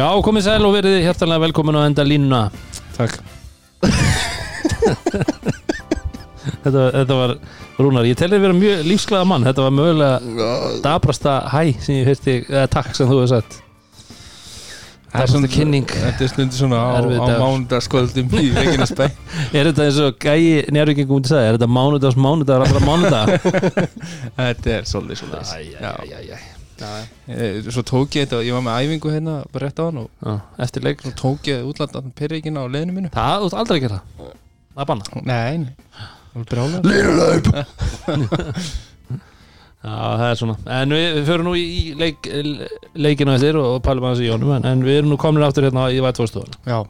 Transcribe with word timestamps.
Já, 0.00 0.06
komið 0.24 0.44
sæl 0.46 0.64
og 0.64 0.72
verið 0.78 0.94
hjartalega 1.04 1.42
velkomin 1.44 1.76
á 1.76 1.82
enda 1.84 2.04
línuna. 2.06 2.38
Takk. 2.96 3.18
Þetta, 6.60 6.82
þetta 6.94 7.16
var 7.16 7.32
Rúnar, 7.80 8.06
ég 8.08 8.16
telli 8.16 8.38
vera 8.40 8.52
mjög 8.56 8.80
lífsglæða 8.88 9.26
mann. 9.28 9.44
Þetta 9.44 9.64
var 9.66 9.72
mögulega 9.76 10.76
dabrasta 10.84 11.34
hæ 11.52 11.62
sem 11.84 11.98
ég 12.00 12.08
fyrsti, 12.08 12.34
eða 12.48 12.66
takk 12.72 12.94
sem 12.96 13.08
þú 13.08 13.18
hefur 13.20 13.30
sagt. 13.34 13.58
Dabrasta 15.10 15.50
kynning. 15.52 15.88
Þetta 15.90 16.26
er 16.26 16.30
stundu 16.32 16.56
svona 16.58 16.80
á, 16.80 16.88
Erfiður 17.00 17.20
á 17.20 17.28
dagur. 17.28 17.42
mánudagskvöldum 17.44 18.36
í 18.40 18.46
Reykjanesbæ. 18.56 19.08
Er 19.56 19.70
þetta 19.70 19.86
eins 19.88 20.00
og 20.04 20.20
gæi 20.22 20.70
njárvíkingum 20.76 21.18
mútið 21.20 21.34
sagði, 21.34 21.48
er 21.50 21.58
þetta 21.58 21.70
mánudags 21.76 22.18
mánudagar 22.20 22.66
allra 22.68 22.80
mánudagar? 22.86 23.28
Þetta 24.40 24.76
er 24.78 24.88
svolítið 24.88 25.22
svolítið 25.24 25.44
Já. 25.76 25.92
æ, 26.00 26.08
æ 26.08 26.40
Eh, 26.40 26.49
Svo 26.80 27.82
tók 27.86 28.16
ég 28.16 28.24
þetta, 28.28 28.40
ég 28.46 28.54
var 28.56 28.64
með 28.66 28.78
æfingu 28.86 29.12
hérna 29.14 29.34
bara 29.52 29.66
rétt 29.68 29.80
á 29.80 29.84
hann 29.88 30.00
og 30.04 30.08
Já, 30.24 30.34
Eftir 30.66 30.82
leik. 30.86 31.02
svo 31.04 31.12
tók 31.18 31.50
ég 31.50 31.66
útlandan 31.68 32.12
perrikina 32.16 32.64
á 32.64 32.66
leiðinu 32.72 32.96
mínu. 32.96 33.10
Það, 33.14 33.36
þú 33.44 33.50
ert 33.50 33.58
aldrei 33.62 33.76
að 33.78 33.84
gera 33.86 33.98
það? 34.00 34.34
Það 34.70 34.82
er 34.84 34.88
banna 34.90 35.04
Nei, 35.30 35.52
nei. 35.64 35.72
Það 36.30 36.38
var 36.38 36.46
brjálega 36.50 36.80
Línulaup 36.90 37.46
Já, 39.80 39.96
það 39.96 40.26
er 40.26 40.36
svona. 40.36 40.54
En 40.76 40.90
við, 40.92 41.04
við 41.16 41.28
förum 41.30 41.46
nú 41.48 41.52
í 41.56 41.94
leik, 41.96 42.26
leikinu 43.00 43.32
eftir 43.32 43.56
og 43.56 43.78
pælum 43.86 44.04
aðeins 44.10 44.20
í 44.20 44.26
jónum 44.28 44.50
en, 44.58 44.66
en 44.68 44.82
við 44.84 44.98
erum 45.00 45.14
nú 45.14 45.16
komin 45.20 45.44
aftur 45.46 45.64
hérna 45.64 45.86
í 45.88 46.02
vætfórstofan 46.04 46.52
Já, 46.68 46.82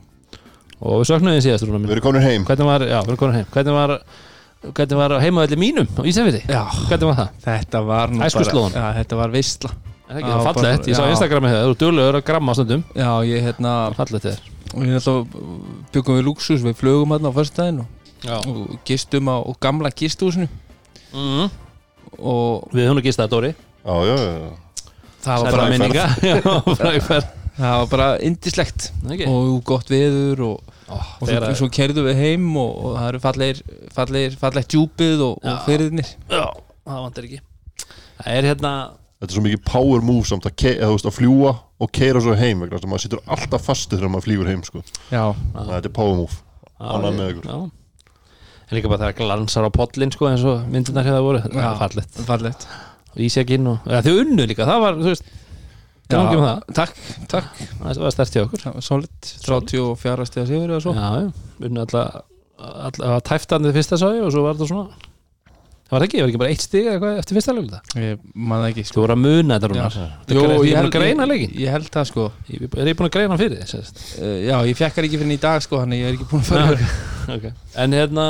og 0.80 0.96
við 0.98 1.06
söknum 1.12 1.36
því 1.36 1.44
síðast 1.44 1.68
rúna 1.68 1.78
Við 1.78 1.84
mín 1.84 1.94
erum 1.94 2.06
komin 2.08 2.24
heim. 2.26 2.46
Hvernig 2.48 2.66
var, 2.66 2.82
já, 2.90 2.98
við 2.98 3.12
erum 3.12 3.20
komin 3.22 3.38
heim. 3.38 3.46
Hvernig 3.54 3.76
var, 3.78 3.94
hvernig 4.60 4.98
var 4.98 5.14
heimaðalli 5.22 5.56
mínum 5.60 5.88
á 5.96 6.02
Ísafirði? 6.04 6.42
já. 6.44 6.62
Hvernig 6.88 7.08
var 7.10 7.16
það? 7.20 7.30
Þetta 7.46 7.82
var 7.86 8.12
nú 8.12 8.24
Æskuslóðan. 8.26 8.74
Já, 8.76 8.86
þetta 9.00 9.16
var 9.20 9.32
veistla 9.34 9.70
Er 10.10 10.16
það 10.16 10.30
það 10.30 10.44
fallegt? 10.44 10.80
bara- 10.80 10.90
Ég 10.90 10.96
sá 10.98 11.04
já. 11.04 11.10
Instagrami 11.14 11.48
hefur, 11.48 11.62
þú 11.62 11.70
er 11.70 11.80
duglegur 11.84 12.18
að 12.18 12.24
gramma 12.26 12.52
á 12.52 12.54
stundum. 12.58 12.84
Já, 12.94 13.10
ég 13.24 13.44
hérna 13.46 13.72
Fallegt 13.94 14.26
þér 14.26 14.40
Við 14.74 14.94
alltaf 14.98 15.26
byggum 15.94 16.18
við 16.18 16.24
luxus 16.26 16.62
Við 16.66 16.76
flögum 16.78 17.14
hérna 17.14 17.30
á 17.30 17.36
föstudaginn 17.38 17.80
og, 17.80 17.88
og 18.46 18.78
gistum 18.84 19.30
á 19.30 19.36
og 19.38 19.56
gamla 19.60 19.90
gistúsinu 19.90 20.48
mm. 21.14 21.50
og 22.18 22.68
Við 22.74 22.84
höfum 22.86 22.98
nú 22.98 23.04
gist 23.06 23.18
það, 23.22 23.30
Dóri 23.32 23.54
Já, 23.54 23.94
já, 24.04 24.16
já. 24.20 24.50
Það 25.20 25.44
var 25.44 25.52
bara 25.52 25.68
minninga 25.70 26.06
Það 27.60 27.76
var 27.76 27.88
bara 27.90 28.08
indislegt 28.24 28.90
og 29.28 29.58
gott 29.68 29.90
veður 29.92 30.44
og, 30.46 30.76
og 30.96 31.28
svo, 31.28 31.52
svo 31.62 31.68
kerðum 31.74 32.08
við 32.10 32.22
heim 32.24 32.48
og, 32.60 32.70
og 32.70 32.96
það 32.98 33.08
eru 33.10 33.20
fallegir, 33.24 33.62
fallegir, 33.94 34.38
fallegt 34.40 34.74
djúpið 34.74 35.24
og, 35.26 35.38
og 35.44 35.62
fyrirnir 35.66 36.08
Já, 36.30 36.44
það 36.86 37.04
vantar 37.06 37.28
ekki. 37.28 37.42
Það 38.20 38.36
er 38.36 38.50
hérna 38.50 38.72
Þetta 39.20 39.34
er 39.34 39.36
svo 39.36 39.42
mikið 39.44 39.64
power 39.68 40.04
move 40.04 40.24
samt 40.24 40.46
að, 40.48 40.62
veist, 40.80 41.08
að 41.10 41.12
fljúa 41.18 41.50
og 41.80 41.90
keira 41.92 42.22
svo 42.24 42.32
heim 42.40 42.62
vegna 42.62 42.78
þess 42.78 42.86
að 42.86 42.92
maður 42.92 43.02
situr 43.04 43.20
alltaf 43.36 43.66
fastu 43.66 43.98
þegar 43.98 44.12
maður 44.14 44.26
flýgur 44.26 44.48
heim 44.48 44.62
sko. 44.64 44.80
Að 45.12 45.42
Þetta 45.74 45.90
er 45.90 45.92
power 45.98 46.16
move. 46.22 46.38
Ánægð 46.80 47.18
með 47.18 47.32
ykkur. 47.34 47.50
Já. 47.50 48.14
En 48.70 48.78
líka 48.78 48.92
bara 48.92 49.10
það 49.10 49.18
glansar 49.18 49.68
á 49.68 49.70
pollin 49.74 50.14
sko 50.14 50.30
eins 50.30 50.46
og 50.48 50.64
myndirnar 50.72 51.04
hérna 51.04 51.20
voru. 51.26 51.42
Það 51.44 51.66
er 51.66 51.78
fallegt. 51.82 52.20
fallegt. 52.30 52.66
Og 53.10 53.22
Ísjakinn 53.26 53.68
og 53.68 53.90
ja, 53.90 54.00
Þau 54.06 54.12
unnu 54.22 54.46
líka, 54.48 54.64
það 54.68 54.84
var, 54.86 54.98
þú 55.02 55.12
veist 55.12 55.28
um 56.18 56.42
það, 56.46 56.64
Takk, 56.80 57.04
takk. 57.30 57.62
Það 57.78 58.02
var 58.02 58.16
stert 58.16 58.34
hjá 58.34 58.42
okkur. 58.46 58.64
Það 58.64 58.80
Solid, 58.88 59.30
34 59.46 60.26
stiga 60.30 60.48
sigur 60.50 60.74
eða 60.74 60.82
svo. 60.84 60.96
Já, 60.96 61.08
já, 61.20 61.54
unnu 61.68 61.84
alltaf 61.84 62.26
Það 62.60 63.06
var 63.06 63.22
tæftandi 63.24 63.72
fyrsta 63.72 63.96
ég 63.96 64.26
og 64.26 64.34
svo 64.34 64.42
var 64.44 64.58
þetta 64.58 64.68
svona. 64.68 65.06
Það 65.90 65.96
var 65.96 66.04
ekki, 66.06 66.18
það 66.18 66.22
var 66.22 66.30
ekki 66.30 66.40
bara 66.40 66.50
eitt 66.54 66.62
stig 66.62 66.84
eða 66.84 66.92
eitthvað 66.94 67.16
eftir 67.18 67.36
fyrsta 67.36 67.52
lögulta 67.56 67.78
Ég? 67.98 68.18
Man 68.36 68.60
það 68.60 68.66
ekki 68.68 68.82
Þú 68.84 68.90
sko. 68.90 69.00
voru 69.02 69.14
að 69.16 69.22
muna 69.24 69.56
þetta 69.56 69.70
rúnar. 69.72 69.96
Þetta 69.96 70.36
er 70.36 70.36
ég 70.36 70.52
búin 70.60 70.78
að 70.78 70.92
greina 70.94 71.24
ég, 71.24 71.30
leikin 71.32 71.56
ég 71.58 71.74
held 71.74 71.88
það 71.96 72.06
sko. 72.12 72.26
Ég 72.46 72.60
er 72.68 72.90
ég 72.92 72.98
búin 73.00 73.08
að 73.08 73.16
greina 73.16 73.38
fyrir 73.40 73.64
þið 73.72 73.80
uh, 73.80 74.36
Já, 74.44 74.54
ég 74.68 74.78
fekk 74.78 74.94
það 74.94 75.08
ekki 75.08 75.20
fyrir 75.24 75.34
í 75.34 75.40
dag 75.42 75.64
sko 75.66 75.80
Þannig 75.82 76.02
ég 76.04 76.12
er 76.12 76.18
ekki 76.18 76.28
búin 76.30 76.44
að 76.44 76.52
fara 76.52 76.78
Já, 76.78 77.34
okay. 77.34 77.52
En 77.82 77.98
hérna, 77.98 78.26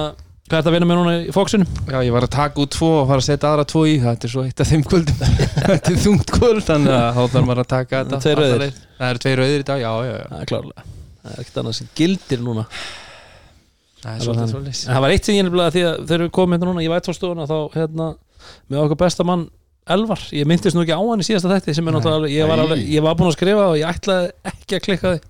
hvað 0.51 0.57
er 0.57 0.63
þetta 0.65 0.71
að 0.71 0.75
vinna 0.77 0.89
með 0.91 0.99
núna 1.01 1.13
í 1.23 1.33
fóksunum? 1.35 1.69
Já, 1.87 1.99
ég 2.03 2.15
var 2.15 2.25
að 2.27 2.33
taka 2.35 2.63
út 2.65 2.73
tvo 2.75 2.89
og 3.01 3.05
fara 3.11 3.23
að 3.23 3.27
setja 3.29 3.51
aðra 3.53 3.65
tvo 3.71 3.83
í. 3.87 3.93
Þetta 4.03 4.27
er 4.27 4.33
svo 4.35 4.43
eitt 4.49 4.63
af 4.65 4.71
þeim 4.71 4.83
kvöldum. 4.91 5.21
Þetta 5.71 5.93
er 5.95 6.01
þungt 6.05 6.33
kvöld 6.35 6.65
Þannig 6.67 6.97
að 6.97 7.11
þá 7.15 7.21
þarf 7.35 7.47
maður 7.51 7.63
að 7.63 7.69
taka 7.71 8.01
þetta 8.01 8.21
Tveir 8.25 8.41
rauðir. 8.43 8.75
Það 8.99 9.13
eru 9.15 9.23
tveir 9.25 9.41
rauðir 9.45 9.63
í 9.63 9.69
dag, 9.71 9.85
já, 9.85 9.91
já, 10.09 10.11
já. 10.17 10.25
Það 10.33 10.43
er 10.45 10.51
klárlega. 10.51 10.85
Það 11.21 11.31
er 11.37 11.45
ekkert 11.45 11.61
annað 11.63 11.77
sem 11.79 11.91
gildir 12.01 12.43
núna. 12.45 12.65
Það 14.01 14.11
er 14.11 14.19
Það 14.21 14.27
svolítið 14.27 14.53
svolítið. 14.55 14.83
það 14.91 15.03
var 15.05 15.15
eitt 15.15 15.27
sem 15.31 15.37
ég 15.39 15.47
nefnilega 15.47 15.75
því 15.77 15.83
að 15.87 15.97
þegar 16.11 16.23
við 16.25 16.31
komum 16.41 16.55
hérna 16.57 16.69
núna 16.71 16.85
í 16.85 16.91
vætfórstofuna 16.91 17.47
þá 17.51 17.57
hérna 17.77 18.07
með 18.73 18.83
okkar 18.87 19.01
besta 19.05 19.27
mann 19.29 19.43
Elvar, 19.91 20.21
ég 20.37 20.47
myndist 20.49 20.77
nú 20.77 20.85
ekki 20.85 20.95
á 20.97 21.01
hann 21.03 21.21
í 21.21 21.27
síðasta 21.27 21.51
þætti 21.51 21.75
sem 21.77 21.89
er 21.91 21.95
náttúrulega 21.97 22.31
ég 22.33 22.47
var, 22.49 22.61
alveg, 22.63 22.83
ég 22.95 23.03
var 23.05 23.17
búin 23.19 23.29
að 23.31 23.35
skrifa 23.37 23.65
og 23.73 23.77
ég 23.81 23.89
ætlaði 23.91 24.29
ekki 24.53 24.77
að 24.79 24.83
klikka 24.87 25.13
því. 25.13 25.21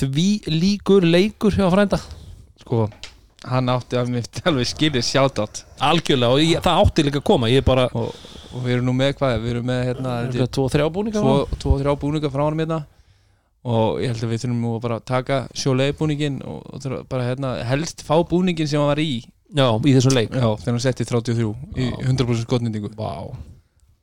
Því 0.00 0.26
líkur 0.54 1.06
leikur 1.06 1.54
hjá 1.58 1.66
frænda. 1.74 1.98
Sko, 2.62 2.86
hann 3.44 3.68
átti 3.68 3.96
að 4.00 4.08
mér 4.14 4.26
alveg 4.48 4.66
skilir 4.70 5.04
sjátátt 5.04 5.64
algjörlega 5.84 6.32
og 6.32 6.40
ég, 6.40 6.60
það 6.64 6.80
átti 6.82 7.04
líka 7.06 7.20
að 7.20 7.26
koma 7.28 7.50
bara 7.64 7.88
og, 7.92 8.14
og 8.54 8.62
við 8.64 8.72
erum 8.78 8.86
nú 8.88 8.94
með 8.96 9.12
hvað? 9.18 9.36
Við 9.44 9.50
erum 9.54 9.66
með 9.66 9.82
hérna 9.90 10.14
held 10.22 10.34
ég, 10.40 10.50
tvo, 10.56 10.68
þrjá 10.72 10.86
búninga 10.92 11.20
tvo, 11.20 11.34
tvo 11.60 11.78
þrjá 11.82 11.94
búninga 12.00 12.30
frá 12.32 12.44
hann 12.48 12.58
hérna. 12.64 12.80
Og 13.66 13.98
ég 14.00 14.12
held 14.12 14.22
að 14.22 14.30
við 14.30 14.42
þurfum 14.44 14.60
nú 14.62 14.74
að 14.76 14.82
bara 14.86 15.00
taka 15.02 15.40
sjóleið 15.58 15.96
búningin 15.98 16.36
og, 16.46 16.62
og 16.70 17.06
bara 17.10 17.24
hérna 17.26 17.50
helst 17.66 18.04
fá 18.06 18.14
búningin 18.30 18.68
sem 18.70 18.78
hann 18.80 18.88
var 18.92 19.00
í. 19.02 19.24
Já, 19.56 19.66
í 19.82 19.92
þessum 19.96 20.14
leik. 20.14 20.30
Já, 20.30 20.46
þegar 20.62 20.72
hann 20.76 20.82
setti 20.84 21.06
33 21.06 21.50
í 21.82 21.90
100% 22.06 22.46
skotnýtingu. 22.46 22.92
Vá. 22.98 23.26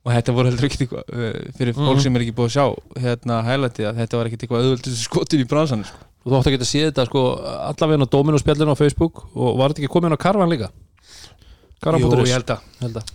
og 0.04 0.12
þetta 0.12 0.32
voru 0.36 0.50
heldur 0.50 0.66
ekkert 0.68 0.82
eitthvað 0.84 1.12
uh, 1.16 1.36
fyrir 1.56 1.72
fólk 1.78 1.94
Mhm. 1.96 2.00
sem 2.04 2.16
er 2.16 2.22
ekki 2.26 2.34
búið 2.36 2.50
að 2.50 2.54
sjá 2.58 3.00
hérna 3.06 3.38
hælætti 3.46 3.86
að 3.88 4.00
þetta 4.02 4.18
var 4.20 4.28
ekkert 4.28 4.42
eitthvað 4.44 4.64
auðvöldur 4.66 4.96
skotin 5.00 5.40
í 5.40 5.46
bransan 5.48 5.84
sko. 5.88 5.96
Og 6.24 6.30
þú 6.30 6.38
átti 6.38 6.50
að 6.50 6.56
geta 6.56 6.68
séð 6.68 6.86
þetta 6.88 7.04
sko 7.10 7.24
allavega 7.68 8.08
á 8.08 8.12
Dominó-spjallinu 8.14 8.72
á 8.72 8.80
Facebook. 8.80 9.26
Og 9.36 9.58
var 9.60 9.72
þetta 9.72 9.84
ekki 9.84 9.92
komin 9.92 10.16
á 10.16 10.24
Karvan 10.24 10.52
líka? 10.52 10.70
Jú, 10.72 11.84
Karvan.is 11.84 12.30
ég 12.30 12.38
held 12.38 12.54
að. 12.56 12.70
Held 12.80 13.02
að. 13.02 13.12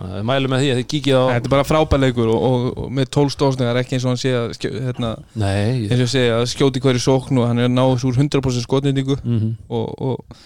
Þannig 0.00 0.14
að 0.14 0.16
við 0.16 0.28
mælum 0.30 0.54
með 0.54 0.62
því 0.62 0.68
að 0.72 0.78
þið 0.78 0.86
kíkið 0.90 1.16
á 1.20 1.24
Þetta 1.28 1.48
er 1.48 1.52
bara 1.52 1.66
frábærleikur 1.68 2.30
og, 2.32 2.44
og, 2.46 2.62
og 2.80 2.94
með 2.96 3.10
12 3.16 3.34
stóðsningar 3.34 3.80
ekki 3.82 3.96
eins 3.98 4.06
og 4.06 4.14
hann 4.14 4.20
sé 4.22 4.32
að, 4.32 4.54
hérna, 4.86 5.10
Nei 5.36 5.90
ég... 5.90 5.92
og 5.92 6.08
sé 6.08 6.22
að 6.32 6.46
skjóti 6.54 6.80
hverju 6.80 7.02
sókn 7.04 7.42
og 7.42 7.50
hann 7.50 7.60
er 7.60 7.68
að 7.68 7.74
ná 7.74 7.82
þessu 7.82 8.08
úr 8.08 8.22
100% 8.22 8.64
skotnýtingu. 8.64 9.18
Mm 9.20 9.52
og, 9.68 9.92
og 10.00 10.40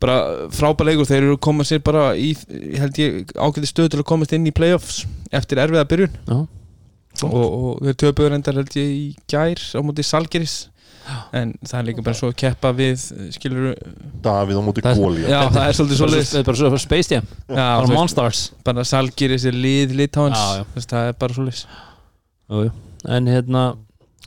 bara 0.00 0.48
frábærleikur 0.52 1.08
þeir 1.08 1.20
eru 1.20 1.36
að 1.36 1.44
koma 1.44 1.64
sér 1.68 1.84
bara 1.84 2.10
í 2.16 2.32
held 2.80 2.98
ég 3.00 3.34
ágæti 3.36 3.68
stöð 3.68 3.92
til 3.92 4.00
að 4.02 4.08
komast 4.08 4.34
inn 4.36 4.48
í 4.48 4.52
playoffs 4.54 5.04
eftir 5.34 5.60
erfiða 5.62 5.84
byrjun. 5.88 6.16
Já. 6.24 6.38
Og, 7.22 7.34
og 7.34 7.82
þeir 7.86 7.98
töpuður 8.02 8.34
endar 8.38 8.54
held 8.58 8.74
ég 8.80 8.88
í 8.94 9.04
gær 9.30 9.60
á 9.76 9.80
móti 9.86 10.02
Salgeris 10.06 10.54
en 11.36 11.52
það 11.60 11.78
er 11.78 11.86
líka 11.90 12.02
bara 12.04 12.16
svo 12.16 12.30
að 12.32 12.36
keppa 12.40 12.70
við 12.72 13.02
skilur 13.36 13.74
Davíð 14.24 14.56
á 14.56 14.62
móti 14.64 14.84
Það- 14.84 15.00
Góli 15.02 15.24
já 15.28 15.40
það 15.52 15.66
er 15.68 15.76
svolítið 15.78 16.00
svolítið 16.00 16.28
svo- 16.30 16.44
bara 16.48 16.56
svo 16.60 16.78
Space 16.80 17.10
Jam. 17.14 17.26
Já, 17.48 17.66
Bara 17.80 17.86
Monstars. 17.94 18.40
bara 18.64 18.84
Salgeris 18.84 19.44
er 19.44 19.52
lið 19.52 19.92
litáins 20.00 20.40
það 20.88 21.08
er 21.08 21.12
bara 21.12 21.34
svolítið. 21.34 22.70
En 23.04 23.26
hérna 23.26 23.76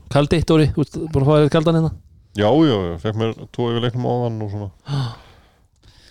Kaldi, 0.09 0.39
Dóri, 0.47 0.69
búin 0.71 1.23
að 1.23 1.25
fá 1.27 1.33
þér 1.35 1.49
kaldan 1.51 1.75
hérna? 1.75 1.91
Já, 2.37 2.47
já, 2.47 2.75
já, 2.91 2.97
fekk 3.01 3.15
mér 3.19 3.33
tvo 3.51 3.71
yfir 3.73 3.81
leiknum 3.83 4.05
áðan 4.07 4.37
og 4.45 4.51
svona. 4.53 4.69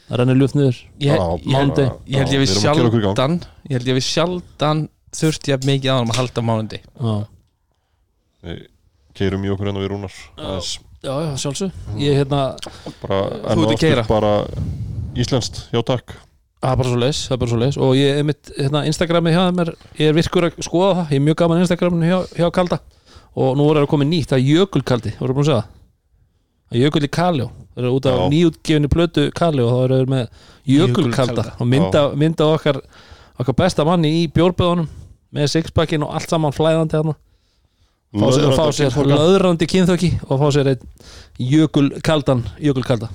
Það 0.07 0.19
rennir 0.21 0.37
niður. 0.37 0.77
Ég, 1.01 1.15
ég, 1.15 1.47
ég 1.47 2.19
held 2.19 2.35
ég 2.35 2.43
við 2.43 2.51
að 2.51 2.61
sjaldan 2.61 3.41
ég 3.71 3.79
held 3.79 3.89
ég 3.89 3.97
við 3.97 4.05
sjaldan 4.07 4.83
þurfti 5.15 5.53
ég 5.55 5.67
mikið 5.69 5.93
á 5.93 5.97
hann 6.01 6.11
að 6.13 6.19
halda 6.21 6.43
mánundi 6.45 6.81
Já, 6.83 7.15
Við 8.47 8.67
keirum 9.17 9.47
í 9.47 9.51
okkur 9.55 9.71
hérna 9.71 9.81
við 9.83 9.91
rúnar. 9.95 10.17
Já, 10.37 11.13
já 11.25 11.33
sjálfsög 11.41 11.99
Ég 12.01 12.19
hérna 12.21 12.41
bara, 13.03 13.21
Þú 13.47 13.67
ert 13.71 13.85
að 13.87 13.99
aftur 13.99 14.11
bara 14.11 14.33
íslenskt, 15.17 15.63
já 15.73 15.81
takk. 15.87 16.13
Það 16.61 16.73
er 16.73 16.77
bara 16.81 16.91
svo 16.91 16.99
leis, 17.01 17.21
það 17.29 17.35
er 17.37 17.41
bara 17.41 17.53
svo 17.53 17.59
leis 17.61 17.77
og 17.81 17.95
ég 17.97 18.19
er 18.21 18.27
mitt 18.27 18.51
hérna, 18.57 18.83
Instagrami 18.89 19.33
hjá 19.33 19.43
mér 19.55 19.71
ég 19.97 20.11
er 20.11 20.17
virkur 20.17 20.49
að 20.49 20.59
skoða 20.67 20.91
það, 20.99 21.15
ég 21.15 21.21
er 21.21 21.25
mjög 21.29 21.39
gaman 21.41 21.63
Instagraminu 21.63 22.11
hjá, 22.11 22.19
hjá 22.37 22.51
Kalda. 22.53 22.79
Og 23.37 23.57
nú 23.57 23.67
er 23.71 23.81
það 23.81 23.89
komið 23.93 24.11
nýtt, 24.11 24.31
það 24.33 24.39
er 24.41 24.47
Jökulkaldi. 24.51 25.13
Voru 25.21 25.37
búin 25.37 25.45
að 25.45 25.51
segja 25.51 25.63
það? 25.63 25.73
Það 26.67 26.77
er 26.77 26.83
Jökul 26.83 27.03
í 27.07 27.11
Kaljó, 27.17 27.49
það 27.77 27.85
er 27.85 27.91
út 27.95 28.09
af 28.11 28.17
Já. 28.17 28.23
nýjútgefinni 28.33 28.91
plötu 28.91 29.27
Kaljó 29.37 29.67
og 29.69 29.73
þá 29.77 29.83
eru 29.87 29.99
þeir 30.01 30.11
með 30.13 30.25
Jökulkalda. 30.27 30.67
Jökulkalda. 30.67 31.45
og 31.61 31.71
mynda, 31.71 32.03
mynda 32.25 32.49
okkar 32.57 32.81
okkar 33.37 33.57
besta 33.59 33.85
manni 33.87 34.13
í 34.23 34.27
bjórböðunum 34.33 34.89
með 35.37 35.51
sixpackin 35.53 36.05
og 36.07 36.15
allt 36.17 36.31
saman 36.33 36.55
flæðandi 36.57 36.97
hérna 36.97 37.17
fá 38.17 38.29
sér, 38.33 38.55
fá 38.57 38.65
sér 38.73 38.97
Löðrandi 39.11 39.69
kynþöki 39.69 40.11
og 40.29 40.41
fá 40.41 40.49
sér 40.55 40.73
einn 40.73 40.85
jökulkaldan 41.43 42.45
jökulkalda. 42.63 43.11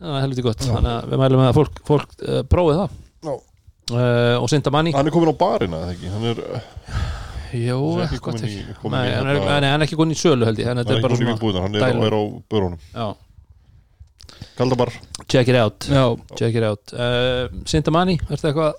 Það 0.00 0.16
er 0.16 0.24
helviti 0.24 0.44
gott 0.44 0.64
Já. 0.64 0.72
þannig 0.72 0.92
að 0.94 1.08
við 1.12 1.20
mælum 1.20 1.42
að 1.44 1.56
fólk, 1.58 1.80
fólk 1.86 2.12
uh, 2.24 2.40
prófið 2.48 2.78
það. 2.80 2.92
Já. 3.28 3.32
uh, 3.92 4.36
og 4.40 4.46
synda 4.50 4.72
manni. 4.74 4.94
Hann 4.96 5.10
er 5.10 5.14
komin 5.14 5.32
á 5.32 5.36
barina, 5.36 5.82
eða 5.84 5.94
ekki? 5.94 6.12
Hann 6.14 6.28
er, 6.30 6.40
Jó, 7.50 7.76
hann 7.76 8.00
er 8.00 8.06
ekki 8.06 8.20
komin 8.24 8.46
í, 8.46 8.52
ekki. 8.62 8.76
komin 8.80 8.96
í 8.96 9.12
hann 9.12 9.28
er, 9.28 9.40
hérna- 9.42 9.58
nei, 9.60 9.72
hann 9.74 9.82
er 9.82 9.86
ekki 9.88 9.98
komin 10.00 10.16
í 10.16 10.20
sölu 10.20 10.48
held 10.48 10.62
ég. 10.62 10.70
Hann 10.70 10.80
þannig 10.80 10.80
er 10.80 10.86
að 10.86 10.88
þetta 10.88 10.96
er 10.96 11.00
ekki 11.00 11.06
bara 11.06 11.18
komin 11.18 11.26
í 11.26 11.34
svona 11.34 11.42
búðan, 11.44 11.66
hann 11.66 11.76
er, 11.76 11.84
dælu. 11.84 12.06
er 12.08 12.16
á 12.16 12.22
börunum. 12.54 12.80
Já, 12.94 13.08
Kaldabar. 14.60 14.92
Check 15.26 15.48
it 15.48 15.56
out. 15.56 15.88
Já, 15.88 16.04
check 16.36 16.54
it 16.60 16.66
out. 16.68 16.92
Uh, 16.92 17.48
synda 17.70 17.92
manni, 17.94 18.18
ertu 18.28 18.50
eitthvað? 18.50 18.78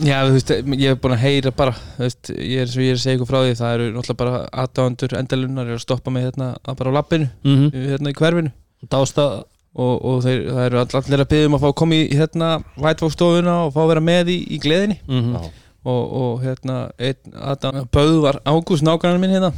Já, 0.00 0.22
þú 0.24 0.36
veist, 0.38 0.50
ég 0.72 0.88
hef 0.88 1.00
búin 1.02 1.12
að 1.12 1.24
heyra 1.26 1.50
bara 1.52 1.72
þú 1.76 2.06
veist, 2.06 2.30
ég 2.32 2.62
er 2.62 2.70
svo 2.70 2.80
ég 2.80 2.94
er 2.94 2.96
að 2.96 3.02
segja 3.02 3.18
ykkur 3.18 3.28
frá 3.28 3.40
því 3.42 3.56
það 3.58 3.74
eru 3.76 3.88
náttúrulega 3.92 4.20
bara 4.22 4.38
aðdáðandur 4.62 5.16
endalunar 5.18 5.66
eru 5.68 5.76
að 5.76 5.82
stoppa 5.84 6.12
mig 6.14 6.24
hérna 6.24 6.46
að 6.64 6.78
bara 6.78 6.92
á 6.92 6.96
lappinu 6.96 7.28
mm 7.28 7.56
-hmm. 7.58 7.88
hérna 7.90 8.12
í 8.12 8.16
hverfinu. 8.16 8.52
Dásta. 8.88 9.26
Og, 9.72 10.04
og 10.04 10.22
þeir, 10.24 10.40
það 10.52 10.64
eru 10.66 10.78
all- 10.78 10.96
allir 11.00 11.20
að 11.20 11.28
byggja 11.28 11.46
um 11.48 11.54
að 11.56 11.62
fá 11.62 11.68
að 11.68 11.78
koma 11.80 11.94
í 11.94 12.08
hérna 12.12 12.48
Whitefall-stofuna 12.76 13.54
og 13.66 13.72
fá 13.72 13.80
að 13.80 13.88
vera 13.88 14.00
með 14.00 14.26
í, 14.28 14.38
í 14.52 14.58
gleðinni. 14.60 14.98
Mm 15.08 15.32
Já. 15.32 15.50
og, 15.84 16.02
og 16.12 16.42
hérna 16.42 16.90
einn 16.98 17.32
aðdáðan 17.32 17.88
Böðvar 17.88 18.40
Ágúst 18.44 18.84
nágrannar 18.84 19.20
minn 19.20 19.32
hérna. 19.32 19.52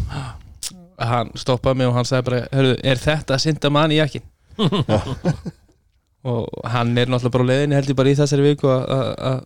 Hann 0.99 1.31
stoppaði 1.35 1.77
mig 1.77 1.87
og 1.87 1.95
hann 1.95 2.05
sagði 2.05 2.25
bara 2.25 2.47
Hörðu, 2.53 2.77
er 2.85 2.97
þetta 2.97 3.39
synda 3.39 3.71
mann 3.71 3.91
í 3.91 3.99
jakkin? 3.99 4.23
og 6.31 6.49
hann 6.73 6.97
er 6.99 7.11
náttúrulega 7.13 7.35
bara 7.35 7.45
á 7.45 7.51
leiðinni 7.51 7.77
held 7.79 7.91
ég 7.93 7.99
bara 7.99 8.13
í 8.13 8.17
þessari 8.19 8.47
viku 8.47 8.71
að- 8.73 8.87
að 8.95 9.09
að 9.29 9.43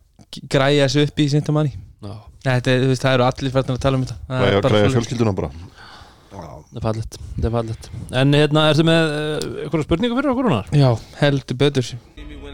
græja 0.53 0.87
þessu 0.87 1.07
upp 1.09 1.19
í 1.25 1.29
synda 1.35 1.55
manni 1.57 1.75
Þetta, 2.39 2.71
þú 2.79 2.87
veist, 2.93 3.03
það 3.03 3.15
eru 3.17 3.25
allir 3.27 3.51
færðin 3.51 3.75
að 3.75 3.81
tala 3.83 3.99
um 3.99 4.03
þetta. 4.07 4.15
Það 4.29 4.45
er 4.47 4.61
Græja 4.63 4.91
fjölskylduna 4.95 5.33
bara. 5.35 5.49
Það 6.31 6.77
er 6.79 6.85
fallet, 6.85 7.17
það 7.35 7.49
er 7.49 7.53
fallet 7.57 7.89
En 8.21 8.37
hérna, 8.39 8.63
ertu 8.71 8.85
með 8.87 9.09
uh, 9.11 9.49
eitthvað 9.65 9.83
spurningu 9.89 10.19
fyrir 10.21 10.31
okkur 10.31 10.47
húnar? 10.47 10.69
Já, 10.71 10.91
heldur 11.19 11.59
betur. 11.59 11.89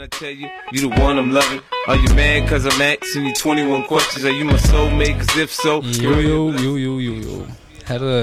I 0.05 0.09
tell 0.19 0.33
you 0.33 0.49
you 0.73 0.81
the 0.89 1.03
one 1.05 1.19
I'm 1.21 1.31
loving. 1.33 1.61
Are 1.87 1.97
you 1.97 2.09
mad 2.17 2.49
cause 2.49 2.65
I'm 2.67 2.81
asking 2.81 3.27
you 3.29 3.35
21 3.35 3.85
questions? 3.87 4.25
Are 4.25 4.33
you 4.33 4.45
my 4.49 4.57
soulmate? 4.57 5.17
Cause 5.21 5.37
if 5.45 5.53
so, 5.53 5.81
Jú, 5.83 6.17
jú, 6.25 6.41
jú, 6.59 6.73
jú, 6.81 6.97
jú, 7.05 7.15
jú 7.25 7.37
Herðu, 7.87 8.17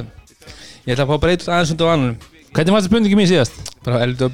ég 0.86 0.96
ætla 0.96 1.06
að 1.06 1.10
fá 1.14 1.16
að 1.16 1.24
breyta 1.24 1.54
aðeins 1.56 1.72
undir 1.76 1.90
vanunum 1.94 2.18
Hvernig 2.52 2.74
var 2.76 2.82
þetta 2.82 2.90
spurningi 2.92 3.18
mín 3.20 3.30
síðast? 3.30 3.60
Bara 3.86 4.02
eldu 4.06 4.28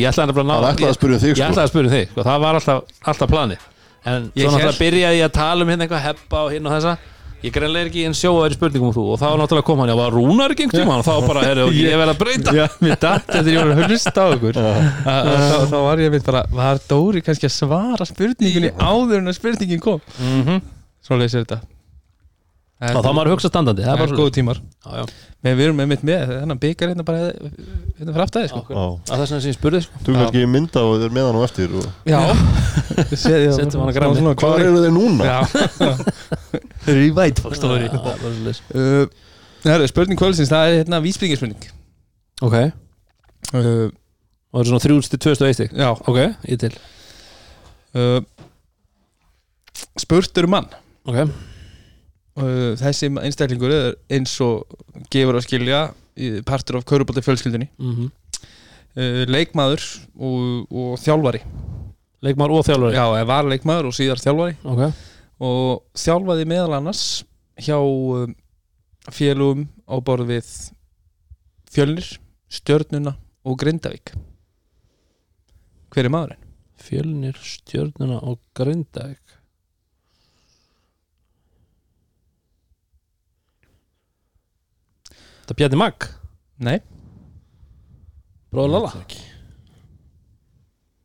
ég 0.00 0.06
ætlaði 0.10 0.30
nefnilega 0.30 0.54
að 0.54 0.66
að 0.88 0.96
spyrja 0.98 1.16
um 1.16 1.22
þig 1.22 1.30
Ég 1.30 1.36
sko. 1.36 1.48
ætlaði 1.50 1.64
að 1.64 1.72
spyrja 1.72 1.88
um 1.90 1.94
þig, 1.94 2.06
sko, 2.12 2.24
það 2.28 2.44
var 2.44 2.58
alltaf, 2.60 2.94
alltaf 3.12 3.32
planið. 3.32 3.64
En 4.04 4.28
Ég 4.36 4.46
svo 4.46 4.52
náttúrulega 4.54 4.80
byrjaði 4.84 5.18
ég 5.18 5.26
að 5.28 5.34
tala 5.34 5.64
um 5.64 5.72
hérna 5.72 5.84
eitthvað 5.86 6.04
heppa 6.04 6.40
og 6.44 6.54
hinn 6.54 6.68
og 6.68 6.74
þessa. 6.76 6.94
Ég 7.44 7.52
greinlega 7.52 7.84
er 7.84 7.90
ekki 7.90 8.04
einn 8.08 8.16
sjóaður 8.16 8.54
spurningum 8.56 8.88
um 8.88 8.94
þú. 8.96 9.04
Og 9.12 9.20
þá 9.20 9.26
náttúrulega 9.40 9.66
kom 9.68 9.82
hann, 9.82 9.90
já, 9.92 9.96
var 9.98 10.14
Rúnar 10.16 10.54
ekki 10.54 10.64
einhvern 10.64 10.84
tíma 10.86 10.94
Og 10.96 11.04
þá 11.04 11.28
bara, 11.28 11.42
herri, 11.44 11.66
og 11.66 11.76
ég 11.76 11.98
verð 12.00 12.14
að 12.14 12.22
breyta. 12.22 12.54
Já, 12.56 12.64
mér 12.80 12.96
datt 13.02 13.34
eftir 13.34 13.52
ég 13.52 13.60
var 13.60 13.74
að 13.74 13.92
hlusta 13.92 14.24
á 14.24 14.28
ykkur. 14.38 14.60
Þá, 15.04 15.58
þá 15.68 15.76
var 15.84 16.04
ég 16.06 16.14
mynd 16.14 16.24
bara 16.30 16.44
Var 16.54 16.80
Dóri 16.88 17.24
kannski 17.26 17.50
að 17.50 17.56
svara 17.58 18.08
spurningunni 18.08 18.72
áður 18.80 19.20
en 19.20 19.28
að 19.34 19.36
spurningin 19.36 19.84
kom? 19.84 20.00
Mhm. 20.16 20.64
Svo 21.04 21.20
leysir 21.20 21.44
þetta 21.44 21.60
Og 22.92 23.04
þá 23.04 23.10
maður 23.16 23.32
hugsa 23.34 23.48
standandi, 23.50 23.84
það 23.84 23.90
Það 23.90 23.94
er 23.94 24.02
er 24.04 24.10
bara 24.12 24.20
góð 24.20 24.30
tímar. 24.36 24.60
Já, 24.84 24.90
já, 24.98 25.04
Men 25.44 25.56
við 25.58 25.64
erum 25.68 25.78
með 25.80 25.88
mitt 25.92 26.04
með 26.04 26.22
Þennan 26.32 26.60
byggar 26.62 26.90
hérna 26.92 27.04
bara 27.08 27.22
Hérna 27.30 28.14
fyrir 28.14 28.24
aftæði 28.24 28.50
sko. 28.50 28.62
Okkur 28.64 28.76
Já. 28.76 28.84
Að 28.84 29.22
þess 29.22 29.32
vegna 29.34 29.42
sem 29.44 29.52
ég 29.52 29.58
spurði, 29.58 29.80
sko. 29.86 30.02
Þú 30.04 30.16
kannski 30.18 30.44
mynda 30.54 30.84
og 30.84 30.96
þeir 31.02 31.14
með 31.14 31.28
hann 31.28 31.38
á 31.38 31.42
eftir 31.48 31.76
og... 31.78 31.86
Já. 32.08 32.20
Setjum 33.24 33.84
hann 33.84 33.92
að 33.92 33.98
græni. 33.98 34.34
Hvað 34.44 34.64
eru 34.64 34.82
þeir 34.84 34.96
núna? 34.96 35.28
Já. 35.30 35.38
Þeir 36.84 36.94
eru 36.94 37.06
í 37.06 37.12
vætfólk 37.16 37.60
Það 37.62 37.76
er. 37.80 38.60
Uh, 38.74 39.24
Það 39.64 39.86
er 39.86 39.88
spurning 39.88 40.20
kvöldsins, 40.20 40.50
það 40.52 40.68
er 40.68 40.78
hérna 40.82 41.00
vísbringarspurning 41.00 41.68
Ok, 42.44 42.54
uh, 42.60 43.86
og 44.52 44.58
það 44.58 44.60
er 44.60 44.68
svona 44.68 44.82
3.201 44.84 45.56
stig. 45.56 45.72
Já 45.78 45.88
Ok, 45.94 46.18
ég 46.50 46.60
til. 46.60 46.74
Uh, 47.94 48.20
Spurt 49.98 50.38
eru 50.38 50.50
mann. 50.50 50.68
Ok, 51.06 51.22
Þessi 52.34 53.12
einstaklingur 53.22 53.70
er 53.70 53.92
eins 54.10 54.32
og 54.42 54.64
gefur 55.12 55.38
að 55.38 55.44
skilja 55.46 55.80
partur 56.46 56.80
af 56.80 56.86
kaurubólti 56.88 57.22
fjölskyldunni. 57.22 57.68
Mhm. 57.78 58.10
Uh, 58.94 59.24
Leikmaður 59.26 59.82
og, 60.14 60.68
og 60.70 60.92
þjálfari. 61.02 61.40
Leikmar 62.22 62.52
og 62.54 62.62
þjálfari? 62.64 62.94
Já, 62.94 63.04
eða 63.18 63.26
var 63.26 63.48
leikmaður 63.50 63.88
og 63.90 63.96
síðar 63.96 64.22
þjálfari. 64.22 64.54
Ok, 64.70 64.82
og 65.44 65.98
þjálfaði 65.98 66.46
meðal 66.48 66.76
annars 66.78 67.02
hjá 67.60 67.76
um, 67.82 68.36
félugum 69.10 69.66
á 69.90 69.98
borð 69.98 70.30
við 70.30 70.52
Fjölnir, 71.74 72.06
Stjörnuna 72.46 73.16
og 73.44 73.58
Grindavík. 73.58 74.14
Hver 75.90 76.06
er 76.06 76.14
maðurinn? 76.14 76.46
Fjölnir, 76.84 77.38
Stjörnuna 77.42 78.20
og 78.22 78.38
Grindavík 78.54 79.23
Það 85.44 85.52
er 85.54 85.58
Bjarni 85.60 85.78
Magg 85.80 86.06
Nei, 86.64 86.78
Bróður 88.54 88.70
Lalla. 88.76 88.90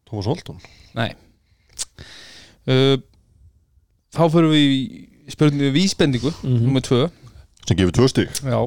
Tómas 0.09 0.27
Holton 0.29 0.59
nei. 0.97 1.09
Uh, 2.69 2.97
Þá 4.13 4.23
fyrir 4.33 4.49
við 4.53 4.71
í 4.73 4.77
spurningu 5.33 5.71
vísbendingu 5.75 6.31
Mhm. 6.41 6.63
nummer 6.65 6.81
tvö. 6.81 7.09
Sem 7.67 7.77
gefur 7.77 7.91
tvö 7.93 8.07
stig. 8.09 8.29
Já, 8.41 8.61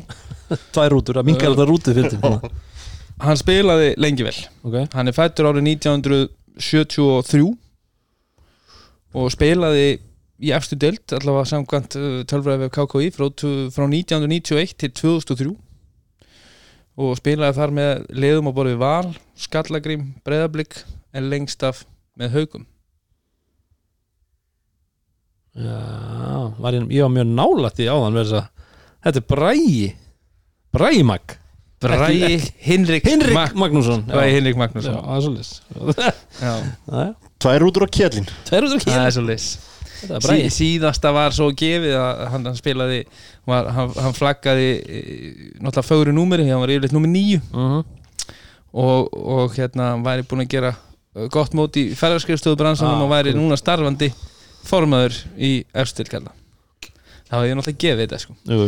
Tvær 0.75 0.91
rútur, 0.95 1.17
að 1.19 1.27
minga 1.27 1.49
þetta 1.49 1.67
rútu 1.67 1.95
fyrir 1.97 2.11
þetta 2.13 2.51
hann 3.27 3.37
spilaði 3.41 3.89
lengi 3.99 4.23
vel. 4.27 4.37
Ok, 4.67 4.77
Hann 4.95 5.09
er 5.11 5.17
fættur 5.17 5.49
árið 5.51 5.67
1973 5.79 7.57
og 9.15 9.31
spilaði 9.35 9.89
í 10.41 10.53
efstu 10.57 10.79
deild 10.81 11.15
allavega 11.19 11.51
samkvæmt 11.53 11.99
uh, 11.99 12.23
tölfræði 12.31 12.65
við 12.65 12.73
KKI 12.77 13.11
frá, 13.15 13.29
frá 13.75 13.85
1991 13.87 14.75
til 14.81 14.93
2003 15.03 15.53
og 17.03 17.15
spilaði 17.19 17.57
þar 17.57 17.73
með 17.77 17.93
liðum 18.13 18.51
á 18.51 18.57
borðið 18.57 18.81
Val, 18.83 19.13
Skallagrím, 19.39 20.13
Breiðablík 20.27 20.83
en 21.17 21.31
lengst 21.33 21.65
af 21.65 21.85
með 22.21 22.37
haugum 22.37 22.67
já, 25.53 25.79
var 26.61 26.77
ég, 26.77 26.89
ég 26.93 27.05
var 27.05 27.13
mjög 27.13 27.33
nálætt 27.37 27.81
í 27.85 27.89
áðan 27.91 28.17
verðis 28.17 28.41
að 28.41 28.51
Þetta 29.03 29.19
er 29.19 29.25
Bræi 29.33 29.87
Bræi 30.73 31.03
Magg 31.07 31.35
Bræi 31.83 32.39
Hinrik, 32.63 33.03
Hinrik 33.09 33.35
Mag 33.35 33.57
Magnússon. 33.59 34.05
Bræi 34.07 34.31
Hinrik 34.37 34.55
Já, 34.55 34.61
Magnússon 34.61 34.97
það 35.03 35.17
er 35.17 35.27
svolítið 35.27 35.51
Já, 36.47 36.55
Tvær 37.43 37.59
rútur 37.65 37.83
á 37.83 37.89
kjellin. 37.91 38.29
Tvær 38.47 38.69
það 38.85 39.01
er 39.03 39.15
svo 39.17 39.25
leys 39.27 39.49
Þetta 39.57 39.67
er 39.67 39.72
sí, 40.27 40.37
síðasta 40.57 41.13
var 41.15 41.35
svo 41.37 41.49
gefið 41.57 41.95
að 41.99 42.23
hann, 42.33 42.47
hann 42.51 42.59
spilaði 42.59 43.01
var, 43.49 43.69
hann, 43.77 43.93
hann 44.05 44.17
flaggaði 44.17 44.69
e, 44.83 45.03
náttúrulega 45.63 45.87
fögru 45.89 46.15
númeri, 46.17 46.47
hann 46.51 46.63
var 46.65 46.73
yfirleitt 46.75 46.95
númer 46.97 47.13
nýju 47.13 47.41
Mhm. 47.53 47.83
og, 48.73 49.11
og 49.13 49.57
hérna 49.59 49.91
hann 49.93 50.05
væri 50.07 50.25
búin 50.29 50.45
að 50.47 50.53
gera 50.55 50.71
uh, 50.77 51.27
gott 51.33 51.53
mót 51.59 51.77
í 51.81 51.89
ferðarskrifstofu 51.99 52.57
bransanum 52.61 53.03
Ah, 53.03 53.05
og 53.07 53.13
væri 53.13 53.35
núna 53.37 53.59
starfandi 53.61 54.13
formaður 54.65 55.19
í 55.37 55.53
efstilkalla 55.75 56.33
það 57.29 57.39
var 57.39 57.47
ég 57.49 57.57
náttúrulega 57.59 57.83
gefið 57.87 58.03
þetta 58.07 58.19
sko. 58.21 58.35
Jú, 58.49 58.65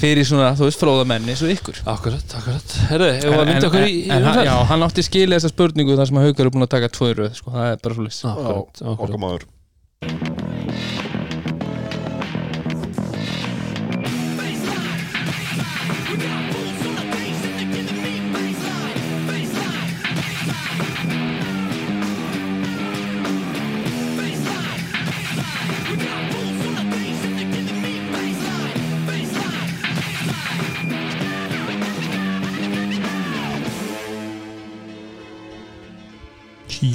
fyrir 0.00 0.24
svona, 0.28 0.50
þú 0.56 0.64
veist, 0.68 0.80
fróða 0.80 1.04
menni 1.08 1.32
eins 1.32 1.42
og 1.44 1.50
ykkur. 1.52 1.78
Akkurat, 1.88 2.32
akkurat. 2.38 2.72
Herðu, 2.90 3.08
ef 3.16 3.24
við 3.26 3.36
að 3.40 3.50
mynda 3.50 3.68
okkur 3.70 3.84
í, 3.88 3.94
í 4.00 4.10
umferð? 4.16 4.48
já, 4.48 4.54
hann 4.70 4.84
átti 4.86 5.04
skilið 5.04 5.36
þessa 5.38 5.50
spurningu 5.52 5.96
þar 5.96 6.08
sem 6.10 6.18
að 6.20 6.26
Haukar 6.28 6.48
er 6.48 6.52
búin 6.56 6.66
að 6.66 6.72
taka 6.76 6.90
tvö 6.92 7.10
í 7.12 7.16
röð 7.20 7.34
sko, 7.36 7.52
það 7.56 7.68
er 7.74 7.78
bara 7.84 7.96
svo 7.98 8.06
list 8.08 8.24
Akkurat, 8.32 8.82
akkurat 8.92 9.46
maður 10.06 10.46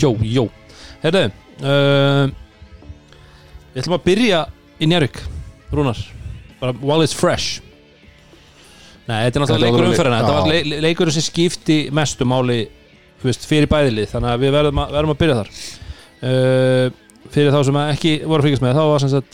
Jó, 0.01 0.15
jó 0.21 0.47
Herðu 1.01 1.29
uh, 1.61 2.29
Við 3.71 3.81
ætlum 3.83 3.95
að 3.97 4.05
byrja 4.07 4.39
í 4.81 4.87
Njárvík 4.91 5.17
Rúnar. 5.71 5.99
Bara 6.61 6.73
while 6.81 7.03
it's 7.05 7.15
fresh. 7.15 7.61
Nei, 9.07 9.23
þetta 9.25 9.39
er 9.39 9.43
náttúrulega 9.45 9.65
leikur 9.65 9.81
leik- 9.81 9.91
umferðina 9.91 10.17
Þetta 10.21 10.35
var 10.37 10.45
le 10.51 10.81
leikur 10.85 11.11
sem 11.11 11.23
skipti 11.25 11.77
mestu 11.95 12.23
máli 12.29 12.59
veist, 13.23 13.47
fyrir 13.49 13.67
bæðilið 13.71 14.11
Þannig 14.13 14.29
að 14.35 14.43
við 14.45 14.51
verðum 14.55 14.81
að, 14.83 14.91
verðum 14.95 15.13
að 15.15 15.21
byrja 15.23 15.39
þar. 15.39 15.49
Uh, 16.21 16.85
Fyrir 17.31 17.53
þá 17.53 17.59
sem 17.65 17.77
ekki 17.81 18.11
voru 18.27 18.39
að 18.41 18.45
fylgjast 18.47 18.65
með 18.65 18.77
Þá 18.77 18.83
var 18.91 18.99
sem 19.03 19.11
sagt 19.15 19.33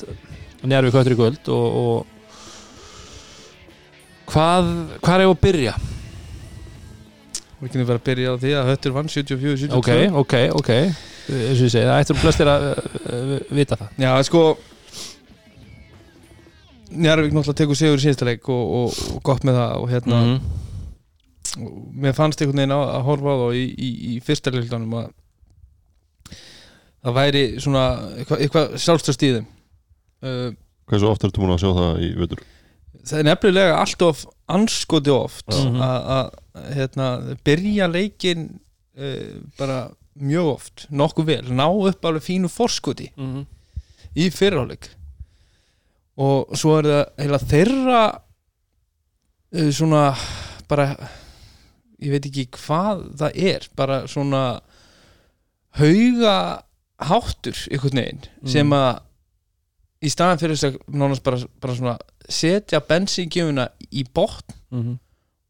Njárvík 0.67 0.95
höttur 0.97 1.15
í 1.15 1.19
kvöld 1.19 1.51
og, 1.53 1.67
og 1.81 1.97
Hvað 4.31 4.71
Hvað 5.01 5.13
er 5.17 5.27
að 5.27 5.37
byrja? 5.43 5.75
við 7.57 7.71
kynum 7.73 7.87
bara 7.89 7.97
að 7.97 8.05
byrja 8.05 8.29
á 8.29 8.35
því 8.37 8.51
að 8.53 8.67
Höttur 8.69 8.93
vann 8.93 9.07
74-72 9.09 9.77
Ok, 9.79 9.89
ok, 10.21 10.33
ok 10.59 10.71
Eins 11.27 11.59
og 11.59 11.65
ég 11.67 11.71
segi, 11.73 11.83
það 11.87 12.01
ættum 12.03 12.19
flestir 12.21 12.47
að 12.51 12.65
uh, 12.71 13.37
vita 13.57 13.75
það 13.79 14.03
Já, 14.05 14.11
sko 14.29 14.43
Njarvík 16.87 17.33
náttúrulega 17.35 17.57
tekur 17.59 17.75
sigur 17.77 17.99
í 17.99 18.03
síðasta 18.05 18.27
leik 18.29 18.47
og, 18.53 18.63
og, 18.79 18.99
og 19.17 19.23
gott 19.27 19.43
með 19.47 19.57
það 19.59 19.81
og 19.81 19.89
hérna 19.91 20.19
Mhm. 20.23 20.37
og 21.57 21.71
mér 22.03 22.13
fannst 22.15 22.41
einhvern 22.43 22.59
veginn 22.61 22.75
að, 22.75 22.91
horfa 23.07 23.33
á 23.33 23.35
þá 23.41 23.47
í, 23.57 23.63
í, 23.75 23.89
í 24.13 24.19
fyrsta 24.23 24.51
leikdánum 24.53 24.93
að 24.99 25.07
það 27.07 27.15
væri 27.17 27.41
svona 27.63 27.83
eitthvað, 28.19 28.41
eitthvað 28.45 28.75
sjálfstöðst 28.83 29.25
í 29.27 29.31
þeim 29.35 29.47
uh, 30.27 30.51
Hversu 30.87 31.09
oft 31.09 31.25
ertu 31.27 31.41
búin 31.43 31.55
að 31.55 31.61
sjá 31.65 31.71
það 31.75 32.01
í 32.05 32.09
vetur? 32.21 32.43
það 33.07 33.19
er 33.21 33.27
nefnilega 33.29 33.77
allt 33.81 34.05
of 34.07 34.23
anskoti 34.51 35.11
oft 35.15 35.47
Já. 35.51 35.59
að 35.87 36.09
að, 36.17 36.31
hérna, 36.77 37.07
byrja 37.47 37.87
leikin 37.91 38.47
uh, 38.99 39.35
bara 39.59 39.81
mjög 40.19 40.47
oft 40.55 40.85
nokkuð 40.91 41.25
vel, 41.25 41.45
ná 41.53 41.67
upp 41.69 42.05
alveg 42.05 42.23
fínu 42.23 42.49
forskoti 42.49 43.11
Mhm. 43.17 43.45
í 44.17 44.29
fyrirháleik 44.33 44.89
og 46.17 46.55
svo 46.57 46.77
er 46.79 46.83
það 46.83 47.05
heila 47.21 47.39
þeirra 47.39 48.01
uh, 49.53 49.69
svona 49.71 50.03
bara 50.67 50.87
ég 52.01 52.11
veit 52.11 52.25
ekki 52.29 52.47
hvað 52.57 53.03
það 53.17 53.37
er 53.51 53.67
bara 53.75 54.01
svona 54.07 54.41
hauga 55.77 56.63
háttur 56.97 57.57
einhvern 57.71 57.99
veginn 58.01 58.23
Mm. 58.41 58.49
sem 58.49 58.69
að 58.73 59.01
í 60.01 60.09
staðan 60.13 60.39
fyrir 60.41 60.55
þess 60.57 60.67
að 60.69 60.77
nánast 60.93 61.23
bara, 61.23 61.37
bara 61.61 61.73
svona 61.75 61.97
setja 62.29 62.79
bensíngjöfuna 62.81 63.69
í 63.91 64.03
botn 64.13 64.53
Mhm. 64.71 64.99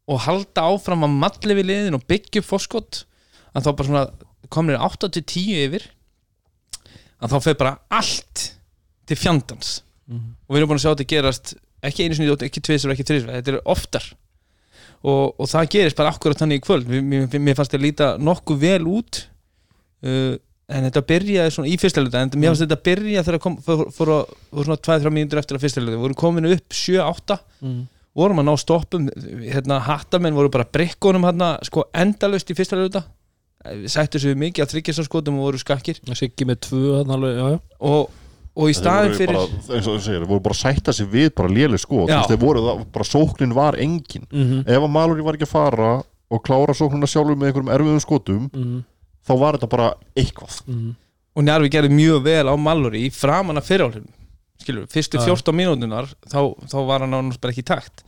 og 0.08 0.20
halda 0.20 0.62
áfram 0.62 1.04
að 1.04 1.16
malli 1.18 1.54
við 1.54 1.66
liðin 1.68 1.94
og 1.94 2.06
byggja 2.06 2.40
upp 2.40 2.46
fórskot 2.52 3.04
að 3.54 3.62
þá 3.64 3.76
bara 3.76 3.88
svona 3.88 4.10
komnir 4.48 4.78
8-10 4.78 5.66
yfir 5.66 5.88
að 7.22 7.32
þá 7.34 7.38
fer 7.42 7.56
bara 7.58 7.76
allt 7.90 8.44
til 9.08 9.16
fjandans. 9.18 9.82
Mhm. 10.08 10.34
og 10.48 10.54
við 10.54 10.58
erum 10.62 10.68
búin 10.70 10.78
að 10.78 10.84
sjá 10.86 10.92
þetta 10.94 11.08
gerast 11.12 11.54
ekki 11.84 12.04
einu 12.06 12.14
sinni, 12.16 12.30
ekki 12.46 12.60
tvisur, 12.64 12.92
ekki 12.94 13.04
þrisur 13.04 13.32
þetta 13.34 13.52
er 13.52 13.58
oftar. 13.68 14.04
Og, 15.04 15.34
og 15.38 15.46
það 15.46 15.68
gerist 15.70 15.96
bara 15.98 16.10
akkurat 16.10 16.38
þannig 16.40 16.58
í 16.58 16.64
kvöld. 16.64 16.88
Mér, 16.88 17.54
fannst 17.54 17.70
þetta 17.74 17.82
líta 17.82 18.06
nokkuð 18.18 18.58
vel 18.64 18.86
út 18.90 19.20
uh, 20.02 20.34
en 20.68 20.86
þetta 20.88 21.02
byrjaði 21.06 21.52
svona 21.54 21.68
í 21.70 21.76
fyrsta 21.80 22.02
hluta 22.02 22.22
en 22.24 22.32
mér 22.34 22.50
fannst 22.50 22.64
þetta 22.64 22.80
byrja 22.88 23.22
þegar 23.28 23.42
kom, 23.44 23.58
fór, 23.62 23.84
fór, 23.94 24.10
að- 24.16 24.32
fór 24.50 24.66
svona 24.66 24.80
2-3 24.88 25.12
mínútur 25.14 25.38
eftir 25.42 25.56
að 25.58 25.62
fyrsta 25.66 25.80
hluta. 25.84 25.94
Við 25.94 26.02
vorum 26.06 26.18
komin 26.24 26.50
upp 26.50 26.68
7-8 26.74 27.38
Mhm. 27.62 27.86
vorum 28.18 28.40
að 28.42 28.48
ná 28.48 28.54
stoppum 28.58 29.06
hérna, 29.44 29.78
hattamenn 29.86 30.34
voru 30.34 30.50
bara 30.50 30.64
brikkunum 30.64 31.22
hérna, 31.28 31.58
sko 31.62 31.84
endalaust 31.94 32.50
í 32.50 32.56
fyrsta 32.58 32.76
hluta 32.80 33.04
sættu 33.90 34.20
sig 34.22 34.36
mikið 34.38 34.64
að 34.64 34.72
þryggjastaskotum 34.74 35.38
og 35.40 35.48
voru 35.48 35.58
skakkir 35.60 35.98
Siggi 36.16 36.46
með 36.48 36.60
tvö 36.68 36.82
þarna 37.00 37.14
alveg, 37.18 37.36
já, 37.38 37.46
já. 37.54 37.58
og, 37.80 38.10
og 38.58 38.70
í 38.70 38.74
staðin 38.78 39.16
fyrir 39.18 39.34
bara, 39.34 39.62
eins 39.76 39.88
og 39.90 39.96
þú 39.98 40.02
segir, 40.04 40.26
voru 40.30 40.40
bara 40.46 40.54
að 40.56 40.60
sætta 40.62 40.92
sig 40.94 41.08
við 41.12 41.28
bara 41.34 41.48
léleg 41.52 41.82
sko, 41.82 42.04
Já. 42.08 42.20
þeir 42.30 42.40
voru 42.42 42.62
það, 42.64 42.84
bara 42.94 43.04
sóknin 43.04 43.54
var 43.54 43.74
engin 43.78 44.26
Mhm. 44.30 44.62
ef 44.66 44.78
að 44.82 44.90
Maluri 44.94 45.22
var 45.26 45.34
ekki 45.34 45.46
að 45.48 45.52
fara 45.56 46.02
og 46.30 46.42
klára 46.44 46.74
sóknina 46.74 47.06
sjálfur 47.10 47.36
með 47.36 47.50
einhverjum 47.50 47.72
erfiðum 47.74 48.00
skotum 48.04 48.50
Mhm. 48.54 48.84
þá 49.28 49.32
var 49.38 49.52
þetta 49.58 49.68
bara 49.68 49.94
eitthvað 50.16 50.62
Mhm. 50.66 50.94
og 51.36 51.42
Njarvi 51.44 51.68
gerði 51.70 51.90
mjög 51.94 52.22
vel 52.24 52.46
á 52.48 52.54
Mallory 52.56 53.06
í 53.08 53.12
framan 53.12 53.56
af 53.58 53.66
fyrirálfum 53.68 54.06
skilur, 54.62 54.86
fyrstu 54.86 55.18
Já. 55.18 55.24
14 55.34 55.54
mínútunar 55.54 56.06
þá, 56.28 56.54
þá 56.66 56.86
var 56.86 57.00
hann 57.00 57.12
ánast 57.14 57.40
bara 57.40 57.52
ekki 57.52 57.62
í 57.62 57.70
takt 57.74 58.02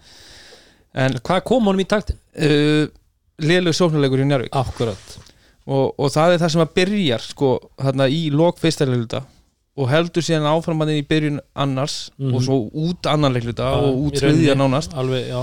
en 0.95 1.13
Hvað 1.23 1.45
kom 1.45 1.65
honum 1.65 1.81
í 1.81 1.87
taktin? 1.87 2.17
uh, 2.39 2.87
lélug 3.41 3.75
sóknuleikur 3.75 4.21
í 4.21 4.27
Njarvík 4.27 4.49
Akkurat 4.53 5.19
og, 5.67 5.95
og 6.01 6.09
það 6.15 6.35
er 6.37 6.41
það 6.45 6.53
sem 6.55 6.63
að 6.65 6.73
byrjar 6.79 7.25
sko, 7.27 7.51
þarna 7.81 8.07
í 8.13 8.23
lok 8.35 8.59
fyrsta 8.63 8.87
leikluta 8.89 9.23
og 9.81 9.89
heldur 9.89 10.25
síðan 10.25 10.49
áfram 10.51 10.83
að 10.85 10.95
í 10.99 11.03
byrjun 11.09 11.39
annars 11.55 12.11
Mhm. 12.19 12.35
og 12.35 12.43
svo 12.45 12.57
út 12.75 13.07
annan 13.09 13.33
leikluta 13.37 13.69
og 13.81 14.01
út 14.07 14.19
þriðja 14.21 14.57
nánast. 14.59 14.93
Alveg, 14.99 15.29
já. 15.31 15.41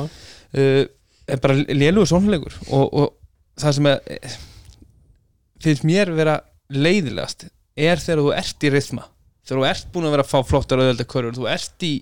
Uh, 0.57 0.83
er 1.27 1.39
bara 1.43 1.55
lélugur 1.55 2.07
sóknuleikur 2.07 2.53
og, 2.71 2.93
og 2.93 3.13
það 3.59 3.73
sem 3.77 3.85
er 3.91 3.99
finnst 5.63 5.83
mér 5.87 6.11
vera 6.15 6.37
leiðilegast 6.69 7.47
er 7.77 7.99
þegar 8.01 8.21
þú 8.23 8.33
ert 8.37 8.65
í 8.67 8.71
rithma. 8.73 9.05
Þegar 9.47 9.61
þú 9.61 9.67
ert 9.69 9.89
búin 9.93 10.07
að 10.09 10.15
vera 10.17 10.25
að 10.27 10.31
fá 10.33 10.39
flottar 10.49 10.81
auðvelda 10.83 11.07
körfur 11.07 11.37
þú 11.37 11.47
ert 11.51 11.85
í, 11.87 11.93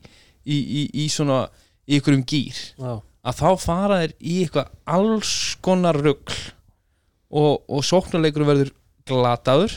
í, 0.46 0.58
í, 0.58 0.82
í 1.04 1.08
svona 1.14 1.44
í 1.86 2.00
ykkurum 2.00 2.24
gýr 2.26 2.58
Já, 2.82 2.94
að 3.30 3.40
þá 3.42 3.48
fara 3.62 4.00
þér 4.04 4.14
í 4.20 4.36
eitthvað 4.44 4.72
alls 4.98 5.34
konar 5.66 6.00
rugl 6.02 6.38
og, 7.36 7.62
og 7.68 7.84
sóknarleikur 7.84 8.48
verður 8.48 8.72
glataður 9.10 9.74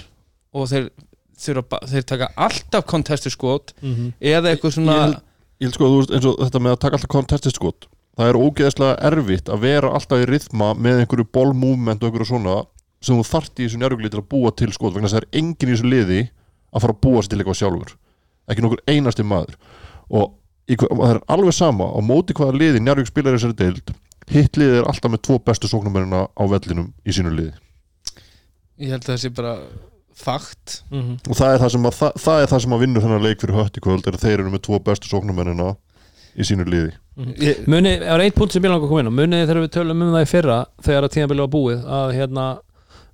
og 0.56 0.68
þeir, 0.70 0.88
þeir, 1.38 1.60
þeir 1.90 2.06
taka 2.14 2.30
alltaf 2.36 2.86
kontestu 2.88 3.32
skot 3.34 3.74
Mhm. 3.82 4.12
eða 4.20 4.52
eitthvað 4.54 4.76
svona 4.78 4.98
Ég 5.08 5.24
Ég 5.66 5.72
sko 5.74 5.88
veist 5.96 6.12
eins 6.14 6.26
og 6.30 6.36
þetta 6.38 6.60
með 6.62 6.76
að 6.76 6.80
taka 6.84 6.96
alltaf 7.00 7.10
contested 7.10 7.54
skot 7.56 7.88
það 8.18 8.28
er 8.30 8.36
ógeðslega 8.38 8.98
erfitt 9.10 9.48
að 9.50 9.60
vera 9.64 9.90
alltaf 9.94 10.20
í 10.22 10.26
rithma 10.30 10.68
með 10.78 11.00
einhverju 11.02 11.26
ballmovement 11.34 12.02
og 12.02 12.08
einhverju 12.12 12.28
svona 12.30 12.54
sem 13.02 13.18
þú 13.18 13.24
þart 13.26 13.58
í 13.58 13.66
þessu 13.66 13.78
njárugli 13.82 14.10
til 14.10 14.20
að 14.22 14.28
búa 14.30 14.52
til 14.58 14.70
skot 14.74 14.94
vegna 14.94 15.08
þess 15.08 15.18
að 15.18 15.22
það 15.22 15.26
er 15.26 15.38
enginn 15.40 15.68
í 15.68 15.74
þessu 15.74 15.90
liði 15.90 16.20
að 16.74 16.82
fara 16.84 16.94
að 16.94 17.00
búa 17.02 17.22
sér 17.22 17.30
til 17.32 17.38
eitthvað 17.42 17.58
sjálfur 17.60 17.92
ekki 18.54 18.64
nokkur 18.64 18.82
einasti 18.94 19.26
maður 19.26 19.58
og 20.10 20.34
það 20.68 21.10
er 21.10 21.20
alveg 21.34 21.54
sama 21.58 21.86
á 21.90 21.98
móti 22.06 22.34
hvaða 22.38 22.58
liði 22.58 22.82
njárug 22.86 23.06
spilar 23.10 23.34
í 23.34 23.38
þessari 23.38 23.58
deild 23.58 23.92
hitt 24.32 24.58
liði 24.60 24.80
er 24.80 24.88
alltaf 24.90 25.12
með 25.12 25.24
tvo 25.28 25.38
bestu 25.44 25.70
sóknumennina 25.70 26.26
á 26.28 26.42
vellinum 26.50 26.92
í 27.04 27.14
sínu 27.14 27.32
liði. 27.34 27.54
Ég 28.78 28.94
held 28.94 29.02
að 29.02 29.12
það 29.12 29.20
sé 29.24 29.32
bara 29.34 29.54
fakt. 30.18 30.80
Mhm. 30.90 31.18
og 31.30 31.36
það 31.38 31.52
er 31.54 31.60
það 31.62 31.74
sem 31.74 31.84
að, 31.86 31.98
það, 31.98 32.16
það, 32.24 32.40
er 32.42 32.48
það 32.52 32.62
sem 32.64 32.72
að 32.74 32.80
vinnur 32.82 33.04
þennan 33.04 33.26
leik 33.26 33.42
fyrir 33.42 33.58
hött 33.58 33.76
í 33.78 33.82
kvöld 33.84 34.06
er 34.06 34.16
að 34.16 34.24
þeir 34.24 34.38
eru 34.40 34.50
með 34.54 34.64
tvo 34.66 34.80
bestu 34.82 35.10
sóknumennina 35.10 35.68
í 36.38 36.46
sínu 36.46 36.66
liði. 36.66 36.94
Ég, 37.42 37.64
Muni, 37.66 37.96
það 37.98 38.14
er 38.14 38.24
einn 38.24 38.34
punkt 38.36 38.54
sem 38.54 38.62
ég 38.62 38.70
langar 38.70 38.86
að 38.86 38.92
koma 38.92 39.02
inn 39.02 39.10
á. 39.10 39.18
Munið 39.18 39.44
þegar 39.48 39.62
við 39.64 39.72
tölum 39.74 40.02
um 40.02 40.12
það 40.14 40.24
í 40.24 40.30
fyrra 40.30 40.58
þegar 40.86 41.06
að 41.06 41.14
tíðanbili 41.14 41.42
var 41.44 41.52
búið 41.54 41.86
að 41.98 42.12
hérna 42.14 42.44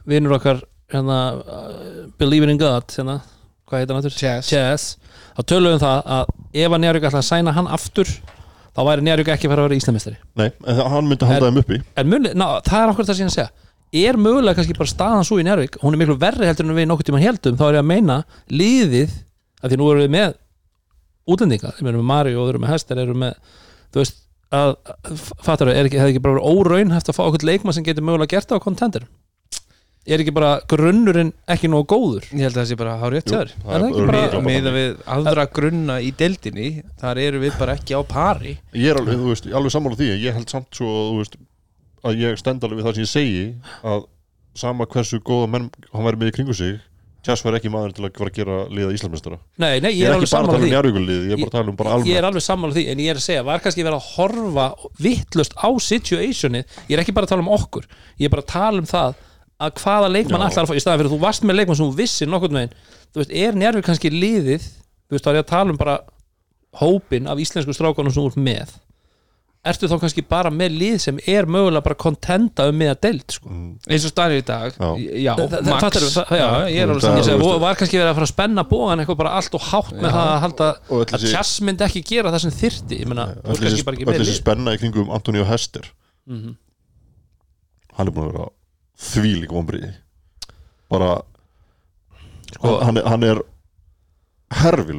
vinnur 0.04 0.36
okkar 0.36 0.60
hérna, 0.92 1.18
uh, 1.40 2.08
Believing 2.20 2.52
in 2.52 2.60
God 2.60 2.92
hérna, 2.92 3.18
hvað 3.64 3.80
heitir 3.80 3.94
hann 3.94 4.02
aftur? 4.02 4.16
Chess. 4.18 4.50
Chess. 4.52 4.96
Þá 5.38 5.42
tölum 5.50 5.72
við 5.72 5.78
um 5.78 5.84
það 5.84 6.10
að 6.16 6.34
ef 6.64 6.76
að 6.76 6.82
Njárvík 6.84 7.08
ætla 7.08 7.22
að 7.22 7.28
sæna 7.30 7.54
hann 7.56 7.70
aftur 7.78 8.12
þá 8.74 8.80
væri 8.88 9.04
Njárvík 9.06 9.28
ekki 9.34 9.46
að 9.48 9.52
fara 9.54 9.62
að 9.64 9.68
vera 9.68 9.78
íslamistari 9.80 10.16
Nei, 10.40 10.46
en 10.50 10.76
það- 10.78 10.88
hann 10.94 11.08
myndi 11.10 11.28
halda 11.30 11.50
þeim 11.50 11.60
uppi. 11.62 11.78
en 11.96 12.08
muni, 12.10 12.32
ná, 12.34 12.46
það 12.66 12.80
er 12.82 12.92
okkur 12.94 13.04
það 13.08 13.14
sem 13.20 13.26
ég 13.26 13.30
að 13.32 13.36
segja. 13.38 13.50
Er 13.94 14.16
mögulega 14.18 14.56
kannski 14.58 14.74
bara 14.78 14.90
staðan 14.90 15.24
svo 15.28 15.38
í 15.38 15.44
Njárvík 15.46 15.76
hún 15.82 15.94
er 15.94 16.00
miklu 16.02 16.16
verri 16.18 16.48
heldur 16.48 16.66
en 16.66 16.74
við 16.74 16.88
nokkuð 16.90 17.06
tíma 17.10 17.20
heldum 17.22 17.56
þá 17.60 17.64
er 17.68 17.76
ég 17.78 17.84
að 17.84 17.90
meina 17.92 18.16
liðið 18.50 19.12
af 19.62 19.70
því 19.70 19.76
nú 19.78 19.90
erum 19.92 20.02
við 20.02 20.10
með 20.16 20.34
útlendinga. 21.30 21.70
Við 21.78 21.88
erum 21.92 22.00
með 22.02 22.08
Mari 22.10 22.34
og 22.34 22.42
við 22.48 22.52
erum 22.54 22.64
með 22.66 22.72
Hester 22.74 22.98
erum 23.00 23.20
með, 23.22 23.36
þú 23.94 24.02
veist 24.02 24.18
að, 24.54 24.74
fattar 25.46 25.70
við, 25.70 25.78
er 25.78 25.88
ekki, 25.88 26.00
hefði 26.02 26.12
ekki 26.14 26.22
bara 26.26 26.34
verið 26.34 26.50
óraun 26.58 26.92
hægt 26.94 27.08
að 27.10 27.16
fá 27.16 27.22
okkur 27.28 27.46
leikmann 27.48 27.74
sem 27.78 27.86
getur 27.86 28.04
mögulega 28.04 28.34
gert 28.34 28.50
það 28.50 28.60
á 28.60 28.64
contender 28.66 29.06
er 30.06 30.20
ekki 30.20 30.34
bara 30.36 30.50
grunnurinn 30.68 31.30
ekki 31.48 31.68
nógu 31.72 31.86
góður? 31.94 32.26
Ég 32.32 32.44
held 32.44 32.52
að 32.56 32.60
það 32.62 32.68
sé 32.72 32.76
bara 32.76 32.96
hár 33.00 33.14
rétt 33.14 33.30
Jú, 33.30 33.32
sér 33.38 33.52
það 33.54 33.74
Er 33.74 33.80
það 33.80 33.88
ekki 33.88 34.00
örugglega 34.00 34.12
bara- 34.12 34.30
bara 34.34 34.42
með 34.44 34.58
þannig. 34.60 34.74
við 34.76 35.02
aðra 35.16 35.46
grunna 35.58 35.96
í 36.00 36.10
deildinni 36.20 36.68
þar 37.00 37.18
eru 37.24 37.40
við 37.40 37.58
bara 37.58 37.74
ekki 37.78 37.94
á 37.96 38.00
pari. 38.04 38.58
Ég 38.74 38.90
er 38.90 39.00
alveg, 39.00 39.16
þú 39.22 39.28
veist, 39.32 39.46
alveg 39.52 39.72
sammála 39.72 39.96
því. 39.96 40.10
Ég 40.26 40.32
held 40.34 40.48
samt 40.50 40.68
svo, 40.76 40.90
þú 41.12 41.18
veist 41.22 41.36
að 42.04 42.18
ég 42.20 42.38
stend 42.38 42.60
alveg 42.64 42.78
við 42.82 42.84
það 42.84 42.94
sem 42.94 43.04
ég 43.04 43.14
segi 43.14 43.54
að 43.84 44.04
sama 44.54 44.84
hversu 44.86 45.18
góða 45.24 45.48
menn 45.50 45.70
hann 45.92 46.04
væri 46.04 46.16
með 46.20 46.28
í 46.28 46.36
kringu 46.36 46.54
sig 46.54 46.80
Tjass 47.24 47.40
var 47.42 47.54
ekki 47.56 47.70
maður 47.72 47.94
til 47.96 48.04
að 48.04 48.18
fara 48.20 48.28
að 48.28 48.34
gera 48.36 48.56
liða 48.68 48.92
Íslandsmeistara. 48.92 49.38
Nei, 49.56 49.80
nei, 49.80 49.92
Ég 49.96 49.96
ég 49.96 50.04
er 50.04 50.10
er 50.10 50.14
alveg 50.18 50.26
ekki 50.28 50.34
bara 50.36 50.44
að 50.44 50.50
tala 50.52 50.58
um 50.58 50.64
því. 50.64 50.72
Njárvíkulið 50.74 51.22
Ég 51.24 51.32
er 51.32 51.36
bara 51.40 51.48
að 51.48 51.54
tala 51.56 51.70
um 51.72 51.76
bara 51.76 51.88
ég 51.88 51.94
er 51.94 52.04
alveg 52.04 52.24
alveg 52.28 52.44
sammála 52.44 52.74
því 52.76 52.82
en 52.92 52.98
ég 53.00 53.08
er 53.08 53.16
að 53.16 53.24
segja, 53.24 53.44
var 53.46 53.62
kannski 53.64 53.80
verið 53.86 53.96
að 53.96 54.08
horfa 54.12 54.66
vittlust 55.00 55.54
á 55.56 55.68
situationið. 55.80 56.64
Ég 56.90 56.92
er 56.98 57.00
ekki 57.02 57.14
bara 57.16 57.24
að 57.24 57.32
tala 57.32 57.40
um 57.46 57.48
okkur. 57.56 57.86
Ég 58.20 58.26
er 58.28 58.34
bara 58.34 58.42
að 58.44 58.52
tala 58.52 58.78
um 58.84 58.84
það 58.92 59.14
að 59.60 59.74
hvaða 59.82 60.08
leikmann 60.12 60.42
allar 60.42 60.64
að 60.64 60.70
fá 60.72 60.74
í 60.74 60.82
staðan 60.82 61.00
fyrir 61.04 61.12
þú 61.14 61.20
varst 61.22 61.42
með 61.46 61.56
leikmann 61.60 61.76
sem 61.78 61.86
þú 61.90 61.96
vissir 62.00 62.28
veginn. 62.28 62.72
Þú 63.14 63.20
veist, 63.22 63.30
er 63.44 63.52
njárfið 63.54 63.84
kannski 63.86 64.10
liðið 64.10 64.62
þú 64.64 65.14
veist, 65.14 65.24
þá 65.24 65.30
er 65.30 65.36
ég 65.38 65.44
að 65.44 65.52
tala 65.52 65.70
um 65.70 65.76
bara 65.78 65.98
hópin 66.80 67.28
af 67.30 67.38
íslensku 67.38 67.72
strákanum 67.76 68.10
sem 68.12 68.22
þú 68.24 68.32
ert 68.32 68.40
með. 68.42 68.72
Ertu 69.64 69.88
þá 69.88 69.94
kannski 70.02 70.20
bara 70.28 70.50
með 70.52 70.74
lið 70.76 70.96
sem 71.00 71.18
er 71.30 71.46
mögulega 71.48 71.80
bara 71.86 71.96
kontenda 71.96 72.66
um 72.68 72.76
með 72.76 72.90
að 72.92 72.98
deild 73.06 73.30
sko. 73.32 73.48
eins 73.88 74.04
og 74.04 74.10
staðir 74.12 74.42
í 74.42 74.44
dag. 74.44 74.74
Já. 74.76 74.90
já, 75.24 75.32
Þa- 75.38 75.62
max. 75.70 75.96
er 76.74 76.90
og 77.46 77.60
var 77.62 77.78
kannski 77.80 77.96
verið 77.96 78.10
að 78.10 78.18
fara 78.18 78.26
að 78.28 78.32
spenna 78.34 78.64
bógan 78.68 79.00
eitthvað 79.00 79.16
bara 79.22 79.32
allt 79.38 79.54
og 79.56 79.64
hátt 79.70 79.94
með 79.94 80.10
Já. 80.10 80.12
það 80.18 80.28
að 80.34 80.42
halda 80.44 80.68
Og 80.90 81.06
að 81.16 81.24
Chess 81.30 81.60
myndi 81.64 81.86
ekki 81.86 82.02
gera 82.10 82.34
það 82.34 82.44
sem 82.44 82.50
þyrti 82.58 82.98
ég 83.00 83.08
meina, 83.08 83.24
þú 83.40 83.54
Öll 83.54 83.62
þessi, 83.62 83.84
bara 83.88 83.96
ekki 83.96 84.04
öll 84.04 84.12
með 84.12 84.20
þessi 84.20 84.34
lið. 84.34 84.40
spenna 84.42 84.74
í 84.76 84.82
kringum 84.82 85.14
Antonio 85.16 85.44
Hester. 85.48 85.88
Mhm. 86.28 86.56
Hann 87.96 88.08
er 88.08 88.12
búin 88.12 88.28
að 88.28 88.32
vera 88.34 88.50
þvílík 89.00 89.52
vombriði 89.54 89.92
Bara 90.92 91.16
Sko- 92.54 92.78
hann, 92.84 93.00
hann, 93.02 93.24
er, 93.26 93.40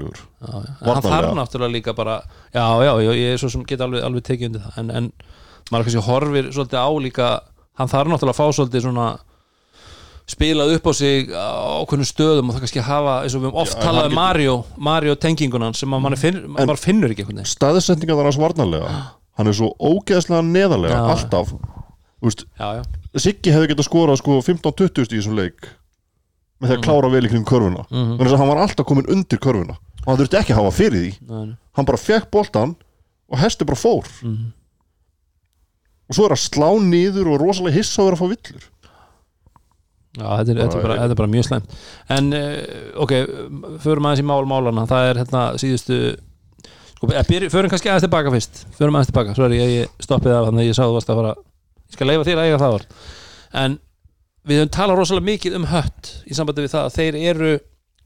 er. 0.04 0.18
En 0.44 0.90
hann 0.92 1.06
þarf 1.06 1.36
náttúrulega 1.38 1.72
líka 1.72 1.94
bara 1.96 2.18
já, 2.52 2.66
já, 2.84 2.92
já, 3.06 3.12
ég 3.16 3.34
er 3.36 3.40
svo 3.40 3.50
sem 3.54 3.64
get 3.68 3.82
alveg, 3.86 4.04
alveg 4.04 4.25
tekið 4.28 4.50
undir 4.50 4.66
það. 4.66 4.80
En, 4.82 4.90
en 4.92 5.08
maður 5.72 5.88
kannski 5.88 6.04
horfir 6.10 6.50
svolítið 6.52 6.82
á 6.84 6.90
líka 7.06 7.30
hann 7.80 7.92
þarf 7.92 8.12
náttúrulega 8.12 8.36
að 8.36 8.42
fá 8.42 8.58
svolítið 8.60 8.86
svona 8.88 9.08
spilað 10.25 10.74
upp 10.75 10.88
á 10.90 10.94
sig 10.98 11.30
á 11.32 11.46
okkunnum 11.86 12.08
stöðum 12.10 12.50
og 12.50 12.56
það 12.58 12.66
kannski 12.66 12.84
hafa 12.86 13.16
eins 13.24 13.36
og 13.38 13.44
við 13.44 13.50
höfum 13.52 13.62
oft 13.62 13.78
talað 13.80 14.10
um 14.10 14.18
Mario 14.18 14.56
Mario 14.75 15.16
tengingunan 15.22 15.78
sem 15.78 15.94
að 15.94 16.02
mann 16.02 16.18
finn, 16.18 16.42
En- 16.44 16.66
maður 16.66 16.82
finnur 16.82 17.14
ekki 17.14 17.24
einhvern 17.24 17.44
veginn. 17.44 17.54
Staðsetninga 17.54 18.18
þar 18.18 18.30
hans 18.32 18.42
varnarlega. 18.42 18.92
Hann 19.38 19.52
er 19.52 19.56
svo 19.58 19.74
ógeðslega 19.84 20.46
neðarlega. 20.48 21.00
Alltaf. 21.12 21.50
Já, 22.56 22.80
já, 22.80 22.84
Siggi 23.15 23.53
hefði 23.53 23.72
getað 23.72 23.88
skorað 23.88 24.19
sko 24.19 24.41
15-20 24.43 25.13
í 25.15 25.19
þessum 25.19 25.38
leik 25.39 25.69
með 26.60 26.72
því 26.72 26.75
að 26.77 26.84
klára 26.88 27.12
vel 27.12 27.24
í 27.25 27.31
kring 27.31 27.48
körfuna. 27.48 27.86
Mhm. 27.89 28.17
þannig 28.19 28.34
að 28.34 28.41
hann 28.41 28.51
var 28.51 28.62
alltaf 28.63 28.88
komin 28.88 29.10
undir 29.12 29.39
körfuna. 29.43 29.77
Og 30.05 30.07
hann 30.12 30.19
þurfti 30.22 30.39
ekki 30.39 30.53
að 30.53 30.62
hafa 30.62 30.75
fyrir 30.75 31.01
því. 31.01 31.12
Nei, 31.29 31.55
hann 31.75 31.88
bara 31.88 31.98
fekk 32.01 32.29
boltan 32.31 32.75
og 33.31 33.41
hesti 33.41 33.65
bara 33.65 33.79
fór. 33.79 34.07
Mhm. 34.24 34.53
og 36.05 36.15
svo 36.15 36.25
er 36.27 36.36
að 36.36 36.43
slá 36.45 36.69
niður 36.79 37.31
og 37.34 37.41
rosalega 37.41 37.79
hissa 37.79 38.01
að 38.01 38.05
vera 38.05 38.15
að 38.15 38.22
fá 38.22 38.27
villur. 38.29 38.65
Já, 40.15 40.27
þetta 40.38 40.51
er, 40.51 40.60
þetta, 40.62 40.77
er 40.77 40.86
bara, 40.86 40.95
þetta 41.01 41.15
er 41.15 41.19
bara 41.19 41.31
mjög 41.34 41.45
slæmt. 41.48 41.74
En, 42.15 42.27
uh, 42.34 43.01
ok, 43.03 43.13
förum 43.84 44.05
aðeins 44.07 44.22
í 44.24 44.27
mál 44.29 44.45
málana 44.48 44.86
Það 44.88 45.10
er 45.10 45.19
hérna 45.19 45.41
síðustu 45.60 45.98
sko, 46.95 47.10
eh, 47.12 47.50
Förum 47.51 47.69
kannski 47.74 47.89
aðeins 47.91 48.05
tilbaka 48.07 48.31
fyrst. 48.31 48.62
Förum 48.77 48.95
aðeins 48.95 49.12
tilbaka, 49.12 49.36
svo 49.36 49.50
er 49.50 49.57
ég, 49.57 49.74
ég 49.81 50.05
stoppið 50.05 50.38
af 50.38 50.48
Þannig 50.48 50.63
að 50.63 50.69
ég 50.69 50.77
sá 50.77 50.84
þú 50.86 50.95
varst 50.95 51.12
að 51.12 51.19
fara 51.19 51.36
Ég 51.86 51.98
skal 51.98 52.10
leifa 52.10 52.27
þér 52.27 52.42
að 52.42 52.50
eiga 52.50 52.62
það 52.62 52.75
var 52.75 52.88
En 53.63 53.77
við 54.46 54.62
höfum 54.62 54.74
talað 54.75 55.01
rosalega 55.01 55.30
mikið 55.32 55.60
um 55.60 55.68
hött 55.72 56.13
Í 56.25 56.38
sambandi 56.38 56.65
við 56.65 56.74
það 56.75 56.88
að 56.89 56.98
þeir 57.00 57.20
eru 57.34 57.54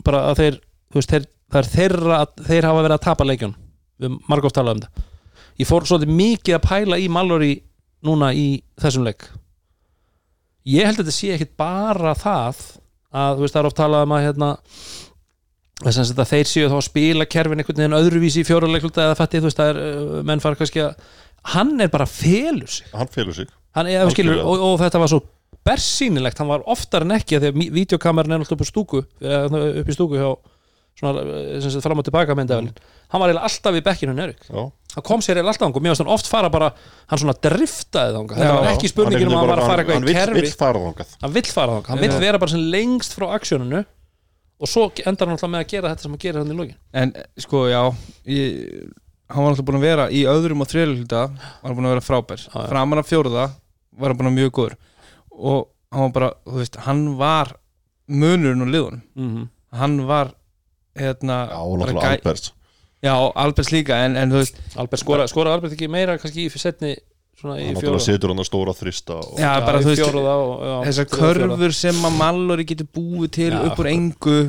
Bara 0.08 0.26
að 0.30 0.42
þeir, 0.44 0.60
veist, 0.96 1.14
þeir, 1.14 1.30
það 1.52 1.62
er 1.62 1.72
þeirra 1.76 2.20
Þeir 2.40 2.70
hafa 2.70 2.84
verið 2.86 2.98
að 2.98 3.08
tapa 3.08 3.28
leikjun 3.28 3.56
Við 4.00 4.10
höfum 4.10 4.20
margóft 4.32 4.60
talað 4.60 4.78
um 4.78 4.84
þetta 4.84 5.08
Ég 5.60 5.68
fór 5.68 5.84
svolítið 5.84 6.16
mikið 6.16 6.56
að 6.56 6.68
pæla 6.70 7.00
í 7.04 7.10
Mallory 7.12 7.56
Núna 8.06 8.32
í 8.32 8.62
þessum 8.80 9.04
leik. 9.08 9.26
Ég 10.70 10.88
held 10.88 11.02
að 11.02 11.10
þetta 11.10 11.16
sé 11.18 11.34
ekkit 11.36 11.56
bara 11.60 12.14
það 12.16 12.62
að 13.10 13.42
veist 13.42 13.56
það 13.56 13.62
er 13.62 13.70
oft 13.70 13.80
talað 13.80 14.06
um 14.06 14.14
að 14.16 14.26
hérna 14.28 14.50
að 15.80 16.00
að 16.00 16.30
þeir 16.30 16.50
séu 16.52 16.70
þá 16.70 16.76
að 16.78 16.86
spila 16.88 17.28
kerfin 17.28 17.62
einhvern 17.62 17.82
veginn 17.82 17.98
öðruvísi 17.98 18.44
í 18.44 18.48
fjóruleikluta 18.48 19.08
eða 19.08 19.18
fætti 19.18 19.42
þú 19.42 19.50
veist 19.50 19.60
það 19.60 19.72
er 19.72 19.80
uh, 19.82 20.20
menn 20.28 20.44
fara 20.44 20.60
kannski 20.60 20.84
að 20.84 21.10
hann 21.56 21.74
er 21.80 21.92
bara 21.92 22.08
felur 22.08 22.70
sig. 22.72 22.88
Hann 22.94 23.12
felur 23.12 23.36
sig 23.36 23.50
hann, 23.78 23.90
eða, 23.92 24.08
skilur, 24.14 24.42
og, 24.44 24.64
og 24.70 24.80
þetta 24.84 25.04
var 25.04 25.12
svo 25.12 25.22
bersýnilegt. 25.68 26.40
Hann 26.42 26.50
var 26.50 26.64
oftar 26.72 27.06
en 27.06 27.18
ekki 27.18 27.38
að 27.38 27.46
því 27.48 27.52
að 27.52 27.76
videokameran 27.76 28.38
er 28.38 28.44
alltaf 28.44 28.58
upp 28.58 28.66
á 28.66 28.72
stúku 28.72 29.04
eða 29.20 29.64
upp 29.82 29.92
í 29.92 29.96
stúku 29.96 30.20
hjá 30.20 30.30
svona, 31.00 31.24
eh, 31.24 31.60
sem 31.64 31.72
sagt 31.74 31.86
fram 31.86 32.02
og 32.02 32.08
tilbaka 32.08 32.36
myndavælin 32.36 32.76
hann 33.10 33.22
var 33.24 33.34
alltaf 33.38 33.78
í 33.78 33.84
bekkinu 33.84 34.16
já, 34.16 34.64
hann 34.96 35.06
kom 35.06 35.22
sér 35.24 35.42
alltaf 35.42 35.70
og 35.70 35.82
mér 35.82 35.94
varst 35.94 36.04
hann 36.04 36.14
oft 36.14 36.28
fara 36.28 36.50
bara 36.50 36.72
hann 37.08 37.20
svona 37.20 37.36
driftaði 37.36 38.16
þangað. 38.18 38.42
Þetta 38.42 38.58
var 38.60 38.72
ekki 38.74 38.92
spurningin 38.92 39.30
um 39.30 39.38
að 39.38 39.40
hann 39.40 39.52
var 39.54 39.64
að 39.64 39.72
fara 39.72 39.84
eitthvað 39.86 40.04
í 40.04 40.10
vill, 40.10 40.18
kerfi 40.20 40.42
vill 40.42 40.58
þangað. 40.60 41.16
Hann 41.24 41.36
vill 41.38 41.48
fara 41.48 41.78
þangað, 41.78 41.94
hann 41.94 42.04
vill 42.04 42.12
Já. 42.14 42.20
vera 42.26 42.42
bara 42.42 42.54
sem 42.54 42.68
lengst 42.76 43.16
frá 43.18 43.28
aksjónunu 43.38 43.84
og 44.60 44.68
svo 44.68 44.90
endar 45.06 45.30
hann 45.30 45.38
alltaf 45.38 45.52
með 45.52 45.64
að 45.64 45.72
gera 45.74 45.94
þetta 45.94 46.06
sem 46.06 46.16
hann 46.16 46.24
gerir 46.24 46.42
hann 46.42 46.52
í 46.52 46.58
lógin 46.58 46.80
En 46.94 47.14
sko, 47.40 47.64
já 47.72 47.82
ég, 48.28 48.90
Hann 49.30 49.46
var 49.46 49.54
alltaf 49.54 49.66
búin 49.68 49.78
að 49.80 49.86
vera 49.86 50.10
í 50.10 50.24
öðrum 50.26 50.64
og 50.64 50.70
þriðluta 50.72 51.24
Var 51.30 51.68
hann 51.70 51.78
búin 51.78 51.86
að 51.90 51.96
vera 51.96 52.06
frábær. 52.06 52.42
Já, 52.48 52.56
já. 52.56 52.68
Framan 52.72 53.02
af 53.02 53.10
fjóruða 53.10 53.46
var 54.00 54.12
hann 54.14 54.20
búin 54.20 54.32
að 54.32 54.38
mjög 54.40 54.52
góður. 54.58 54.76
Og 55.30 55.60
hann 55.94 56.06
var 56.08 56.16
bara, 56.18 56.30
þú 56.50 56.62
veist, 56.64 56.80
hann 56.88 57.06
var 57.20 57.56
Munurinn 58.10 58.66
og 58.66 58.72
liðunum. 58.74 59.02
Mm 59.16 59.30
-hmm. 59.36 59.48
Hann 59.78 60.08
var 60.08 60.34
Hérna 61.00 61.48
já, 61.50 61.60
og 61.60 61.80
náttúrulega 61.80 62.02
gæ- 62.02 62.18
Alberts 62.18 62.54
Já, 63.04 63.32
Albers 63.36 63.72
líka 63.72 64.06
En, 64.06 64.18
en 64.18 64.32
þú 64.32 64.42
veist, 64.42 64.58
Albert 64.76 65.00
skora, 65.00 65.28
skora 65.28 65.54
Albert 65.54 65.74
ekki 65.74 65.88
meira 65.88 66.18
kannski 66.18 66.48
í 66.48 66.60
setni 66.60 66.96
svona 67.40 67.56
í 67.60 67.70
hann 67.70 67.80
fjóruða 67.80 68.04
situr 68.04 68.34
hann 68.34 68.42
að 68.44 68.50
stóra 68.50 68.74
þrista 68.76 69.20
og 69.22 69.40
já, 69.40 69.52
bara 69.64 69.80
í 69.80 69.86
þú 69.86 69.94
veist 69.94 70.90
Þessar 70.90 71.08
körfur 71.14 71.76
sem 71.78 72.02
að 72.10 72.18
Mallory 72.20 72.66
getur 72.68 72.90
búið 72.92 73.30
til 73.38 73.52
Já, 73.54 73.62
upp 73.70 73.80
úr 73.80 73.92
engu 73.94 74.40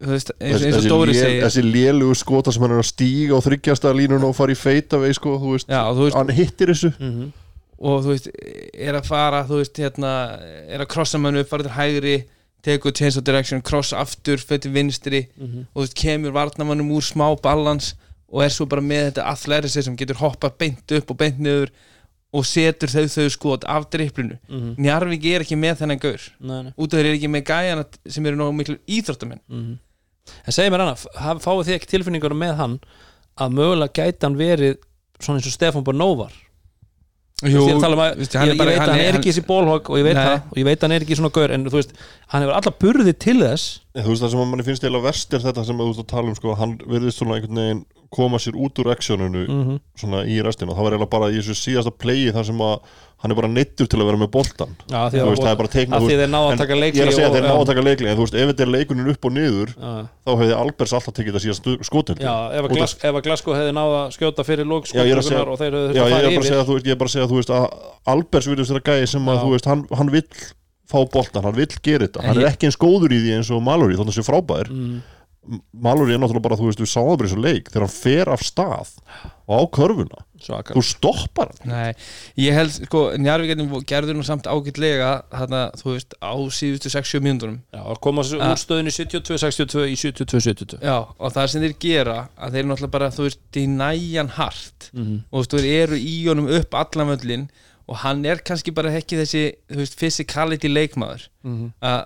veist, 0.00 0.30
eins, 0.40 0.62
eins 0.62 0.76
og 0.78 0.84
Dóri 0.92 1.12
lél, 1.12 1.20
segir 1.20 1.42
þessi 1.44 1.62
lélugu 1.64 2.14
skota 2.16 2.52
sem 2.54 2.62
hann 2.62 2.76
er 2.76 2.82
að 2.84 2.88
stíga 2.92 3.34
á 3.34 3.40
þryggjasta 3.42 3.92
línun 3.96 4.24
og 4.28 4.34
fara 4.38 4.54
í 4.54 4.58
feita 4.58 4.98
vei 5.02 5.12
sko, 5.16 5.38
þú 5.42 5.54
veist, 5.56 5.68
Já, 5.68 5.82
þú 5.90 6.04
veist, 6.06 6.16
hann 6.16 6.28
hittir 6.36 6.68
þessu 6.72 6.92
Mhm. 7.00 7.32
og 7.80 8.04
þú 8.04 8.08
veist, 8.14 8.28
er 8.74 8.94
að 8.94 9.06
fara 9.06 9.44
þú 9.44 9.58
veist, 9.62 9.76
hérna, 9.76 10.12
er 10.68 10.80
að 10.80 10.88
krossa 10.88 11.18
mann 11.18 11.36
upp 11.36 11.48
fara 11.48 11.62
til 11.62 11.72
hægri, 11.72 12.24
tekur 12.62 12.92
change 12.92 13.16
of 13.16 13.24
direction 13.24 13.60
cross 13.62 13.92
aftur, 13.92 14.36
fyrir 14.38 14.60
til 14.60 14.72
vinstri 14.72 15.26
Mhm. 15.38 15.66
og 15.74 15.82
þú 15.82 15.86
veist, 15.86 15.94
kemur 15.94 16.32
varnamannum 16.32 16.90
úr 16.90 17.02
smá 17.02 17.34
balans 17.42 17.94
og 18.30 18.42
er 18.44 18.48
svo 18.50 18.66
bara 18.68 18.82
með 18.82 19.12
þetta 19.12 19.24
athleticism 19.32 19.82
sem 19.84 19.96
getur 19.96 20.16
hoppað 20.16 20.58
beint 20.58 20.92
upp 20.92 21.10
og 21.10 21.16
beint 21.16 21.38
niður 21.40 21.70
og 22.30 22.44
setur 22.44 22.88
þau 22.88 23.06
þau 23.08 23.28
skot 23.30 23.64
af 23.64 23.88
driplinu 23.90 24.38
Mhm. 24.50 24.76
Njarvík 24.76 25.24
er 25.24 25.40
ekki 25.40 25.56
með 25.56 25.78
þennan 25.80 25.98
gaur 26.00 26.20
Nei, 26.40 26.62
nei. 26.62 26.72
út 26.78 26.92
af 26.92 27.00
þeir 27.00 27.06
eru 27.06 27.16
ekki 27.16 27.30
með 27.30 27.44
gæjana 27.44 27.84
sem 28.06 28.26
eru 28.26 28.36
nógu 28.36 28.54
miklu 28.54 28.76
íþróttamenn 28.86 29.40
Mhm. 29.50 29.78
En 30.46 30.56
segir 30.56 30.74
mér 30.74 30.84
haf- 30.88 31.42
fáið 31.44 31.64
þið 31.68 31.76
ekki 31.78 31.92
tilfinningar 31.94 32.34
með 32.38 32.54
hann 32.62 32.76
að 33.38 33.56
mögulega 33.58 33.94
gæti 34.02 34.26
hann 34.26 34.38
verið 34.38 34.76
svona 35.20 35.40
eins 35.40 35.48
og 35.50 35.54
Stefán 35.56 35.84
Bornóvar 35.86 36.34
Jú, 37.46 37.60
ég, 37.68 37.76
um 37.78 37.84
að, 37.86 38.16
veist, 38.18 38.32
ég, 38.34 38.48
ég 38.50 38.56
veit 38.58 38.80
að 38.80 38.80
hann 38.82 38.98
er 38.98 39.16
ekki 39.20 39.30
þessi 39.30 39.42
bólhók 39.46 39.88
og 39.92 39.98
ég 40.00 40.06
veit 40.08 40.16
það 40.18 40.32
og 40.50 40.56
ég 40.58 40.64
veit 40.66 40.80
að 40.80 40.84
hann 40.88 40.94
er 40.96 41.04
ekki 41.04 41.18
svona 41.20 41.28
gaur 41.36 41.52
en 41.54 41.66
þú 41.70 41.76
veist, 41.76 41.92
hann 42.32 42.42
hefur 42.42 42.56
alla 42.58 42.72
burði 42.82 43.12
til 43.14 43.36
þess. 43.44 43.66
En 43.94 44.02
þú 44.02 44.10
veist 44.10 44.24
það 44.24 44.32
sem 44.32 44.40
manni 44.50 44.64
finnst 44.66 44.82
eiginlega 44.82 45.06
verst 45.06 45.36
er 45.38 45.44
þetta 45.44 45.64
sem 45.68 45.78
þú 45.78 45.86
veist 45.92 46.02
að 46.02 46.08
tala 46.10 46.32
um 46.32 46.38
sko, 46.40 46.56
hann 46.58 46.72
verðist 46.82 47.22
svona 47.22 47.36
einhvern 47.38 47.60
veginn 47.62 47.84
koma 48.10 48.38
sér 48.40 48.56
út 48.56 48.78
úr 48.80 48.88
actioninu 48.94 49.44
Mhm. 49.48 49.80
svona 49.98 50.24
í 50.24 50.38
restina, 50.42 50.72
það 50.72 50.84
var 50.86 50.92
eiginlega 50.96 51.10
bara 51.10 51.26
í 51.30 51.36
þessu 51.42 51.54
síðasta 51.58 51.90
playi 51.92 52.32
þar 52.32 52.44
sem 52.46 52.56
að 52.58 52.80
hann 53.18 53.32
er 53.32 53.34
bara 53.34 53.48
neittur 53.50 53.88
til 53.90 53.98
að 53.98 54.06
vera 54.06 54.16
með 54.22 54.30
boltan 54.30 54.70
veist, 55.28 55.42
það 55.42 55.50
er 55.50 55.58
bara 55.58 55.68
að 55.68 55.72
að 56.48 56.52
en 56.52 56.58
taka 56.62 56.74
ég 56.74 57.02
er 57.02 57.08
að 57.10 57.16
segja 57.18 57.28
að 57.28 57.34
þeir 57.34 57.46
náðu 57.48 57.60
að 57.62 57.66
taka 57.72 57.82
leikli 57.88 58.08
en 58.08 58.16
þú 58.16 58.22
veist, 58.24 58.34
ef 58.38 58.48
þetta 58.52 58.62
er 58.62 58.70
leikunin 58.76 59.10
upp 59.12 59.24
og 59.28 59.32
niður 59.34 59.68
Já. 59.74 59.92
þá 60.24 60.30
hefði 60.38 60.54
Albers 60.58 60.92
alltaf 60.98 61.14
tekið 61.18 61.34
það 61.34 61.44
síðan 61.44 61.84
skotin 61.88 62.16
Já, 62.22 62.34
ef 62.54 62.64
að, 62.64 62.70
að 63.18 63.22
Glasgow 63.26 63.54
hefði 63.58 63.72
náða 63.74 63.98
að 64.06 64.14
skjóta 64.16 64.44
fyrir 64.46 64.64
lók 64.70 64.86
Já, 64.88 65.02
ég 65.02 65.12
að 65.18 65.28
segja- 65.28 65.48
og 65.48 65.58
þeir 65.58 65.72
hefði 65.74 65.88
þurft 65.88 65.98
að 65.98 66.08
fara 66.08 66.22
að 66.22 66.30
yfir. 66.30 66.38
ég 66.86 66.92
er 66.94 67.00
bara 67.02 67.08
að 67.08 67.16
segja, 67.18 67.28
þú 67.28 67.36
veist 67.42 67.52
að 67.58 67.66
Albers 68.14 68.46
virðist 68.48 68.70
vera 68.72 68.86
gæði 68.88 69.08
sem 69.08 69.26
að, 69.28 69.42
þú 69.42 69.50
veist, 69.52 69.66
hann, 69.66 69.84
hann 69.98 70.10
vill 70.14 70.28
fá 70.88 70.98
boltan, 71.12 71.42
hann 71.44 71.52
vill 71.58 71.66
gera 71.82 72.06
þetta, 72.06 72.22
hann 72.24 72.38
er 72.38 72.48
ekki 72.54 72.64
eins 72.70 72.78
góður 72.80 73.12
í 73.12 73.18
því 73.20 73.34
eins 73.36 73.50
og 73.50 73.60
Mallory, 73.66 73.98
þannig 73.98 74.14
mm. 75.46 75.60
Mallory 75.72 76.14
er 76.14 76.18
náttúrulega 76.22 76.42
bara, 76.48 76.56
þú 76.58 76.66
veist, 76.70 76.80
við 76.82 76.90
sáum 76.92 77.08
það 77.10 77.18
bara 77.18 77.28
í 77.28 77.30
þessu 77.32 77.42
leik 77.44 77.68
þegar 77.70 77.84
hann 77.86 77.94
fer 77.94 78.28
af 78.34 78.42
stað 78.42 78.90
og 79.48 79.54
á 79.54 79.62
körfuna, 79.78 80.24
Svaka 80.38 80.74
þú 80.76 80.82
stoppar 80.84 81.48
hann 81.62 81.70
Nei, 81.72 81.94
ég 82.38 82.54
held, 82.54 82.74
sko, 82.86 83.00
Njarvíkarnir 83.18 83.84
gerður 83.88 84.18
nú 84.18 84.24
samt 84.26 84.46
ágætlega 84.46 85.12
þarna, 85.32 85.62
þú 85.80 85.94
veist, 85.94 86.14
á 86.20 86.32
síðustu 86.58 86.92
6-7 86.92 87.22
mínúndunum 87.24 87.56
Já, 87.74 87.80
að 87.82 88.00
koma 88.04 88.22
úr 88.22 88.60
stöðinu 88.60 88.92
72-62 88.94 89.86
í 89.88 89.96
72-72 89.98 90.82
Já, 90.84 90.98
og 91.16 91.32
það 91.34 91.48
sem 91.54 91.64
þeir 91.64 91.76
gera 91.86 92.18
að 92.36 92.58
þeir 92.58 92.68
náttúrulega 92.70 92.94
bara, 92.98 93.10
þú 93.16 93.26
veist, 93.28 93.40
dænæjan 93.56 94.34
hart 94.36 94.90
Mhm. 94.92 95.16
og 95.32 95.44
þú 95.44 95.56
veist, 95.58 95.64
þeir 95.64 95.82
eru 95.88 95.96
í 95.96 96.14
honum 96.28 96.46
upp 96.60 96.74
allan 96.74 97.10
völlin 97.16 97.48
og 97.88 97.96
hann 98.04 98.24
er 98.28 98.36
kannski 98.44 98.72
bara 98.76 98.90
ekki 98.92 99.16
þessi, 99.16 99.42
þú 99.72 99.80
veist, 99.80 99.96
physicality 99.98 100.68
leikmaður 100.68 101.28
Mhm. 101.44 101.72
að, 101.82 102.04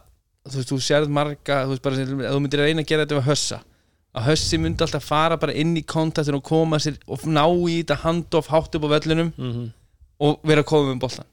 þú 0.49 0.57
veist, 0.59 0.71
þú 0.73 0.79
sérð 0.83 1.09
marga 1.15 1.61
þú 1.67 1.75
veist, 1.75 1.83
bara, 1.85 1.97
þú 2.35 2.41
myndir 2.43 2.63
reyna 2.65 2.83
að 2.83 2.89
gera 2.93 3.05
þetta 3.07 3.19
við 3.21 3.29
hössa 3.31 3.61
að 4.13 4.27
hössi 4.29 4.59
myndi 4.61 4.85
alltaf 4.85 5.05
fara 5.09 5.37
bara 5.41 5.55
inn 5.57 5.77
í 5.79 5.85
kontaktin 5.89 6.37
og 6.37 6.43
koma 6.45 6.77
sér 6.83 6.99
og 7.09 7.23
ná 7.25 7.45
í 7.49 7.79
þetta 7.81 7.97
handoff 8.03 8.51
hátt 8.53 8.75
upp 8.77 8.85
á 8.85 8.93
völlunum 8.99 9.33
Mhm. 9.39 9.71
og 10.21 10.41
vera 10.45 10.63
að 10.63 10.67
koma 10.69 10.93
um 10.93 10.99
boltan 10.99 11.25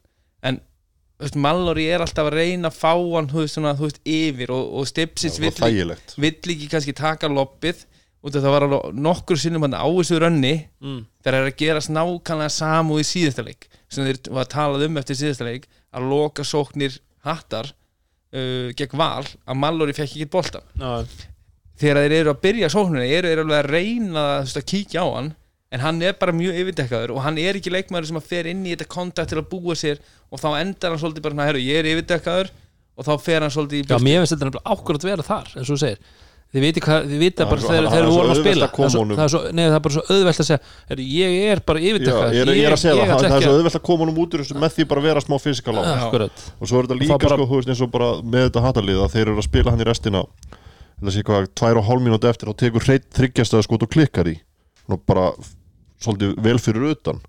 en 0.44 0.62
þú 1.20 1.26
veist, 1.26 1.36
Mallory 1.36 1.86
er 1.92 2.00
alltaf 2.00 2.30
að 2.30 2.38
reyna 2.40 2.70
að 2.70 2.78
fá 2.80 2.94
hann 3.16 3.28
þú 3.28 3.42
veist, 3.44 3.56
svona, 3.58 3.74
þú 3.76 3.88
veist, 3.90 4.00
yfir 4.06 4.50
og, 4.56 4.74
og 4.80 4.88
Stipsins 4.88 5.40
það 5.40 5.74
vill, 5.74 5.96
vill 6.18 6.56
ekki 6.56 6.70
kannski 6.72 6.94
taka 6.96 7.28
loppið 7.28 7.86
af 8.24 8.32
það 8.36 8.52
var 8.52 8.64
alveg 8.68 8.96
nokkur 9.00 9.38
sinnum 9.40 9.62
hann 9.64 9.74
á 9.76 9.84
þessu 9.88 10.20
rönni 10.20 10.68
Mm. 10.82 11.06
þegar 11.24 11.34
er 11.42 11.52
að 11.52 11.58
gerast 11.60 11.90
nákvæmlega 11.92 12.52
samúð 12.52 13.00
í 13.04 13.08
síðasta 13.12 13.44
leik 13.46 13.68
sem 13.90 14.06
þeir 14.06 14.32
var 14.32 14.46
talað 14.46 14.86
um 14.86 14.98
eftir 14.98 15.16
síðasta 15.20 15.44
leik 15.48 15.68
að 15.94 16.08
loka 16.10 16.44
sóknir 16.44 17.00
hattar 17.26 17.74
uh, 18.36 18.70
gegn 18.78 19.00
val 19.00 19.26
að 19.26 19.60
Mallory 19.64 19.96
fekk 19.98 20.16
ekki 20.16 20.30
boltan 20.32 20.66
Já, 20.80 21.06
þegar 21.80 22.02
þeir 22.04 22.16
eru 22.20 22.34
að 22.34 22.42
byrja 22.46 22.72
sóknina 22.74 23.06
eru 23.08 23.32
þeir 23.32 23.44
alveg 23.44 23.60
að 23.60 23.70
reyna 23.74 24.26
veist, 24.42 24.60
að 24.60 24.70
kíkja 24.74 25.06
á 25.06 25.08
hann 25.10 25.34
en 25.70 25.84
hann 25.84 26.02
er 26.02 26.16
bara 26.18 26.34
mjög 26.34 26.58
yfirdekkaður 26.64 27.14
og 27.14 27.22
hann 27.26 27.38
er 27.42 27.60
ekki 27.60 27.74
leikmaður 27.74 28.10
sem 28.10 28.20
að 28.20 28.30
fer 28.32 28.50
inn 28.50 28.64
í 28.66 28.74
þetta 28.74 28.90
kontakt 28.90 29.30
til 29.34 29.42
að 29.42 29.52
búa 29.52 29.76
sér 29.78 30.02
og 30.30 30.42
þá 30.42 30.50
endar 30.64 30.96
hann 30.96 31.02
svolítið 31.02 31.28
bara 31.28 31.46
herru, 31.46 31.62
ég 31.62 31.82
er 31.82 31.92
yfirdekkaður 31.92 32.50
og 33.00 33.06
þá 33.08 33.14
fer 33.24 33.46
hann 33.46 33.54
svolítið 33.54 33.84
í 33.84 33.86
Já, 33.86 34.02
mér 34.02 34.24
finnst 34.24 34.34
þetta 34.36 34.50
nefnilega 34.50 34.74
ákvörð 34.74 35.06
að 35.06 35.12
vera 35.12 35.28
þar 35.30 35.54
eins 35.54 35.70
og 35.70 35.76
þú 35.76 35.80
segir 35.84 36.02
Þið 36.50 36.64
viti 36.66 36.82
hvað, 36.82 37.04
þið 37.12 37.20
vita 37.22 37.46
bara 37.46 37.62
þegar 37.62 37.88
það 37.90 38.00
við 38.00 38.16
vorum 38.16 38.32
að 38.34 38.40
spila. 38.40 38.68
það 38.74 38.86
er, 38.86 38.94
svo, 38.94 39.02
það, 39.20 39.44
nei, 39.54 39.66
það 39.68 39.76
er 39.76 39.84
bara 39.86 39.96
svo 39.96 40.04
auðvelt 40.10 40.40
að 40.42 40.48
segja 40.48 40.62
Ég 41.06 41.36
er 41.52 41.60
bara 41.62 41.80
Já, 41.80 41.90
yfirdekkaður 41.92 42.34
ég, 42.40 42.50
ég 42.58 42.66
er 42.66 42.74
að 42.74 42.82
segja 42.82 42.96
það, 42.98 43.12
það, 43.12 43.22
það 43.22 43.36
er 43.38 43.46
svo 43.46 43.52
auðvelt 43.54 43.78
að 43.78 43.84
koma 43.86 44.02
honum 44.02 44.18
út 44.24 44.34
úr 44.34 44.42
þessu 44.42 44.58
með 44.64 44.74
því 44.80 44.88
bara 44.90 45.04
vera 45.06 45.22
smá 45.22 45.36
fysikal 45.44 45.76
á 45.78 45.82
og 46.10 46.66
svo 46.66 46.82
er 46.82 46.90
þetta 46.90 46.98
líka 46.98 47.20
það 47.22 47.36
sko, 47.36 47.46
þú 47.52 47.60
veist, 47.60 47.70
eins 47.70 47.84
og 47.86 47.92
bara 47.94 48.10
með 48.26 48.48
þetta 48.48 48.66
hattalið 48.66 49.04
að 49.06 49.14
þeir 49.14 49.26
eru 49.28 49.38
að 49.38 49.46
spila 49.46 49.76
hann 49.76 49.86
í 49.86 49.90
restina 49.92 50.24
þetta 51.00 51.14
sé 51.16 51.24
hvað, 51.24 51.48
tvær 51.56 51.80
og 51.80 51.88
hálf 51.88 52.04
mínúti 52.04 52.30
eftir 52.30 52.52
og 52.52 52.58
tekur 52.60 52.84
hreitt 52.84 53.08
þryggjastæða 53.16 53.66
skot 53.66 53.86
og 53.86 53.92
klikkar 53.94 54.28
í. 54.28 54.36
Og 54.90 55.00
bara 55.08 55.30
svolítið 56.04 56.34
vel 56.44 56.60
fyrir 56.60 56.90
utan. 56.92 57.22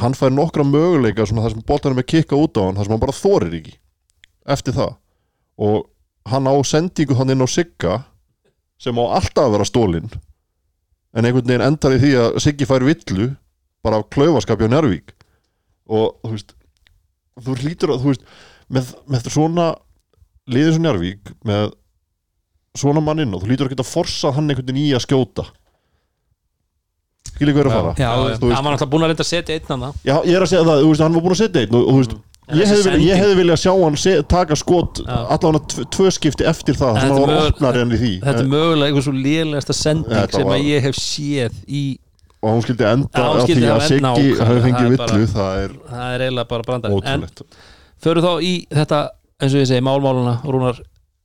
Hann 0.00 0.16
fær 0.18 0.32
nokkra 0.34 0.64
möguleika 0.66 1.26
svona 1.28 1.44
þar 1.44 1.52
sem 1.54 1.64
hann 6.30 6.46
og 6.48 6.60
á 6.60 6.62
sendingu 6.64 7.16
hann 7.18 7.30
inn 7.34 7.44
á 7.44 7.48
Sigga 7.50 7.98
sem 8.80 8.96
á 8.96 9.04
alltaf 9.18 9.46
að 9.48 9.54
vera 9.56 9.68
stólinn 9.68 10.08
en 11.14 11.24
einhvern 11.28 11.46
veginn 11.46 11.66
endar 11.68 11.94
í 11.96 12.00
því 12.02 12.12
að 12.22 12.38
Siggi 12.44 12.66
fær 12.68 12.84
villu 12.86 13.30
bara 13.84 14.00
af 14.00 14.08
klaufaskapja 14.14 14.68
Njárvík 14.72 15.12
og 15.92 16.16
þú 16.24 16.32
veist 16.34 16.54
þú 17.44 17.56
hlýtur 17.60 17.92
að 17.94 18.02
þú 18.04 18.12
veist 18.12 18.24
með, 18.72 18.92
með 19.12 19.28
svona 19.34 19.66
liðið 20.48 20.72
svo 20.78 20.84
Njarvík 20.86 21.34
með 21.44 21.74
svona 22.74 23.02
mann 23.04 23.20
inn 23.22 23.34
og 23.36 23.44
þú 23.44 23.50
lítur 23.52 23.68
að 23.68 23.76
geta 23.76 23.86
forsað 23.86 24.34
hann 24.38 24.48
einhvern 24.50 24.66
veginn 24.72 24.80
í 24.82 24.94
að 24.96 25.04
skjóta. 25.04 25.44
Skilja 27.34 27.54
hver 27.54 27.68
að 27.68 27.74
fara? 27.74 27.92
Já, 27.98 28.04
Já, 28.04 28.10
þú 28.14 28.24
já. 28.24 28.30
veist- 28.48 28.56
hann 28.56 28.64
var 28.64 28.72
náttúrulega 28.74 28.90
búin 28.94 29.04
að 29.04 29.10
reynda 29.12 29.24
að 29.24 29.30
setja 29.30 29.54
einn 29.54 29.68
hann 29.70 29.94
Já, 30.04 30.16
ég 30.24 30.34
er 30.34 30.42
að 30.42 30.50
segja 30.50 30.64
það, 30.68 30.80
þú 30.82 30.88
veist, 30.90 31.02
hann 31.04 31.14
var 31.14 31.22
búin 31.24 31.34
að 31.34 31.40
setja 31.42 31.60
einn 31.64 31.74
og, 31.74 31.82
og 31.84 31.92
þú 31.94 31.98
veist, 32.02 32.12
En 32.14 32.33
ég 32.52 32.68
hefði, 32.68 32.90
vilja, 32.90 33.06
ég 33.08 33.20
hefði 33.22 33.36
viljað 33.40 33.60
sjá 33.62 33.72
hann 33.80 33.96
se, 33.96 34.14
taka 34.28 34.56
skot 34.60 35.00
Já. 35.00 35.16
allavega 35.32 35.64
tv 35.72 35.84
tvö 35.96 36.10
skipti 36.12 36.44
eftir 36.50 36.76
það 36.76 36.98
En 36.98 37.00
þannig 37.00 37.14
að 37.14 37.20
hann 37.24 37.36
var 37.38 37.52
opnari 37.52 37.80
enn 37.84 37.94
í 37.96 38.00
því. 38.02 38.12
þetta 38.24 38.42
er 38.44 38.50
mögulega 38.52 38.88
einhver 38.90 39.06
svo 39.06 39.14
lélegasta 39.16 39.76
sending 39.78 40.12
Þetta 40.12 40.36
sem 40.40 40.46
var- 40.50 40.58
að 40.58 40.68
ég 40.68 40.82
hef 40.88 40.98
séð 41.00 41.52
í 41.68 41.84
og 42.44 42.50
hún 42.52 42.62
skildi 42.66 42.84
enda 42.84 43.08
Já, 43.08 43.24
á 43.24 43.32
því 43.40 43.54
að 43.72 43.84
Siggi 43.88 44.04
hafi 44.04 44.24
það 44.36 44.64
fengið 44.66 44.90
villu, 44.92 45.26
það 45.32 45.62
er 45.64 45.70
það 45.88 46.08
er 46.14 46.24
eiginlega 46.26 46.48
bara 46.48 46.62
brandar 46.68 46.90
en 46.90 46.96
ótrúlegt. 46.98 47.42
förum 48.04 48.22
þá 48.26 48.32
í 48.44 48.54
þetta 48.68 48.98
eins 49.40 49.54
og 49.54 49.60
ég 49.62 49.68
segi, 49.70 49.80
málmáluna 49.88 50.34
Rúnar, 50.44 50.80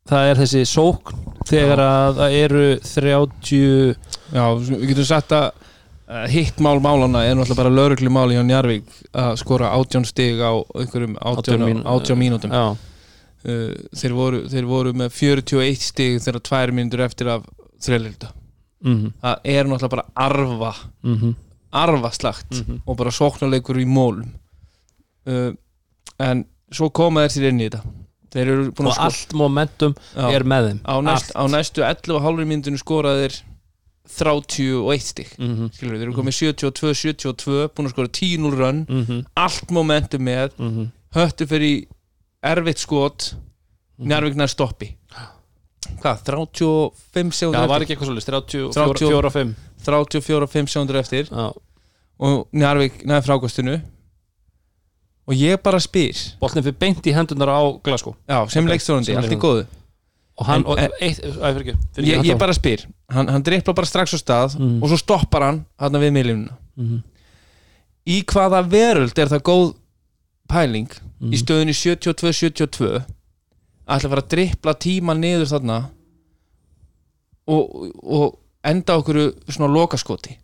það 0.08 0.30
er 0.32 0.40
þessi 0.40 0.62
sókn 0.72 1.20
þegar 1.50 1.82
að 1.84 2.16
það 2.22 2.38
eru 2.40 2.64
30 2.80 3.96
Já, 4.32 4.46
við 4.56 4.88
getum 4.94 5.06
sagt 5.10 5.32
að 5.36 5.52
hitt 6.34 6.58
mál 6.64 6.80
málana 6.82 7.22
er 7.28 7.36
náttúrulega 7.38 7.60
bara 7.60 7.70
lauruglu 7.74 8.10
mál 8.10 8.32
hjá 8.34 8.42
Njarvík 8.46 8.88
að 9.14 9.36
skora 9.44 9.70
átjón 9.78 10.08
stig 10.10 10.40
á 10.42 10.52
einhverjum 10.74 11.18
átjón, 11.22 11.62
mín- 11.68 11.84
átjón 11.86 12.18
mínútum. 12.18 12.52
Uh, 12.52 13.72
þeir, 13.96 14.14
voru, 14.18 14.40
þeir 14.52 14.66
voru 14.68 14.92
með 14.98 15.14
41 15.16 15.80
stig 15.86 16.18
þegar 16.26 16.42
tvær 16.44 16.74
mínútur 16.76 17.06
eftir 17.06 17.30
af 17.32 17.46
þreililda 17.80 18.34
mhm, 18.84 19.14
það 19.22 19.46
er 19.54 19.70
náttúrulega 19.70 19.94
bara 19.94 20.06
arfa 20.26 20.72
mhm. 21.08 21.36
arfa 21.72 22.12
slagt 22.18 22.58
Mhm. 22.58 22.82
og 22.86 22.98
bara 22.98 23.12
sóknarleikur 23.14 23.78
í 23.80 23.86
mólum. 23.88 24.34
Uh, 25.30 25.54
en 26.20 26.44
svo 26.74 26.90
koma 26.90 27.28
þeir 27.28 27.36
sér 27.38 27.48
inn 27.54 27.62
í 27.62 27.70
þetta. 27.70 27.84
Og 28.80 28.98
allt 28.98 29.32
momentum 29.34 29.94
Já. 30.16 30.28
er 30.36 30.44
með 30.44 30.68
þeim. 30.68 30.80
Á, 30.86 30.94
næst, 31.02 31.32
á 31.34 31.44
næstu 31.50 31.82
11,5 31.86 32.46
mínútinu 32.46 32.78
skoraðir 32.82 33.40
31 34.18 35.04
stig. 35.06 35.30
Mhm, 35.38 35.70
skilur 35.76 35.94
við, 35.96 36.02
þeir 36.02 36.08
eru 36.10 36.18
komið 36.18 36.36
72-72 36.40 37.68
búin 37.76 37.90
að 37.90 37.94
skora 37.94 38.12
10-0 38.20 38.56
run. 38.58 38.86
Mhm, 38.90 39.22
allt 39.38 39.72
momentum 39.76 40.26
með, 40.26 40.56
mhm. 40.58 40.90
Höttu 41.16 41.48
fyrir 41.50 41.88
erfitt 42.46 42.78
skot. 42.84 43.34
Njarvík 44.00 44.36
nær 44.38 44.48
stoppi. 44.48 44.94
Hvað, 46.00 46.22
35 46.24 47.32
Já, 47.34 47.38
sekundur 47.40 47.60
það 47.60 47.68
var 47.68 47.82
eftir? 47.82 47.86
ekki 47.86 47.96
eitthvað 47.96 48.10
svolítið 48.10 48.28
30 48.30 48.74
34 48.76 49.26
og 49.26 49.34
5 49.34 49.56
34-5 49.84 50.68
sekundur 50.70 51.00
eftir. 51.00 51.26
Já, 51.32 51.52
og 52.20 52.48
Njarvík 52.54 53.06
nær 53.06 53.22
frákostinu 53.26 53.82
og 55.28 55.34
ég 55.36 55.62
bara 55.64 55.80
spyr. 55.80 56.16
Boltin 56.40 56.64
fyrir 56.64 56.78
beint 56.80 57.06
í 57.06 57.14
hendunar 57.14 57.50
á 57.50 57.62
Glasgow. 57.84 58.16
Já, 58.28 58.46
sem 58.50 58.64
Ok, 58.66 58.72
leikstjórandi, 58.72 59.18
allt 59.18 59.32
í 59.32 59.40
góðu 59.40 59.66
og 60.40 60.46
hann, 60.48 60.62
En- 60.64 60.66
og 60.72 60.80
en- 60.80 60.92
eitt, 61.04 61.20
æ, 61.20 61.54
fyrir 61.58 61.78
fyrir 61.96 62.08
ég, 62.14 62.24
ég 62.32 62.38
bara 62.40 62.54
spyr, 62.56 62.86
hann, 63.12 63.28
hann 63.28 63.44
drippla 63.44 63.74
bara 63.76 63.88
strax 63.90 64.14
á 64.16 64.20
stað 64.22 64.56
Mhm. 64.60 64.82
og 64.84 64.90
svo 64.90 64.98
stoppar 65.02 65.42
hann 65.44 65.66
hann 65.80 65.92
við 66.00 66.14
miðlínuna 66.16 66.56
Mhm, 66.80 67.02
í 68.08 68.24
hvaða 68.24 68.62
veröld 68.72 69.18
er 69.20 69.28
það 69.28 69.42
góð 69.44 69.74
pæling 70.48 70.88
mhm. 71.20 71.34
í 71.34 71.38
stöðunni 71.38 71.76
72-72 71.76 73.04
ætla 73.90 74.06
að 74.06 74.10
fara 74.14 74.22
að 74.24 74.30
drippla 74.32 74.74
tíma 74.80 75.14
niður 75.18 75.50
þarna 75.52 75.80
og, 77.48 77.94
og 78.04 78.40
enda 78.64 78.98
okkur 79.00 79.20
svona 79.50 79.72
lokaskoti? 79.74 80.36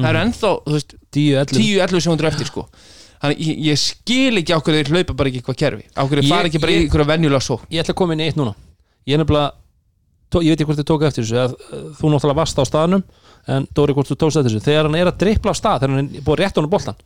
Það 0.00 0.08
er 0.10 0.18
ennþá, 0.24 0.50
veist, 0.70 0.94
10, 1.12 1.34
11 1.42 1.60
10-11 1.60 2.00
sekundur 2.04 2.28
eftir 2.30 2.48
sko. 2.48 2.64
Þannig 3.20 3.40
ég, 3.44 3.58
ég 3.68 3.78
skil 3.82 4.38
ekki 4.40 4.54
á 4.56 4.60
hverju 4.64 4.80
þeir 4.80 4.90
hlaupa 4.94 5.16
bara 5.18 5.28
ekki 5.28 5.42
eitthvað 5.42 5.58
kerfi. 5.60 5.84
Á 5.92 6.02
hverju 6.08 6.22
þeir 6.24 6.30
fara 6.32 6.48
ekki 6.48 6.60
bara 6.62 6.72
í 6.72 6.78
einhverja 6.84 7.08
venjulega 7.10 7.42
sókn. 7.44 7.66
Ég 7.74 7.82
ætla 7.82 7.92
að 7.94 7.98
koma 8.00 8.14
inn 8.16 8.22
í 8.24 8.28
eitt 8.30 8.38
núna 8.40 8.54
ég 9.08 9.16
er 9.16 9.22
nefnilega, 9.22 9.54
ég 10.40 10.50
veit 10.50 10.58
ekki 10.60 10.68
hvort 10.68 10.82
þið 10.82 10.90
tók 10.90 11.06
eftir 11.08 11.24
þessu 11.26 11.40
að, 11.44 11.56
þú 11.98 12.12
náttúrulega 12.12 12.40
varst 12.40 12.60
á 12.60 12.64
staðnum 12.68 13.06
en 13.50 13.70
Dóri 13.74 13.96
hvort 13.96 14.10
þú 14.10 14.16
tókst 14.20 14.40
eftir 14.40 14.52
þessu. 14.52 14.66
Þegar 14.66 14.88
hann 14.88 14.98
er 15.00 15.10
að 15.10 15.20
drippla 15.22 15.54
á 15.54 15.58
stað, 15.58 15.80
þegar 15.82 15.96
hann 15.96 16.04
er 16.04 16.26
búið 16.26 16.38
rétt 16.42 16.60
honum 16.60 16.72
boltan 16.72 16.98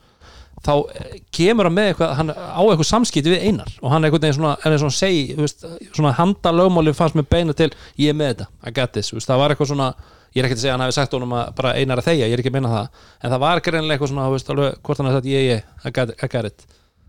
þá 0.64 0.72
eh, 0.94 1.20
kemur 1.34 1.68
hann 1.68 1.76
með 1.76 1.88
eitthvað 1.90 2.12
hann 2.18 2.30
á 2.32 2.62
eitthvað 2.62 2.88
samskipti 2.88 3.32
við 3.32 3.44
einar 3.48 3.70
og 3.80 3.88
hann 3.92 4.02
er 4.04 4.06
einhvern 4.08 4.24
veginn 4.24 4.38
svona, 4.38 4.54
er 4.64 4.70
hann 4.78 4.94
segi 4.94 5.22
veist, 5.38 5.64
svona 5.90 6.12
handa 6.18 6.50
lögmáli 6.54 6.94
fannst 6.96 7.18
með 7.18 7.26
beina 7.32 7.52
til 7.56 7.70
ég 8.00 8.08
er 8.12 8.18
með 8.18 8.28
þetta, 8.32 8.46
I 8.62 8.70
got 8.76 8.90
this. 8.94 9.12
Veist, 9.14 9.28
það 9.30 9.40
var 9.42 9.48
eitthvað 9.54 9.70
svona, 9.72 9.88
ég 10.34 10.40
er 10.40 10.46
ekki 10.48 10.58
að 10.58 10.62
segja 10.64 10.74
hann 10.76 10.84
hafi 10.86 10.96
sagt 10.98 11.16
honum 11.16 11.34
að 11.36 11.44
bara 11.58 11.74
einar 11.78 12.00
að 12.00 12.08
þegja, 12.10 12.28
ég 12.30 12.34
er 12.36 12.40
ekki 12.42 12.52
að 12.52 12.58
minna 12.58 12.74
það 12.74 12.86
en 13.20 13.34
það 13.34 13.44
var 13.44 13.64
greinlega 13.68 13.94
eitthvað 13.98 14.12
svona, 14.14 14.30
veist, 14.34 14.48
alveg 14.54 14.72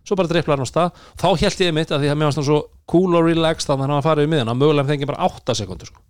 ég, 0.05 0.11
ég, 0.11 0.11
svo 0.11 0.15
bara 0.19 0.29
dripplar 0.29 0.57
hann 0.61 0.69
á 0.69 0.69
stað. 0.69 1.01
Þá 1.17 1.27
held 1.41 1.65
ég 1.65 1.73
mitt 1.73 1.91
að 1.91 2.05
því 2.05 2.11
að 2.13 2.19
mér 2.21 2.29
varst 2.29 2.39
hann 2.39 2.47
svo 2.47 2.59
cool 2.85 3.15
og 3.17 3.25
relaxed 3.25 3.67
þannig 3.67 3.89
að 3.89 3.95
hann 3.97 4.05
farið 4.05 4.27
í 4.27 4.31
miðan 4.35 4.53
að 4.53 4.59
mögulega 4.61 4.87
fengi 4.93 5.09
bara 5.09 5.25
8 5.27 5.55
sekundur 5.57 5.87
sko. 5.91 6.01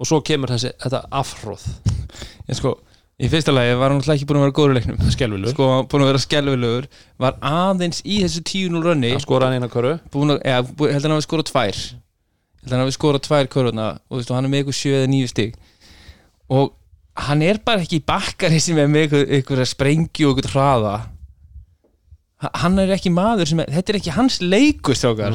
og 0.00 0.06
svo 0.08 0.20
kemur 0.24 0.48
þessi, 0.48 0.70
þetta 0.80 1.00
afhróð 1.12 1.64
en 2.48 2.56
sko, 2.56 2.70
í 3.20 3.28
fyrsta 3.28 3.52
lagi 3.52 3.74
var 3.76 3.90
hann 3.92 4.00
alltaf 4.00 4.14
ekki 4.16 4.28
búin 4.30 4.38
að 4.40 4.44
vera 4.46 4.56
góður 4.56 4.72
í 4.72 4.78
leiknum. 4.78 5.10
Skelvilu, 5.12 5.50
sko, 5.52 5.66
búin 5.92 6.04
að 6.06 6.10
vera 6.12 6.22
skelvilegur 6.24 6.86
var 7.20 7.36
aðeins 7.44 8.00
í 8.08 8.22
þessu 8.24 8.40
10-0 8.48 8.80
runni. 8.86 9.10
Að 9.16 9.24
skora 9.26 9.50
hann 9.50 9.58
eina 9.60 9.68
búin 10.12 10.32
að, 10.36 10.40
eða, 10.48 10.62
bú- 10.72 10.88
held 10.88 11.04
að 11.04 11.08
hann 11.10 11.16
hafi 11.18 11.26
skorað 11.28 11.50
tvær. 11.52 11.80
Held 12.60 12.72
að 12.72 12.76
hann 12.78 12.84
hafi 12.86 12.96
skorað 12.96 13.24
tvær 13.28 13.46
köruna 13.52 14.00
og 14.08 14.14
þú 14.14 14.20
veist, 14.22 14.30
og 14.32 14.36
hann 14.38 14.44
er 14.48 14.52
með 14.54 14.62
ykkur 14.64 14.78
7 14.80 14.94
eða 14.96 15.10
9 15.12 15.28
stig. 15.34 15.54
Og 16.48 16.72
hann 17.28 17.42
er 17.44 17.60
bara 17.64 17.84
ekki 17.84 18.00
bakkari 18.08 18.60
sem 18.60 18.78
er 18.80 18.88
með 18.88 19.10
ykkur, 19.10 19.24
ykkur 19.40 19.64
sprengju 19.68 20.30
og 20.32 20.38
ykkur 20.40 20.50
hraða 20.56 20.96
Ha- 20.96 21.08
hann 22.40 22.78
er 22.80 22.88
ekki 22.96 23.10
maður 23.12 23.48
sem 23.50 23.60
er, 23.60 23.66
þetta 23.74 23.92
er 23.92 23.98
ekki 24.00 24.12
hans 24.16 24.38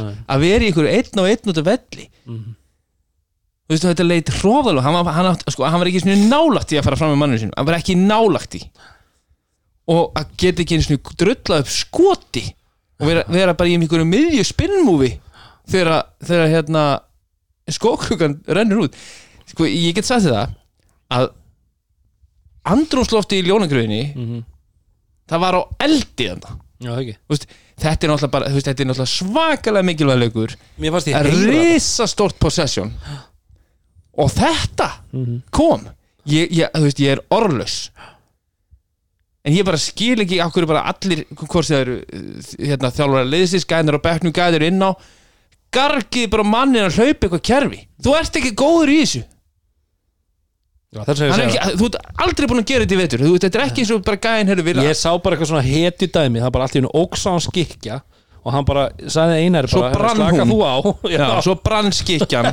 Nei. 0.02 0.16
að 0.28 0.40
vera 0.46 0.66
í 0.66 0.70
ykkur 0.72 0.88
einn 0.90 1.20
og 1.22 1.28
einn 1.30 1.52
út 1.52 1.60
af 1.62 1.66
velli 1.68 2.08
Mhm. 2.26 2.56
þú 3.66 3.74
veist, 3.74 3.86
þetta 3.86 4.06
leit 4.08 4.30
hróðalega 4.40 4.82
hann, 4.86 5.06
hann, 5.14 5.38
sko, 5.50 5.64
hann 5.66 5.80
var 5.82 5.88
ekki 5.90 6.02
svona 6.02 6.28
nálagt 6.30 6.74
í 6.74 6.78
að 6.80 6.84
fara 6.88 6.96
fram 6.98 7.12
með 7.14 7.20
manninu 7.22 7.40
sinum, 7.44 7.54
hann 7.58 7.66
var 7.70 7.78
ekki 7.80 7.96
nálagt 7.98 8.56
í 8.58 8.64
og 9.88 10.14
að 10.18 10.26
geta 10.38 10.62
ekki 10.64 10.76
einu 10.80 10.86
svona 10.88 11.16
drulla 11.22 11.60
upp 11.62 11.70
skoti 11.70 12.46
og 13.00 13.06
vera, 13.08 13.24
vera 13.30 13.54
bara 13.54 13.70
í 13.70 13.76
einhverju 13.78 14.06
miðju 14.10 14.44
spinnmúfi 14.50 15.12
þegar, 15.70 16.06
þegar 16.26 16.50
hérna 16.56 16.84
skókugan 17.70 18.40
rennur 18.48 18.86
út 18.88 18.96
sko, 19.46 19.66
ég 19.70 19.94
get 19.94 20.06
sagt 20.06 20.26
þetta 20.26 20.50
að 21.14 21.30
andrúmslofti 22.66 23.40
í 23.42 23.46
ljónagröðinni 23.46 24.04
Mhm. 24.16 24.44
það 25.30 25.40
var 25.42 25.54
á 25.54 25.62
eldi 25.86 26.30
þarna 26.30 26.60
já 26.84 26.92
veist, 27.30 27.46
þetta 27.80 28.04
er 28.08 28.10
náttúrulega 28.12 28.32
bara, 28.32 28.50
veist, 28.52 28.68
þetta 28.68 28.84
er 28.84 28.90
náttúrulega 28.90 29.14
svakalega 29.14 29.88
mikilvæg 29.90 30.20
leikur. 30.20 30.56
Mér 30.80 30.92
fannst 30.96 31.08
ég 31.08 31.16
er 31.20 31.30
heyra 31.30 31.40
það. 31.40 31.54
risastórt 31.56 32.40
possession. 32.40 32.92
Og 34.18 34.30
þetta 34.32 34.90
Mhm. 35.14 35.42
kom. 35.52 35.88
Ég, 36.28 36.50
ég, 36.52 36.70
veist, 36.74 37.00
ég 37.00 37.12
er 37.16 37.22
orðlaus. 37.32 37.90
En 39.46 39.54
ég 39.54 39.64
bara 39.64 39.78
skil 39.78 40.18
ekki 40.24 40.40
á 40.42 40.50
hverju 40.50 40.68
bara 40.68 40.82
allir, 40.90 41.26
eru 41.72 42.00
uh, 42.02 42.42
hérna, 42.66 42.90
þjálfara 42.90 43.28
liðsins, 43.30 43.66
gæðnir 43.70 44.00
á 44.02 44.06
bekknum 44.08 44.34
gæðir 44.34 44.64
inn 44.72 44.82
á, 44.82 44.92
gargið 45.76 46.30
bara 46.34 46.44
mannin 46.44 46.88
að 46.88 46.96
hlaupa 46.98 47.28
eitthvað 47.28 47.44
kerfi. 47.46 47.88
Þú 48.02 48.16
ert 48.18 48.40
ekki 48.40 48.56
góður 48.58 48.90
í 48.96 48.98
þessu 49.04 49.24
Já, 50.96 51.02
að 51.04 51.22
er 51.26 51.42
ekki, 51.44 51.78
þú 51.80 51.88
ert 51.90 51.96
aldrei 52.24 52.48
búin 52.48 52.62
að 52.62 52.68
gera 52.72 52.86
þetta 52.86 52.96
í 52.96 53.00
vetur. 53.02 53.24
Þú, 53.26 53.32
veist, 53.34 53.46
þetta 53.46 53.60
er 53.60 53.64
ekki 53.66 53.82
eins 53.84 53.90
og 53.92 54.04
bara 54.08 54.20
gæðin 54.26 54.52
hefur 54.52 54.68
segja, 54.70 54.84
ég 54.88 55.00
sá 55.00 55.10
bara 55.20 55.36
eitthvað 55.36 55.50
svona 55.52 55.66
hetju 55.66 56.08
dæmi 56.16 56.44
það 56.44 56.54
bara 56.56 56.68
allt 56.68 56.76
í 56.76 56.80
hennu 56.80 56.92
óksa 56.96 57.34
hann 57.34 57.44
skikja 57.44 57.98
og 58.46 58.54
hann 58.54 58.66
bara 58.68 58.84
sagði 59.10 59.38
einar 59.42 59.66
Svo 59.68 59.82
bara, 59.82 59.98
brann 59.98 60.20
slaka 60.20 60.44
hún. 60.46 60.52
þú 60.54 60.58
á. 60.62 60.76
Já, 61.10 61.26
svo 61.42 61.56
brann 61.66 61.92
skikjan 61.98 62.50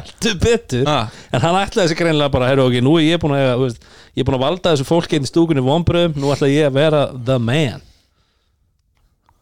ah, 0.89 1.11
en 1.37 1.45
hann 1.45 1.59
ætlaði 1.61 1.83
þessi 1.85 1.99
greinlega 2.01 2.33
bara 2.33 2.49
heyrðu 2.49 2.65
ok, 2.71 2.77
nú 2.87 2.95
er 2.97 3.05
ég 3.11 3.21
búin 3.21 3.35
að 3.37 3.43
eiga, 3.45 3.59
þú 3.61 3.67
veist, 3.67 3.87
ég 4.17 4.25
er 4.25 4.29
búin 4.31 4.39
að 4.39 4.45
valda 4.47 4.73
þessu 4.73 4.87
fólki 4.89 5.19
inn 5.21 5.29
í 5.29 5.31
stúkunni 5.31 5.65
vonbröðum, 5.67 6.17
nú 6.17 6.33
ætla 6.33 6.49
ég 6.49 6.71
að 6.71 6.79
vera 6.81 7.03
the 7.13 7.37
man. 7.39 7.85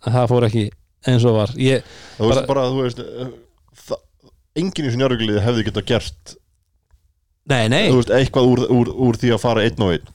En 0.04 0.16
það 0.16 0.28
fór 0.32 0.48
ekki 0.48 0.66
eins 1.06 1.28
og 1.28 1.38
var. 1.38 1.54
Ég, 1.60 1.86
þú 2.18 2.26
veist 2.32 2.40
Bara- 2.42 2.50
bara, 2.50 2.66
þú 2.74 2.82
veist 2.88 3.04
eh, 3.06 3.96
enginn 4.58 4.84
í 4.84 4.90
þessu 4.90 5.00
njárvíkuliði 5.04 5.44
hefði 5.46 5.66
geta 5.70 5.86
gert 5.86 6.34
nei, 7.48 7.68
nei. 7.68 7.88
Þú 7.90 7.96
veist, 8.02 8.10
eitthvað 8.10 8.50
úr, 8.52 8.64
úr, 8.70 8.92
úr 9.08 9.16
því 9.20 9.32
að 9.36 9.40
fara 9.42 9.64
einn 9.64 9.80
og 9.86 9.92
einn. 9.96 10.06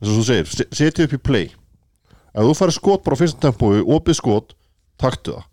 Þess 0.00 0.08
að 0.10 0.16
þú 0.16 0.24
segir, 0.30 0.46
se- 0.56 0.68
setja 0.72 1.04
upp 1.04 1.12
í 1.12 1.22
play. 1.22 1.50
Ef 2.30 2.42
þú 2.46 2.54
farið 2.56 2.76
skot 2.78 3.04
bara 3.04 3.16
á 3.16 3.20
fyrsta 3.20 3.40
tempói 3.50 3.80
opið 3.84 4.16
skot, 4.20 4.54
taktu 4.98 5.34
það. 5.36 5.46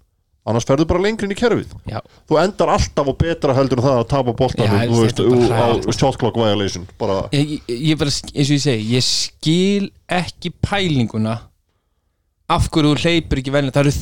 Annars 0.47 0.63
ferðu 0.63 0.85
bara 0.87 1.01
lengri 1.03 1.27
inn 1.27 1.33
í 1.33 1.35
kerfið. 1.35 1.73
Já, 1.91 1.99
þú 2.29 2.37
endar 2.39 2.69
alltaf 2.71 3.09
á 3.11 3.13
betra 3.19 3.53
heldur 3.57 3.81
en 3.81 3.83
það 3.83 3.97
að 3.99 4.07
tapa 4.13 4.33
boltan 4.39 4.63
Já, 4.63 4.87
þú 4.87 5.01
veist, 5.03 5.19
á 5.19 5.23
hræðilegt. 5.27 5.97
shot 5.99 6.17
clock 6.21 6.37
violation 6.39 6.85
bara, 6.97 7.17
ég, 7.35 7.57
ég, 7.67 7.81
ég 7.89 7.97
bara, 7.99 8.13
eins 8.31 8.47
og 8.47 8.55
ég 8.55 8.63
segi 8.63 8.85
ég 8.95 9.03
skil 9.03 9.89
ekki 10.07 10.53
pælinguna 10.63 11.33
af 12.47 12.69
hverju 12.71 12.93
þú 12.95 13.01
hleypur 13.03 13.41
ekki 13.41 13.51
velja 13.51 13.73
það 13.75 13.89
eru 13.89 13.95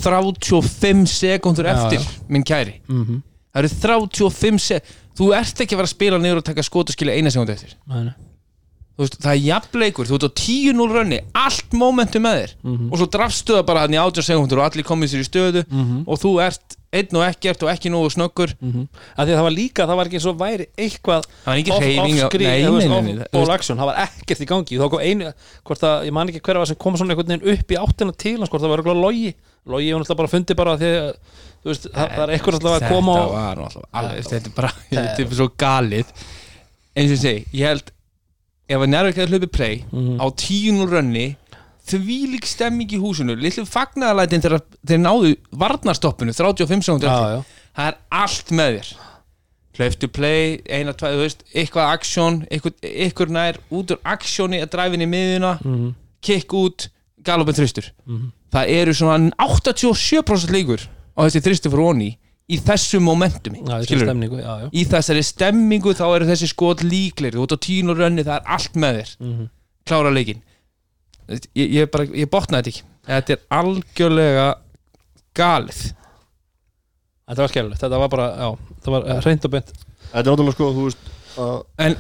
35 0.46 1.10
sekundur 1.10 1.66
Já, 1.66 1.74
eftir 1.80 2.06
minn 2.30 2.46
kæri. 2.46 2.76
Mm 2.88 3.24
það 3.56 3.64
eru 3.64 3.74
35 3.88 4.64
sekundur 4.68 5.02
þú 5.16 5.32
ert 5.32 5.64
ekki 5.64 5.76
að 5.76 5.80
fara 5.80 5.88
að 5.90 5.96
spila 5.96 6.22
niður 6.22 6.42
og 6.42 6.48
taka 6.52 6.64
skot 6.66 6.92
og 6.92 6.96
skilja 6.98 7.16
eina 7.16 7.32
sekundu 7.32 7.56
eftir. 7.56 7.76
-hmm. 7.90 8.14
Þú 8.96 9.04
veist, 9.04 9.16
það 9.20 9.34
er 9.34 9.42
jafnleikur, 9.44 10.08
þú 10.08 10.16
ert 10.16 10.24
á 10.24 10.32
10-0 10.40 10.92
rönni 10.96 11.18
allt 11.36 11.74
momentum 11.76 12.24
með 12.24 12.36
þér. 12.40 12.52
Mhm. 12.64 12.92
og 12.92 12.98
svo 12.98 13.08
drafstu 13.12 13.54
það 13.54 13.66
bara 13.68 13.80
hann 13.82 13.94
í 13.94 14.00
18 14.00 14.24
sekundur 14.24 14.60
og 14.60 14.72
allir 14.72 14.88
komið 14.88 15.12
sér 15.12 15.20
í 15.20 15.28
stöðu. 15.28 15.64
Mhm. 15.68 16.04
og 16.08 16.20
þú 16.20 16.32
ert 16.48 16.78
einn 16.94 17.18
og 17.20 17.24
ekkert 17.28 17.64
og 17.64 17.70
ekki 17.74 17.92
nógu 17.92 18.10
snöggur. 18.16 18.54
Mm 18.62 18.88
að 19.18 19.26
því 19.28 19.32
að 19.32 19.38
það 19.40 19.48
var 19.48 19.52
líka, 19.52 19.88
það 19.88 19.98
var 20.00 20.06
ekki 20.06 20.16
eins 20.16 20.26
og 20.26 20.38
væri 20.40 20.66
eitthvað 20.78 21.24
off-screen, 21.46 22.48
nei, 22.48 22.62
eða, 22.62 22.70
þú 22.70 22.76
veist, 22.76 22.90
nei, 22.90 23.02
nei, 23.02 23.14
nei, 23.14 23.24
off-ball 23.24 23.52
action, 23.52 23.78
það 23.78 23.86
var 23.86 23.96
ekkert 24.06 24.40
í 24.40 24.46
gangi. 24.46 24.80
Þá 24.80 24.90
kom 24.90 25.00
einu, 25.00 25.34
hvort 25.66 25.84
að, 25.84 26.06
ég 26.06 26.14
man 26.14 26.30
ekki 26.30 26.42
hver 26.42 26.58
var 26.58 26.66
sem 26.66 26.76
kom 26.80 26.96
svona 26.96 27.12
einhvern 27.12 27.36
veginn 27.36 27.60
upp 27.60 27.68
í 27.72 27.76
áttina 27.76 28.16
til 28.16 28.38
hans 28.40 28.50
hvort 28.50 28.64
það 28.64 28.70
var 28.70 28.80
eitthvað 28.80 29.02
logi, 29.02 29.36
logi 29.66 29.92
var 29.94 30.02
náttúrulega 30.04 30.20
bara 30.22 30.32
fundið 30.34 30.56
bara 30.60 30.76
því 30.82 30.90
að, 31.00 31.12
veist, 31.66 31.88
það, 31.90 32.10
það 32.16 32.24
er 32.26 32.34
eitthvað 32.36 32.58
alltaf 32.60 32.76
að 32.76 32.88
koma 32.92 33.14
þetta 33.16 33.26
og, 33.26 33.36
var 33.36 33.64
alltaf 33.66 33.86
alveg, 34.02 34.28
þetta 34.30 34.50
er 34.52 34.56
bara 34.60 34.72
þetta 34.90 35.24
er 35.26 35.36
svo 35.40 35.48
galið 35.66 36.12
eins 36.96 37.10
og 37.10 37.16
ég 37.16 37.24
segi, 37.24 37.46
ég 37.60 37.66
held 37.72 37.92
ef 38.70 38.82
að 38.82 38.90
Njárvík 38.94 39.18
hefði 39.22 39.34
hlupið 39.36 39.52
prey 39.54 39.76
Mhm. 39.92 40.16
á 40.22 40.26
tíunul 40.42 40.90
rönni 40.90 41.26
þvílík 41.86 42.46
stemming 42.50 42.90
í 42.96 42.98
húsinu 43.02 43.36
litlu 43.38 43.66
fagnaðalætin 43.70 44.42
þegar 44.42 44.64
þeir 44.90 45.02
náðu 45.04 45.34
varnarstoppinu 45.54 46.34
35 46.34 46.82
sekundur 46.88 47.10
já, 47.10 47.44
það 47.78 47.90
er 47.92 47.98
allt 48.22 48.50
með 48.58 48.78
þér 48.80 48.94
hlöftu 49.76 50.08
play, 50.16 50.62
eina, 50.72 50.94
tvað, 50.96 51.18
þú 51.18 51.24
veist 51.26 51.42
eitthvað 51.54 51.90
aksjón, 51.98 52.38
eitthvað, 52.48 53.34
nær 53.36 53.58
út 53.76 53.92
úr 53.92 54.00
aksjóni 54.08 54.62
að 54.64 54.70
dræfin 54.72 55.04
í 55.04 55.08
miðuna 55.12 55.58
Mhm. 55.62 55.90
kick 56.22 56.54
út, 56.56 56.88
galopin 57.22 57.54
þristur 57.58 57.92
Mhm. 58.08 58.32
Það 58.56 58.72
eru 58.80 58.96
svona 58.96 59.32
87% 59.46 60.56
líkur 60.56 60.88
á 61.16 61.20
þessi 61.26 61.44
þristur 61.44 61.74
fyrir 61.76 61.90
onni 61.92 62.10
í 62.46 62.60
þessu 62.62 63.00
já. 63.02 64.70
í 64.70 64.84
þessari 64.86 65.24
stemmingu 65.26 65.96
þá 65.98 66.06
eru 66.12 66.28
þessi 66.30 66.50
skot 66.52 66.84
líklegri. 66.86 67.42
Út 67.42 67.56
á 67.56 67.58
tíun 67.58 67.90
og 67.94 68.00
rönni, 68.00 68.26
það 68.26 68.38
er 68.38 68.52
allt 68.58 68.76
með 68.78 69.00
þér. 69.00 69.16
Mhm. 69.20 69.48
klára 69.86 70.12
leikin 70.14 70.42
ég, 71.30 71.68
ég, 71.82 71.90
bara, 71.94 72.06
ég 72.06 72.30
botnaði 72.30 72.72
þetta 72.72 72.72
ekki. 72.72 72.84
Þetta 73.06 73.36
er 73.36 73.42
algjörlega 73.60 74.46
galið. 75.38 75.82
Þetta 77.26 77.42
var 77.42 77.52
skemmilegt, 77.52 77.82
þetta 77.82 78.00
var 78.02 78.14
bara, 78.14 78.28
já 78.38 78.50
það 78.86 78.96
var 78.96 79.08
eh, 79.10 79.22
hreint 79.26 79.48
og 79.48 79.54
beint. 79.56 79.74
Þetta 80.06 80.22
er 80.22 80.30
náttúrulega 80.30 80.58
sko, 80.58 80.70
þú 80.76 80.86
veist 80.86 81.12
að, 81.42 81.56
en 81.86 81.98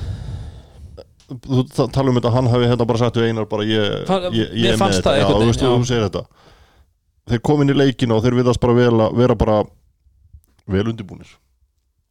Þú 1.25 1.63
ta- 1.73 1.87
tala 1.89 2.09
um 2.11 2.17
þetta, 2.19 2.31
hann 2.35 2.47
hafi 2.51 2.67
hérna 2.69 2.85
bara 2.87 2.99
sagt 3.01 3.15
við 3.17 3.29
einar 3.31 3.45
bara 3.49 3.63
ég, 3.65 4.05
ég, 4.35 4.51
ég 4.53 4.65
er 4.69 4.75
með 4.75 4.81
fannst 4.83 4.99
þetta. 5.01 5.13
Það 5.15 5.21
Já, 5.21 5.27
þú 5.39 5.47
veist, 5.49 5.63
þú 5.65 5.87
segir 5.89 6.05
þetta. 6.09 6.25
Þeir 7.31 7.41
komin 7.49 7.69
í 7.73 7.77
leikinu 7.79 8.15
og 8.17 8.23
þeir 8.23 8.35
viðast 8.37 8.61
bara 8.61 8.73
vel 8.77 8.91
að 9.07 9.15
vera 9.17 9.35
bara 9.35 9.55
vel 10.67 10.83
undirbúnir. 10.91 11.31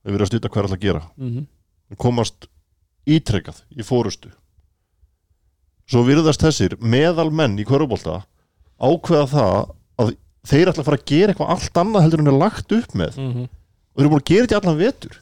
Þeir 0.03 0.17
verið 0.17 0.27
að 0.27 0.33
stýta 0.33 0.51
hver 0.51 0.65
alltaf 0.67 0.79
að 0.79 0.87
gera. 0.89 1.03
Mhm. 1.17 1.47
Þeir 1.91 1.99
komast 2.03 2.49
ítrekkað 3.07 3.61
í 3.77 3.85
fórustu 3.85 4.31
Svo 5.85 6.01
virðast 6.07 6.41
þessir 6.41 6.79
meðal 6.81 7.29
menn 7.31 7.59
í 7.61 7.65
hverjubólta 7.69 8.23
ákveða 8.81 9.27
það 9.29 9.59
að 10.01 10.13
þeir 10.49 10.71
ætla 10.71 10.81
að 10.83 10.89
fara 10.89 10.99
að 11.01 11.05
gera 11.11 11.35
eitthvað 11.35 11.51
allt 11.55 11.81
annað 11.83 12.05
heldur 12.07 12.23
en 12.25 12.31
er 12.33 12.39
lagt 12.41 12.73
upp 12.73 12.95
með. 12.97 13.19
Mhm. 13.21 13.45
og 13.45 13.97
þeir 14.01 14.05
eru 14.07 14.13
búin 14.15 14.23
að 14.25 14.31
gera 14.31 14.47
þetta 14.47 14.61
allan 14.63 14.79
vetur. 14.81 15.19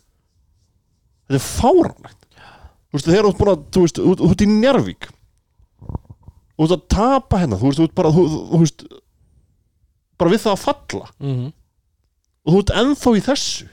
Þetta 1.28 1.40
er 1.40 1.46
fáránlegt 1.48 2.22
þú 2.92 2.98
veist, 2.98 3.09
þeir 3.09 3.18
eru 3.22 3.33
búin 3.38 3.52
að, 3.55 3.62
þú 3.72 3.83
veist, 3.87 3.98
út, 4.12 4.20
út 4.28 4.42
í 4.44 4.48
Njarvík 4.52 5.09
þú 6.52 6.66
veist 6.66 6.74
að 6.76 6.83
tapa 6.92 7.38
hérna 7.42 7.59
þú 7.59 7.70
veist, 7.70 7.78
þú 7.81 7.87
veist 7.87 7.94
bara 7.98 8.11
þú, 8.14 8.24
þú 8.52 8.61
veist, 8.62 8.85
bara 10.20 10.31
við 10.35 10.42
það 10.44 10.52
að 10.52 10.64
falla. 10.66 11.07
Mhm. 11.18 11.46
og 12.42 12.52
þú 12.52 12.59
veist 12.59 12.72
ennþá 12.83 13.12
í 13.16 13.22
þessu. 13.26 13.68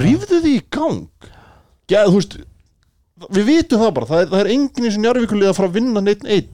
Rífðu 0.00 0.38
því 0.44 0.52
í 0.54 0.62
gang. 0.70 1.28
Ja, 1.90 2.04
þú 2.06 2.16
veist 2.20 2.36
við 3.36 3.44
vitum 3.50 3.82
það 3.82 3.94
bara, 3.94 4.06
það 4.08 4.20
er, 4.22 4.28
það 4.32 4.40
er 4.40 4.50
enginn 4.54 4.84
í 4.84 4.88
þessu 4.88 5.00
Njarvíkulið 5.04 5.48
að 5.50 5.56
fara 5.58 5.68
að 5.68 5.76
vinna 5.76 6.00
neitt 6.04 6.24
einn. 6.24 6.52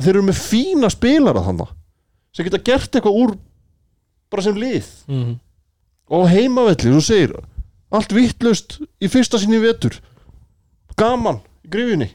Þeir 0.00 0.12
eru 0.16 0.22
með 0.26 0.40
fína 0.42 0.90
spilara 0.92 1.42
þannig 1.46 1.74
sem 2.36 2.44
geta 2.44 2.60
gert 2.60 2.92
eitthvað 2.98 3.16
úr 3.22 3.30
bara 4.28 4.42
sem 4.44 4.56
lið. 4.60 4.88
Mhm. 5.08 5.36
og 6.10 6.26
á 6.26 6.30
heimavelli, 6.30 6.92
þú 6.92 7.00
segir 7.02 7.32
allt 7.98 8.12
vittlust 8.16 8.78
í 9.02 9.10
fyrsta 9.12 9.40
sinni 9.42 9.58
vetur. 9.62 9.98
Gaman 10.96 11.42
í 11.66 11.72
grifinni 11.72 12.12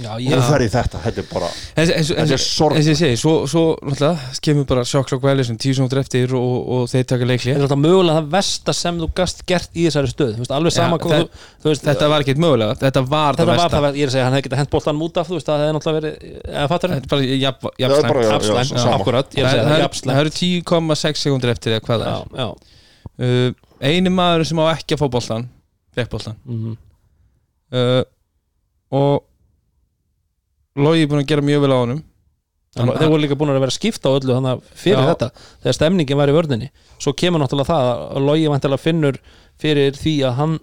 já, 0.00 0.12
og 0.14 0.20
ég, 0.22 0.30
þú 0.38 0.44
fer 0.46 0.62
í 0.64 0.68
þetta, 0.70 0.98
þetta 1.02 1.20
er 1.20 1.26
bara 1.28 1.48
Þetta 1.74 2.22
er 2.22 2.40
sorg. 2.40 2.76
eins 2.78 2.86
og 2.86 2.92
ég 2.94 2.98
segi, 3.00 3.16
svo, 3.20 3.32
svo 3.50 3.62
náttúrulega 3.82 4.38
kemur 4.46 4.66
bara 4.70 4.84
sjokk 4.86 5.10
sjokk 5.10 5.24
vælisum 5.26 5.58
tíu 5.60 5.74
sem 5.76 5.84
út 5.84 5.96
eftir 5.98 6.30
og, 6.38 6.52
og 6.76 6.84
þeir 6.92 7.08
taka 7.10 7.26
leikli 7.28 7.52
er 7.52 7.64
þetta 7.64 7.76
mögulega 7.80 8.20
það 8.20 8.28
versta 8.36 8.74
sem 8.78 9.00
þú 9.02 9.08
gast 9.18 9.42
gert 9.50 9.74
í 9.74 9.84
þessari 9.88 10.12
stöð, 10.12 10.30
þú 10.38 10.44
veist, 10.44 10.54
alveg 10.56 10.74
sama 10.76 10.96
Já, 10.96 11.02
hvað 11.04 11.16
þe- 11.16 11.26
þú, 11.26 11.42
þú 11.66 11.72
veist, 11.72 11.84
þetta 11.90 12.10
var 12.14 12.24
ekkert 12.24 12.42
mögulega, 12.46 12.76
þetta 12.84 13.02
var 13.10 13.34
þetta 13.34 13.42
það 13.42 13.50
var 13.50 13.60
versta. 13.64 13.82
það, 13.82 13.98
ég 14.00 14.06
er 14.06 14.12
að 14.12 14.14
segja, 14.16 14.26
hann 14.28 14.36
hefði 14.38 14.46
getað 14.48 14.62
hent 14.62 14.72
boltan 14.76 15.02
út 15.08 15.20
af, 15.24 15.28
þú 15.30 15.36
veist, 15.40 15.50
það 15.50 15.64
hefði 15.64 15.74
náttúrulega 15.76 16.00
verið 16.00 16.14
eða 16.54 16.68
fattur 16.72 16.94
þetta 16.94 17.06
er 17.06 17.14
bara 17.16 17.22
jafn, 17.44 17.74
Það 17.80 17.98
er 17.98 18.06
bara, 18.06 18.24
jafn 18.30 18.30
já, 18.30 18.30
Jafnslæmt, 18.30 18.70
já, 18.70 18.84
sama. 18.86 19.00
akkurat, 19.02 19.34
ég 19.34 19.42
er 19.42 19.44
að 19.44 19.50
það, 19.50 19.58
segja 19.58 19.64
það, 19.66 19.74
það, 19.74 19.82
eru- 19.82 20.14
það 20.14 20.22
eru 20.22 20.32
10,6 20.38 21.26
sekundur 21.26 21.52
eftir 21.56 21.76
eða 21.76 21.84
hvað 21.90 22.06
það 22.06 22.14
já, 22.14 22.20
já. 22.40 22.48
Er 23.20 23.50
uh, 23.50 23.58
eini 23.80 24.12
maður 24.12 24.46
sem 24.50 24.60
á 24.60 24.64
ekki 24.74 24.96
að 24.96 25.02
fá 25.02 25.08
boltan 25.16 25.48
fekk 25.96 26.10
boltan 26.12 26.36
Mhm. 26.46 26.76
uh, 27.72 28.02
og 28.92 29.26
Logi 30.80 31.02
er 31.02 31.08
búin 31.10 31.20
að 31.24 31.26
gera 31.28 31.42
mjög 31.42 31.60
vel 31.64 31.72
á 31.74 31.78
honum. 31.82 31.98
Þannig 32.76 32.94
að 32.94 33.00
þeir 33.02 33.10
voru 33.10 33.22
líka 33.24 33.36
búin 33.36 33.50
að 33.50 33.56
vera 33.64 33.74
skipta 33.74 34.06
á 34.06 34.14
öllu 34.14 34.52
fyrir 34.78 35.00
Já. 35.02 35.06
þetta, 35.10 35.28
þegar 35.64 35.74
stemningin 35.74 36.16
var 36.20 36.30
í 36.30 36.34
vörninni. 36.36 36.68
Svo 37.02 37.12
kemur 37.18 37.42
náttúrulega 37.42 37.66
það 37.72 37.88
að 38.14 38.26
Logi 38.28 38.46
vantilega 38.52 38.78
finnur 38.84 39.18
fyrir 39.58 39.98
því 39.98 40.14
að 40.28 40.36
hann 40.38 40.54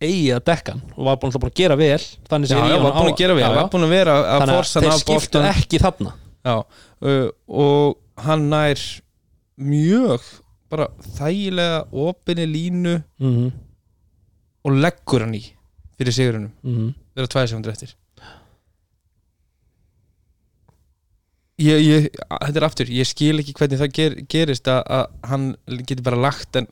eigi 0.00 0.30
að 0.32 0.44
dekka 0.46 0.72
hann 0.76 0.82
og 0.96 1.04
var 1.10 1.18
búin 1.20 1.34
að, 1.34 1.48
gera 1.58 1.76
vel 1.76 1.98
þannig 2.30 2.48
já, 2.54 2.60
ég 2.70 2.82
var 2.84 2.94
búin 2.94 3.10
að 3.10 3.18
gera 3.18 3.34
vel, 3.36 3.42
já, 3.50 3.64
búin 3.74 3.84
að 3.84 3.92
vera 3.96 4.14
að 4.14 4.28
þannig 4.30 4.54
að 4.54 4.60
forsa 4.60 4.80
þeir 4.84 4.96
skiptu 5.02 5.42
ekki 5.50 5.80
þarna. 5.82 6.12
Já, 6.46 6.54
uh, 7.02 7.28
og 7.50 7.98
hann 8.24 8.46
nær 8.54 8.84
mjög 9.60 10.20
bara 10.70 10.88
þægilega 11.18 11.80
opinni 11.92 12.46
línu 12.46 12.96
mm 12.98 13.32
-hmm. 13.36 13.50
og 14.64 14.72
leggur 14.84 15.26
hann 15.26 15.34
í 15.34 15.44
fyrir 15.98 16.16
sigurunum, 16.16 16.52
Mm 16.62 16.94
vera 17.14 17.30
tvæði 17.30 17.50
sekundur 17.52 17.72
eftir 17.74 17.94
ég, 21.60 21.82
ég, 21.84 22.08
þetta 22.30 22.60
er 22.60 22.66
aftur 22.66 22.92
ég 22.94 23.08
skil 23.08 23.42
ekki 23.42 23.54
hvernig 23.58 23.80
það 23.80 23.96
ger, 23.98 24.16
gerist 24.32 24.70
að, 24.70 24.80
að 24.98 25.32
hann 25.32 25.48
getur 25.82 26.06
bara 26.06 26.22
lagt 26.28 26.60
en 26.60 26.68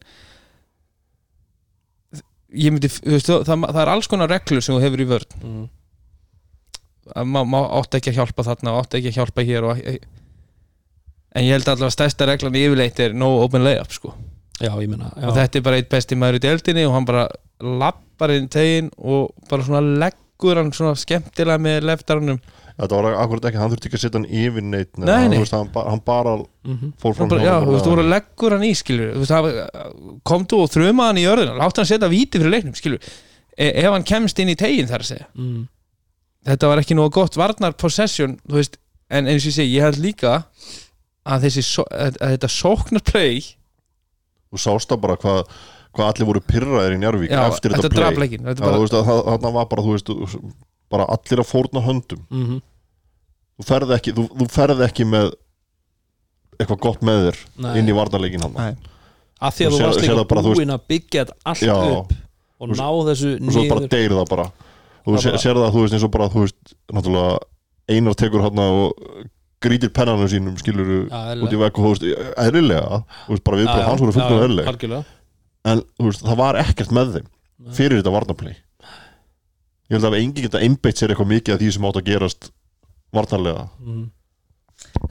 ég 2.54 2.72
myndi, 2.72 2.88
þú 2.88 3.16
veist, 3.16 3.28
það, 3.28 3.66
það 3.66 3.82
er 3.82 3.92
alls 3.92 4.08
konar 4.10 4.32
reglur 4.32 4.64
sem 4.64 4.76
þú 4.76 4.84
hefur 4.86 5.04
í 5.04 5.08
vörn 5.10 5.34
-hmm. 5.42 5.66
að 7.14 7.32
má, 7.34 7.40
má 7.44 7.60
átt 7.80 7.98
ekki 7.98 8.14
að 8.14 8.20
hjálpa 8.22 8.46
þarna 8.48 8.78
átt 8.80 8.94
ekki 8.94 9.12
að 9.12 9.18
hjálpa 9.20 9.44
hér 9.50 9.68
og, 9.68 9.82
en 11.34 11.44
ég 11.44 11.52
held 11.56 11.68
allavega 11.68 11.90
að 11.90 11.96
stærsta 11.96 12.26
reglan 12.28 12.54
yfirleitt 12.58 13.00
er 13.04 13.12
no 13.14 13.32
open 13.44 13.64
layup 13.66 13.92
sko 13.92 14.14
já, 14.60 14.70
ég 14.80 14.88
meina 14.88 15.10
já. 15.16 15.26
og 15.28 15.34
þetta 15.36 15.58
er 15.60 15.66
bara 15.68 15.76
eitt 15.80 15.88
besti 15.92 16.16
maður 16.18 16.40
í 16.40 16.44
deildinni 16.46 16.86
og 16.88 16.94
hann 16.96 17.04
bara 17.08 17.26
lappar 17.60 18.32
inn 18.36 18.48
tegin 18.48 18.90
og 18.98 19.30
bara 19.50 19.62
svona 19.66 19.82
leggur 20.04 20.56
hann 20.62 20.72
svona 20.72 20.94
skemmtilega 20.98 21.58
með 21.62 21.86
leftarunum 21.90 22.40
þetta 22.78 22.94
var 22.94 23.14
akkurat 23.18 23.46
ekki, 23.48 23.58
hann 23.58 23.70
þurfti 23.72 23.88
ekki 23.90 23.98
að 23.98 24.02
setja 24.04 24.18
hann 24.20 24.28
yfir 24.30 24.62
neitt 24.62 24.98
Nei, 24.98 25.06
hann, 25.10 25.30
nei. 25.32 25.38
þú 25.38 25.42
veist, 25.44 25.54
hann, 25.56 25.70
ba- 25.74 25.86
hann 25.90 26.02
bara 26.06 26.34
mm 26.38 26.92
fór 27.02 27.14
fram 27.18 27.28
bara, 27.32 27.42
hjá 27.42 27.50
já, 27.50 27.56
þú 27.64 27.72
veist, 27.72 27.84
þú 27.84 27.90
bara- 27.90 27.96
voru 27.96 28.04
að 28.04 28.12
leggur 28.14 28.54
hann 28.54 28.66
í 28.68 28.74
skilur 28.78 29.08
þú 29.14 29.22
veist, 29.24 29.32
það- 29.34 30.20
komdu 30.30 30.60
og 30.62 30.70
þruma 30.70 31.08
hann 31.10 31.18
í 31.18 31.24
jörðina 31.26 31.56
látt 31.58 31.76
hann 31.82 31.88
setja 31.90 32.08
víti 32.12 32.38
fyrir 32.38 32.54
leiknum 32.54 32.76
skilur 32.78 33.00
e 33.58 33.66
ef 33.82 33.90
hann 33.90 34.06
kemst 34.06 34.38
inn 34.38 34.52
í 34.54 34.56
tegin 34.58 34.86
þar 34.86 35.02
að 35.02 35.10
segja 35.10 35.26
-hmm. 35.34 35.64
þetta 36.46 36.68
var 36.70 36.78
ekki 36.78 36.94
nógu 36.94 37.10
gott 37.18 37.34
varnar 37.36 37.72
possession 37.74 38.38
þú 38.46 38.54
veist, 38.62 38.78
en 39.10 39.26
eins 39.26 39.42
og 39.42 39.50
ég 39.50 39.56
segi, 39.58 39.74
ég 39.76 39.82
held 39.82 39.98
líka 39.98 40.44
að, 41.28 41.44
þessi, 41.46 41.64
að, 41.86 42.16
að 42.24 42.32
þetta 42.36 42.50
sóknar 42.54 43.04
play 43.08 43.42
þú 44.48 44.60
sást 44.64 44.88
það 44.92 45.02
bara 45.04 45.18
hvað 45.22 45.42
hvað 45.98 46.10
allir 46.12 46.28
voru 46.28 46.40
pyrraðir 46.46 46.94
í 46.94 46.98
Njarvík 47.02 47.32
já, 47.32 47.40
eftir 47.48 47.72
þetta 47.74 47.88
þetta 47.88 48.10
play. 48.14 48.28
Já, 48.38 48.54
bara, 48.60 48.78
veist, 48.82 48.94
að 48.94 49.06
það- 49.08 49.22
þarna 49.28 49.52
var 49.56 49.68
bara, 49.72 49.84
veist, 49.88 50.10
bara 50.92 51.06
allir 51.16 51.40
að 51.42 51.48
fórna 51.48 51.82
höndum. 51.84 52.20
Mm 52.30 52.58
þú 53.58 53.64
ferð 53.66 53.90
ekki, 53.96 54.12
þú, 54.14 54.24
þú 54.38 54.46
ferð 54.54 54.82
ekki 54.86 55.04
með 55.10 55.32
eitthvað 56.58 56.78
gott 56.84 57.00
með 57.06 57.24
þér 57.24 57.38
Nei. 57.64 57.72
inn 57.80 57.88
í 57.90 57.96
varnarleikin 57.96 58.44
hann 58.46 58.54
að 59.38 59.56
því 59.56 59.66
að 59.66 59.74
Þú 59.74 59.80
varst 59.82 60.02
líka 60.04 60.14
það 60.18 60.28
bara, 60.30 60.42
þú 60.44 60.52
veist- 60.52 60.60
búin 60.62 60.74
að 60.74 60.84
byggja 60.92 61.24
allt 61.46 61.62
Já. 61.66 61.74
upp 61.74 62.12
og 62.58 62.68
ná 62.74 62.86
þessu 63.08 63.32
og 63.38 63.52
svo 63.54 63.64
bara 63.70 63.80
niður. 63.82 63.90
deyr 63.94 64.14
það 64.18 64.28
bara. 64.30 64.46
Þú 65.06 65.16
Það 65.18 65.38
sér 65.42 65.58
það, 65.58 65.72
þú 65.74 65.82
veist, 65.82 65.94
eins 65.98 66.04
og 66.06 66.10
bara 66.14 66.28
þú 66.28 66.40
veist, 66.44 66.74
náttúrulega 66.92 67.38
einar 67.88 68.14
tekur 68.18 68.42
hann 68.46 68.58
og 68.58 68.92
grítir 69.64 69.92
pennanum 69.94 70.28
sínum 70.30 70.56
skilur 70.60 71.08
Já, 71.08 71.34
út 71.42 71.54
í 71.54 71.60
vekk 71.60 71.80
og 71.80 71.86
þú 71.86 71.92
veist, 71.94 72.06
eðlilega 72.44 73.00
þú 73.26 73.34
veist, 73.34 73.44
bara 73.46 73.60
viðbröð 73.60 73.82
já, 73.82 73.88
hans 73.88 74.02
voru 74.02 74.12
já, 74.12 74.16
fullkomlega 74.18 74.48
eðlilega 74.48 74.74
algjörlega. 74.74 75.16
En 75.68 75.82
þú 75.98 76.08
veist, 76.08 76.24
það 76.28 76.40
var 76.42 76.60
ekkert 76.62 76.94
með 76.94 77.14
þeim 77.16 77.28
fyrir 77.74 78.00
þetta 78.00 78.14
varnarplay. 78.14 78.54
Ég 79.88 79.96
held 79.96 80.08
að 80.08 80.18
enginn 80.20 80.46
geta 80.46 80.62
einbeitt 80.62 81.00
sér 81.00 81.12
eitthvað 81.12 81.32
mikið 81.32 81.54
af 81.54 81.62
því 81.62 81.72
sem 81.74 81.88
átt 81.88 82.00
að 82.00 82.08
gerast 82.10 82.50
varnarlega 83.16 83.64
mm. 83.80 84.02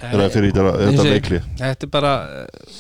þegar 0.04 0.34
fyrir 0.36 0.52
þetta, 0.54 0.76
þetta 0.84 1.04
og- 1.04 1.12
veikli 1.16 1.42
þetta 1.58 1.88
er 1.88 1.94
bara 1.98 2.14
eh, 2.44 2.76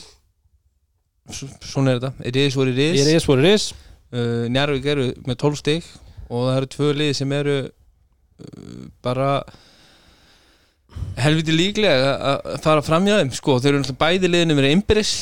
svona 1.34 1.94
er 1.94 2.02
þetta. 2.02 2.14
It 2.24 2.36
is 2.40 2.56
what 2.56 2.72
it 2.72 2.78
It 2.78 3.02
is 3.02 3.14
is 3.14 3.28
what 3.28 3.40
it 3.44 3.50
is. 3.50 3.74
Uh, 4.08 4.48
Njarvík 4.48 4.86
eru 4.88 5.10
með 5.28 5.42
12 5.44 5.58
stig 5.60 5.88
og 6.30 6.46
það 6.48 6.58
eru 6.58 6.70
tvö 6.72 6.92
lið 6.96 7.10
sem 7.18 7.34
eru 7.36 7.56
uh, 7.68 8.86
bara 9.04 9.32
helviti 11.18 11.54
líklega 11.56 12.10
að- 12.32 12.60
fara 12.64 12.82
fram 12.86 13.06
hjá 13.08 13.16
þeim 13.22 13.32
sko, 13.34 13.58
þeir 13.60 13.72
eru 13.74 13.80
náttúrulega 13.84 14.04
bæði 14.04 14.32
liðinu 14.34 14.58
verið 14.60 14.76
innbyrðis 14.78 15.14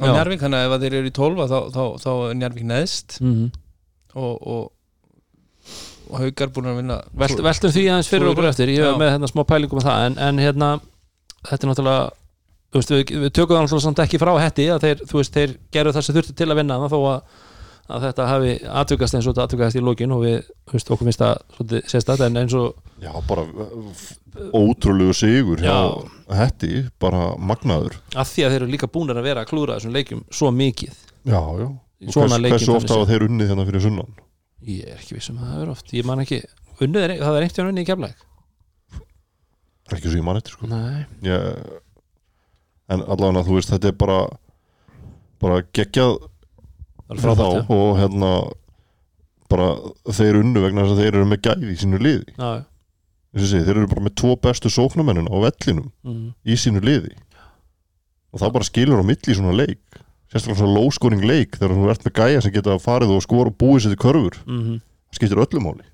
á 0.00 0.04
Já. 0.06 0.12
Njarvík, 0.14 0.40
þannig 0.40 0.60
að 0.60 0.74
ef 0.76 0.82
þeir 0.84 0.94
eru 1.00 1.10
í 1.10 1.14
12 1.18 1.48
þá, 1.50 1.58
þá, 1.74 1.82
þá 2.04 2.10
er 2.30 2.36
Njarvík 2.40 2.68
neðst. 2.70 3.18
Mm 3.20 3.50
og, 4.10 4.32
og, 4.42 4.72
og 6.10 6.16
Haukar 6.18 6.48
búin 6.50 6.66
að 6.66 6.78
vinna 6.80 6.96
Velt, 7.14 7.38
Veltum 7.46 7.70
því 7.70 7.84
aðeins 7.92 8.08
fyrir 8.10 8.24
Svo- 8.26 8.32
okkur 8.34 8.48
eftir. 8.48 8.72
Ég 8.74 8.82
hef 8.82 8.96
með 8.98 9.12
hérna 9.14 9.28
smá 9.30 9.44
pælingum 9.46 9.78
um 9.78 9.84
það 9.84 10.06
en, 10.08 10.16
en 10.26 10.40
hérna, 10.42 10.70
þetta 11.46 11.60
er 11.66 11.70
náttúrulega 11.70 12.08
veist, 12.74 12.90
við, 12.90 13.12
við 13.22 13.30
tökum 13.36 13.54
það 13.54 13.62
náttúrulega 13.68 13.84
samt 13.86 14.02
ekki 14.02 14.18
frá 14.22 14.32
hetti 14.42 14.66
að 14.74 14.82
þeir, 14.86 15.04
veist, 15.12 15.36
þeir 15.36 15.54
gerðu 15.76 15.92
það 15.94 16.06
sem 16.08 16.16
þurfti 16.18 16.34
til 16.40 16.48
að 16.50 16.58
vinna 16.58 16.80
þó 16.90 16.98
að, 17.12 17.38
að 17.90 18.06
þetta 18.06 18.26
hafi 18.30 18.54
atvökast 18.82 19.16
eins 19.16 19.26
og 19.26 19.34
þetta 19.34 19.46
atvökast 19.48 19.78
í 19.78 19.82
lokin 19.84 20.14
og 20.14 20.22
við, 20.24 20.38
þú 20.70 20.76
veist, 20.76 20.92
okkur 20.94 21.08
finnst 21.08 21.22
það 21.22 21.34
svolítið 21.56 21.90
sérstætt 21.92 22.24
en 22.26 22.40
eins 22.40 22.56
og 22.58 22.78
Já, 23.00 23.10
bara 23.28 23.44
uh, 23.44 24.00
ótrúlegu 24.54 25.16
sigur 25.16 25.62
hjá 25.64 25.76
Hetti, 26.36 26.84
bara 27.02 27.30
magnaður. 27.36 27.96
Að 28.14 28.28
því 28.30 28.46
að 28.46 28.54
þeir 28.54 28.58
eru 28.60 28.70
líka 28.70 28.88
búnir 28.92 29.18
að 29.18 29.26
vera 29.26 29.42
að 29.44 29.50
klúra 29.50 29.78
þessum 29.78 29.94
leikjum 29.96 30.20
svo 30.30 30.50
mikið. 30.54 30.98
Já, 31.26 31.40
já. 31.40 31.68
Og 31.70 32.14
Svona 32.14 32.36
hvers, 32.36 32.44
leikinn 32.44 32.56
Hversu 32.56 32.74
ofta 32.76 32.92
þannig 32.92 33.00
hafa 33.00 33.10
þeir 33.10 33.24
unnið 33.26 33.50
hérna 33.50 33.66
fyrir 33.68 33.84
sunnan? 33.86 34.12
Ég 34.70 34.92
er 34.92 35.00
ekki 35.00 35.16
viss 35.16 35.32
um 35.32 35.40
að 35.40 35.50
það 35.50 35.64
er 35.64 35.72
oft. 35.74 35.94
Ég 35.96 36.06
man 36.06 36.22
ekki, 36.22 36.38
unnið 36.86 37.06
er, 37.06 37.14
það 37.20 37.38
er 37.40 37.46
einhvern 37.46 37.56
veginn 37.56 37.72
unnið 37.72 37.86
í 37.86 37.90
kemleik 37.90 38.26
Það 39.90 39.96
er 39.96 39.98
ekki 39.98 40.12
svo 40.12 40.20
ég 40.20 40.26
mann 40.28 40.38
eftir 40.38 40.54
sko. 40.54 40.70
Nei, 40.70 41.02
ég, 41.26 41.74
En 42.90 43.04
allavega 43.06 43.44
þú 43.46 43.58
veist, 43.58 43.70
þetta 43.70 43.90
er 43.90 43.98
bara 43.98 44.20
bara 45.40 45.62
geggjað 45.76 46.16
frábært 47.18 47.66
þá 47.66 47.72
og 47.74 47.88
hérna 47.98 48.32
bara 49.50 49.70
þeir 50.14 50.38
unnu 50.44 50.62
vegna 50.62 50.84
þess 50.84 50.94
að 50.94 51.02
þeir 51.02 51.14
eru 51.14 51.30
með 51.30 51.42
gæði 51.48 51.72
í 51.72 51.78
sínu 51.80 51.98
liði. 51.98 52.36
Þessi, 53.30 53.48
sé, 53.50 53.64
þeir 53.66 53.80
eru 53.80 53.90
bara 53.90 54.04
með 54.06 54.14
tvo 54.22 54.36
bestu 54.42 54.70
sóknamennin 54.70 55.30
á 55.30 55.36
vellinum 55.42 55.90
mm, 56.06 56.28
í 56.46 56.58
sínu 56.58 56.82
liði. 56.82 57.16
Og 58.30 58.42
það 58.42 58.54
bara 58.58 58.68
skilur 58.68 59.02
á 59.02 59.04
milli 59.06 59.34
svona 59.34 59.56
leik 59.58 60.00
sérstaklega 60.30 60.60
svona 60.60 60.76
low 60.76 60.90
scoring 60.94 61.24
leik 61.26 61.56
þegar 61.58 61.74
þú 61.74 61.90
ert 61.90 62.04
með 62.06 62.16
gæja 62.20 62.42
sem 62.44 62.54
geta 62.54 62.78
farið 62.78 63.16
og 63.16 63.24
skora 63.24 63.50
og 63.50 63.56
búið 63.58 63.84
sér 63.84 63.96
til 63.96 64.02
körfur. 64.04 64.38
Mm 64.46 64.78
það 65.10 65.16
skiptir 65.18 65.40
öllu 65.42 65.60
máli. 65.60 65.86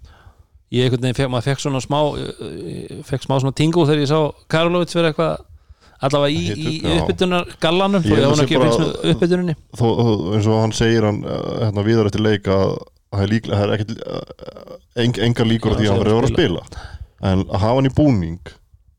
Ég 0.75 0.91
veginn 0.93 1.15
fekk, 1.15 1.31
maður 1.31 1.47
fekk 1.47 1.61
svona 1.63 1.81
smá 1.81 2.01
uh, 2.05 3.03
fekk 3.07 3.23
smá 3.25 3.39
svona 3.41 3.55
tingu 3.57 3.87
þegar 3.87 4.03
ég 4.03 4.11
sá 4.11 4.19
Karlovits 4.51 4.93
fyrir 4.93 5.09
eitthvað 5.09 5.39
allavega 6.01 6.29
í, 6.35 6.57
í 6.57 6.75
uppbytunar 7.01 7.47
gallanum 7.63 8.03
þó 8.05 8.11
held 8.13 8.27
hún 8.27 8.41
að 8.41 8.45
ekki 8.45 8.61
fylgst 8.61 8.83
með 8.83 9.11
uppbytuninni. 9.15 9.55
þó, 9.77 9.87
þó, 9.87 10.11
eins 10.37 10.47
og 10.51 10.61
hann 10.61 10.75
segir 10.77 11.07
hann 11.09 11.23
uh, 11.25 11.41
hérna 11.65 11.85
viðar 11.87 12.11
eftir 12.11 12.25
leik 12.27 12.51
að 12.53 12.77
það 13.17 13.23
er 13.25 13.33
líklega, 13.33 13.57
það 13.57 13.65
er 13.67 13.75
ekkert 13.77 13.95
uh, 14.05 14.77
eng, 15.05 15.19
enga 15.29 15.47
líkur 15.49 15.73
að 15.73 15.81
því 15.81 15.87
að 15.87 15.93
hann 15.93 15.97
hann 15.97 16.07
verður 16.07 16.27
að 16.27 16.29
sé 16.29 16.35
að 16.35 16.37
spila. 16.37 16.87
En 17.31 17.47
að 17.49 17.61
hafa 17.65 17.79
hann 17.81 17.89
í 17.91 17.95
búning 17.97 18.53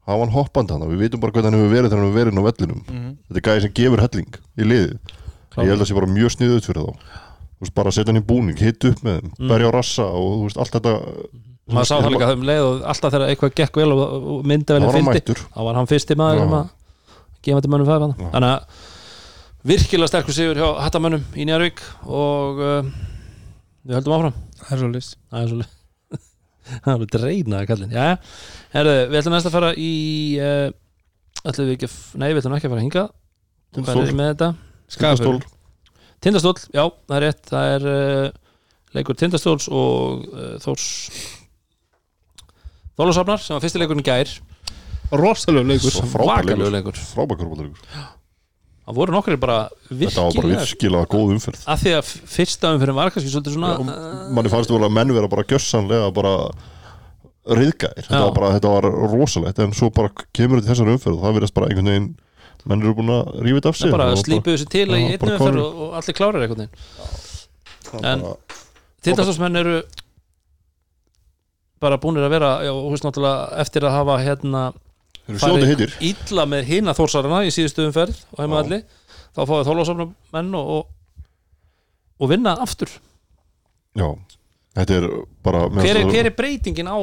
hafa 0.08 0.20
hann 0.24 0.34
hoppandi 0.34 0.74
hann, 0.74 0.88
við 0.90 1.02
vitum 1.06 1.22
bara 1.22 1.36
hvernig 1.36 1.52
hann 1.52 1.60
hefur 1.62 1.74
verið 1.76 1.90
þegar 1.92 2.00
hann 2.02 2.08
hefur 2.08 2.20
verið 2.22 2.34
inn 2.34 2.42
á 2.42 2.48
vellinum. 2.50 2.82
Mhm. 2.88 3.10
þetta 3.28 3.40
er 3.42 3.48
gæði 3.50 3.66
sem 3.68 3.74
gefur 3.82 4.04
helling 4.08 4.38
í 4.58 4.68
liðið. 4.72 5.16
Ég 5.58 5.72
held 5.72 5.78
að 5.78 5.82
það 5.84 5.90
sé 5.92 5.98
bara 5.98 6.14
mjög 6.14 6.34
sniðut 6.38 6.68
fyrir 6.70 6.86
þá. 6.86 7.14
Veist, 7.58 7.74
bara 7.74 7.90
að 7.90 7.96
setja 7.98 8.14
hann 8.14 8.22
í 8.22 8.26
búning, 8.28 8.58
hitt 8.62 8.86
upp 8.86 9.00
með 9.02 9.16
þeim 9.18 9.32
Mm. 9.38 9.48
berja 9.50 9.70
á 9.70 9.72
rassa 9.74 10.04
og 10.14 10.44
veist, 10.46 10.58
allt 10.62 10.74
þetta 10.78 10.92
maður 11.68 11.88
sá 11.90 11.96
það 11.98 12.12
líka 12.14 12.28
um 12.36 12.44
leið 12.48 12.64
og 12.64 12.84
alltaf 12.94 13.12
þegar 13.14 13.32
eitthvað 13.34 13.56
gekk 13.58 13.80
vel 13.82 13.92
og, 13.92 14.02
var 14.86 14.86
hann 14.86 14.94
fylgdi 14.94 15.10
mættur. 15.10 15.42
þá 15.52 15.60
var 15.68 15.76
hann 15.80 15.90
fyrsti 15.90 16.16
maður 16.16 16.70
Já. 17.48 17.56
sem 17.56 17.56
að 17.56 17.56
gefa 17.56 17.62
þetta 17.62 17.72
mönnum 17.74 17.90
fæðan 17.90 18.16
þannig 18.36 18.52
að 18.52 18.86
virkilega 19.68 20.12
sterkur 20.12 20.36
sigur 20.36 20.60
hjá 20.60 20.68
hattamönnum 20.86 21.24
í 21.36 21.48
Njárvík 21.48 21.82
og 22.06 22.62
uh, 22.62 22.90
við 23.88 23.98
höldum 23.98 24.16
áfram. 24.16 24.38
Það 24.62 24.72
er 24.74 24.82
svo 24.82 24.90
list 24.94 25.18
það 25.32 25.42
er 25.42 25.52
svolítið 25.52 25.74
það 26.68 26.88
er 26.88 26.94
alveg 26.94 27.14
dreinaði 27.16 27.70
kallinn. 27.72 27.96
Já, 27.96 28.08
herðu, 28.76 28.98
við 29.12 29.20
ætlum 29.22 29.36
næst 29.38 29.50
að 29.50 29.58
fara 29.58 29.72
í 29.76 29.92
uh, 30.44 30.68
ætlum 31.44 31.70
við 31.70 31.76
ekki 31.78 31.90
að, 31.90 31.98
nei, 32.22 32.28
við 32.32 32.42
ætlum 32.42 32.58
ekki 32.58 32.70
að 32.70 32.76
fara 32.76 32.82
að 32.82 32.88
hinga 32.88 33.06
er? 34.28 34.52
Tindastól. 34.88 35.40
Tindastól, 36.24 36.56
já, 36.74 36.84
það 37.08 37.18
er 37.18 37.26
rétt. 37.28 37.44
Það 37.52 37.74
er 37.76 37.88
uh, 37.92 38.30
leikur 38.96 39.18
Tindastóls 39.20 39.68
og 39.70 40.28
uh, 40.32 40.56
Þórs 40.64 40.88
Þólasafnar 42.98 43.42
sem 43.44 43.54
var 43.54 43.62
fyrsti 43.62 43.82
leikurinn 43.82 44.02
í 44.02 44.08
gær 44.08 44.32
rosalega 45.12 45.68
leikur. 45.72 45.92
Svakalegu 45.98 46.58
leikur. 46.58 46.78
leikur. 46.78 47.02
Frábær 47.16 47.40
körbólleikur 47.40 48.16
það 48.88 48.96
voru 49.02 49.16
nokkri 49.18 49.36
bara 49.40 49.58
þetta 49.90 50.24
var 50.24 50.36
bara 50.38 50.48
virkilega 50.48 50.64
virkilega 50.64 51.10
góð 51.12 51.34
umferð. 51.36 51.64
Að 51.68 51.82
því 51.82 51.94
að 51.98 52.12
fyrsta 52.38 52.70
umfyrir 52.76 52.96
var 52.96 53.12
kannski 53.12 53.32
svolítið 53.34 53.58
svona 53.58 53.72
Já, 53.74 53.82
uh, 53.84 54.22
manni 54.38 54.52
fannst 54.54 54.72
vel 54.72 54.80
að 54.88 54.94
menn 54.96 55.12
vera 55.18 55.32
bara 55.32 55.44
gjössanlega 55.50 56.14
bara 56.16 56.32
riðgæðir 57.58 58.08
þetta 58.08 58.22
Já. 58.22 58.24
var 58.24 58.38
bara, 58.38 58.54
þetta 58.56 58.72
var 58.78 58.88
rosalegt 59.12 59.60
en 59.64 59.76
svo 59.76 59.92
bara 59.96 60.12
kemur 60.36 60.62
þetta 60.62 60.72
þessar 60.72 60.94
umferð 60.94 61.20
og 61.20 61.26
það 61.26 61.38
verðast 61.40 61.58
bara 61.58 61.70
einhvern 61.72 61.92
veginn 61.92 62.08
menn 62.68 62.84
eru 62.84 62.96
búin 62.98 63.12
að 63.16 63.30
rífa 63.44 63.60
þetta 63.60 63.72
af 63.72 63.78
sig 63.80 63.94
bara 63.94 64.08
slípuðu 64.20 64.62
sér 64.64 64.72
til 64.72 64.88
Já, 64.88 64.96
í 64.96 65.04
einu 65.12 65.36
klárir. 65.36 65.62
og, 65.64 65.78
og 65.84 65.94
allir 66.00 66.18
klárir 66.18 66.48
einhvern 66.48 66.64
veginn. 66.64 68.04
En- 68.04 68.24
bara, 68.24 68.36
Tindastólsmenn 69.04 69.60
eru 69.60 69.78
bara 71.84 72.00
búinir 72.02 72.26
að 72.26 72.34
vera 72.34 72.50
já, 72.66 72.72
og 72.74 72.88
húst 72.92 73.06
náttúrulega 73.06 73.60
eftir 73.62 73.86
að 73.88 74.00
hafa 74.00 74.20
hérna 74.24 74.64
heitir. 75.28 75.94
illa 76.00 76.46
með 76.50 76.64
hina 76.72 76.94
þórsarana 76.98 77.42
í 77.48 77.52
síðustu 77.54 77.84
umferð 77.88 78.16
og 78.34 78.40
heimaðalli 78.44 78.80
þá 79.36 79.42
fáið 79.50 79.68
þólasafnar 79.70 80.12
menn 80.34 80.54
og, 80.58 80.70
og, 80.78 81.26
og 82.24 82.32
vinna 82.32 82.56
aftur. 82.64 82.90
Já, 83.98 84.08
þetta 84.78 84.98
er 85.02 85.08
bara 85.46 85.66
hver 85.74 86.00
er, 86.04 86.08
hver 86.10 86.30
er 86.32 86.36
breytingin 86.38 86.88
á 86.90 86.98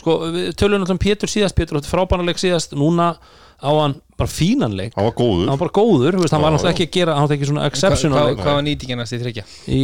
sko, 0.00 0.16
við 0.32 0.54
tölum 0.56 0.80
náttúrulega 0.80 0.96
um 0.96 1.02
Pétur 1.02 1.28
síðast 1.30 1.56
Pétur 1.58 1.78
átti 1.80 1.90
frábænaleg 1.92 2.38
síðast, 2.40 2.72
núna 2.78 3.12
á 3.60 3.70
hann 3.76 3.98
bara 4.16 4.30
fínanleik, 4.32 4.94
hann 4.96 5.04
var 5.04 5.12
góður. 5.18 5.44
Hann 5.50 5.58
var 5.58 5.62
bara 5.66 5.74
góður 5.76 6.16
þú 6.16 6.22
veist, 6.24 6.32
hann 6.32 6.40
Já, 6.40 6.44
var 6.46 6.54
náttúrulega 6.54 6.72
já. 6.72 6.76
ekki 6.78 6.86
að 6.88 6.94
gera, 6.96 7.14
hann 7.18 7.26
átti 7.28 7.36
ekki 7.36 7.48
svona 7.50 7.66
exceptional 7.68 8.16
hvað, 8.22 8.30
leik. 8.30 8.40
hvað 8.40 8.56
var 8.56 8.64
nýtingarnast 8.70 9.12
í 9.16 9.20
þryggja 9.20 9.44
í 9.76 9.82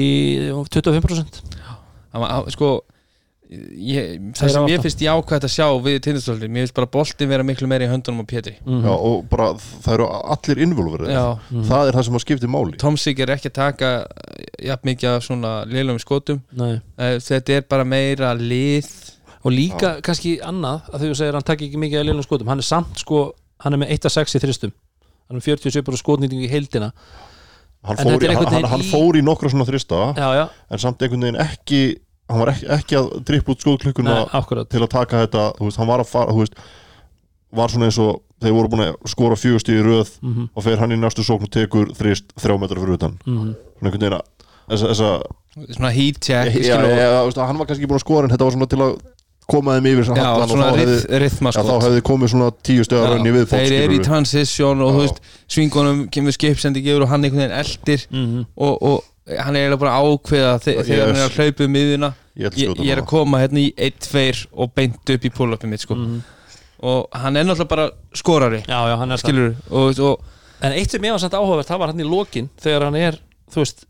25% 0.72 1.40
Hann 2.16 2.22
var- 2.24 2.30
hann- 2.32 2.50
sko 2.56 2.70
ég, 3.50 4.16
það 4.36 4.50
sem 4.54 4.66
ég 4.72 4.82
finnst 4.84 5.02
jákvæmt 5.04 5.44
að 5.46 5.52
sjá 5.52 5.66
við 5.84 5.98
tindastóldi, 6.06 6.48
mér 6.50 6.64
finnst 6.66 6.76
bara 6.76 6.88
boltin 6.96 7.28
vera 7.30 7.44
miklu 7.46 7.68
meiri 7.70 7.86
í 7.86 7.90
höndunum 7.92 8.22
á 8.22 8.26
Pétri. 8.30 8.54
Mm 8.66 8.84
já, 8.86 8.92
og 8.94 9.26
bara 9.30 9.48
það 9.58 9.92
eru 9.96 10.06
allir 10.34 10.62
involverið 10.66 11.12
Já, 11.14 11.24
það 11.70 11.90
er 11.90 11.98
það 11.98 12.06
sem 12.08 12.18
að 12.18 12.24
skipti 12.24 12.50
máli. 12.56 12.78
Tomsik 12.82 13.22
er 13.22 13.34
ekki 13.36 13.52
að 13.52 13.56
taka 13.60 13.90
jafn 14.70 14.90
mikið 14.90 15.10
af 15.12 15.26
svona 15.28 15.52
liðlum 15.70 16.00
skotum. 16.02 16.40
Nei. 16.58 16.72
Eh, 16.98 17.18
þetta 17.22 17.58
er 17.60 17.68
bara 17.70 17.84
meira 17.86 18.32
lið. 18.34 18.90
Og 19.46 19.52
líka 19.54 20.00
kannski 20.02 20.40
annað 20.42 20.88
að 20.90 21.04
því 21.04 21.12
þú 21.12 21.16
segir 21.20 21.36
hann 21.38 21.46
takk 21.46 21.62
ekki 21.68 21.78
mikið 21.78 22.00
að 22.02 22.08
liðlum 22.08 22.26
skotum 22.26 22.48
hann 22.50 22.58
er 22.58 22.66
samt 22.66 22.98
sko, 23.04 23.20
hann 23.62 23.76
er 23.76 23.78
með 23.84 23.92
1 23.94 24.08
að 24.10 24.16
6 24.18 24.34
í 24.34 24.42
þristum. 24.42 24.72
Hann 25.30 25.38
er 25.38 25.44
47% 25.46 26.00
skotnýtingu 26.02 26.46
í 26.46 26.50
heildina. 26.50 26.90
Hann 27.86 28.00
fór, 28.00 28.18
í, 28.18 28.26
hann, 28.34 28.64
hann, 28.66 28.82
í- 28.82 28.88
fór 28.90 29.14
í 29.14 29.22
nokkra 29.22 29.50
svona 29.52 29.66
þrista 29.68 29.98
já, 30.16 30.26
já, 30.34 30.44
en 30.74 30.80
samt 30.82 31.02
einhvern 31.06 31.22
veginn 31.22 31.38
ekki 31.38 31.80
hann 32.26 32.42
var 32.42 32.52
ekki, 32.52 32.68
ekki 32.76 32.98
að 32.98 33.08
drippa 33.28 33.54
út 33.54 33.64
akkurat. 34.34 34.68
til 34.70 34.82
að 34.82 34.92
taka 34.92 35.24
þetta 35.24 35.46
veist, 35.60 35.80
hann 35.80 35.90
var 35.90 36.02
að 36.02 36.10
fara 36.10 36.34
veist, 36.34 36.54
var 37.56 37.72
svona 37.72 37.88
eins 37.88 37.98
og 38.02 38.22
þeir 38.42 38.56
voru 38.56 38.72
búin 38.72 38.84
að 38.88 38.96
skora 39.08 39.38
fjögust 39.38 39.70
í 39.72 39.78
röð 39.80 40.12
mm 40.20 40.48
og 40.52 40.64
fer 40.66 40.80
hann 40.82 40.92
í 40.92 41.00
næstu 41.00 41.24
sókn 41.24 41.46
og 41.46 41.52
tekur 41.52 41.92
þrist 41.96 42.32
þrjá 42.36 42.58
metra 42.60 42.80
fyrir 42.80 42.98
utan. 42.98 43.18
-hmm. 43.24 43.52
svona 43.78 43.90
einhvern 43.90 44.00
veginn 44.00 44.18
að 44.18 44.24
þessa, 44.70 44.86
þessa 44.92 45.74
svona 45.76 45.92
heat 45.94 46.20
check 46.20 46.52
skilur, 46.52 46.90
já, 46.90 47.06
já, 47.06 47.20
veist, 47.24 47.38
hann 47.38 47.58
var 47.58 47.66
kannski 47.66 47.84
ekki 47.84 47.92
búin 47.92 48.00
að 48.00 48.06
skora 48.06 48.24
en 48.26 48.34
þetta 48.34 48.44
var 48.44 48.56
svona 48.56 48.72
til 48.74 48.82
að 48.82 48.96
koma 49.46 49.76
þeim 49.76 49.86
yfir 49.92 50.02
já, 50.02 50.06
svona 50.50 50.70
já, 51.54 51.62
þá 51.62 51.74
hefði 51.86 52.00
komið 52.02 52.32
svona 52.34 52.48
tíu 52.66 52.84
stöðar 52.86 53.12
raun 53.14 53.28
í 53.30 53.34
viðbót 53.36 53.60
þeir 53.62 53.76
eru 53.84 53.94
í 53.94 54.02
transition 54.02 54.82
og 54.82 55.20
svingunum 55.46 56.08
kemur 56.10 56.34
skipsendi 56.34 56.82
gefur 56.82 57.06
og 57.06 57.12
hann 57.12 57.24
einhvern 57.24 57.46
veginn 57.46 57.60
eldir 57.60 58.06
Mm 58.10 58.46
og, 58.56 58.82
og 58.82 59.04
hann 59.26 59.56
er 59.56 59.66
eiginlega 59.66 59.80
bara 59.82 59.96
að 59.98 60.12
ákveða 60.12 60.54
þe 60.62 60.72
Yes. 60.76 60.86
þegar 60.86 61.06
hann 61.10 61.20
er 61.20 61.26
að 61.26 61.36
hlaupa 61.40 61.66
um 61.66 61.72
miðuna 61.74 62.10
ég, 62.36 62.56
ég, 62.60 62.80
ég 62.84 62.92
er 62.94 63.02
að 63.02 63.10
koma 63.10 63.40
hérna 63.42 63.62
í 63.62 63.68
1-2 63.88 64.46
og 64.52 64.72
beint 64.76 65.12
upp 65.16 65.26
í 65.26 65.32
pull-upið 65.34 65.72
mitt 65.72 65.82
sko. 65.82 65.96
-hmm. 65.96 66.20
og 66.86 67.08
hann 67.12 67.36
er 67.36 67.44
náttúrulega 67.44 67.68
bara 67.74 67.90
skorari 68.14 68.62
já, 68.62 68.78
já, 68.90 68.96
hann 68.96 69.10
er 69.10 69.16
það 69.16 69.24
skilur 69.24 69.54
og, 69.70 69.98
og 69.98 70.20
en 70.62 70.72
eitt 70.72 70.90
sem 70.90 71.04
ég 71.04 71.12
var 71.12 71.20
samt 71.20 71.34
áhugavert, 71.34 71.68
það 71.68 71.78
var 71.78 71.92
hann 71.92 72.00
í 72.00 72.08
lokin 72.08 72.50
þegar 72.60 72.84
hann 72.88 72.96
er, 73.00 73.18
þú 73.52 73.64
veist 73.64 73.86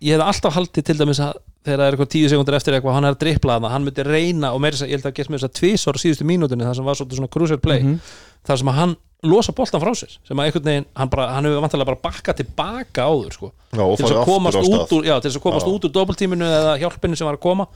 ég 0.00 0.14
hefði 0.16 0.26
alltaf 0.26 0.54
haldið 0.54 0.84
til 0.84 0.98
dæmis 0.98 1.20
að 1.20 1.38
þegar 1.68 1.80
það 1.82 1.88
er 1.88 1.96
eitthvað 1.96 2.12
tíu 2.14 2.30
sekundur 2.32 2.56
eftir 2.58 2.76
eitthvað, 2.78 2.96
hann 2.98 3.08
er 3.08 3.14
að 3.16 3.20
drippla 3.24 3.58
það 3.60 3.74
hann 3.74 3.84
myndi 3.88 4.06
reyna 4.08 4.52
og 4.54 4.60
að 4.64 4.88
ég 4.88 4.96
held 4.98 5.06
að 5.10 5.18
gera 5.18 5.32
með 5.34 5.38
þess 5.42 5.48
að 5.48 5.58
tvísvar 5.60 5.98
á 5.98 6.02
síðustu 6.02 6.26
mínútunni, 6.28 6.66
það 6.68 6.78
sem 6.80 6.88
var 6.88 6.98
svolítið 6.98 7.20
svona 7.20 7.32
crucial 7.36 7.60
play 7.62 7.82
Mhm. 7.82 8.00
þar 8.48 8.58
sem 8.58 8.68
að 8.72 8.78
hann 8.80 8.96
losa 9.26 9.52
boltan 9.52 9.80
frá 9.82 9.90
sér 9.98 10.12
sem 10.26 10.36
að 10.38 10.44
einhvern 10.46 10.64
veginn, 10.68 10.84
hann, 10.94 11.08
bara, 11.10 11.28
hann 11.34 11.44
hefur 11.44 11.62
vantilega 11.64 11.86
bara 11.90 12.02
bakkað 12.04 12.36
tilbaka 12.38 13.02
áður 13.02 13.32
sko. 13.34 13.52
Já, 13.74 13.82
til 13.96 14.04
þess 14.06 14.14
að 14.14 14.24
komast 14.24 14.58
út 14.62 14.92
úr, 14.94 15.02
já, 15.04 15.14
til 15.20 15.30
þess 15.30 15.38
að 15.40 15.42
komast 15.42 15.66
Já. 15.66 15.72
út 15.74 15.84
úr 15.88 15.92
doppeltíminu 15.96 16.46
eða 16.46 16.76
hjálpinu 16.78 17.16
sem 17.18 17.26
var 17.26 17.34
að 17.34 17.40
koma. 17.42 17.66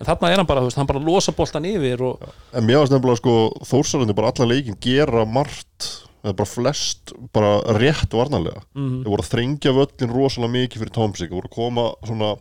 En 0.00 0.06
þarna 0.06 0.28
er 0.32 0.36
hann 0.36 0.46
bara, 0.48 0.60
veist, 0.60 0.76
hann 0.76 0.86
bara 0.86 1.00
losa 1.00 1.32
boltan 1.32 1.64
yfir 1.64 2.00
og, 2.04 2.20
en 2.52 2.64
mér 2.64 2.78
varst 2.80 2.92
nefnilega 2.92 3.16
sko 3.20 3.34
þórsarandi 3.64 4.14
bara 4.16 4.28
alla 4.32 4.46
leikin 4.52 4.76
gera 4.80 5.24
margt 5.24 5.88
eða 6.24 6.36
bara 6.36 6.48
flest 6.52 7.12
bara 7.32 7.50
rétt 7.80 8.12
varnarlega. 8.12 8.60
Mm 8.76 9.00
þeir 9.00 9.10
voru 9.12 9.24
að 9.24 9.32
þrengja 9.32 9.72
völlin 9.72 10.12
rosalega 10.12 10.52
mikið 10.52 10.82
fyrir 10.84 10.92
Tomsik, 10.92 11.30
voru 11.32 11.48
að 11.48 11.56
koma 11.56 11.94
svona 12.04 12.36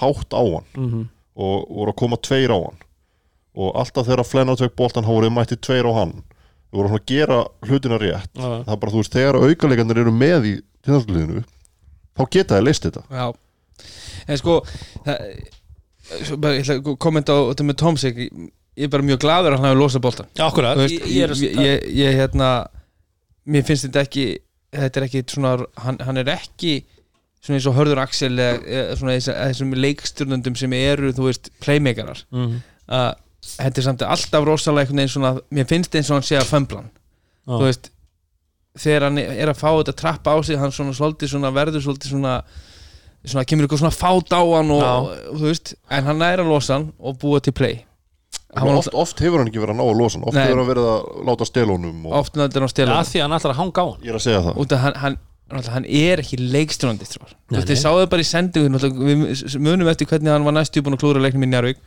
hátt 0.00 0.32
á 0.36 0.42
hann 0.42 0.66
-hmm. 0.76 1.04
og 1.36 1.68
voru 1.68 1.92
að 1.92 2.00
koma 2.02 2.16
tveir 2.16 2.52
á 2.52 2.58
hann. 2.58 2.78
Og 3.56 3.72
alltaf 3.76 4.06
þegar 4.06 4.24
Flennar 4.24 4.56
tök 4.56 4.76
voru 4.76 5.26
þið 5.26 5.32
mætti 5.32 5.56
tveir 5.56 5.88
á 5.88 5.92
hann. 5.96 6.22
Þú 6.70 6.76
voru 6.76 6.94
að 6.94 7.06
gera 7.06 7.46
hlutina 7.62 7.98
rétt. 7.98 8.32
Já, 8.34 8.42
já. 8.42 8.64
það 8.64 8.72
er 8.72 8.80
bara, 8.80 8.92
þú 8.92 8.96
veist, 8.96 9.12
þegar 9.12 9.36
aukalegandir 9.36 9.98
eru 9.98 10.12
með 10.12 10.44
í 10.44 10.54
tindastóliðinu 10.84 11.44
þá 12.16 12.24
geta 12.30 12.56
þeir 12.56 12.66
leist 12.66 12.86
þetta. 12.86 13.02
Já. 13.10 13.26
En 14.26 14.40
sko 14.40 14.56
það, 15.04 15.26
svo 16.22 16.38
bara, 16.40 16.56
Ég 16.56 16.64
ætla 16.64 16.78
að 16.80 16.96
kommenta 17.02 17.36
á 17.36 17.40
þetta 17.50 17.66
með 17.68 17.78
Tomsik. 17.82 18.22
Ég 18.76 18.88
er 18.88 18.92
bara 18.92 19.06
mjög 19.06 19.20
gladur 19.24 19.54
að 19.54 19.62
hann 19.62 19.70
hafi 19.70 19.80
losað 19.80 20.04
veist, 20.82 21.06
ég, 21.08 21.22
er 21.24 21.32
ég, 21.40 21.60
ég, 21.64 21.86
ég 21.96 22.18
hérna 22.20 22.50
Mér 23.46 23.64
finnst 23.64 23.86
þetta 23.86 24.02
ekki 24.04 24.26
Þetta 24.76 25.00
er 25.00 25.06
ekki 25.06 25.22
svona 25.32 25.52
Hann, 25.80 26.00
hann 26.04 26.20
er 26.20 26.28
ekki 26.34 26.74
svona 27.46 27.58
eins 27.60 27.68
og 27.70 27.76
Hörður 27.78 28.00
Axel 28.02 28.32
eða, 28.34 28.96
svona 28.98 29.14
þess- 29.16 29.36
þessum 29.38 29.74
leikstjórnundum 29.86 30.56
sem 30.58 30.72
eru, 30.76 31.12
þú 31.16 31.28
veist, 31.30 31.50
playmakarar 31.62 32.24
Mhm. 32.32 32.60
að 32.90 33.14
þetta 33.46 33.78
er 33.78 33.86
samt 33.86 34.02
alltaf 34.02 34.44
rosalega 34.48 34.86
einhvern 34.88 35.00
veginn 35.04 35.14
svona, 35.14 35.32
mér 35.54 35.68
finnst 35.70 35.94
eins 35.94 36.10
og 36.10 36.16
hann 36.18 36.26
sé 36.26 36.36
að 36.40 36.50
fömblan 36.50 36.88
Já. 37.46 37.52
þú 37.56 37.62
veist 37.68 37.90
þegar 38.76 39.02
hann 39.06 39.18
er 39.22 39.48
að 39.48 39.60
fá 39.60 39.70
þetta 39.78 39.92
að 39.94 40.00
trappa 40.02 40.34
á 40.34 40.38
sig 40.44 40.58
hann 40.58 40.72
svona 40.74 40.92
svolítið 40.92 41.30
svona 41.32 41.52
verður 41.54 41.80
svolítið 41.86 42.10
svona 42.12 42.42
svona 43.26 43.44
kemur 43.48 43.66
eitthvað 43.66 43.80
svona 43.82 43.96
fát 43.96 44.34
á 44.34 44.42
hann 44.56 44.70
og, 44.70 44.82
og 44.82 45.38
þú 45.40 45.46
veist, 45.48 45.74
en 45.90 46.04
hann 46.04 46.22
er 46.22 46.38
að 46.42 46.50
losa 46.50 46.74
hann 46.76 46.92
og 47.00 47.16
búa 47.18 47.40
til 47.42 47.52
play. 47.52 47.84
Oft, 48.56 48.88
oft 48.94 49.18
hefur 49.20 49.38
hann 49.42 49.48
ekki 49.50 49.58
verið 49.58 49.74
að 49.74 49.80
ná 49.80 49.86
að 49.90 49.98
losa 49.98 50.18
hann. 50.18 50.26
Oft 50.28 50.34
Nei. 50.36 50.44
hefur 50.46 50.60
hann 50.62 50.68
verið 50.70 50.86
að 50.92 51.24
láta 51.26 51.46
stelunum 51.48 52.04
og 52.06 52.12
oft 52.20 52.34
náttúrulega 52.38 52.60
hann 52.66 52.68
stela 52.74 52.98
að 53.00 53.08
því 53.10 53.18
að 53.18 53.24
hann 53.26 53.34
ætlar 53.40 53.52
að 53.54 53.58
hanga 53.62 53.82
á 53.82 53.86
hann. 53.90 54.00
Ég 54.06 54.12
er 54.12 54.18
að 54.20 54.24
segja 54.26 54.42
það. 54.46 54.60
Út 54.62 54.72
af 54.76 54.80
hann, 54.84 54.94
hann, 55.02 55.18
hann 55.50 55.84
er 55.86 56.18
ekki 56.24 56.36
leikstjónandi 56.40 57.06
þú 57.06 57.20
veist, 57.54 57.68
nei. 57.70 57.78
sáðu 57.78 58.08
bara 58.10 58.22
í 58.24 58.26
sendingu 58.26 58.68
náttúrulega, 58.72 59.30
við 59.30 59.58
munum 59.62 59.88
eftir 59.92 60.08
hvernig 60.10 60.32
hann 60.32 60.44
var 60.44 60.56
næstu 60.56 60.82
búin 60.82 60.96
að 60.96 61.02
klúra 61.04 61.22
leiknum 61.22 61.46
í 61.46 61.50
Njárvík 61.52 61.78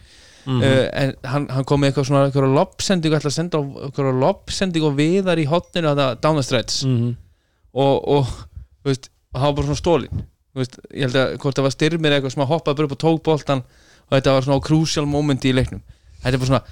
Mhm. 0.48 0.62
uh, 0.64 0.88
en 0.96 1.10
hann, 1.28 1.46
hann 1.52 1.66
kom 1.68 1.82
með 1.84 1.90
eitthvað 1.92 2.06
svona 2.08 2.22
eitthvað 2.30 2.54
lobbsendingu, 2.56 3.16
ætla 3.18 3.28
að 3.30 3.36
senda 3.36 3.60
á 3.60 3.62
eitthvað 3.90 4.20
lobbsendingu 4.24 4.88
og 4.88 4.96
viðar 4.96 5.38
í 5.38 5.46
hotninu 5.52 5.90
þetta 5.92 6.22
down 6.24 6.36
the 6.40 6.44
stretch 6.48 6.86
Mhm. 6.88 7.10
og, 7.76 8.08
og, 8.08 8.26
þú 8.82 8.88
veist, 8.88 9.10
hann 9.36 9.44
var 9.44 9.54
bara 9.60 9.68
svona 9.68 9.82
stólin 9.84 10.24
veist, 10.56 10.80
ég 10.96 11.02
held 11.12 11.16
að 11.20 11.38
hvort 11.44 11.56
það 11.60 11.68
var 11.68 11.76
styrmir 11.76 12.12
eitthvað 12.16 12.32
sem 12.34 12.44
að 12.44 12.52
hoppaði 12.54 12.76
bara 12.80 12.88
upp 12.88 12.96
og 12.96 13.02
tók 13.04 13.24
boltan 13.28 13.62
og 14.10 14.16
þetta 14.16 14.32
var 14.38 14.42
svona 14.48 14.64
crucial 14.64 15.06
moment 15.06 15.44
í 15.46 15.54
leiknum 15.54 15.82
þetta 16.24 16.34
er 16.34 16.40
bara 16.40 16.50
svona 16.54 16.64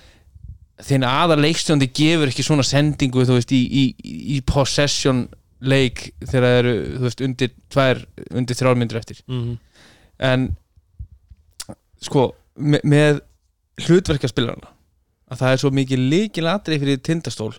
þinn 0.87 1.03
aðar 1.11 1.43
leikstjóndi 1.43 1.91
gefur 1.93 2.31
ekki 2.31 2.43
svona 2.47 2.63
sendingu 2.65 3.25
þú 3.27 3.35
veist, 3.37 3.51
í, 3.51 3.61
í, 3.67 3.83
í 4.37 4.41
possession 4.47 5.27
leik 5.61 6.11
þegar 6.21 6.45
það 6.45 6.57
eru 6.61 6.73
þú 6.97 7.03
veist, 7.07 7.23
undir 7.25 7.53
tvær, 7.73 8.03
undir 8.31 8.59
þrjálmyndur 8.59 8.99
eftir. 8.99 9.21
Mhm. 9.27 9.57
en 10.17 10.47
sko, 12.01 12.31
me, 12.57 12.79
með 12.83 13.21
hlutverkaspilarna 13.85 14.71
að 15.29 15.41
það 15.41 15.51
er 15.51 15.61
svo 15.61 15.71
mikið 15.75 16.05
líkil 16.13 16.47
atrið 16.49 16.83
fyrir 16.83 17.01
tindastól 17.05 17.51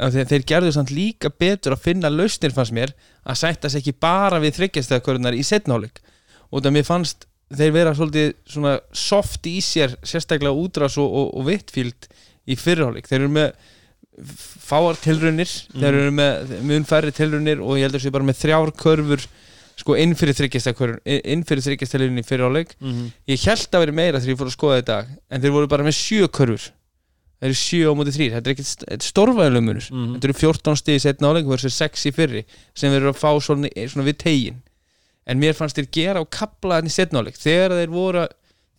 að 0.00 0.16
þeir, 0.16 0.28
þeir 0.30 0.46
gerðu 0.48 0.72
samt 0.76 0.92
líka 0.92 1.30
betur 1.30 1.76
að 1.76 1.84
finna 1.86 2.10
lausnir 2.12 2.54
fannst 2.54 2.74
mér 2.76 2.94
að 3.24 3.40
sætta 3.42 3.70
sig 3.70 3.82
ekki 3.82 4.00
bara 4.02 4.40
við 4.42 4.58
þryggjastæðakörðunar 4.58 5.36
í 5.36 5.44
setnáleik 5.46 6.00
og 6.50 6.64
það 6.64 6.76
mér 6.76 6.88
fannst 6.88 7.26
þeir 7.52 7.74
vera 7.74 7.92
svolítið 7.96 8.32
svona 8.48 8.74
soft 8.96 9.46
í 9.48 9.58
sér 9.64 9.96
sérstaklega 10.00 10.56
útrás 10.56 10.96
og, 11.00 11.08
og, 11.08 11.32
og 11.36 11.48
vittfíld 11.50 12.08
í 12.48 12.56
fyrirháleik 12.58 13.08
þeir 13.08 13.20
eru 13.20 13.32
með 13.36 13.52
fáar 14.62 14.96
tilraunir 15.02 15.50
þeir 15.72 15.94
eru 15.98 16.10
með 16.16 16.52
mun 16.68 16.84
færri 16.88 17.12
tilraunir 17.16 17.60
og 17.62 17.78
ég 17.78 17.86
heldur 17.88 18.00
sér 18.04 18.14
bara 18.14 18.24
með 18.28 18.38
þrjár 18.42 18.72
körfur 18.82 19.24
sko 19.82 19.96
inn 19.98 20.12
fyrir 20.14 20.36
þryggjastæðakörðun 20.36 21.00
inn 21.32 21.42
fyrir 21.48 21.64
í 22.20 22.24
fyrirháleik 22.28 22.74
Mhm. 22.80 23.10
ég 23.28 23.44
held 23.48 23.68
að 23.72 23.80
vera 23.86 23.92
meira 23.92 24.20
þegar 24.20 24.34
ég 24.34 24.38
fór 24.38 24.50
að 24.50 24.56
skoða 24.56 24.78
þetta 24.82 24.98
en 25.30 25.40
þeir 25.42 25.52
voru 25.56 25.66
bara 25.68 25.82
með 25.84 25.96
sjö 25.96 26.28
körfur. 26.28 26.70
Það 27.42 27.48
eru 27.48 27.58
sjö 27.58 27.86
á 27.90 27.94
móti 27.98 28.12
þrýr, 28.14 28.32
þetta 28.36 28.46
er 28.46 28.54
ekkert 28.54 29.02
stórvæðilega 29.02 29.64
munur. 29.66 29.86
Mhm. 29.90 30.12
þetta 30.14 30.24
eru 30.28 30.32
14 30.38 30.76
stig 30.76 30.94
í 30.94 31.00
setna 31.02 31.32
áleik 31.32 31.46
versus 31.48 31.74
6 31.74 32.04
í 32.06 32.12
fyrri 32.14 32.44
sem 32.74 32.92
þeir 32.92 33.00
eru 33.02 33.10
að 33.10 33.18
fá 33.18 33.30
svona, 33.42 33.68
svona 33.88 34.06
við 34.06 34.16
tegin 34.18 34.62
en 35.26 35.40
mér 35.40 35.54
fannst 35.54 35.74
þeir 35.76 35.88
gera 35.90 36.20
á 36.22 36.24
kapla 36.30 36.78
þannig 36.80 36.92
setna 36.94 37.18
áleik 37.22 37.36
þegar 37.40 37.70
þeir 37.80 37.90
voru 37.90 38.28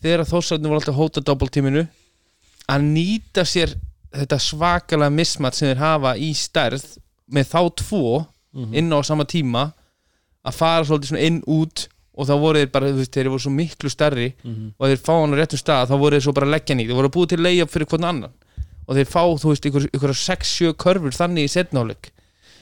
þegar 0.03 0.23
þósarnir 0.29 0.67
voru 0.69 0.79
alltaf 0.79 0.95
að 0.95 1.01
hóta 1.01 1.21
doppeltíminu 1.23 1.87
að 2.69 2.81
nýta 2.87 3.43
sér 3.43 3.75
þetta 4.13 4.37
svakalega 4.39 5.09
mismat 5.13 5.55
sem 5.57 5.69
þeir 5.71 5.81
hafa 5.81 6.15
í 6.17 6.31
stærð 6.37 6.83
með 7.33 7.49
þá 7.53 7.59
tvo 7.81 8.25
Mhm. 8.53 8.73
inn 8.77 8.89
á 8.93 9.01
sama 9.03 9.25
tíma 9.25 9.73
að 10.45 10.53
fara 10.53 10.83
svolítið 10.85 11.17
inn 11.25 11.41
út 11.47 11.87
og 12.15 12.27
þá 12.27 12.33
voru 12.37 12.59
þeir 12.61 12.71
bara, 12.71 12.87
þú 12.91 12.97
veist, 13.01 13.11
þeir 13.15 13.29
voru 13.31 13.39
svo 13.41 13.49
miklu 13.51 13.89
stærri 13.89 14.33
Mhm. 14.43 14.73
og 14.79 14.87
þeir 14.87 14.99
fá 15.01 15.13
hann 15.21 15.33
á 15.33 15.37
réttum 15.41 15.57
stað 15.57 15.87
þá 15.89 15.97
voru 15.99 16.15
þeir 16.19 16.21
svo 16.27 16.33
bara 16.33 16.45
leggja 16.51 16.75
í, 16.77 16.85
þeir 16.85 16.93
voru 16.99 17.09
búið 17.09 17.29
til 17.29 17.37
leia 17.41 17.65
fyrir 17.65 17.87
hvern 17.89 18.05
annan 18.05 18.31
og 18.87 18.95
þeir 18.95 19.07
fá, 19.09 19.23
þú 19.39 19.49
veist, 19.49 19.65
ykkur, 19.65 19.89
ykkur 19.89 20.13
6-7 20.13 20.73
körfur 20.77 21.09
þannig 21.17 21.45
í 21.47 21.53
setnáleik 21.55 22.11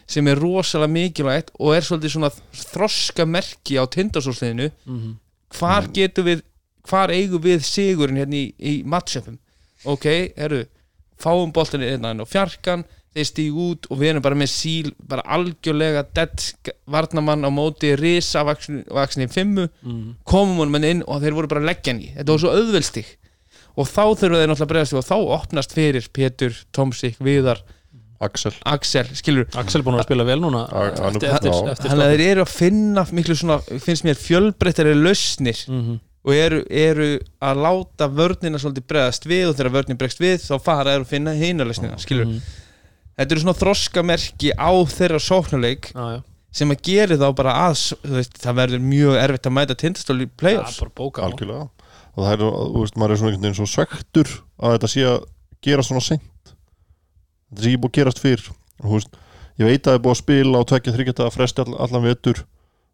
sem 0.07 0.27
er 0.27 0.35
rosalega 0.39 0.87
mikilvægt 0.91 1.51
og 1.59 1.75
er 1.75 1.81
svolítið 1.81 2.11
svona 2.15 2.31
þroska 2.53 3.25
merki 3.27 3.75
á 3.75 3.83
tindasólsliðinu 3.85 4.71
Mhm. 4.87 5.15
hvar 5.59 5.87
getum 5.91 6.25
við 6.25 6.41
hvar 6.87 7.09
eigum 7.11 7.41
við 7.43 7.59
sigurinn 7.61 8.15
hérna 8.17 8.35
í, 8.35 8.53
í 8.59 8.83
matchupum 8.85 9.37
ok, 9.85 10.33
herru 10.37 10.65
fáum 11.23 11.53
boltinni 11.55 11.89
hérna 11.91 12.11
inn 12.15 12.23
á 12.23 12.27
fjarkan 12.27 12.83
þeir 13.11 13.27
stíg 13.27 13.57
út 13.59 13.87
og 13.91 13.99
við 13.99 14.13
erum 14.13 14.23
bara 14.23 14.37
með 14.39 14.51
síl 14.53 14.91
bara 15.03 15.25
algjörlega 15.35 16.05
dead 16.15 16.45
varnamann 16.87 17.43
á 17.43 17.51
móti 17.51 17.91
risa 17.99 18.43
vaksni 18.45 19.27
fimmu. 19.27 19.67
Mhm. 19.83 20.15
komum 20.23 20.61
honum 20.63 20.83
inn 20.83 21.03
og 21.07 21.21
þeir 21.21 21.35
voru 21.35 21.47
bara 21.51 21.61
að 21.61 21.69
leggja 21.73 21.91
hann 21.93 22.01
í. 22.01 22.13
Þetta 22.15 22.31
var 22.31 22.39
svo 22.39 22.53
auðvelstig 22.55 23.11
og 23.77 23.87
þá 23.87 24.03
þurfa 24.19 24.39
þeir 24.39 24.49
náttúrulega 24.51 24.65
að 24.65 24.71
bregðast 24.71 24.97
og 24.99 25.05
þá 25.07 25.17
opnast 25.35 25.75
fyrir 25.75 26.07
Pétur, 26.13 26.55
Tomsik, 26.71 27.17
Viðar 27.19 27.61
Axel. 28.21 28.53
Axel, 28.69 29.07
skilur 29.17 29.47
Axel 29.57 29.81
er 29.81 29.85
búin 29.87 29.97
að 29.97 30.05
spila 30.05 30.25
vel 30.27 30.39
núna. 30.43 30.67
Þannig 30.69 32.05
að 32.05 32.11
þeir 32.13 32.23
eru 32.27 32.43
að 32.45 32.51
finna 32.53 33.05
miklu 33.11 33.35
svona, 33.35 33.57
finnst 33.81 34.05
mér 34.05 34.19
fjölbreyttari 34.19 34.93
lausnir. 34.95 35.57
Mhm. 35.67 35.99
Og 36.25 36.33
eru, 36.37 36.59
eru 36.69 37.07
að 37.41 37.61
láta 37.65 38.07
vörnina 38.13 38.59
svolítið 38.61 38.85
bregðast 38.91 39.25
við 39.25 39.47
og 39.49 39.55
þegar 39.57 39.71
vörnin 39.79 39.97
bregst 39.97 40.19
við 40.21 40.37
þá 40.43 40.55
fara 40.61 40.93
þeir 40.93 41.05
að 41.05 41.09
finna 41.09 41.33
skilur, 42.03 42.25
Mhm. 42.25 42.41
þetta 43.17 43.31
eru 43.31 43.41
svona 43.41 43.59
þroskamerki 43.61 44.51
á 44.57 44.71
þeirra 44.85 45.19
sóknuleik 45.19 45.91
Já, 45.95 46.05
já. 46.15 46.21
sem 46.51 46.69
að 46.69 46.81
gera 46.83 47.17
þá 47.17 47.35
bara 47.35 47.53
að 47.69 47.93
veist, 48.03 48.37
það 48.37 48.55
verður 48.61 48.81
mjög 48.85 49.17
erfitt 49.23 49.45
að 49.49 49.55
mæta 49.57 49.75
tindastóli 49.75 50.27
í 50.27 50.31
play-offs. 50.37 50.77
algjörlega. 51.23 51.69
Og 52.17 52.25
það 52.25 52.33
er, 52.33 52.37
þú 52.37 52.79
veist, 52.81 52.95
maður 52.99 53.11
er 53.11 53.17
svona 53.17 53.31
einhvern 53.31 53.41
veginn 53.41 53.59
svo 53.59 53.69
svektur 53.71 54.27
að 54.61 54.73
þetta 54.77 54.89
sé 54.91 55.01
að 55.07 55.19
gera 55.63 55.81
svona 55.87 56.01
seint. 56.03 56.53
Þetta 57.51 57.63
sé 57.63 57.69
ekki 57.71 57.81
búið 57.81 57.91
að 57.91 57.97
gerast 57.99 58.19
fyrr. 58.19 58.43
Og 58.81 58.85
þú 58.89 58.93
veist, 58.97 59.13
ég 59.59 59.65
veit 59.69 59.81
að 59.81 59.87
það 59.91 59.95
er 59.97 60.03
búið 60.05 60.11
að 60.15 60.21
spila 60.21 60.59
og 60.59 60.67
tvekja 60.67 60.93
þryggjata 60.95 61.25
að 61.27 61.35
fresti 61.37 61.63
all, 61.65 61.75
allan 61.85 62.03
vetur 62.03 62.43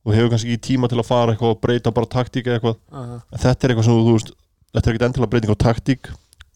og 0.08 0.14
hefur 0.16 0.30
kannski 0.32 0.54
ekki 0.56 0.64
tíma 0.70 0.88
til 0.88 1.02
að 1.02 1.08
fara 1.10 1.34
eitthvað 1.36 1.52
og 1.56 1.60
breyta 1.62 1.92
bara 1.92 2.08
taktík 2.08 2.48
eða 2.48 2.58
eitthvað. 2.62 2.78
Aha. 2.96 3.18
en 3.34 3.42
þetta 3.44 3.68
er 3.68 3.74
eitthvað 3.74 3.88
sem 3.90 3.98
þú, 4.00 4.14
veist, 4.16 4.32
þetta 4.72 4.88
er 4.88 4.94
ekkert 4.96 5.08
endilega 5.10 5.32
breyting 5.34 5.52
á 5.52 5.58
taktík 5.68 6.10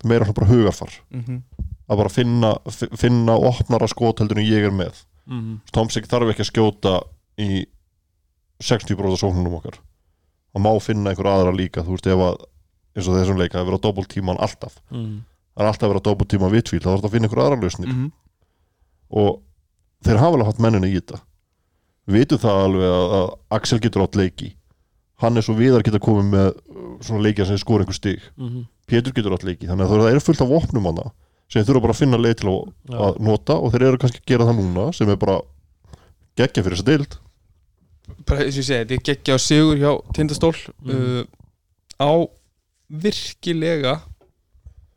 meira 0.07 0.25
svona 0.25 0.39
bara 0.39 0.51
hugarfar. 0.53 0.93
Mm 1.11 1.41
að 1.91 1.97
bara 1.99 2.09
finna, 2.09 2.49
fi- 2.71 2.87
finna 2.95 3.33
opnara 3.35 3.83
en 3.83 4.37
ég 4.47 4.63
er 4.63 4.71
með. 4.71 5.03
Mhm. 5.27 5.57
Tomsik 5.73 6.05
þarf 6.07 6.29
ekki 6.31 6.45
að 6.45 6.51
skjóta 6.51 6.93
í 7.37 7.65
60% 8.63 9.17
sóknunum 9.19 9.57
okkar. 9.57 9.75
Og 10.55 10.61
má 10.61 10.71
finna 10.81 11.09
einhver 11.11 11.27
aðra 11.27 11.51
líka 11.51 11.83
þú 11.83 11.97
veist 11.97 12.07
ef 12.07 12.15
að 12.23 12.37
eins 12.95 13.07
og 13.09 13.15
þessum 13.19 13.37
leika 13.39 13.59
að 13.59 13.65
vera 13.67 13.77
doppeltíman 13.83 14.39
alltaf. 14.39 14.79
Mhm. 14.91 15.23
það 15.57 15.63
er 15.65 15.67
alltaf 15.67 15.83
að 15.83 15.91
vera 15.91 16.05
doppeltíma 16.07 16.49
vitvíl 16.51 16.79
þá 16.79 16.87
þarf 16.87 17.01
þetta 17.01 17.09
að 17.09 17.11
finna 17.11 17.27
einhver 17.27 17.43
aðra 17.43 17.61
lausnir. 17.61 18.11
Og 19.11 19.41
þeir 20.05 20.17
hafa 20.21 20.35
alveg 20.37 20.45
hatt 20.47 20.59
mennina 20.63 20.87
í 20.87 20.95
þetta 20.95 21.19
við 22.07 22.17
vitum 22.23 22.41
það 22.41 22.63
alveg 22.65 22.89
að, 22.95 23.15
að 23.19 23.27
Axel 23.57 23.79
getur 23.83 24.03
átt 24.05 24.15
leiki 24.19 24.49
hann 25.21 25.37
er 25.37 25.45
svo 25.45 25.53
viðar 25.57 25.83
geta 25.85 25.99
komið 26.01 26.29
með 26.33 26.47
uh, 26.49 26.85
svona 27.05 27.21
leikja 27.27 27.45
sem 27.45 27.57
skor 27.61 27.83
einhver 27.83 27.97
stig 27.97 28.21
Mhm. 28.37 28.67
Pétur 28.91 29.13
getur 29.15 29.31
átt 29.37 29.43
leiki 29.47 29.67
þannig 29.69 29.85
að 29.87 29.91
það 30.01 30.09
er 30.15 30.19
fullt 30.25 30.41
af 30.43 30.49
vopnum 30.51 30.87
hana 30.89 31.03
sem 31.51 31.61
þeir 31.61 31.67
þurfa 31.69 31.81
bara 31.85 31.93
að 31.93 31.99
finna 32.01 32.17
leið 32.19 32.35
til 32.41 32.47
að, 32.49 32.61
Já. 32.91 32.97
að 33.07 33.19
nota 33.27 33.55
og 33.59 33.71
þeir 33.71 33.85
eru 33.87 33.97
kannski 34.01 34.19
að 34.23 34.25
gera 34.31 34.47
það 34.49 34.57
núna 34.59 34.85
sem 34.97 35.09
er 35.13 35.19
bara 35.21 35.37
geggja 36.39 36.63
fyrir 36.65 36.75
þess 36.79 36.83
að 36.85 36.91
deild 36.91 37.17
bara 38.27 38.43
eins 38.43 38.55
og 38.57 38.61
ég 38.61 38.67
segi, 38.67 38.79
þetta 38.81 38.97
er 38.97 39.05
geggja 39.07 39.35
á 39.35 39.39
sigur 39.39 39.77
hjá 39.79 39.91
tindastól 40.17 40.55
Mhm. 40.81 40.91
uh, 40.91 41.23
á 42.01 42.11
virkilega 42.91 43.93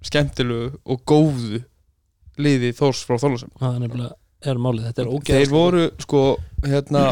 skemmtilegu 0.05 0.73
og 0.85 1.05
góðu 1.09 1.63
liði 2.41 2.73
Þórs 2.75 3.05
frá 3.07 3.17
Þólasem 3.23 3.53
Það 3.61 3.75
er 3.77 3.83
nefnilega 3.85 4.17
er 4.53 4.61
málið, 4.67 4.85
þetta 4.91 5.03
er 5.03 5.09
ógeð 5.15 5.39
þeir 5.39 5.51
voru 5.51 5.85
sko 6.05 6.23
hérna, 6.67 7.03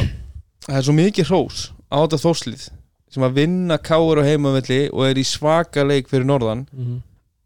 það 0.66 0.76
er 0.78 0.82
svo 0.88 0.94
mikið 0.96 1.28
hrós 1.30 1.62
á 1.92 1.96
þetta 2.02 2.18
Þórslið 2.24 2.68
sem 3.12 3.22
að 3.26 3.34
vinna 3.36 3.76
káur 3.78 4.20
á 4.20 4.24
heimavelli 4.24 4.82
og 4.92 5.06
er 5.10 5.18
í 5.20 5.24
svaka 5.28 5.84
leik 5.84 6.08
fyrir 6.08 6.24
norðan 6.28 6.66
Mhm. 6.72 7.00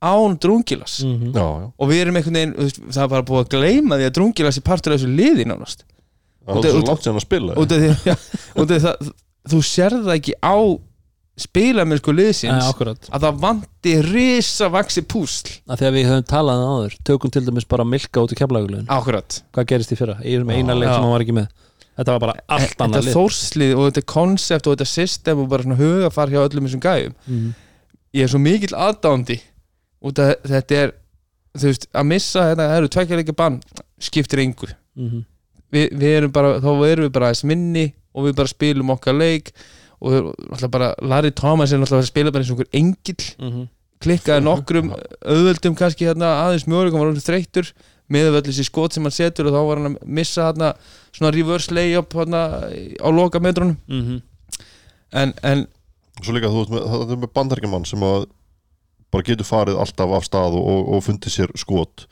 án 0.06 0.36
drungilas. 0.38 1.00
Mhm. 1.02 1.32
já, 1.34 1.46
já, 1.62 1.72
og 1.78 1.88
við 1.88 2.00
erum 2.02 2.16
einhvern 2.16 2.34
veginn, 2.36 2.70
það 2.92 3.02
er 3.02 3.08
bara 3.08 3.22
búið 3.22 3.44
að 3.44 3.48
gleyma 3.56 3.96
því 3.98 4.06
að 4.06 4.14
drungilas 4.18 4.56
er 4.58 4.62
partur 4.62 4.92
af 4.92 5.00
þessu 5.00 5.16
liði 5.16 5.46
nánast. 5.48 5.82
Það 6.46 6.64
er 6.64 6.70
svo 6.70 6.82
langt 6.86 7.02
sem 7.02 7.16
að 7.16 7.24
spila 7.24 7.54
þú 9.50 9.58
sérð 9.62 10.04
það 10.06 10.16
ekki 10.18 10.34
á 10.42 10.56
spila 11.36 11.84
með 11.84 12.00
sko 12.00 12.14
liðsins 12.16 12.68
akkurat. 12.70 13.08
Að 13.12 13.26
það 13.26 13.40
vanti 13.42 13.92
risa 14.06 14.70
vaksi 14.72 15.02
púsl 15.04 15.50
að 15.68 15.82
Þegar 15.82 15.94
við 15.96 16.08
höfum 16.10 16.26
talað 16.30 16.62
um 16.62 16.70
áður 16.72 16.96
Tökum 17.04 17.32
til 17.34 17.42
dæmis 17.44 17.68
bara 17.68 17.84
milka 17.84 18.24
út 18.24 18.32
í 18.32 18.38
Akkurat. 18.88 19.42
Hvað 19.52 19.68
gerist 19.72 19.92
í 19.92 19.98
fyrra? 20.00 20.16
Ég 20.24 20.40
er 20.40 20.44
með 20.48 20.62
eina 20.62 20.74
leik 20.74 20.88
sem 20.88 21.02
hann 21.02 21.12
var 21.12 21.24
ekki 21.26 21.36
með. 21.36 21.48
Þetta 21.96 22.12
var 22.12 22.20
bara 22.20 22.34
allt 22.48 22.72
Þetta 22.72 22.84
annað 22.86 23.06
lið. 23.06 23.14
þórslið 23.16 23.74
og 23.76 23.84
þetta 23.90 24.04
konsept 24.12 24.66
og 24.66 24.74
þetta 24.76 24.88
system 24.90 25.38
og 25.40 25.48
bara 25.48 25.64
svona 25.64 25.78
hugafar 25.80 26.32
hjá 26.32 26.40
öllum 26.42 26.66
þessum 26.68 26.84
gæjum. 26.84 27.14
Mhm. 27.26 27.54
ég 28.16 28.22
er 28.24 28.28
svo 28.32 28.40
mikill 28.40 28.72
aðdándi 28.72 29.40
og 30.00 30.12
það, 30.16 30.34
þetta 30.46 30.76
er 30.80 30.92
þú 31.56 31.70
veist, 31.70 31.86
að 31.92 32.06
missa 32.06 32.44
þetta, 32.50 32.68
það 32.70 32.76
eru 32.80 32.88
tvekja 32.88 33.16
leikja 33.20 33.36
bann 33.36 33.60
skiptir 34.00 34.42
engu. 34.44 34.68
Mhm. 34.96 35.24
Vi, 35.72 35.88
við 35.92 36.12
erum 36.16 36.32
bara, 36.32 36.60
þá 36.60 36.70
erum 36.86 37.04
við 37.08 37.12
bara 37.12 37.30
aðeins 37.30 37.44
minni 37.44 37.86
og 38.14 38.24
við 38.28 38.36
bara 38.38 38.48
spilum 38.48 38.92
okkar 38.94 39.16
leik 39.18 39.52
og 40.00 40.34
alltaf 40.52 40.70
bara, 40.70 40.90
Larry 41.02 41.30
Thomas 41.32 41.72
er 41.72 41.80
alltaf 41.80 42.02
að 42.02 42.08
spila 42.10 42.30
bara 42.34 42.44
eins 42.44 42.50
og 42.52 42.60
einhver 42.60 42.72
engill. 42.80 43.26
Mhm. 43.40 43.68
klikkaði 44.04 44.42
nokkrum 44.50 44.90
auðvöldum 45.24 45.76
kannski 45.78 46.04
hérna 46.04 46.34
aðeins 46.44 46.66
mjöguleikum 46.68 47.00
var 47.00 47.08
hann 47.12 47.22
þreyttur. 47.24 47.70
Með 48.12 48.36
öll 48.38 48.42
þessi 48.46 48.64
skot 48.68 48.92
sem 48.94 49.02
hann 49.02 49.10
setur 49.14 49.48
og 49.48 49.54
þá 49.56 49.62
var 49.66 49.80
hann 49.80 49.88
að 49.96 50.02
missa 50.06 50.44
hérna 50.46 50.68
svona 51.16 51.32
reverse 51.34 51.72
layup 51.74 52.12
hérna 52.14 52.42
á 53.02 53.08
loka 53.10 53.40
metrunum 53.42 53.78
Mhm. 53.88 54.20
en, 55.12 55.32
en 55.42 55.66
Svo 56.22 56.32
líka 56.32 56.48
þú 56.48 56.60
veist 56.62 56.70
með, 56.72 56.84
það 56.92 57.10
er 57.12 57.18
með 57.24 57.32
bandaríkjaman 57.34 57.86
sem 57.88 58.00
að 58.06 58.26
bara 59.12 59.22
getur 59.26 59.44
farið 59.48 59.80
alltaf 59.82 60.12
af 60.16 60.24
stað 60.28 60.54
og, 60.56 60.64
og, 60.70 60.86
og 60.96 61.02
fundið 61.04 61.34
sér 61.34 61.50
skot. 61.60 62.06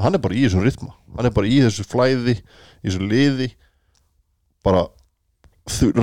Hann 0.00 0.14
er 0.16 0.22
bara 0.24 0.34
í 0.34 0.46
þessum 0.46 0.64
rytma 0.64 0.94
hann 1.18 1.26
er 1.28 1.34
bara 1.36 1.46
í 1.50 1.60
þessu 1.62 1.84
flæði 1.86 2.38
í 2.40 2.86
þessu 2.88 3.02
liði. 3.06 3.50
Bara 4.64 4.86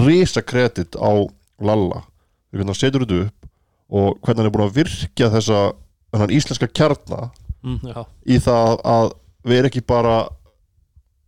risa 0.05 0.41
kredit 0.41 0.95
á 0.99 1.11
Lalla 1.61 2.03
hvernig 2.51 2.67
hann 2.71 2.75
setur 2.79 3.03
þetta 3.05 3.27
upp 3.27 3.49
og 3.89 4.17
hvernig 4.21 4.37
hann 4.41 4.45
er 4.49 4.55
búin 4.55 4.67
að 4.67 4.77
virkja 4.81 5.29
þessa 5.33 5.59
þennan 6.13 6.33
íslenska 6.37 6.67
kjarna 6.71 7.29
Mm, 7.67 7.79
í 8.29 8.37
það 8.39 8.75
að 8.85 9.07
við 9.43 9.57
erum 9.57 9.67
ekki 9.71 9.81
bara 9.89 10.17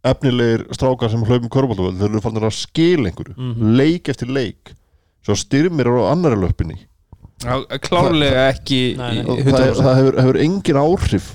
efnilegir 0.07 0.61
strákar 0.77 1.09
sem 1.11 1.23
hlaupum 1.25 1.49
körbóltavöld, 1.51 1.97
þeir 1.99 2.11
eru 2.13 2.21
fannir 2.23 2.45
að 2.47 2.53
skila 2.55 3.09
einhverju, 3.09 3.33
Mhm. 3.35 3.73
leik 3.75 4.07
eftir 4.13 4.29
leik 4.31 4.71
svo 5.25 5.35
styrmir 5.35 5.87
eru 5.89 5.99
á 6.05 6.11
annari 6.13 6.37
löppinni 6.39 6.77
á- 7.43 7.65
klárlega 7.81 8.53
ekki 8.53 8.95
Nei, 8.95 9.15
nei. 9.15 9.25
og 9.25 9.37
það, 9.39 9.51
100%. 9.51 9.83
það 9.83 9.95
hefur, 9.99 10.21
hefur 10.21 10.37
engin 10.45 10.75
áhrif 10.79 11.27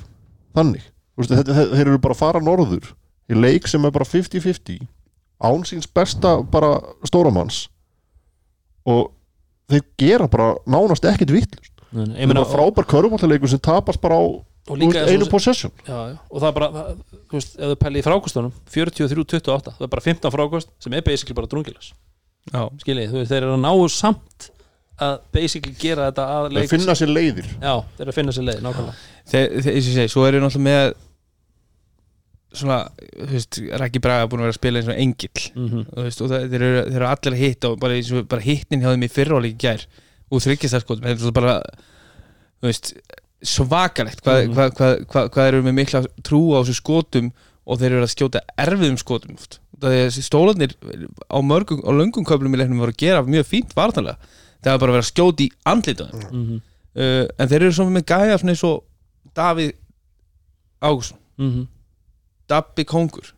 þannig 0.54 0.82
þeir 1.18 1.80
eru 1.86 1.98
bara 1.98 2.14
að 2.14 2.18
fara 2.22 2.40
norður 2.40 2.92
í 3.28 3.34
leik 3.34 3.66
sem 3.68 3.84
er 3.84 3.90
bara 3.90 4.04
50-50 4.04 4.86
án 5.42 5.64
síns 5.66 5.86
besta 5.90 6.36
bara 6.42 6.76
stóramanns 7.08 7.64
og 8.86 9.10
þeir 9.70 9.84
gera 9.98 10.28
bara 10.28 10.54
nánast 10.68 11.06
ekkit 11.08 11.32
vittlust 11.34 11.70
Nei, 11.94 12.08
nei, 12.10 12.26
það 12.26 12.32
ég 12.34 12.40
er 12.42 12.50
frábær 12.50 12.86
körbóltaleikur 12.90 13.50
sem 13.52 13.60
tapast 13.62 14.00
bara 14.02 14.16
á 14.18 14.24
líka 14.74 15.04
einu 15.06 15.24
og- 15.26 15.30
possession. 15.30 15.70
Já, 15.86 15.94
já, 16.10 16.18
og 16.30 16.40
það 16.40 16.48
er 16.48 16.52
bara, 16.56 16.68
það, 16.72 16.96
þú 17.28 17.36
veist, 17.38 17.54
ef 17.54 17.68
þú 17.70 17.76
pæli 17.84 18.00
í 18.00 18.04
frákostunum 18.06 18.52
43-28, 18.66 19.74
það 19.76 19.86
er 19.86 19.92
bara 19.92 20.00
15 20.02 20.34
frákost 20.34 20.68
sem 20.82 20.92
er 20.92 21.02
basically 21.06 21.34
bara 21.38 21.46
drungilas 21.46 21.92
Já. 22.50 22.64
skiljið, 22.82 23.12
þú 23.12 23.20
veist, 23.20 23.30
þeir 23.30 23.42
eru 23.44 23.54
að 23.54 23.62
ná 23.62 23.72
samt 23.94 24.50
að 25.04 25.14
basically 25.34 25.74
gera 25.78 26.10
þetta 26.10 26.24
að 26.26 26.48
þeir 26.48 26.56
leik 26.58 26.70
finna 26.70 26.94
sér 26.98 27.10
leiðir. 27.14 27.46
Já, 27.62 27.74
þeir 27.94 28.04
eru 28.04 28.10
að 28.10 28.18
finna 28.18 28.32
sér 28.34 28.46
leið, 28.48 28.60
nákvæmlega. 28.66 28.98
Þeir, 29.30 29.46
þeir, 29.62 29.74
eins 29.74 29.86
og 29.86 29.90
ég 29.90 29.98
segi, 30.00 30.12
svo 30.14 30.26
er 30.26 30.34
ég 30.38 30.42
náttúrulega 30.44 30.68
með 30.68 30.94
svona, 32.54 32.78
þú 33.14 33.30
veist, 33.32 33.58
Raki 33.80 34.00
Braga 34.04 34.26
búin 34.30 34.40
að 34.42 34.46
vera 34.48 34.54
að 34.54 34.58
spila 34.60 34.80
eins 34.80 34.88
og 34.92 34.98
engill. 35.04 35.44
Mm 35.54 35.84
þú 35.94 36.04
veist, 36.06 36.20
og 36.24 36.30
það, 36.30 36.46
þeir, 36.52 36.62
eru, 36.68 36.84
þeir 36.90 37.00
eru 37.00 37.08
allir 37.10 37.32
að 37.36 37.42
hitta 37.44 37.70
og 37.70 37.80
bara, 37.82 37.94
eins 37.98 38.12
og, 38.14 38.28
bara 38.28 38.42
hittin 38.46 38.80
hjá 38.84 38.90
þeim 38.94 39.06
í 39.06 39.10
fyrráleik 39.14 39.54
í 39.56 39.62
gær 39.66 39.86
og 40.30 40.42
þryggjastæðskotum, 40.44 41.04
þetta 41.04 41.20
er 41.20 41.24
svo 41.24 41.32
bara 41.36 41.56
þú 42.62 42.70
veist, 42.70 42.92
svakalegt 43.44 44.22
hvað, 44.24 44.38
Mhm. 44.46 44.54
hvað, 44.54 44.70
hvað, 44.78 44.94
hvað, 45.12 45.28
hvað 45.34 45.48
eru 45.50 45.62
með 45.62 45.74
mikla 45.80 46.00
trú 46.24 46.40
á 46.56 46.58
þessu 46.64 46.74
skotum 46.80 47.32
og 47.66 47.78
þeir 47.80 47.92
eru 47.92 48.04
að 48.06 48.14
skjóta 48.14 48.40
erfiðum 48.58 48.98
skotum 48.98 49.34
oft. 49.34 49.58
það 49.80 49.92
er 50.00 50.10
stólarnir 50.14 50.72
á 51.28 51.38
mörgum 51.44 51.82
á 51.84 51.90
löngum 51.92 52.24
köflum 52.24 52.54
í 52.54 52.56
leiknum 52.60 52.78
voru 52.80 52.92
að 52.94 53.02
gera 53.02 53.22
mjög 53.26 53.44
fínt 53.50 53.74
vartanlega, 53.76 54.16
það 54.62 54.70
var 54.72 54.78
bara 54.78 54.90
að 54.92 54.96
vera 54.96 55.04
að 55.04 55.12
skjóta 55.12 55.44
í 55.44 55.50
andlita 55.66 56.06
þeim 56.08 56.22
-hmm. 56.30 56.60
uh, 56.96 57.26
en 57.38 57.48
þeir 57.48 57.62
eru 57.62 57.72
svona 57.72 57.90
með 57.98 58.04
gæja 58.06 58.38
svona 58.38 58.52
eins 58.54 58.64
og 58.64 58.84
Davíð 59.34 59.72
Ágússon 60.80 61.18
Mm 61.38 61.66
Dabbi 62.50 62.84
Kongur. 62.88 63.30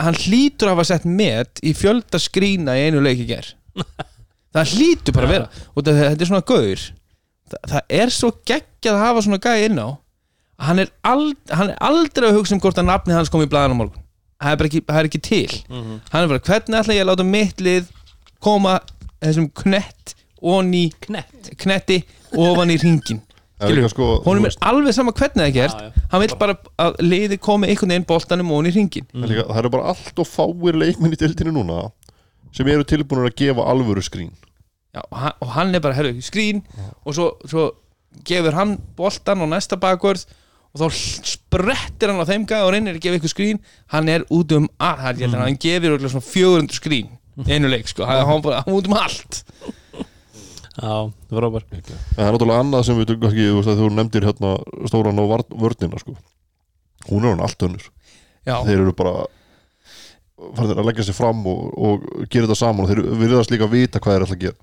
Hann 0.00 0.16
hlýtur 0.18 0.70
að 0.70 0.74
hafa 0.74 0.86
sett 0.88 1.04
met 1.06 1.60
í 1.62 1.74
fjölda 1.76 2.18
skrína 2.18 2.74
í 2.78 2.86
einu 2.88 3.02
leiki 3.04 3.26
ger 3.28 3.50
það 4.54 4.72
hlýtur 4.74 5.14
bara 5.16 5.28
að 5.28 5.34
vera. 5.34 5.48
Og 5.74 5.84
þetta 5.86 6.14
er 6.24 6.30
svona 6.30 6.46
gaur. 6.48 6.86
Það, 7.50 7.60
það 7.72 7.94
er 8.00 8.14
svo 8.14 8.30
geggjað 8.48 8.96
að 8.96 9.04
hafa 9.04 9.24
svona 9.26 9.40
gæja 9.44 9.68
inn 9.68 9.82
á. 9.82 9.88
Að 10.54 10.68
hann 10.70 10.82
er, 10.84 10.90
ald, 11.10 11.36
hann 11.50 11.72
er 11.72 11.78
aldrei 11.82 12.28
að 12.30 12.38
hugsa 12.38 12.54
um 12.56 12.62
hvort 12.62 12.78
að 12.80 12.88
nafni 12.88 13.16
hans 13.16 13.30
kom 13.32 13.42
í 13.44 13.50
blæðan 13.50 13.74
á 13.74 13.80
morgun. 13.82 14.02
Það 14.44 14.54
er 14.54 14.68
ekki, 14.68 14.82
það 14.86 15.00
er 15.00 15.08
ekki 15.08 15.22
til. 15.24 15.52
Mhm. 15.70 16.00
hann 16.12 16.24
er 16.24 16.32
bara 16.32 16.44
hvernig 16.48 16.78
ætla 16.80 16.96
ég 16.96 17.04
að 17.04 17.10
láta 17.10 17.26
mitt 17.26 17.62
lið 17.64 17.86
koma 18.44 18.74
þessum 19.24 19.48
knett 19.62 20.14
onni 20.44 20.88
knett? 21.06 21.52
Knetti 21.60 22.02
ofan 22.36 22.72
í 22.74 22.76
ringin 22.82 23.22
Það 23.54 23.70
er 23.70 23.76
líka 23.78 23.90
sko, 23.92 24.06
honum 24.24 24.46
þú 24.46 24.50
er 24.50 24.56
alveg 24.68 24.94
sama 24.96 25.12
hvernig 25.14 25.38
það 25.38 25.48
er 25.48 25.52
gert. 25.54 25.82
Já, 25.82 25.90
já. 25.94 26.06
hann 26.10 26.22
vil 26.24 26.36
bara 26.40 26.54
að 26.82 26.96
liði 27.04 27.36
komi 27.38 27.68
einhvern 27.70 27.92
veginn 27.94 28.06
boltanum 28.08 28.50
og 28.50 28.60
onni 28.60 28.72
í 28.72 28.74
ringin 28.74 29.06
Það 29.12 29.26
er 29.26 29.30
líka- 29.30 29.46
það 29.50 29.60
eru 29.60 29.70
bara 29.76 29.92
allt 29.92 30.22
og 30.24 30.26
fáir 30.26 30.78
leikmenn 30.80 31.14
í 31.14 31.20
dildinu 31.20 31.52
núna 31.54 31.78
sem 32.54 32.68
eru 32.68 32.86
tilbúinir 32.86 33.30
að 33.30 33.36
gefa 33.38 33.66
alvöru 33.70 34.02
skrín. 34.02 34.32
Já, 34.94 35.02
og, 35.10 35.18
hann, 35.18 35.36
og 35.40 35.48
hann 35.54 35.74
er 35.74 35.80
bara, 35.80 35.94
herru, 35.94 36.12
skrín 36.22 36.62
og 37.04 37.14
svo, 37.14 37.28
svo 37.46 37.70
gefur 38.26 38.54
hann 38.54 38.76
boltan 38.96 39.42
og 39.42 39.50
næsta 39.50 39.78
bakvörð 39.78 40.26
og 40.74 40.82
þá 40.82 40.98
sprettir 41.30 42.10
hann 42.10 42.22
á 42.22 42.26
þeim 42.26 42.46
gæði 42.50 42.66
og 42.66 42.72
reynir 42.74 42.98
að 42.98 43.02
gefa 43.06 43.20
ykkur 43.20 43.34
skrín. 43.34 43.62
Hann 43.94 44.10
er 44.10 44.26
út 44.30 44.50
um 44.54 44.68
að, 44.78 44.98
hann, 44.98 45.22
mm. 45.30 45.38
hann 45.38 45.58
gefur 45.62 45.98
svona 46.02 46.26
400 46.26 46.78
skrín 46.78 47.14
í 47.46 47.54
einu 47.54 47.70
leik, 47.70 47.86
sko, 47.90 48.06
hann, 48.06 48.26
hann 48.26 48.74
út 48.74 48.90
um 48.90 48.98
allt 48.98 49.44
já, 50.74 51.12
það 51.30 51.36
var 51.38 51.46
ábar 51.48 51.64
En 51.74 51.82
það 51.84 52.24
er 52.26 52.32
náttúrulega 52.34 52.62
annað 52.64 52.84
sem 52.88 52.98
við 52.98 53.08
tökum 53.12 53.28
ekki, 53.30 53.46
þú 53.50 53.56
veist 53.60 53.72
að 53.72 53.80
þú 53.82 53.90
nefndir 53.94 54.26
hérna 54.28 54.52
stóran 54.90 55.20
á 55.20 55.24
vörnina 55.64 56.00
sko. 56.02 56.16
Hún 57.10 57.24
er 57.24 57.34
hann 57.34 57.44
allt 57.44 57.62
önnur. 57.66 57.88
Já, 58.44 58.56
Þeir 58.64 58.80
eru 58.82 58.92
bara 58.96 59.26
farnir 60.56 60.80
að 60.80 60.88
leggja 60.90 61.06
sér 61.08 61.16
fram 61.16 61.44
og, 61.46 61.60
og 61.78 62.08
gera 62.32 62.48
þetta 62.48 62.58
saman. 62.58 62.84
Og 62.84 62.90
þeir 62.90 63.02
virðast 63.22 63.52
líka 63.54 63.68
vita 63.70 64.00
hvað 64.02 64.16
þeir 64.18 64.26
ætla 64.26 64.36
að 64.38 64.44
gera. 64.46 64.58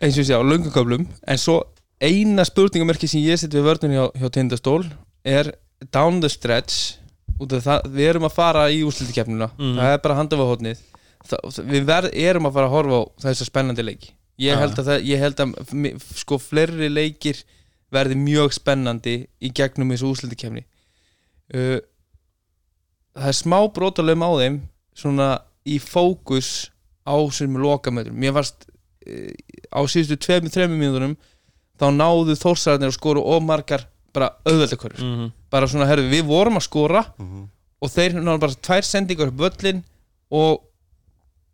Eins 0.00 0.16
og 0.16 0.22
ég 0.22 0.28
sé 0.30 0.38
á 0.38 0.42
lönguköflum 0.42 1.04
en 1.28 1.38
svo 1.40 1.58
eina 2.00 2.44
spurningamerki 2.48 3.08
sem 3.10 3.20
ég 3.20 3.36
set 3.40 3.52
við 3.52 3.66
vörnum 3.68 3.92
hjá, 3.92 4.04
hjá 4.16 4.30
Tindastól 4.32 4.84
er 5.28 5.52
down 5.92 6.22
the 6.24 6.30
stretch 6.32 6.96
út 7.40 7.52
af 7.56 7.64
það, 7.66 7.90
við 7.92 8.08
erum 8.14 8.26
að 8.28 8.36
fara 8.36 8.62
í 8.72 8.80
úrslutikefnina 8.84 9.50
Mhm. 9.58 9.76
það 9.76 9.92
er 9.92 10.00
bara 10.04 10.16
hótnið 10.48 10.78
við 11.68 11.84
verð, 11.84 12.10
erum 12.16 12.46
að 12.48 12.52
fara 12.56 12.66
að 12.66 12.74
horfa 12.74 12.96
á 12.96 13.02
þessa 13.26 13.44
spennandi 13.48 13.84
leiki 13.84 14.10
ég 14.40 14.56
held 14.60 14.78
að, 14.80 14.86
það, 14.90 15.06
ég 15.10 15.20
held 15.24 15.40
að 15.44 15.54
sko 16.20 16.38
fleiri 16.40 16.88
leikir 16.92 17.42
verði 17.92 18.16
mjög 18.16 18.52
spennandi 18.56 19.14
í 19.42 19.50
gegnum 19.54 19.90
þessu 19.92 20.10
úrslutikefni 20.12 20.62
uh, 21.54 21.78
það 23.18 23.30
er 23.32 23.38
smá 23.40 23.58
brotalum 23.74 24.22
á 24.24 24.30
þeim 24.40 24.60
svona 24.96 25.28
í 25.68 25.78
fókus 25.82 26.70
á 27.04 27.14
sem 27.34 27.56
lokamötrum 27.58 28.16
mér 28.20 28.36
varst 28.38 28.66
uh, 28.66 29.32
á 29.74 29.80
síðustu 29.90 30.16
tveimur, 30.20 30.52
þreimur 30.54 30.78
mínúturum 30.80 31.16
þá 31.80 31.86
náðu 31.96 32.36
þórsararnir 32.36 32.90
að 32.92 32.98
skora 32.98 33.20
og 33.24 33.42
margar 33.46 33.86
bara 34.14 34.32
auðveldakörur 34.44 35.00
mm 35.00 35.14
-hmm. 35.16 35.30
bara 35.50 35.68
svona, 35.70 35.86
herðu, 35.86 36.10
við 36.10 36.24
vorum 36.28 36.58
að 36.58 36.66
skora 36.66 37.04
Mhm. 37.18 37.46
og 37.80 37.90
þeir 37.90 38.12
náðu 38.20 38.40
bara 38.40 38.58
tvær 38.66 38.84
sendingar 38.84 39.28
upp 39.30 39.38
völlin 39.40 39.82
og 40.30 40.60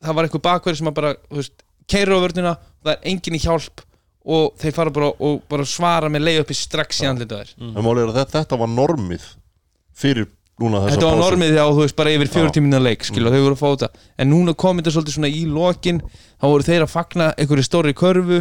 það 0.03 0.15
var 0.15 0.25
eitthvað 0.25 0.43
bakverði 0.43 0.79
sem 0.79 0.89
að 0.89 0.95
bara, 0.95 1.13
þú 1.31 1.37
veist, 1.37 1.63
keira 1.91 2.17
á 2.19 2.25
vörnina 2.25 2.55
það 2.85 2.93
er 2.97 3.05
engin 3.13 3.37
í 3.39 3.43
hjálp 3.45 3.83
og 4.27 4.57
þeir 4.59 4.75
fara 4.75 4.91
bara 4.91 5.11
og 5.23 5.43
bara 5.51 5.65
svara 5.71 6.09
með 6.11 6.25
leið 6.27 6.41
uppi 6.45 6.55
strax 6.59 7.03
í 7.05 7.07
andlita 7.11 7.43
þær 7.45 7.53
En 7.63 7.85
málið 7.87 8.03
er 8.03 8.11
að 8.11 8.17
þetta, 8.23 8.41
þetta 8.43 8.59
var 8.65 8.73
normið 8.75 9.27
fyrir 9.97 10.27
núna 10.61 10.81
þessa 10.83 10.97
Þetta 10.97 11.07
var 11.07 11.17
pásu. 11.17 11.25
normið 11.31 11.51
þegar 11.55 11.73
þú 11.77 11.83
veist 11.85 11.97
bara 12.01 12.13
yfir 12.17 12.31
fjóru 12.33 12.53
tíminna 12.57 12.81
leik 12.83 13.05
skilja, 13.05 13.31
þau 13.31 13.43
voru 13.45 13.57
að 13.57 13.61
fá 13.61 13.67
þetta. 13.75 14.05
En 14.19 14.31
núna 14.33 14.55
kom 14.57 14.79
þetta 14.81 14.93
svolítið 14.95 15.17
svona 15.19 15.29
í 15.31 15.43
lokin 15.47 15.99
þá 16.41 16.47
voru 16.49 16.67
þeir 16.67 16.85
að 16.87 16.93
fagna 16.95 17.27
einhverju 17.37 17.67
stóri 17.69 17.93
körfu 17.97 18.39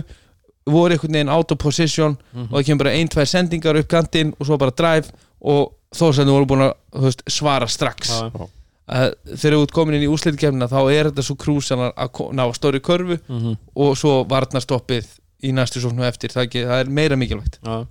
voru 0.65 0.95
einhvern 0.95 1.17
veginn 1.19 1.29
out 1.35 1.51
of 1.53 1.59
position 1.61 2.15
og 2.33 2.53
það 2.55 2.65
kemur 2.69 2.83
bara 2.85 2.93
ein, 2.97 3.11
tvær 3.11 3.27
sendingar 3.29 3.77
upp 3.77 3.89
kantinn 3.91 4.31
og 4.39 4.47
svo 4.47 4.57
bara 4.57 4.71
drive 4.73 5.11
og 5.45 5.75
þó 5.93 6.05
sem 6.15 6.25
þau 6.25 6.33
voru 6.39 6.47
búin 6.49 6.63
að 6.65 6.73
þú 6.95 7.03
veist, 7.05 7.21
svara 7.35 7.67
strax. 7.69 8.09
Já. 8.09 8.47
Að 8.87 9.13
þegar 9.33 9.55
þú 9.57 9.61
ert 9.65 9.71
komin 9.73 9.95
inn 9.97 10.05
í 10.05 10.11
úrslitkefnina 10.13 10.67
þá 10.69 10.79
er 10.93 11.09
þetta 11.09 11.23
svo 11.25 11.35
krúsan 11.41 11.81
að 11.89 12.19
ná 12.37 12.43
stóri 12.53 12.79
körfu 12.85 13.17
Mhm. 13.29 13.55
og 13.75 13.95
svo 13.97 14.23
varnarstoppið 14.29 15.05
í 15.43 15.51
næstu 15.53 15.81
sóknu 15.81 16.05
eftir 16.05 16.29
það, 16.29 16.41
er 16.43 16.47
ekki, 16.47 16.65
það 16.69 16.79
er 16.83 16.89
meira 16.89 17.15
mikilvægt 17.17 17.59
Já. 17.65 17.85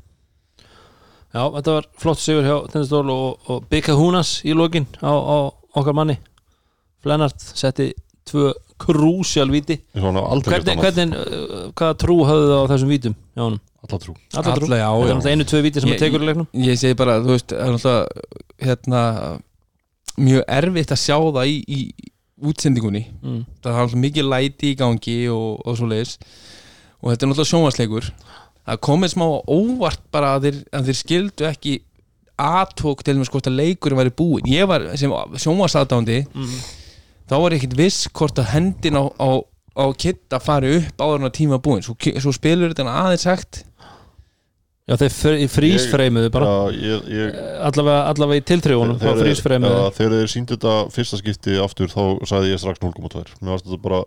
Já, 1.34 1.42
þetta 1.56 1.72
var 1.74 1.86
flott 1.98 2.20
sigur 2.22 2.46
hjá 2.46 2.56
Tindastól 2.70 3.10
og, 3.10 3.40
og 3.50 3.64
Bika 3.70 3.92
Húnas 3.98 4.36
í 4.46 4.54
lokin 4.54 4.86
á, 5.02 5.10
á 5.10 5.36
okkar 5.74 5.96
manni 5.98 6.14
Flennart 7.02 7.42
setti 7.42 7.90
tvö 8.24 8.52
krúsjál 8.80 9.50
víti 9.50 9.80
Eins 9.94 9.98
og 10.02 10.06
hann 10.12 10.18
hafi 10.20 10.30
aldrei 10.36 10.54
gert 10.60 10.70
hvernig, 10.78 10.84
hvernig 10.84 11.18
uh, 11.18 11.72
hvaða 11.74 11.96
trú 12.04 12.16
hafðu 12.28 12.46
það 12.52 12.62
á 12.62 12.70
þessum 12.70 12.92
vítum 12.94 13.16
já, 13.34 13.42
honum? 13.42 13.60
Alla 13.84 13.98
trú 14.00 14.14
alla 14.14 14.54
trú 14.54 14.68
Alla, 14.70 14.78
já, 14.78 14.86
það 14.88 15.02
er 15.02 15.10
já. 15.10 15.14
náttúrulega 15.18 15.34
einu, 15.34 15.48
tvö 15.50 15.62
víti 15.66 15.80
sem 15.82 15.90
Ég- 15.90 15.98
hann 15.98 16.04
tekur 16.06 16.22
í 16.22 16.28
leiknum 16.30 16.48
ég 16.70 16.78
segi 16.80 16.94
bara, 17.02 17.18
þú 17.20 17.34
veist, 17.34 17.50
það 17.50 17.66
er 17.66 17.74
náttúrulega 17.74 18.68
hérna 18.70 19.02
mjög 20.20 20.44
erfitt 20.58 20.92
að 20.94 21.00
sjá 21.02 21.16
það 21.18 21.50
í, 21.50 21.56
í 21.68 22.10
útsendingunni. 22.44 23.04
Mm. 23.22 23.40
það 23.64 23.80
er 23.84 23.96
mikið 24.04 24.28
læti 24.30 24.72
í 24.72 24.78
gangi 24.78 25.16
og, 25.32 25.62
og 25.64 25.78
svo 25.78 25.88
leiðis 25.90 26.18
og 27.00 27.10
þetta 27.12 27.24
er 27.24 27.30
náttúrulega 27.30 27.50
sjónvarsleikur 27.50 28.08
það 28.64 28.80
komið 28.88 29.12
smá 29.14 29.24
á 29.28 29.38
óvart 29.54 30.02
bara 30.14 30.34
að 30.36 30.46
þeir, 30.46 30.60
að 30.72 30.88
þeir 30.88 30.98
skildu 31.00 31.48
ekki 31.48 31.74
aðtók 32.40 33.04
til 33.06 33.14
með 33.18 33.30
hvort 33.30 33.46
að 33.46 33.58
leikurinn 33.60 34.00
væri 34.00 34.12
búinn. 34.18 34.48
Ég 34.50 34.66
var 34.66 34.88
sem 34.98 35.12
sjónvarsadándi 35.38 36.24
Mm. 36.34 36.54
þá 37.30 37.34
var 37.38 37.54
ég 37.54 37.60
ekkert 37.62 37.76
viss 37.78 38.08
hvort 38.10 38.38
að 38.42 38.50
hendin 38.54 38.98
á, 38.98 39.04
á, 39.06 39.30
á 39.78 39.84
kitta 39.94 40.40
fari 40.42 40.76
upp 40.80 40.98
áður 40.98 41.20
en 41.22 41.28
að 41.30 41.36
tíma 41.38 41.60
búinn. 41.62 41.84
Svo, 41.86 41.94
svo 41.94 42.32
spilur 42.34 42.72
þetta 42.74 42.90
aðeins 42.90 43.22
sagt 43.28 43.62
já 44.84 44.96
þeir 45.00 45.14
frísfreimuðu 45.48 46.30
bara. 46.34 46.48
Já, 46.50 46.82
ég, 46.90 47.06
ég, 47.08 47.38
allavega, 47.64 48.02
allavega 48.12 48.40
í 48.40 48.44
frá 48.98 49.06
þegar- 49.06 49.22
frísfreimuðu 49.22 49.78
já, 49.78 49.86
Þegar 49.96 50.16
þeir 50.18 50.32
síndu 50.34 50.58
þetta 50.58 50.74
fyrsta 50.92 51.20
skipti 51.20 51.56
aftur 51.62 51.88
þá 51.88 52.02
sagði 52.28 52.52
ég 52.52 52.60
strax 52.60 52.82
0,2 52.84 53.24
Mér 53.40 53.54
varst 53.54 53.64
þetta 53.70 53.80
bara 53.86 54.02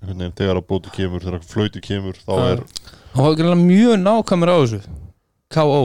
veginn, 0.00 0.32
þegar 0.38 0.60
að 0.60 0.66
bóti 0.70 0.92
kemur, 0.94 1.24
þegar 1.24 1.42
flöyti 1.44 1.82
kemur 1.84 2.16
þá 2.22 2.32
er, 2.46 2.62
hann 3.14 3.26
var 3.26 3.36
greinlega 3.36 3.60
mjög 3.64 3.98
nákvæmur 4.04 4.52
á 4.52 4.56
þessu 4.62 4.80
K.O. 5.50 5.82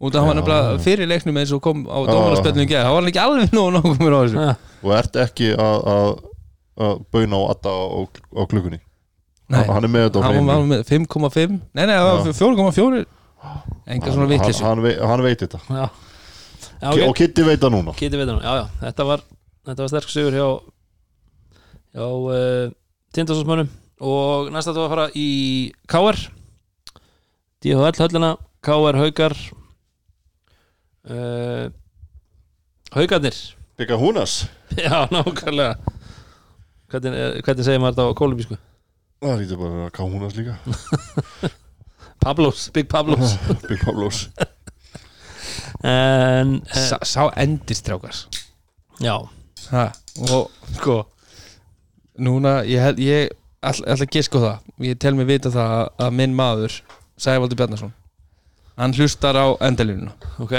út 0.00 0.14
af 0.14 0.22
hann 0.22 0.30
var 0.30 0.38
nefnilega 0.38 0.78
fyrir 0.84 1.10
leiknum 1.10 1.40
eins 1.42 1.52
og 1.52 1.60
kom 1.64 1.82
á 1.90 1.98
gerð 2.06 2.86
hann 2.86 2.94
var 2.94 3.02
hann 3.02 3.10
ekki 3.10 3.20
alveg 3.24 3.52
nóg 3.52 3.72
nákvæmur 3.76 4.16
á 4.16 4.20
þessu. 4.22 4.46
Og 4.80 4.94
ert 4.96 5.18
ekki 5.20 5.50
að, 5.58 5.78
að, 5.92 6.12
að 6.80 7.02
bauna 7.12 7.36
á 7.36 7.42
adda 7.52 7.74
á, 7.74 7.84
á 8.06 8.42
klukkunni? 8.48 8.80
Nei. 9.50 9.64
hann 9.66 9.82
er 9.84 9.90
með 9.90 10.04
þetta 10.06 10.20
á 10.20 10.22
hann 10.22 10.36
hreinu. 10.38 10.46
var 10.46 10.68
með 10.70 10.84
5,5 10.86 11.56
nei 11.74 11.84
nei, 11.90 11.96
það 11.98 12.08
var 12.08 12.20
4,4 12.38 13.00
enga 13.86 14.12
svona 14.12 14.26
hann, 14.26 14.32
vitleysu. 14.34 14.64
hann, 14.64 14.82
vei- 14.84 14.98
hann 15.10 15.22
veit 15.24 15.44
þetta. 15.44 15.60
Já, 15.68 15.86
já 16.80 16.88
okay. 16.90 17.06
og 17.06 17.14
Kitty 17.18 17.46
veit 17.46 17.62
það 17.62 17.74
núna. 17.76 17.94
Kitty 17.98 18.20
veit 18.20 18.28
hann 18.28 18.42
já, 18.44 18.52
já, 18.60 18.66
þetta 18.84 19.06
var 19.08 19.24
þetta 19.68 19.84
var 19.84 19.92
sterk 19.92 20.12
sigur 20.12 20.36
hjá 20.36 20.48
hjá 21.96 22.06
uh, 22.06 22.72
Tindastónsmönnum 23.14 23.70
og 24.00 24.50
næsta 24.54 24.74
var 24.76 24.86
að 24.86 24.94
fara 24.94 25.08
í 25.18 25.28
KR 25.90 26.20
DHL 27.60 28.00
höllina 28.00 28.34
KR 28.64 29.00
Haukar 29.00 29.36
uh, 31.10 31.66
Haukarnir. 32.94 33.36
Bygga 33.78 33.96
húnas? 33.96 34.42
Já, 34.76 35.06
nákvæmlega. 35.12 35.76
Hvernig, 36.90 37.14
eh, 37.14 37.38
hvernig 37.46 37.64
segir 37.64 37.80
maður 37.80 37.94
þetta 37.94 38.10
á 38.10 38.18
kólubísku 38.18 38.56
það 39.20 39.42
lítur 39.42 39.58
bara 39.60 39.88
að 39.90 40.14
húnas 40.14 40.36
líka 40.36 40.56
Pablos, 42.20 42.68
Big 42.74 42.88
Pablos. 42.88 43.34
Big 43.68 43.80
Pablos. 43.84 44.28
En, 45.82 46.60
en 46.60 46.86
Sá, 46.88 46.98
sá 47.08 47.22
endistrákars 47.40 48.26
já, 49.00 49.14
ha, 49.72 49.84
og 50.28 50.50
sko 50.76 50.96
núna, 52.20 52.58
ég, 52.68 52.82
held- 52.84 53.00
ég 53.00 53.30
all, 53.64 53.80
ætla 53.88 54.04
að 54.04 54.12
giska 54.12 54.36
á 54.36 54.44
það. 54.44 54.66
Ég 54.90 54.98
tel 55.00 55.14
mig 55.16 55.28
vita 55.30 55.48
það 55.54 55.72
að, 55.78 55.86
að 56.04 56.18
minn 56.18 56.34
maður 56.36 56.76
Sævaldur 57.20 57.56
Bjarnason 57.62 57.94
hann 58.80 58.94
hlustar 58.96 59.36
á 59.36 59.46
endalínuna. 59.64 60.12
Ok. 60.40 60.52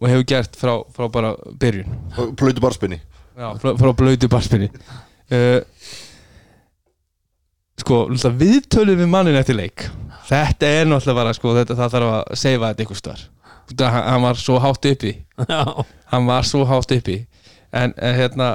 Og 0.00 0.06
hefur 0.08 0.24
gert 0.28 0.54
frá, 0.56 0.74
frá 0.96 1.08
bara 1.12 1.32
byrjun. 1.60 1.96
Plötu 2.40 2.60
barspinni 2.64 3.00
Já, 3.36 3.48
frá, 3.60 3.72
frá 3.80 3.90
blöytu 3.96 4.28
barspinni 4.32 4.68
uh, 4.68 5.60
sko, 7.80 8.02
náttúrulega 8.12 8.38
viðtölum 8.44 9.00
við 9.00 9.08
mannin 9.12 9.38
eftir 9.40 9.56
leik 9.56 9.86
þetta 10.32 10.72
er 10.80 10.88
náttúrulega 10.90 11.18
bara 11.20 11.36
sko, 11.36 11.54
þetta, 11.60 11.78
það 11.78 11.94
þarf 11.96 12.10
að 12.16 12.42
seifa 12.42 12.72
þetta 12.72 12.86
ykkur 12.86 13.00
star 13.02 13.22
hann, 13.80 14.04
hann 14.04 14.22
var 14.26 14.36
svo 14.36 14.58
hátt 14.60 14.84
uppi. 14.90 15.12
Hann 16.12 16.26
var 16.28 16.44
svo 16.44 16.64
hátt 16.68 16.92
uppi. 16.92 17.22
En, 17.72 17.94
en 17.96 18.16
hérna 18.18 18.48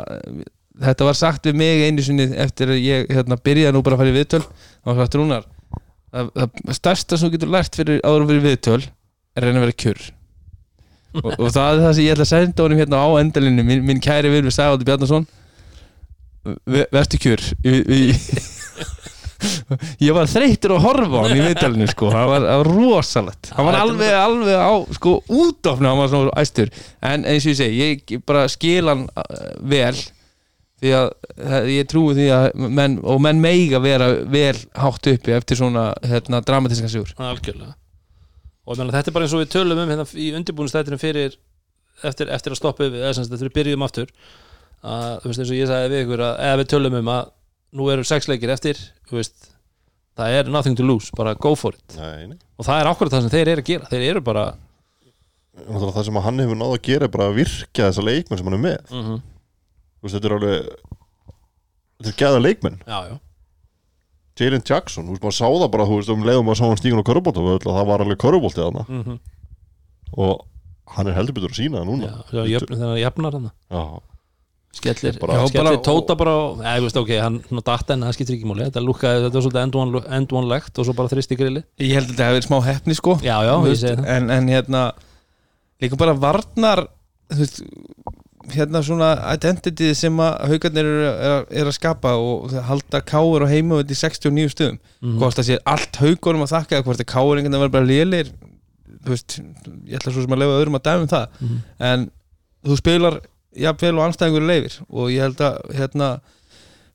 þetta 0.84 1.07
var 1.07 1.17
sagt 1.17 1.47
við 1.49 1.57
mig 1.57 1.86
einu 1.88 2.03
sinni 2.05 2.28
eftir 2.38 2.69
að 2.75 2.84
ég 2.84 3.07
hérna, 3.09 3.38
byrjaði 3.41 3.73
nú 3.73 3.82
bara 3.86 3.97
að 3.97 4.03
fara 4.03 4.11
í 4.11 4.17
viðtöl. 4.17 4.43
Þá 4.43 4.91
var 4.91 4.99
sagt 5.01 5.17
Rúnar 5.17 5.47
það, 6.11 6.30
það 6.36 6.78
stærsta 6.78 7.17
sem 7.17 7.28
þú 7.30 7.34
getur 7.38 7.51
lært 7.55 7.80
fyrir 7.80 8.03
áður 8.05 8.28
fyrir 8.30 8.45
viðtöl 8.45 8.80
er 8.84 9.41
að 9.41 9.49
reyna 9.49 9.61
að 9.61 9.65
vera 9.67 9.78
kjur. 9.86 10.05
Og, 11.17 11.32
og 11.34 11.49
það 11.55 11.71
er 11.71 11.82
það 11.82 11.95
sem 11.97 12.05
ég 12.05 12.13
ætla 12.13 12.28
að 12.28 12.32
senda 12.34 12.65
honum 12.67 12.82
hérna 12.84 13.01
á 13.01 13.07
endalinu 13.23 13.65
minn, 13.65 13.84
minn 13.88 14.03
kæri 14.03 14.32
vil 14.32 14.43
við 14.45 14.53
Sævaldur 14.53 14.88
Bjarnason. 14.91 15.25
Ve- 16.67 16.88
vertu 16.93 17.19
kjur. 17.21 17.41
Í, 17.65 18.11
ég 20.02 20.14
var 20.18 20.30
þreytur 20.32 20.74
að 20.78 20.84
horfa 20.86 21.20
á 21.20 21.24
hann 21.28 21.38
í 21.38 21.46
viðtalinu 21.46 21.88
sko, 21.92 22.10
hann 22.14 22.28
var, 22.32 22.46
það 22.48 22.62
var 22.62 22.70
rosalegt. 22.74 23.50
Hann 23.58 23.68
var 23.68 23.78
þetta 23.78 23.88
alveg, 23.88 24.14
alveg 24.24 24.62
á 24.62 24.74
sko 24.98 25.16
útofna, 25.42 25.92
hann 25.94 26.02
var 26.02 26.12
svona 26.14 26.36
æstur. 26.44 26.72
En 27.12 27.26
eins 27.28 27.46
og 27.48 27.54
ég 27.54 27.60
segi, 27.62 27.90
ég 28.14 28.24
bara 28.28 28.46
skil 28.52 28.86
hann 28.92 29.04
uh, 29.12 29.42
vel 29.74 29.96
því 30.78 30.92
að 30.94 31.08
það- 31.42 31.70
ég 31.74 31.90
trúi 31.90 32.16
því 32.18 32.28
að 32.38 32.48
menn, 32.80 33.00
og 33.02 33.22
menn 33.26 33.40
meiga 33.42 33.80
vera 33.82 34.12
vel 34.30 34.56
hátt 34.78 35.12
uppi 35.14 35.34
eftir 35.38 35.58
svona 35.58 35.88
hérna, 36.06 36.42
dramatíska 36.46 36.90
sigur 36.92 37.14
algjörlega. 37.18 37.74
Og 38.68 38.76
meina, 38.78 38.92
þetta 38.98 39.10
er 39.10 39.16
bara 39.16 39.26
eins 39.26 39.34
og 39.38 39.42
við 39.46 39.54
tölum 39.56 39.80
um 39.80 39.90
hérna 39.94 40.06
í 40.14 40.28
undirbúinstættinu 40.38 41.00
fyrir 41.02 41.38
eftir, 42.06 42.30
eftir 42.30 42.54
að 42.54 42.60
stoppa 42.60 42.84
við, 42.86 43.00
eða 43.00 43.14
sem 43.16 43.24
sagt, 43.26 43.34
eftir 43.38 43.50
við 43.50 43.56
byrjuðum 43.62 43.86
aftur. 43.88 44.12
Að, 44.86 45.14
þú 45.24 45.30
veist, 45.32 45.40
eins 45.42 45.50
og 45.54 45.58
ég 45.58 45.70
sagði 45.72 45.90
við 45.96 46.04
ykkur 46.06 46.22
að 46.28 46.42
eða 46.46 46.58
við 46.62 46.68
tölum 46.76 46.98
um 47.00 47.08
að 47.16 47.30
nú 47.76 47.89
eru 47.91 48.05
sex 48.07 48.30
leikir 48.30 48.53
eftir, 48.53 48.80
veist 49.11 49.51
það 50.18 50.38
er 50.39 50.51
nothing 50.51 50.78
to 50.78 50.86
lose, 50.86 51.11
bara 51.15 51.36
go 51.36 51.53
for 51.55 51.76
it. 51.76 51.97
Nei, 51.97 52.28
nei. 52.32 52.39
Og 52.57 52.65
það 52.65 52.82
er 52.82 52.89
ákvörð 52.91 53.13
það 53.15 53.26
sem 53.26 53.34
þeir 53.36 53.51
eru 53.53 53.63
að 53.63 53.70
gera 53.72 53.91
þeir 53.91 54.07
eru 54.11 54.24
bara 54.26 54.47
Náttúrulega 55.57 55.95
það 55.95 56.05
sem 56.05 56.20
hann 56.22 56.41
hefur 56.43 56.57
náð 56.59 56.74
að 56.76 56.84
gera 56.86 57.07
er 57.07 57.13
bara 57.13 57.28
að 57.32 57.38
virka 57.39 57.88
þessa 57.88 58.03
leikmenn 58.05 58.39
sem 58.39 58.49
hann 58.49 58.57
er 58.57 58.61
með. 58.61 58.91
Mm 58.91 59.05
-hmm. 59.05 59.22
Veist, 60.01 60.15
þetta 60.18 60.28
er 60.28 60.36
alveg 60.36 60.68
Þetta 61.97 62.11
er 62.11 62.20
gæða 62.22 62.43
leikmenn. 62.43 62.78
Jalen 64.38 64.61
Jackson, 64.61 65.07
þú 65.07 65.15
veist, 65.15 65.24
maður 65.24 65.38
sá 65.39 65.47
það 65.49 65.72
bara 65.74 65.88
Þú 65.89 65.95
veist, 65.97 66.11
um 66.13 66.28
leiðum 66.28 66.51
að 66.51 66.59
sá 66.59 66.65
hann 66.68 66.78
stígun 66.78 67.01
á 67.01 67.09
körubólta 67.09 67.45
Það 67.65 67.88
var 67.89 68.03
alveg 68.05 68.20
körubóltið 68.22 68.63
þarna. 68.68 68.86
Mm 68.88 69.03
-hmm. 69.03 69.18
Og 70.13 70.45
hann 70.93 71.07
er 71.07 71.18
heldur 71.18 71.34
betur 71.34 71.49
að 71.49 71.57
sína 71.57 71.82
það 71.82 71.89
núna. 71.89 72.24
Já, 72.32 72.43
jöfn, 72.45 72.74
þannig 72.78 72.93
að 72.93 73.01
jafnar 73.01 73.34
hann 73.34 73.51
Já, 73.70 74.01
skellir, 74.74 75.18
Bara- 75.20 75.34
bara, 75.34 75.47
skellir 75.47 75.72
Já, 75.72 75.78
bara- 75.78 75.84
tóta 75.88 76.15
bara 76.18 76.32
og, 76.38 76.59
eða, 76.59 76.78
þú 76.78 76.84
veist, 76.88 76.97
ok, 77.01 77.11
hann 77.20 77.61
datt 77.65 77.89
en 77.91 78.01
það 78.01 78.13
skiptir 78.13 78.36
ekki 78.38 78.45
máli. 78.49 78.65
Þetta 78.70 78.84
lúkaði, 78.86 79.24
þetta 79.26 79.34
var 79.34 79.45
svolítið 79.47 80.11
end-one-legt 80.18 80.80
og 80.80 80.86
svo 80.86 80.93
bara 80.95 81.09
þrist 81.09 81.32
í 81.34 81.38
grilli 81.39 81.63
ég 81.80 81.93
held 81.97 82.09
að 82.09 82.13
þetta 82.13 82.28
hefur 82.28 82.38
verið 82.38 82.47
smá 82.49 82.59
hefni 82.68 82.95
sko. 82.95 83.15
Já, 83.24 83.38
já, 83.47 83.53
Þú 83.57 83.63
ég 83.65 83.72
veist, 83.72 83.82
segi 83.82 83.95
það. 83.97 84.07
en, 84.18 84.30
en 84.30 84.47
hérna 84.47 84.84
líka 85.82 85.97
bara 85.97 86.13
varnar 86.13 86.88
veist, 87.30 87.61
hérna 88.53 88.80
svona 88.86 89.09
identity 89.34 89.93
sem 89.97 90.15
að 90.24 90.38
haugarnir 90.47 90.86
eru 90.88 91.07
er, 91.09 91.45
er 91.51 91.65
að 91.68 91.76
skapa 91.76 92.13
og 92.15 92.53
halda 92.70 93.01
káur 93.03 93.43
á 93.43 93.47
heima 93.51 93.82
í 93.82 93.95
69 93.97 94.53
stöðum. 94.53 94.78
Mhm. 95.01 95.18
hvort 95.20 95.36
það 95.36 95.49
sé 95.49 95.57
allt 95.65 95.95
haugurum 95.99 96.45
að 96.45 96.53
þakka 96.53 96.84
hvort 96.86 97.01
að 97.01 97.09
káur 97.11 97.36
einhvern 97.38 97.51
veginn 97.51 97.65
verður 97.65 97.76
bara 97.76 97.89
lélir 97.89 98.30
þú 99.03 99.09
veist, 99.11 99.39
ég 99.88 99.97
ætla 99.99 100.13
svo 100.13 100.22
sem 100.24 100.32
að 100.38 100.39
lefa 100.43 100.55
öðrum 100.61 100.78
að 100.80 100.86
dæmi 100.88 101.01
um 101.01 101.07
það. 101.07 101.28
Mhm. 101.41 101.57
en 101.80 102.11
þú 102.65 102.78
spilar 102.78 103.20
jafnvel 103.64 103.95
og 103.97 104.05
anstæðingur 104.08 104.45
leifir 104.47 104.76
og 104.89 105.10
ég 105.14 105.24
held 105.26 105.41
að 105.47 105.58
hérna 105.78 106.10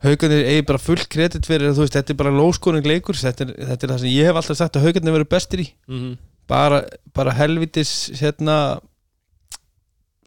haugarnir 0.03 0.47
eigi 0.51 0.65
bara 0.67 0.81
full 0.83 1.03
kredit 1.13 1.47
fyrir 1.47 1.69
að 1.71 1.77
þú 1.79 1.85
veist, 1.85 1.95
þetta 1.99 2.11
er 2.15 2.21
bara 2.23 2.33
lóskoring 2.35 2.87
leikur 2.87 3.15
þetta 3.19 3.45
er, 3.47 3.53
þetta 3.71 3.87
er 3.87 3.93
það 3.95 4.01
sem 4.03 4.11
ég 4.17 4.27
hef 4.31 4.39
alltaf 4.41 4.59
sagt 4.59 4.79
að 4.81 4.87
haugarnir 4.89 5.15
verður 5.19 5.31
bestir 5.37 5.63
í 5.63 5.69
Mhm. 5.89 6.17
bara, 6.51 6.83
bara 7.15 7.33
helvitis 7.39 7.93
hérna 8.21 8.57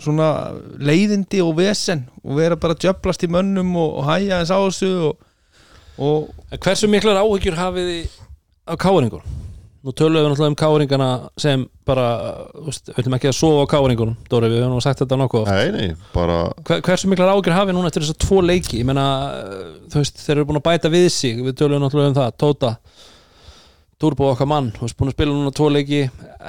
svona 0.02 0.28
leiðindi 0.84 1.40
og 1.44 1.54
vesen 1.60 2.06
og 2.24 2.36
vera 2.40 2.56
bara 2.60 2.76
að 2.76 2.84
djöflast 2.86 3.24
í 3.24 3.30
mönnum 3.32 3.76
og, 3.80 3.94
og 4.02 4.08
hæja 4.10 4.40
eins 4.42 4.52
á 4.52 4.60
þessu 4.60 4.90
og, 5.08 5.18
og 5.98 6.58
hversu 6.60 6.90
miklar 6.92 7.20
áhyggjur 7.22 7.56
hafið 7.60 7.92
þið 7.92 8.18
af 8.74 8.80
káringur? 8.82 9.24
Nú 9.86 9.94
tölum 9.94 10.18
við 10.18 10.24
náttúrulega 10.32 10.50
um 10.50 10.58
káringana 10.58 11.08
sem 11.38 11.64
bara, 11.86 12.06
veist, 12.66 12.88
við 12.90 13.04
ætlum 13.04 13.16
ekki 13.20 13.30
að 13.30 13.36
sofa 13.38 13.66
á 13.70 13.72
káringunum, 13.76 14.16
Dóri, 14.32 14.50
við 14.50 14.64
höfum 14.64 14.72
nú 14.74 14.82
sagt 14.82 15.04
þetta 15.04 15.20
nokkuð 15.22 15.50
nei, 15.52 15.68
nei, 15.76 15.92
bara 16.16 16.40
Hver, 16.66 16.82
hversu 16.88 17.10
miklar 17.12 17.30
áhyggjur 17.36 17.54
hafið 17.54 17.78
núna 17.78 17.92
eftir 17.92 18.02
þess 18.02 18.16
að 18.16 18.24
tvo 18.26 18.40
leiki? 18.42 18.80
Ég 18.82 18.88
meina, 18.90 19.04
uh, 19.30 19.68
þú 19.94 20.02
veist, 20.02 20.24
þeir 20.24 20.40
eru 20.40 20.48
búin 20.50 20.58
að 20.58 20.66
bæta 20.66 20.92
við 20.96 21.06
sig, 21.14 21.44
við 21.46 21.60
tölum 21.62 21.86
náttúrulega 21.86 22.16
um 22.16 22.18
það, 22.18 22.34
Tóta, 22.42 22.74
Turbo 24.02 24.32
okkar 24.34 24.50
mann, 24.50 24.74
þú 24.74 24.88
veist, 24.88 24.98
búin 24.98 25.14
að 25.14 25.18
spila 25.20 25.38
núna 25.38 25.54
tvo 25.56 25.70
leiki, 25.72 26.02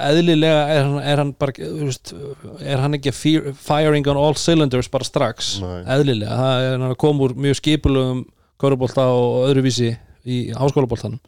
eðlilega 0.09 0.65
er 0.73 0.81
hann, 0.87 0.97
er 1.13 1.21
hann 1.21 1.37
bara, 1.37 1.53
þú 1.61 1.91
veist, 1.91 2.15
er 2.59 2.81
hann 2.83 2.97
ekki 2.97 3.13
fear, 3.15 3.53
firing 3.69 4.09
on 4.11 4.19
all 4.19 4.35
cylinders 4.41 4.89
bara 4.91 5.07
strax, 5.07 5.59
Nei. 5.61 5.77
eðlilega, 5.95 6.41
það 6.41 6.65
er 6.65 6.75
hann 6.75 6.89
að 6.89 6.99
koma 7.05 7.29
úr 7.29 7.37
mjög 7.45 7.61
skipulögum 7.61 8.25
körubólta 8.59 9.05
og 9.13 9.45
öðruvísi 9.47 9.93
í 10.27 10.47
háskólabóltanum. 10.57 11.21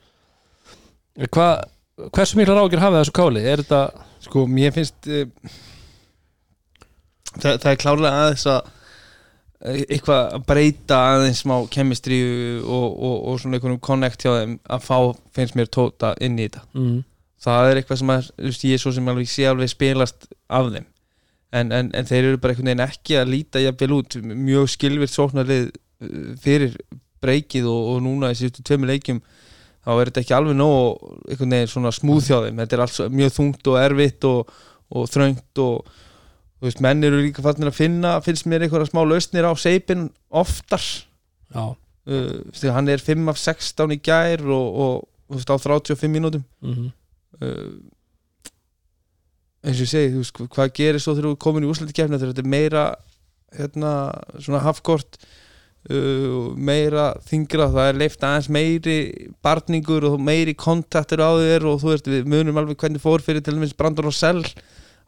Hvað, 1.30 1.70
hversu 2.08 2.40
miklar 2.40 2.62
áhyggjur 2.62 2.84
hafið 2.84 3.02
þessu 3.02 3.16
káli? 3.20 3.46
Er 3.46 3.64
þetta, 3.64 4.08
sko 4.26 4.46
mér 4.50 4.76
finnst 4.76 5.10
uh, 5.10 5.26
það, 7.36 7.56
það 7.56 7.72
er 7.72 7.82
klárlega 7.84 8.26
aðeins 8.26 8.46
að 8.50 8.76
eitthvað 9.60 10.22
að 10.38 10.44
breyta 10.48 10.98
aðeins 11.14 11.42
smá 11.44 11.56
kemistri 11.72 12.20
og, 12.64 12.86
og, 12.96 13.16
og 13.28 13.40
svona 13.42 13.58
einhvern 13.58 13.80
connect 13.84 14.24
hjá 14.24 14.32
þeim 14.38 14.54
að 14.72 14.86
fá, 14.86 14.98
finnst 15.36 15.58
mér 15.60 15.68
tóta 15.68 16.14
inn 16.24 16.38
í 16.40 16.46
þetta 16.46 16.64
mm. 16.78 17.02
það 17.44 17.72
er 17.72 17.82
eitthvað 17.82 18.00
sem 18.00 18.14
að, 18.14 18.30
þú 18.38 18.46
veist, 18.48 18.64
ég 18.70 18.78
er 18.78 18.84
svo 18.86 18.94
sem 18.96 19.12
alveg 19.12 19.32
sé 19.32 19.50
alveg 19.50 19.72
spilast 19.74 20.30
af 20.48 20.72
þeim 20.72 20.88
en, 21.52 21.74
en, 21.76 21.92
en 21.92 22.08
þeir 22.08 22.30
eru 22.30 22.40
bara 22.40 22.56
einhvern 22.56 22.72
veginn 22.72 22.86
ekki 22.86 23.20
að 23.20 23.34
líta 23.34 23.64
jafnvel 23.66 23.98
út, 23.98 24.18
mjög 24.48 24.72
skilvirt 24.78 25.16
sóknarlið 25.16 25.68
uh, 25.74 26.32
fyrir 26.40 26.80
breykið 27.20 27.68
og, 27.68 27.94
og 27.94 28.02
núna 28.08 28.32
í 28.32 28.40
síðustu 28.40 28.64
tveimur 28.64 28.94
leikjum 28.94 29.20
þá 29.86 29.92
er 29.96 30.10
þetta 30.10 30.24
ekki 30.24 30.36
alveg 30.38 30.58
nóg 30.60 31.04
einhvern 31.30 31.56
veginn 31.56 31.72
svona 31.72 31.94
smúð 31.96 32.30
hjá 32.30 32.38
þeim. 32.46 32.62
Þetta 32.64 32.78
er 32.78 32.86
alls 32.86 33.02
mjög 33.16 33.36
þungt 33.38 33.70
og 33.72 33.80
erfitt 33.82 34.30
og, 34.30 34.56
og 34.94 35.12
þröngt 35.12 35.64
og 35.64 35.92
þú 36.60 36.68
veist, 36.68 36.82
menn 36.84 37.06
eru 37.08 37.22
líka 37.24 37.44
fannir 37.46 37.72
að 37.72 37.80
finna 37.80 38.18
finnst 38.26 38.50
mér 38.50 38.66
einhverja 38.66 38.92
smá 38.92 39.04
lausnir 39.08 39.48
á 39.48 39.54
seipin 39.60 40.10
oftar. 40.30 40.84
Uh, 42.10 42.42
þegar 42.56 42.76
hann 42.80 42.92
er 42.92 43.04
5 43.04 43.32
af 43.32 43.40
16 43.40 43.96
í 43.96 44.00
gær 44.04 44.44
og, 44.44 44.68
og 44.84 44.94
þú 45.30 45.40
veist, 45.40 45.54
á 45.54 45.58
35 45.58 46.12
mínútum. 46.12 46.46
Mm 46.66 46.90
uh, 47.40 47.72
eins 49.60 49.76
og 49.76 49.86
ég 49.86 49.92
segi, 49.92 50.12
þú 50.14 50.24
veist, 50.24 50.42
hvað 50.56 50.74
gerir 50.78 51.04
svo 51.04 51.16
þegar 51.18 51.34
þú 51.34 51.40
komin 51.44 51.66
í 51.66 51.70
úrslættikefna 51.70 52.20
þegar 52.20 52.34
þetta 52.34 52.46
er 52.46 52.52
meira 52.54 52.84
hérna, 53.58 53.92
svona 54.40 54.62
hafkort 54.64 55.20
uh, 55.90 56.50
meira 56.56 57.14
þingra, 57.30 57.70
það 57.74 57.88
er 57.92 58.00
leift 58.02 58.26
aðeins 58.26 58.50
meiri 58.52 58.98
barningur 59.46 60.10
og 60.12 60.20
meiri 60.20 60.54
kontaktur 60.60 61.24
á 61.24 61.32
þér 61.40 61.70
og 61.72 61.80
þú 61.84 61.94
veist, 61.94 62.12
við 62.12 62.28
munum 62.30 62.60
alveg 62.62 62.78
hvernig 62.82 63.02
fór 63.04 63.24
fyrir 63.26 63.42
til 63.46 63.56
dæmis 63.58 63.76
Brandon 63.78 64.10
Rossell 64.10 64.44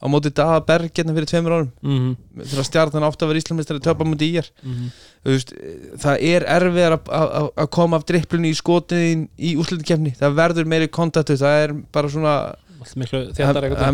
á 0.01 0.05
móti 0.09 0.32
Daða 0.34 0.63
Berg 0.65 0.89
hérna 0.97 1.13
fyrir 1.13 1.30
tveimur 1.30 1.53
árum. 1.59 1.72
Mm 1.86 2.15
þegar 2.41 2.65
stjarnan 2.65 3.03
átti 3.05 3.22
að 3.26 3.30
vera 3.30 3.41
Íslandmestari 3.43 3.84
töpa 3.86 4.03
múti 4.07 4.32
í 4.32 4.38
er 4.39 4.47
-hmm. 4.63 4.89
Þú 5.24 5.30
veist, 5.36 5.53
það 6.01 6.15
er 6.26 6.41
erfiðar 6.47 6.93
að- 6.97 7.11
að 7.11 7.49
að 7.57 7.69
koma 7.69 7.97
af 7.97 8.05
dripplunni 8.05 8.49
í 8.49 8.55
skotin 8.57 9.30
í 9.38 9.55
úrslættikefni, 9.57 10.15
það 10.17 10.36
verður 10.36 10.65
meiri 10.65 10.88
kontaktur, 10.88 11.38
það 11.38 11.63
er 11.63 11.74
bara 11.91 12.09
svona 12.09 12.55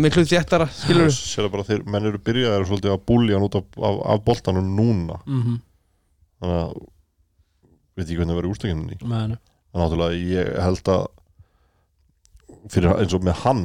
miklu 0.00 0.22
er 0.24 0.24
þéttara 0.24 0.68
skilur 0.72 1.10
Sér 1.12 1.44
það 1.44 1.50
bara 1.52 1.64
þeir, 1.68 1.82
menn 1.84 2.06
eru 2.06 2.18
byrjaðir 2.18 2.66
svolítið 2.70 2.94
að 2.94 3.02
búlja 3.04 3.34
hann 3.36 3.44
út 3.44 3.56
af, 3.60 3.64
af, 3.76 3.96
af 4.14 4.24
boltanum 4.24 4.76
núna. 4.76 5.20
Mm 5.26 5.42
-hmm. 5.42 5.60
Þannig 6.38 6.58
að 6.62 6.72
veit 7.98 8.04
ekki 8.06 8.18
hvernig 8.18 8.32
það 8.32 8.40
verið 8.40 8.52
úrstökinni 8.54 8.98
Meni. 9.10 9.38
en 9.38 9.82
náttúrulega 9.82 10.20
ég 10.22 10.52
held 10.62 10.92
að 10.94 11.06
fyrir 12.72 12.94
eins 12.98 13.14
og 13.16 13.24
með 13.26 13.42
hann 13.44 13.64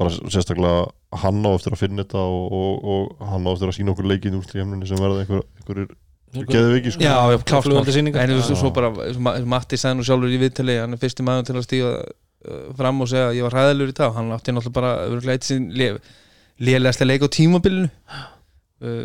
bara 0.00 0.12
sérstaklega 0.12 0.86
hann 1.22 1.42
á 1.44 1.50
eftir 1.52 1.74
að 1.74 1.82
finna 1.82 2.04
þetta 2.04 2.22
og, 2.24 2.54
og, 2.56 2.86
og 2.92 3.26
hann 3.32 3.44
á 3.48 3.50
eftir 3.52 3.68
að 3.70 3.76
sína 3.76 3.92
okkur 3.92 4.08
leikinn 4.08 4.38
úrstökinni 4.38 4.88
sem 4.88 5.00
verða 5.02 5.22
einhver, 5.24 5.44
einhverjir 5.60 5.90
geðveiki 6.32 6.94
sko. 6.94 7.04
já. 7.04 7.16
Flugeldasýningar. 7.44 8.22
en 8.24 8.32
þú 8.32 8.38
veist, 8.40 8.54
svo 8.56 8.70
bara 8.72 8.88
eins 9.04 9.18
og 9.18 9.24
Ma- 9.26 9.36
Matti 9.54 9.76
sagði 9.76 9.98
nú 9.98 10.06
sjálfur 10.08 10.32
í 10.32 10.40
viðtali 10.40 10.78
hann 10.80 10.96
er 10.96 11.00
fyrsti 11.02 11.26
maður 11.26 11.50
til 11.50 11.56
að 11.58 11.66
stíga 11.66 11.90
uh, 12.00 12.62
fram 12.78 13.02
og 13.04 13.10
segja 13.12 13.26
að 13.28 13.36
ég 13.36 13.46
var 13.48 13.56
hræðilegur 13.58 13.92
í 13.92 13.98
dag 14.00 14.14
hann 14.16 14.32
átti 14.32 14.54
náttúrulega 14.56 14.78
bara 14.78 14.92
örugglega 15.10 15.36
eitt 15.36 15.48
sinn 15.50 15.68
lélegasta 15.76 17.04
leik 17.08 17.26
á 17.26 17.28
tímabilinu 17.36 17.90
uh, 17.92 19.04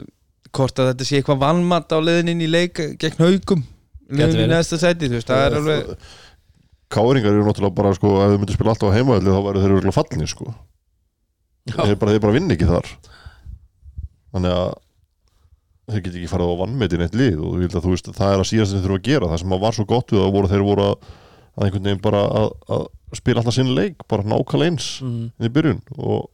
hvort 0.57 0.79
að 0.81 0.91
þetta 0.91 1.07
sé 1.07 1.19
eitthvað 1.19 1.43
vannmatt 1.43 1.93
á 1.93 1.97
leiðin 2.01 2.33
inn 2.33 2.45
í 2.45 2.49
leik 2.51 2.79
gegn 2.99 3.21
haugum 3.21 3.65
leiðin 4.07 4.45
í 4.45 4.49
neðsta 4.51 4.79
sæti, 4.81 5.09
þú 5.09 5.19
veist, 5.19 5.29
það 5.29 5.45
er 5.45 5.59
alveg 5.61 5.93
Káringar 6.87 7.35
eru 7.35 7.43
náttúrulega 7.43 7.75
bara 7.75 7.93
sko, 7.95 8.13
ef 8.23 8.31
þau 8.31 8.39
myndir 8.39 8.55
spila 8.55 8.71
alltaf 8.71 8.93
á 8.93 8.95
heimaðalli 8.95 9.33
þá 9.33 9.41
væru 9.43 9.63
þeir 9.63 9.73
eru 9.75 9.93
fallni 9.95 10.27
sko. 10.31 10.53
þeir 11.67 11.97
bara, 11.99 12.13
þeir 12.13 12.21
bara 12.23 12.35
vinn 12.37 12.53
ekki 12.55 12.67
þar. 12.69 12.91
Þannig 14.31 14.53
að 14.55 14.69
þeir 15.87 16.03
geti 16.05 16.21
ekki 16.21 16.29
farið 16.31 16.53
á 16.55 16.61
vannmetin 16.61 17.03
eitt 17.03 17.17
lið 17.17 17.41
og 17.43 17.65
að 17.67 17.81
þú 17.83 17.91
veist 17.91 18.07
það 18.07 18.31
er 18.31 18.43
að 18.43 18.49
síðast 18.51 18.71
sem 18.71 18.79
þeir 18.79 18.87
þurfa 18.87 19.01
að 19.01 19.09
gera. 19.09 19.31
Það 19.33 19.41
sem 19.43 19.57
að 19.57 19.63
var 19.65 19.75
svo 19.75 19.87
gott 19.87 20.13
við 20.13 20.23
það 20.23 20.33
voru 20.37 20.51
þeir 20.53 20.65
voru 20.67 20.85
að, 20.85 21.11
að 21.57 21.67
einhvern 21.67 21.89
veginn 21.89 22.05
bara 22.07 22.23
að, 22.39 22.49
að 22.77 22.87
spila 23.19 23.43
alltaf 23.43 23.57
sinn 23.57 23.75
leik 23.75 24.07
bara 24.07 24.27
nákvæmlega 24.27 24.71
eins 24.71 24.89
mm. 25.03 25.27
í 25.43 25.51
byrjun 25.57 25.83
og 25.97 26.29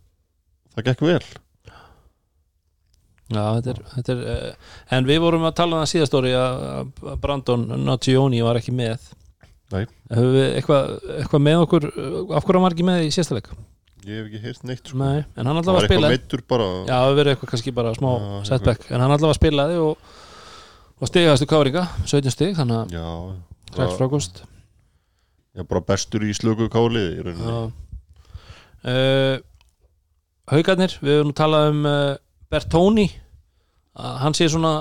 það 0.75 0.89
gekk 0.91 1.05
vel 1.09 1.23
Já, 3.31 3.43
þetta 3.57 3.71
er, 3.71 3.81
þetta 3.95 4.13
er 4.13 4.23
uh, 4.33 4.71
En 4.97 5.05
við 5.07 5.21
vorum 5.23 5.45
að 5.47 5.55
tala 5.61 5.77
um 5.77 5.83
það 5.83 5.91
síðast 5.93 6.17
ári 6.19 6.33
að 6.37 6.63
að 6.67 7.21
Brandon 7.23 7.67
Nocioni 7.85 8.41
var 8.43 8.59
ekki 8.59 8.73
með. 8.75 9.05
Nei. 9.73 9.85
Höfum 10.11 10.33
við 10.35 10.49
eitthvað, 10.57 10.89
eitthvað 11.21 11.45
með 11.47 11.61
okkur 11.63 11.87
uh, 11.89 12.17
Af 12.37 12.45
hverju 12.45 12.65
var 12.65 12.75
ekki 12.75 12.85
með 12.87 13.05
í 13.07 13.13
síðasta 13.15 13.39
leik? 13.39 13.53
ég 14.03 14.19
hef 14.19 14.27
ekki 14.27 14.41
heyrt 14.43 14.65
neitt 14.67 14.89
sko. 14.89 14.97
Nei, 14.99 15.23
en 15.23 15.47
hann 15.47 15.55
það 15.55 15.61
allavega 15.61 15.75
var 15.77 15.85
eitthvað 15.87 16.13
meittur 16.13 16.41
bara. 16.51 16.65
Já, 16.83 16.91
það 16.91 17.05
hefur 17.05 17.19
verið 17.19 17.33
eitthvað 17.33 17.51
kannski 17.53 17.73
bara 17.77 17.93
smá 17.95 18.09
Já, 18.11 18.33
setback. 18.49 18.87
En 18.89 19.03
hann 19.03 19.15
allavega 19.15 19.37
spilaði 19.37 19.77
og, 19.83 20.09
og 20.99 21.11
stigaðastu 21.11 21.47
káringa 21.51 21.85
17 22.03 22.35
stig, 22.35 22.57
þannig 22.57 22.97
að 22.99 23.29
bara, 23.77 23.87
frákost 23.95 24.43
já, 24.43 25.63
bara 25.63 25.83
bestur 25.87 26.25
í 26.27 26.35
slöku 26.35 26.67
kálið 26.73 27.07
í 27.07 27.25
rauninni. 27.29 27.63
Uh, 28.83 29.37
Haukarnir, 30.51 30.97
við 30.99 31.21
höfum 31.21 31.31
nú 31.31 31.37
talað 31.39 31.69
um 31.71 31.85
uh, 31.87 32.15
Bertóni 32.53 33.07
að 33.97 34.19
hann 34.23 34.35
sé 34.37 34.47
svona 34.51 34.75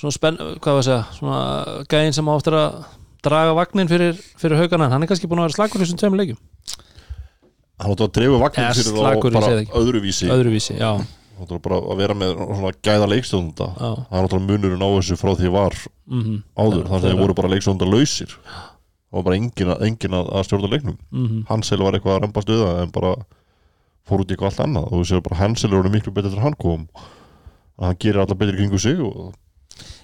svona 0.00 0.14
spenn, 0.14 0.38
hvað 0.62 0.76
var 0.76 0.80
að 0.80 0.88
segja 0.88 1.02
svona 1.18 1.40
gæðin 1.92 2.16
sem 2.16 2.28
á 2.30 2.34
eftir 2.36 2.56
að 2.56 2.76
draga 3.24 3.54
vagnin 3.58 3.90
fyrir, 3.90 4.18
fyrir 4.40 4.60
haugarna 4.60 4.88
hann 4.92 5.04
er 5.04 5.10
kannski 5.10 5.28
búin 5.28 5.42
að 5.42 5.50
vera 5.50 5.58
slagur 5.58 5.82
í 5.82 5.84
þessum 5.84 6.00
tveimur 6.00 6.20
leikjum. 6.22 6.38
Hann 7.80 7.94
átti 7.94 8.06
að 8.06 8.12
dreifu 8.16 8.38
vagnir 8.40 8.64
Eða 8.66 8.76
fyrir 8.78 8.94
þá 8.96 9.00
bara 9.34 9.42
það 9.44 9.74
öðruvísi. 9.80 10.30
Öðruvísi, 10.32 10.76
já, 10.80 10.90
hann 11.00 11.44
átti 11.44 11.60
bara 11.66 11.80
að 11.80 12.00
vera 12.00 12.16
með 12.16 12.34
svona 12.40 12.72
gæða 12.88 13.10
já. 13.68 13.90
Það 14.08 14.16
er 14.16 14.24
náttúrulega 14.26 14.48
munurinn 14.50 14.84
á 14.84 14.88
þessu 14.96 15.18
frá 15.20 15.32
því 15.36 15.52
var 15.56 15.76
mm 16.10 16.22
áður, 16.56 16.82
Já, 16.82 16.88
þannig 16.90 17.00
að 17.00 17.06
þeir 17.08 17.20
voru 17.20 17.36
bara 17.40 17.52
leikstjónda 17.54 17.88
lausir. 17.90 18.34
Það 19.10 19.18
var 19.18 19.26
bara 19.26 19.36
engin, 19.40 19.70
að- 19.74 19.84
engin 19.88 20.16
að, 20.20 20.32
að 20.38 20.44
stjórna 20.48 20.70
leiknum. 20.70 20.98
-hmm. 21.12 21.44
Hansel 21.48 21.80
var 21.82 21.92
eitthvað 21.98 22.16
að 22.16 22.22
rembast 22.24 22.48
við 22.48 22.60
það 22.64 22.82
en 22.82 22.90
bara 22.94 23.14
fór 24.08 24.24
út 24.24 24.30
í 24.30 24.36
eitthvað 24.36 24.50
allt 24.52 24.64
annað 24.66 24.88
og 24.90 24.96
þú 24.98 25.08
séu 25.10 25.24
bara 25.26 25.40
Hansel 25.42 25.72
er 25.76 25.90
miklu 25.92 26.12
betur 26.16 26.32
þegar 26.34 26.46
hann 26.48 26.58
kom. 26.60 26.86
Að 27.80 27.86
hann 27.90 28.00
gerir 28.04 28.22
alla 28.24 28.38
betur 28.40 28.58
kringu 28.60 28.78
sig 28.82 29.00
og 29.00 29.32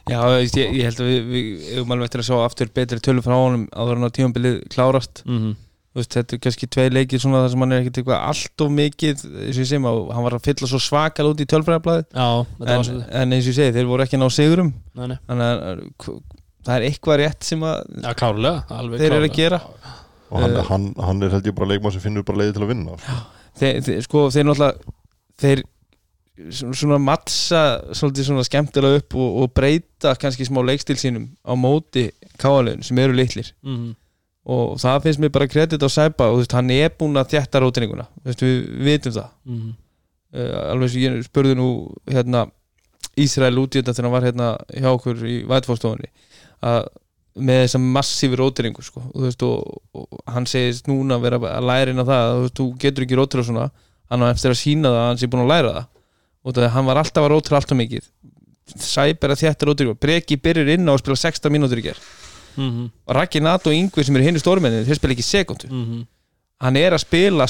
Já, 0.07 0.20
ég, 0.38 0.55
ég 0.55 0.84
held 0.86 1.01
að 1.03 1.09
við, 1.11 1.24
við 1.32 1.62
eigum 1.74 1.90
alveg 1.97 2.07
eftir 2.07 2.22
að 2.22 2.28
sjá 2.28 2.36
aftur 2.47 2.68
betri 2.72 3.01
tölur 3.03 3.24
frá 3.26 3.34
honum 3.34 3.64
áður 3.74 3.99
en 3.99 4.07
á 4.07 4.11
tímabilið 4.14 4.61
klárast. 4.72 5.24
Mm 5.26 5.57
Þú 5.97 6.03
veist, 6.03 6.12
þetta 6.12 6.34
er 6.36 6.40
kannski 6.44 6.66
tvei 6.68 6.84
leikir 6.92 7.20
svona 7.22 7.38
þar 7.40 7.53
sem 7.55 7.62
hann 7.64 7.70
er 7.72 7.78
ekkert 7.80 7.99
eitthvað 8.03 8.24
allt 8.28 8.62
of 8.66 8.72
mikið 8.76 9.22
eins 9.24 9.57
og 9.57 9.61
ég 9.62 9.68
sem 9.70 9.86
að 9.88 10.01
hann 10.12 10.24
var 10.26 10.34
að 10.36 10.42
fylla 10.44 10.68
svo 10.68 10.80
svakal 10.84 11.24
út 11.30 11.40
í 11.40 11.47
tölfræðablaði 11.49 12.03
já, 12.05 12.26
þetta 12.59 12.66
en, 12.66 12.80
var 12.82 12.84
svo 12.84 12.97
en 13.22 13.32
eins 13.32 13.47
og 13.47 13.49
ég 13.49 13.57
segi, 13.57 13.72
þeir 13.78 13.88
voru 13.88 14.05
ekki 14.05 14.18
að 14.18 14.20
ná 14.20 14.26
sigurum. 14.36 14.68
Nei, 14.92 15.07
nei. 15.09 15.14
þannig 15.30 15.47
að 15.70 15.80
það 16.68 16.74
er 16.76 16.84
eitthvað 16.90 17.18
rétt 17.22 17.49
sem 17.49 17.64
að 17.64 17.80
já, 18.05 18.11
klárlega, 18.20 18.61
alveg 18.76 19.01
þeir 19.07 19.16
eru 19.16 19.30
að 19.30 19.38
gera. 19.40 19.62
Og 20.26 20.42
hann, 20.44 20.53
Eh. 20.59 20.68
hann, 20.68 20.86
hann 21.09 21.22
er 21.24 21.32
held 21.38 21.49
ég 21.49 21.57
bara 21.57 21.70
leikmann 21.72 21.97
sem 21.97 22.05
finnur 22.05 22.28
bara 22.28 22.42
leiði 22.42 22.59
til 22.59 22.66
að 22.66 22.72
vinna. 22.74 22.99
Sko. 23.01 23.16
Þeir, 23.61 23.80
þeir, 23.86 24.00
sko, 24.07 24.26
þeir 24.34 24.46
náttúrulega 24.48 24.94
þeir 25.42 25.62
svona 26.76 26.98
mattsa 27.00 27.61
svolítið 27.96 28.26
svona 28.28 28.44
skemmtilega 28.44 29.00
upp 29.00 29.14
og, 29.16 29.36
og 29.42 29.52
breyta 29.57 30.12
kannski 30.20 30.44
smá 30.48 30.61
leikstil 30.68 30.98
sínum 31.00 31.30
á 31.48 31.52
móti 31.57 32.11
káalöðun 32.42 32.84
sem 32.84 32.98
eru 33.00 33.16
litlir 33.16 33.52
Mhm. 33.64 33.94
og 34.46 34.76
það 34.78 35.00
finnst 35.07 35.20
mér 35.22 35.32
bara 35.32 35.48
kredit 35.48 35.80
á 35.82 35.88
Sæpa 35.88 36.28
og 36.28 36.36
þú 36.36 36.42
veist, 36.44 36.52
hann 36.52 36.70
er 36.70 36.90
búinn 36.90 37.16
að 37.16 37.32
þjætta 37.32 37.61
rótinninguna 37.64 38.07
við, 38.24 38.68
vitum 38.84 39.12
það 39.16 39.30
Mhm. 39.46 39.72
uh, 40.34 40.72
alveg 40.72 40.90
sem 40.90 41.00
ég 41.07 41.24
spurði 41.24 41.57
nú 41.57 41.68
hérna 42.07 42.50
Ísrael 43.16 43.57
út 43.57 43.72
í 43.72 43.80
þetta 43.80 43.94
þegar 43.96 44.04
hann 44.04 44.12
var 44.12 44.28
hérna 44.28 44.48
hjá 44.76 44.88
okkur 44.92 45.24
í 45.24 45.36
vætfórstofunni 45.48 46.11
að 46.62 46.88
með 47.37 47.59
þessa 47.66 47.80
massífi 47.82 48.37
rótiringu 48.41 48.82
sko, 48.82 49.03
og, 49.12 49.22
veist, 49.26 49.43
og, 49.45 49.82
og 49.95 50.20
hann 50.32 50.47
segist 50.49 50.87
núna 50.89 51.18
vera 51.20 51.37
að 51.39 51.66
læra 51.68 51.93
inn 51.93 52.01
á 52.01 52.07
það 52.09 52.30
að 52.32 52.47
þú, 52.57 52.66
getur 52.80 53.05
ekki 53.05 53.18
rótira 53.18 53.45
svona 53.45 53.66
hann 54.11 54.22
á 54.24 54.30
eftir 54.32 54.51
að 54.55 54.61
sína 54.61 54.89
það 54.89 55.01
að 55.03 55.09
hann 55.11 55.20
sé 55.20 55.26
búinn 55.28 55.45
að 55.45 55.53
læra 55.53 55.72
það. 55.76 55.87
Og 56.47 56.55
það 56.55 56.68
hann 56.76 56.87
var 56.87 56.97
alltaf 57.03 57.24
að 57.26 57.32
rótira 57.34 57.59
alltaf 57.61 57.76
mikið. 57.76 58.05
Sæper 58.87 59.30
að 59.34 59.41
þjætta 59.43 59.66
rótiringu 59.68 59.97
Breki 60.01 60.37
byrjur 60.43 60.70
inn 60.74 60.89
á 60.89 60.93
að 60.95 61.01
spila 61.03 61.16
16 61.22 61.53
mínútur 61.55 61.78
í 61.82 61.87
ger 61.91 61.99
Mhm. 62.57 62.87
og 63.07 63.14
Raki 63.14 63.41
Nato 63.45 63.68
og 63.68 63.76
Yngvi 63.76 64.03
sem 64.05 64.16
eru 64.16 64.24
hinn 64.24 64.37
í 64.39 64.41
stórmenni 64.41 64.78
þeir 64.87 64.97
spila 64.97 65.12
ekki 65.12 65.24
sekundu 65.28 65.68
Mhm. 65.68 66.07
hann 66.64 66.76
er 66.76 66.93
að 66.97 67.03
spila 67.05 67.45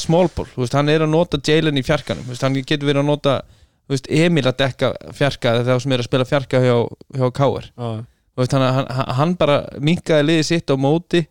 veist, 0.56 0.72
hann 0.74 0.88
er 0.88 1.00
að 1.06 1.10
nota 1.12 1.38
Jalen 1.38 1.78
í 1.78 1.84
fjarkanum. 1.86 2.24
Veist, 2.26 2.42
hann 2.42 2.54
getur 2.54 2.88
verið 2.88 3.04
að 3.04 3.06
nota 3.06 3.42
veist, 3.88 4.08
Emil 4.10 4.42
að 4.42 4.56
dekka 4.58 4.90
fjarka 5.14 5.62
þegar 5.62 5.80
sem 5.80 5.92
er 5.92 5.98
að 6.02 6.08
spila 6.08 6.24
fjarka 6.24 6.58
hjá, 6.58 6.74
hjá 7.14 7.30
Já, 7.78 8.04
veist, 8.36 8.52
hann, 8.56 8.88
hann, 9.18 9.34
bara 9.40 9.60
minkaði 9.80 10.26
liðið 10.28 10.48
sitt 10.50 10.72
á 10.72 10.76
móti 10.76 11.22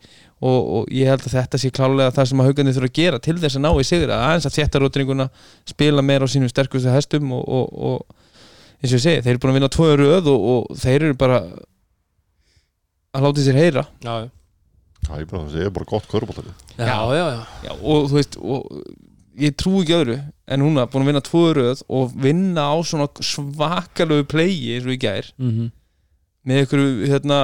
og, 0.41 0.59
og 0.59 0.89
ég 0.93 1.09
held 1.09 1.23
að 1.25 1.35
þetta 1.37 1.59
sé 1.61 1.71
klálega 1.73 2.13
það 2.15 2.29
sem 2.31 2.41
að 2.41 2.49
haugandi 2.49 2.73
þurfa 2.75 2.89
að 2.91 2.97
gera 2.99 3.19
til 3.23 3.37
þess 3.39 3.57
að 3.59 3.63
ná 3.65 3.71
í 3.71 3.85
sigur 3.87 4.13
að 4.13 4.23
aðeins 4.27 4.47
að 4.49 4.57
þétta 4.57 4.81
rótringuna 4.83 5.27
spila 5.69 6.03
meira 6.05 6.27
á 6.27 6.33
sínum 6.33 6.51
sterkustu 6.51 6.91
hestum 6.93 7.31
og, 7.37 7.45
og, 7.45 7.69
og 7.89 8.25
eins 8.81 8.91
og 8.91 8.97
ég 8.97 9.05
segi, 9.05 9.23
þeir 9.25 9.35
eru 9.35 9.43
búin 9.45 9.53
að 9.53 9.59
vinna 9.59 9.71
tvo 9.75 9.89
röð 10.01 10.29
og, 10.33 10.49
og 10.55 10.81
þeir 10.81 11.07
eru 11.09 11.17
bara 11.19 11.39
að 13.15 13.23
láta 13.25 13.45
sér 13.45 13.59
heyra. 13.59 13.85
Já, 14.03 14.13
já, 14.25 14.29
það 15.07 15.21
er 15.21 15.27
bara, 15.31 15.47
það 15.53 15.65
er 15.65 15.73
bara 15.77 15.89
gott 15.93 16.07
körbóltali 16.11 16.53
já, 16.75 16.97
já, 17.15 17.25
já. 17.31 17.41
Já, 17.69 17.71
og 17.79 18.09
þú 18.11 18.17
veist 18.19 18.37
og 18.41 18.81
ég 19.45 19.55
trú 19.59 19.79
ekki 19.81 19.95
öðru 19.95 20.17
en 20.51 20.61
núna 20.61 20.85
búin 20.91 21.05
að 21.05 21.09
vinna 21.11 21.23
tvo 21.25 21.45
í 21.49 21.55
röð 21.57 21.81
og 21.95 22.13
vinna 22.25 22.67
á 22.71 22.75
svona 22.87 23.07
svakalögu 23.23 24.27
pleigi 24.31 24.75
eins 24.75 24.87
og 24.87 24.95
í 24.95 25.01
gær. 25.01 25.31
Mhm. 25.39 25.71
Með 26.45 26.59
einhverju 26.61 27.09
hérna, 27.09 27.37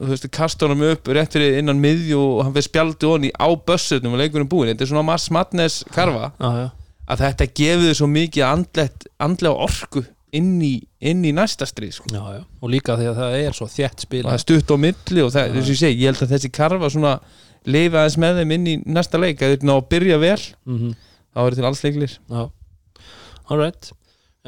þú 0.00 0.08
veist, 0.14 0.26
kastar 0.32 0.70
honum 0.72 0.86
upp 0.94 1.08
rétt 1.12 1.34
fyrir 1.36 1.58
innan 1.60 1.80
miðju 1.82 2.16
og 2.18 2.42
hann 2.46 2.54
fyrir 2.56 2.68
spjaldi 2.70 3.10
honni 3.10 3.30
á 3.36 3.48
bössutnum 3.68 4.14
og 4.16 4.22
leikurinn 4.22 4.48
búinn. 4.48 4.70
Þetta 4.72 4.86
er 4.86 4.90
svona 4.94 5.04
Mars 5.04 5.26
Madness 5.34 5.82
karfa. 5.92 6.30
Já, 6.40 6.48
já, 6.62 6.68
að 7.12 7.24
þetta 7.26 7.46
gefið 7.60 7.92
svo 8.00 8.08
mikið 8.10 8.46
andlet, 8.48 9.08
andlega 9.20 9.66
orku 9.68 10.02
inn 10.36 10.54
í, 10.64 10.72
inn 11.00 11.20
í 11.24 11.32
næsta 11.36 11.68
stríð 11.68 11.92
sko. 11.98 12.08
já, 12.12 12.22
já. 12.38 12.40
Og 12.60 12.72
líka 12.72 12.96
því 12.98 13.06
að 13.12 13.20
það 13.20 13.36
er 13.44 13.52
svo 13.60 13.68
þétt 13.70 14.06
spil. 14.06 14.22
Og 14.24 14.30
það 14.32 14.38
er 14.40 14.44
stutt 14.46 14.72
á 14.72 14.76
milli 14.86 15.22
og 15.26 15.30
það, 15.36 15.52
þess 15.54 15.68
að 15.68 15.74
ég 15.74 15.80
segi, 15.82 16.00
ég 16.02 16.10
held 16.10 16.24
að 16.26 16.32
þessi 16.34 16.50
karfa 16.56 16.90
svona 16.96 17.12
lifa 17.66 18.00
aðeins 18.02 18.18
með 18.24 18.40
þeim 18.40 18.56
inn 18.56 18.66
í 18.66 18.74
næsta 18.96 19.20
leik. 19.20 19.40
Að 19.44 19.54
þeir 19.54 19.68
ná 19.68 19.74
að 19.76 19.86
byrja 19.92 20.18
vel 20.24 20.40
Mhm. 20.66 20.96
þá 21.36 21.40
er 21.46 21.54
til 21.60 21.64
alls 21.68 21.84
leiklir. 21.84 22.16
Já, 22.32 22.42
alright 23.52 23.92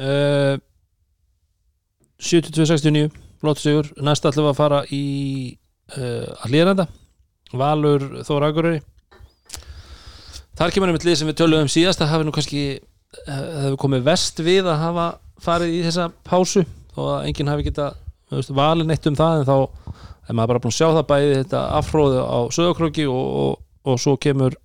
uh, 0.01 0.57
72-69 2.19 3.09
flott 3.39 3.61
sigur, 3.61 3.89
næst 4.03 4.25
ætlum 4.27 4.47
við 4.47 4.53
að 4.53 4.59
fara 4.59 4.81
í 4.93 5.03
uh, 5.95 6.47
hlýra 6.47 6.73
þetta 6.73 6.87
Valur 7.59 8.03
Þór 8.27 8.45
Akureyri. 8.49 8.81
Þar 10.59 10.73
kemur 10.75 10.91
einmitt 10.91 11.07
lið 11.07 11.17
sem 11.21 11.29
við 11.29 11.39
töluðum 11.39 11.71
síðast 11.71 12.03
að 12.03 12.11
hafi 12.13 12.27
nú 12.27 12.33
kannski 12.35 12.63
það 13.15 13.63
hefur 13.63 13.79
komið 13.81 14.05
vest 14.05 14.41
við 14.45 14.67
að 14.69 14.83
hafa 14.83 15.07
farið 15.41 15.77
í 15.77 15.79
þessa 15.87 16.09
pásu 16.27 16.65
þó 16.93 17.01
að 17.15 17.29
enginn 17.29 17.49
hafi 17.49 17.65
geta 17.69 17.87
veist, 18.29 18.51
valin 18.53 18.93
eitt 18.93 19.07
um 19.09 19.17
það 19.17 19.39
en 19.39 19.47
þá 19.47 19.55
er 20.29 20.37
maður 20.37 20.51
bara 20.51 20.63
búin 20.65 20.73
að 20.73 20.77
sjá 20.77 20.87
það 20.97 21.07
bæði 21.09 21.37
þetta 21.39 21.61
afhróðu 21.79 22.19
á 22.21 22.39
sögokróki 22.53 23.07
og, 23.09 23.31
og, 23.43 23.63
og 23.89 24.01
svo 24.03 24.13
kemur 24.21 24.57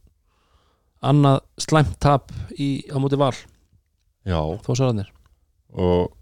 annað 1.05 1.41
slæmt 1.61 1.97
tap 2.01 2.33
í, 2.57 2.85
á 2.89 2.97
móti 3.01 3.21
val. 3.21 3.33
Já, 4.25 4.41
þó 4.65 4.71
sarðanir 4.73 5.11
og 5.75 6.13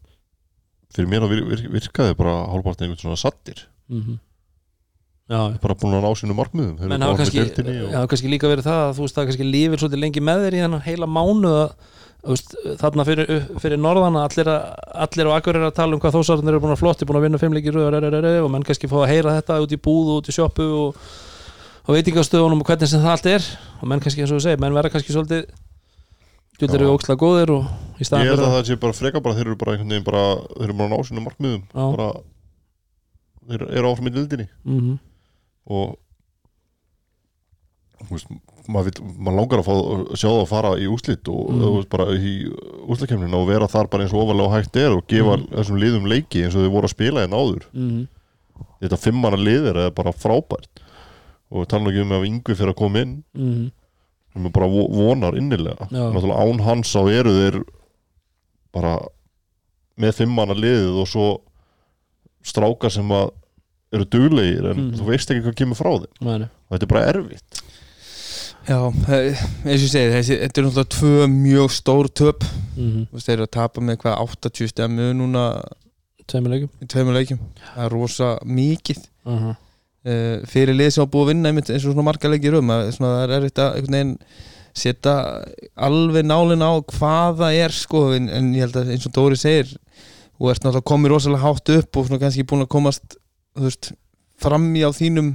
fyrir 0.97 1.11
mér 1.11 1.26
að 1.26 1.32
vir, 1.34 1.47
vir, 1.53 1.64
virkaði 1.78 2.18
bara 2.18 2.36
hálfpartin 2.53 2.88
einhvern 2.88 3.03
svona 3.07 3.20
sattir. 3.20 3.66
Mm 3.93 4.20
já, 5.32 5.40
bara 5.62 5.76
búin 5.78 5.97
að 5.97 6.05
ná 6.05 6.12
sínu 6.18 6.36
markmiðum. 6.36 6.76
Menn 6.90 7.05
hafa 7.05 7.22
kannski, 7.22 7.40
og- 7.40 8.09
kannski 8.11 8.30
líka 8.30 8.51
verið 8.51 8.66
það 8.68 8.80
að 8.82 8.95
þú 8.97 9.05
veist 9.07 9.16
það 9.16 9.26
kannski 9.30 9.49
lífir 9.49 9.80
svolítið 9.80 10.03
lengi 10.03 10.20
með 10.28 10.45
þér 10.45 10.57
í 10.57 10.62
þennan 10.62 10.84
heila 10.86 11.09
mánu 11.09 11.53
að, 11.62 11.74
veist, 12.32 12.55
þarna 12.82 13.07
fyrir, 13.09 13.32
fyrir 13.62 13.80
norðana 13.80 14.24
allir, 14.26 14.51
að, 14.53 14.62
allir 15.07 15.30
á 15.30 15.32
akkur 15.38 15.57
er 15.59 15.66
að 15.68 15.74
tala 15.78 15.97
um 15.97 16.03
hvað 16.03 16.16
þósarnir 16.18 16.53
eru 16.53 16.62
búin 16.62 16.74
að 16.76 16.82
flotti, 16.82 17.09
búin 17.09 17.20
að 17.20 17.26
vinna 17.28 17.43
fimmleikir 17.43 17.78
og 17.78 18.51
menn 18.53 18.66
kannski 18.66 18.90
fá 18.90 18.99
að 19.03 19.12
heyra 19.14 19.36
þetta 19.40 19.61
út 19.62 19.72
í 19.72 19.80
búð 19.80 20.14
út 20.18 20.28
í 20.28 20.36
sjoppu 20.36 20.68
og, 20.82 20.97
og 21.86 21.97
veitingastöðunum 21.97 22.61
og 22.62 22.68
hvernig 22.68 22.90
sem 22.90 23.01
það 23.03 23.14
allt 23.16 23.30
er. 23.32 23.51
Og 23.80 23.88
menn 23.88 24.03
kannski 24.03 24.22
eins 24.22 24.34
og 24.34 24.38
þú 24.43 24.47
segir, 24.49 24.61
menn 24.61 24.76
verða 24.76 24.93
kannski 24.93 25.14
svolítið 25.16 25.49
Já. 26.72 26.74
eru 26.78 26.90
ókslega 26.96 27.18
góðir 27.22 27.50
og 27.57 27.64
í 27.96 28.03
Ég 28.03 28.07
staðan 28.09 28.26
held 28.26 28.38
fyrir 28.38 28.48
að 28.48 28.55
það 28.57 28.66
sé 28.68 28.76
bara 28.82 28.92
freka 28.98 29.20
bara 29.22 29.34
þeir 29.38 29.46
eru 29.46 29.57
bara 29.57 29.72
einhvern 29.72 29.88
veginn 29.92 30.05
bara 30.05 30.24
þeir 30.59 30.64
eru 30.68 30.74
bara 30.78 30.88
að 30.88 30.92
ná 30.92 31.09
sínu 31.09 31.24
markmiðum 31.24 31.62
bara 31.72 32.09
þeir 33.48 33.62
eru 33.78 33.92
áfram 33.92 34.09
í 34.11 34.14
dildinni 34.16 34.48
mm 34.64 34.98
og 35.72 35.92
þú 38.03 38.16
veist, 38.16 38.30
maður, 38.66 38.96
maður 39.22 39.36
langar 39.38 39.61
að, 39.62 39.66
fá, 39.68 39.74
að 39.78 40.00
sjá 40.18 40.26
það 40.26 40.40
að 40.42 40.48
fara 40.50 40.70
í 40.82 40.86
úslit 40.90 41.28
og 41.30 41.50
Mm. 41.53 41.61
veist, 41.76 41.88
bara 41.92 42.07
í 42.18 42.32
úslitkemnina 42.90 43.38
og 43.38 43.46
vera 43.46 43.68
þar 43.70 43.88
bara 43.92 44.03
eins 44.03 44.12
og 44.16 44.24
ofalega 44.24 44.57
hægt 44.57 44.76
er 44.76 44.90
og 44.96 45.05
gefa 45.07 45.36
Mm. 45.38 45.46
þessum 45.55 45.78
liðum 45.78 46.09
leiki 46.11 46.42
eins 46.42 46.57
og 46.57 46.64
þeir 46.66 46.74
voru 46.74 46.88
að 46.90 46.94
spila 46.96 47.22
en 47.22 47.30
áður 47.38 47.62
-hmm. 47.72 48.09
þetta 48.82 48.98
fimmana 48.98 49.36
liðir 49.38 49.76
er 49.86 49.90
bara 49.90 50.11
frábært 50.12 50.82
og 51.50 51.68
tala 51.68 51.90
um 52.03 52.11
að 52.11 52.26
yngvi 52.26 52.55
fyrir 52.59 52.72
að 52.74 52.80
koma 52.82 52.98
inn 53.00 53.24
Mm 53.34 53.70
sem 54.33 54.47
er 54.47 54.51
bara 54.51 54.66
vo- 54.66 54.89
vonar 54.91 55.37
innilega 55.37 55.89
Já. 55.91 56.09
náttúrulega 56.12 56.41
án 56.47 56.61
hans 56.66 56.95
á 56.97 57.03
eru 57.12 57.30
þeir 57.37 57.62
bara 58.72 58.99
með 60.01 60.12
fimmana 60.22 60.55
liðið 60.57 61.01
og 61.03 61.07
svo 61.09 61.26
strákar 62.45 62.91
sem 62.91 63.09
að 63.12 63.30
eru 63.93 64.05
duglegir 64.09 64.70
en 64.70 64.76
Mm. 64.78 64.93
þú 64.97 65.05
veist 65.11 65.30
ekki 65.30 65.43
hvað 65.45 65.55
kemur 65.61 65.76
frá 65.76 65.91
þeim 66.01 66.12
-hmm. 66.22 66.49
og 66.70 66.70
þetta 66.78 66.83
er 66.83 66.95
bara 66.95 67.07
erfitt 67.12 67.62
Já, 68.62 68.78
eins 69.66 69.83
og 69.83 69.89
ég 69.89 69.91
segi 69.91 70.12
þessi, 70.14 70.35
þetta 70.39 70.61
er 70.61 70.64
náttúrulega 70.64 70.95
tvö 70.97 71.26
mjög 71.28 71.70
stór 71.70 72.09
töp 72.09 72.45
Mm 72.76 73.07
Þú 73.11 73.12
veist, 73.12 73.26
þeir 73.26 73.33
eru 73.35 73.43
að 73.43 73.51
tapa 73.51 73.80
með 73.80 73.97
hvað 73.97 74.18
80 74.22 74.68
stemmu 74.68 75.12
núna 75.12 75.62
tveimur 76.26 77.12
leikjum 77.14 77.39
það 77.74 77.85
er 77.85 77.91
rosa 77.91 78.39
mikið 78.45 78.99
uh 79.26 79.33
-huh. 79.43 79.57
Uh, 80.07 80.42
fyrir 80.50 80.76
lið 80.76 80.90
sem 80.94 81.05
á 81.05 81.12
búið 81.12 81.24
að 81.24 81.30
vinna 81.32 81.53
einmitt 81.53 81.70
eins 81.70 81.84
og 81.84 81.92
svona 81.92 82.07
marga 82.09 82.32
leikir 82.32 82.59
um 82.59 82.72
að 82.74 82.90
það 82.98 83.20
er 83.22 83.36
erfitt 83.38 83.62
að 83.62 83.76
einhvern 83.76 83.98
veginn 83.98 84.16
setja 84.72 85.14
alveg 85.76 86.24
nálinn 86.24 86.64
á 86.64 86.72
hvað 86.80 87.42
það 87.42 87.59
er 87.61 87.76
sko 87.76 88.05
en, 88.16 88.28
en 88.32 88.53
ég 88.57 88.66
held 88.66 88.78
að 88.80 88.92
eins 88.94 89.09
og 89.09 89.16
Dóri 89.16 89.36
segir 89.36 89.68
þú 89.72 90.50
ert 90.50 90.64
náttúrulega 90.64 90.88
komið 90.88 91.12
rosalega 91.12 91.44
hátt 91.44 91.72
upp 91.76 91.98
og 91.98 92.07
svona 92.09 92.22
kannski 92.22 92.46
búin 92.48 92.64
að 92.64 92.72
komast 92.72 93.18
veist, 93.59 93.92
fram 94.40 94.70
í 94.74 94.84
á 94.84 94.90
þínum 94.96 95.34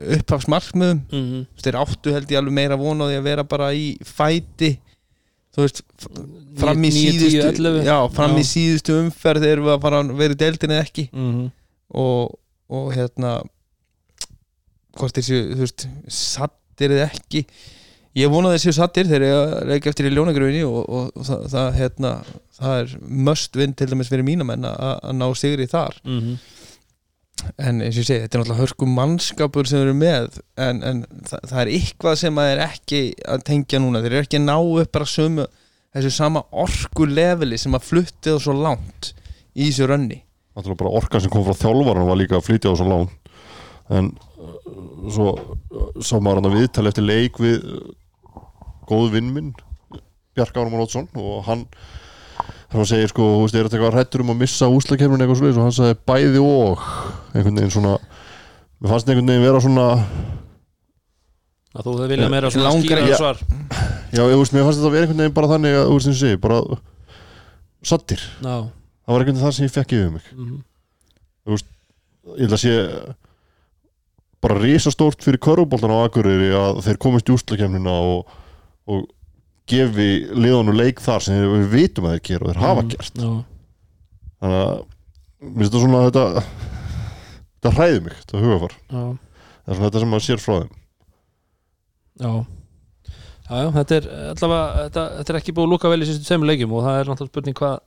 upphafsmarkmiðum 0.00 1.02
Mm 1.12 1.24
-hmm. 1.24 1.46
Þeir 1.60 1.76
áttu 1.76 2.12
held 2.14 2.30
ég 2.30 2.38
alveg 2.38 2.54
meira 2.54 2.76
von 2.76 3.02
á 3.04 3.04
því 3.04 3.16
að 3.18 3.28
vera 3.28 3.44
bara 3.44 3.74
í 3.74 3.98
fæti 4.00 4.78
þú 5.54 5.64
veist 5.66 5.82
fram 6.56 6.84
í 6.84 6.90
síðustu 6.94 7.42
11 7.42 7.84
já, 7.84 7.96
fram 8.14 8.36
í 8.38 8.44
síðustu 8.46 8.96
umferð 9.02 9.44
þegar 9.44 9.62
við 9.64 9.72
að 9.74 9.82
fara 9.82 10.00
að 10.00 10.12
vera 10.16 10.36
í 10.36 10.40
deildinni 10.42 10.76
eða 10.76 10.86
ekki 10.86 11.08
mm 11.12 11.30
-hmm. 11.32 11.50
og, 11.90 12.38
og 12.68 12.92
hérna 12.94 13.42
hvort 14.98 15.16
þeir 15.16 15.26
séu, 15.26 15.42
þú 15.54 15.66
veist 15.66 15.86
sattir 16.14 16.94
eða 16.96 17.08
ekki. 17.10 17.44
Ég 18.18 18.30
vona 18.32 18.50
að 18.50 18.56
þeir 18.56 18.64
séu 18.64 18.76
sattir 18.80 19.10
eru 19.14 19.28
að 19.30 19.52
leika 19.70 19.90
eftir 19.92 20.08
í 20.08 20.14
ljónagröfinni 20.14 20.62
og, 20.66 20.80
og, 20.82 21.10
og 21.14 21.26
það, 21.28 21.44
það, 21.52 21.68
hérna, 21.78 22.14
það 22.58 22.78
er 22.80 22.94
must 23.28 23.58
vinn 23.60 23.76
til 23.78 23.90
dæmis 23.92 24.10
fyrir 24.10 24.26
mínamenn 24.26 24.66
að 24.66 24.96
að 24.96 25.20
ná 25.20 25.28
sigri 25.38 25.68
þar. 25.70 26.00
Mm 26.04 26.18
-hmm. 26.24 26.40
en 27.56 27.80
eins 27.80 27.94
og 27.94 28.02
ég 28.02 28.06
segi, 28.06 28.20
þetta 28.20 28.36
er 28.36 28.40
náttúrulega 28.42 28.62
hörku 28.62 28.86
mannskapur 28.86 29.66
sem 29.66 29.80
eru 29.80 29.94
með 29.94 30.40
en, 30.60 30.82
en 30.82 31.04
það, 31.24 31.40
það 31.48 31.60
er 31.60 31.70
eitthvað 31.76 32.16
sem 32.20 32.38
að 32.38 32.50
er 32.50 32.58
ekki 32.66 33.00
að 33.24 33.44
tengja 33.48 33.78
núna, 33.80 34.02
þeir 34.02 34.12
eru 34.12 34.26
ekki 34.26 34.40
að 34.40 34.48
ná 34.50 34.56
upp 34.58 34.92
bara 34.92 35.06
sömu, 35.06 35.46
þessu 35.94 36.10
sama 36.10 36.42
orku 36.50 37.06
leveli 37.06 37.58
sem 37.58 37.74
að 37.74 37.86
flutti 37.86 38.28
það 38.28 38.42
svo 38.44 38.52
langt 38.52 39.14
í 39.54 39.70
þessu 39.70 39.88
rönni. 39.88 40.20
Náttúrulega 40.52 40.82
bara 40.82 40.96
orkan 41.00 41.20
sem 41.22 41.30
kom 41.30 41.46
frá 41.46 41.54
þjálfaran 41.54 42.10
var 42.10 42.18
líka 42.18 42.36
að 42.36 42.46
flytja 42.50 42.74
á 42.74 42.76
svo 42.76 42.90
lán 42.90 43.08
en 43.90 44.12
svo 45.10 45.32
sá 46.02 46.16
maður 46.18 46.40
hann 46.40 46.50
að 46.50 46.58
viðtali 46.58 46.92
eftir 46.92 47.06
leik 47.06 47.40
við 47.42 47.64
uh, 47.64 47.80
góðu 48.90 49.14
vinn 49.16 49.32
minn 49.34 49.50
Bjarka 50.36 50.62
Ármann 50.62 50.84
Ótsson 50.84 51.08
og 51.18 51.42
hann 51.48 51.66
hann 52.70 52.86
segir 52.86 53.10
sko, 53.10 53.24
þú 53.24 53.44
veist, 53.44 53.56
er 53.56 53.66
þetta 53.66 53.78
eitthvað 53.78 53.96
hrættur 53.96 54.22
um 54.24 54.32
að 54.34 54.42
missa 54.44 54.68
úslakefnin 54.70 55.24
eitthvað 55.24 55.40
svoleiðis? 55.40 55.58
Og 55.58 55.66
hann 55.66 55.74
sagði 55.74 55.96
bæði 56.06 56.42
og 56.44 56.84
einhvern 57.34 57.58
veginn 57.58 57.74
svona 57.74 57.96
mér 58.80 58.92
fannst 58.92 59.10
einhvern 59.10 59.32
veginn 59.32 59.46
vera 59.48 59.62
svona 59.64 59.86
að 61.70 61.86
þú 61.86 61.94
hefði 61.96 62.10
viljað 62.14 62.32
meira 62.34 62.50
svona 62.50 62.70
skýra 62.76 63.02
Já. 63.06 63.16
svar. 63.18 63.42
Já, 64.10 64.22
ég 64.26 64.38
veist, 64.40 64.54
mér 64.54 64.66
fannst 64.66 64.80
þetta 64.80 64.92
vera 64.94 65.06
einhvern 65.06 65.22
veginn 65.22 65.36
bara 65.36 65.50
þannig 65.52 65.76
að, 65.78 65.84
þú 65.88 65.98
veist, 65.98 66.10
ég 66.10 66.20
segi, 66.20 66.40
bara 66.42 66.60
sattir, 67.90 68.24
Já. 68.40 68.54
Það 68.70 69.14
var 69.14 69.24
einhvern 69.24 69.34
veginn 69.34 69.44
það 69.44 69.56
sem 69.56 69.66
ég 69.66 69.74
fekk 69.74 69.96
yfir 69.96 70.10
mig. 70.14 70.30
Mm 70.34 70.46
-hmm. 70.46 71.66
ég 72.36 72.40
held 72.40 72.56
að 72.56 72.62
sé 72.64 72.74
bara 74.40 74.58
risastórt 74.60 75.24
fyrir 75.24 75.40
körfuboltan 75.42 75.92
á 75.92 75.98
Akureyri 76.06 76.50
að 76.56 76.82
þeir 76.86 77.00
komist 77.02 77.28
í 77.28 77.34
úslakefnina 77.34 77.96
og, 78.12 78.30
og 78.88 79.08
gefi 79.70 80.10
liðanu 80.32 80.74
leik 80.76 81.02
þar 81.04 81.26
sem 81.26 81.42
við 81.44 81.66
vitum 81.74 82.08
að 82.08 82.16
þeir 82.16 82.24
gera 82.30 82.46
og 82.46 82.52
þeir 82.52 82.62
hafa 82.64 82.86
gert. 82.94 83.20
Já, 83.20 83.32
þannig 84.40 84.62
að 84.62 84.72
mér 85.40 85.58
finnst 85.58 85.74
þetta 85.74 85.82
svona 85.84 86.04
þetta 86.06 86.24
þetta 87.60 87.74
hræði 87.76 88.00
mig, 88.06 88.16
þetta 88.22 88.44
hugafar. 88.46 88.78
Það 88.90 89.10
er 89.10 89.76
svona 89.76 89.90
þetta 89.90 90.02
sem 90.02 90.14
maður 90.14 90.26
sér 90.26 90.42
frá 90.42 90.56
þeim. 90.56 90.72
Já. 92.20 92.32
Já, 93.50 93.54
já, 93.58 93.68
þetta 93.74 93.96
er 93.96 94.08
allavega 94.30 94.82
þetta, 94.86 95.04
þetta 95.18 95.32
er 95.32 95.38
ekki 95.40 95.54
búið 95.56 95.66
að 95.66 95.72
lúka 95.74 95.90
vel 95.90 96.02
í 96.04 96.06
sístu 96.08 96.26
tveimur 96.28 96.50
leikjum 96.52 96.74
og 96.78 96.84
það 96.86 96.98
er 96.98 97.08
náttúrulega 97.10 97.32
spurning 97.32 97.56
hvað 97.58 97.78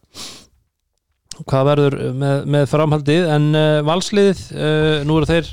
hvað 1.49 1.67
verður 1.71 1.95
með, 2.19 2.47
með 2.55 2.65
framhaldið. 2.69 3.27
En 3.33 3.45
uh, 3.57 3.77
valsliðið, 3.87 4.41
uh, 4.53 4.97
nú 5.07 5.17
eru 5.17 5.29
þeir 5.29 5.51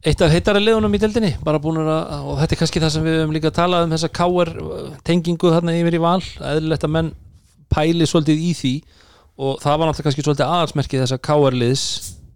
eitt 0.00 0.22
af 0.24 0.32
heitari 0.32 0.62
liðunum 0.64 0.94
í 0.96 1.00
deildinni, 1.02 1.32
bara 1.44 1.60
búin 1.60 1.82
að 1.82 1.90
og 2.24 2.38
þetta 2.40 2.56
er 2.56 2.60
kannski 2.62 2.80
það 2.80 2.94
sem 2.94 3.04
við 3.04 3.18
höfum 3.18 3.34
líka 3.36 3.50
talað 3.52 3.84
um 3.86 3.92
þessa 3.94 4.12
káar 4.16 4.52
tengingu 5.04 5.52
þarna 5.52 5.74
yfir 5.76 5.98
í 5.98 6.00
val. 6.00 6.22
Eðlilegt 6.52 6.86
að 6.86 6.94
menn 6.96 7.10
pæli 7.70 8.08
svolítið 8.08 8.46
í 8.46 8.54
því 8.56 8.72
og 9.40 9.60
það 9.60 9.76
var 9.76 9.90
náttúrulega 9.90 10.08
kannski 10.08 10.24
svolítið 10.24 10.54
aðalsmerkið 10.54 11.04
þessa 11.04 11.20
káar 11.28 11.56
liðs 11.56 11.84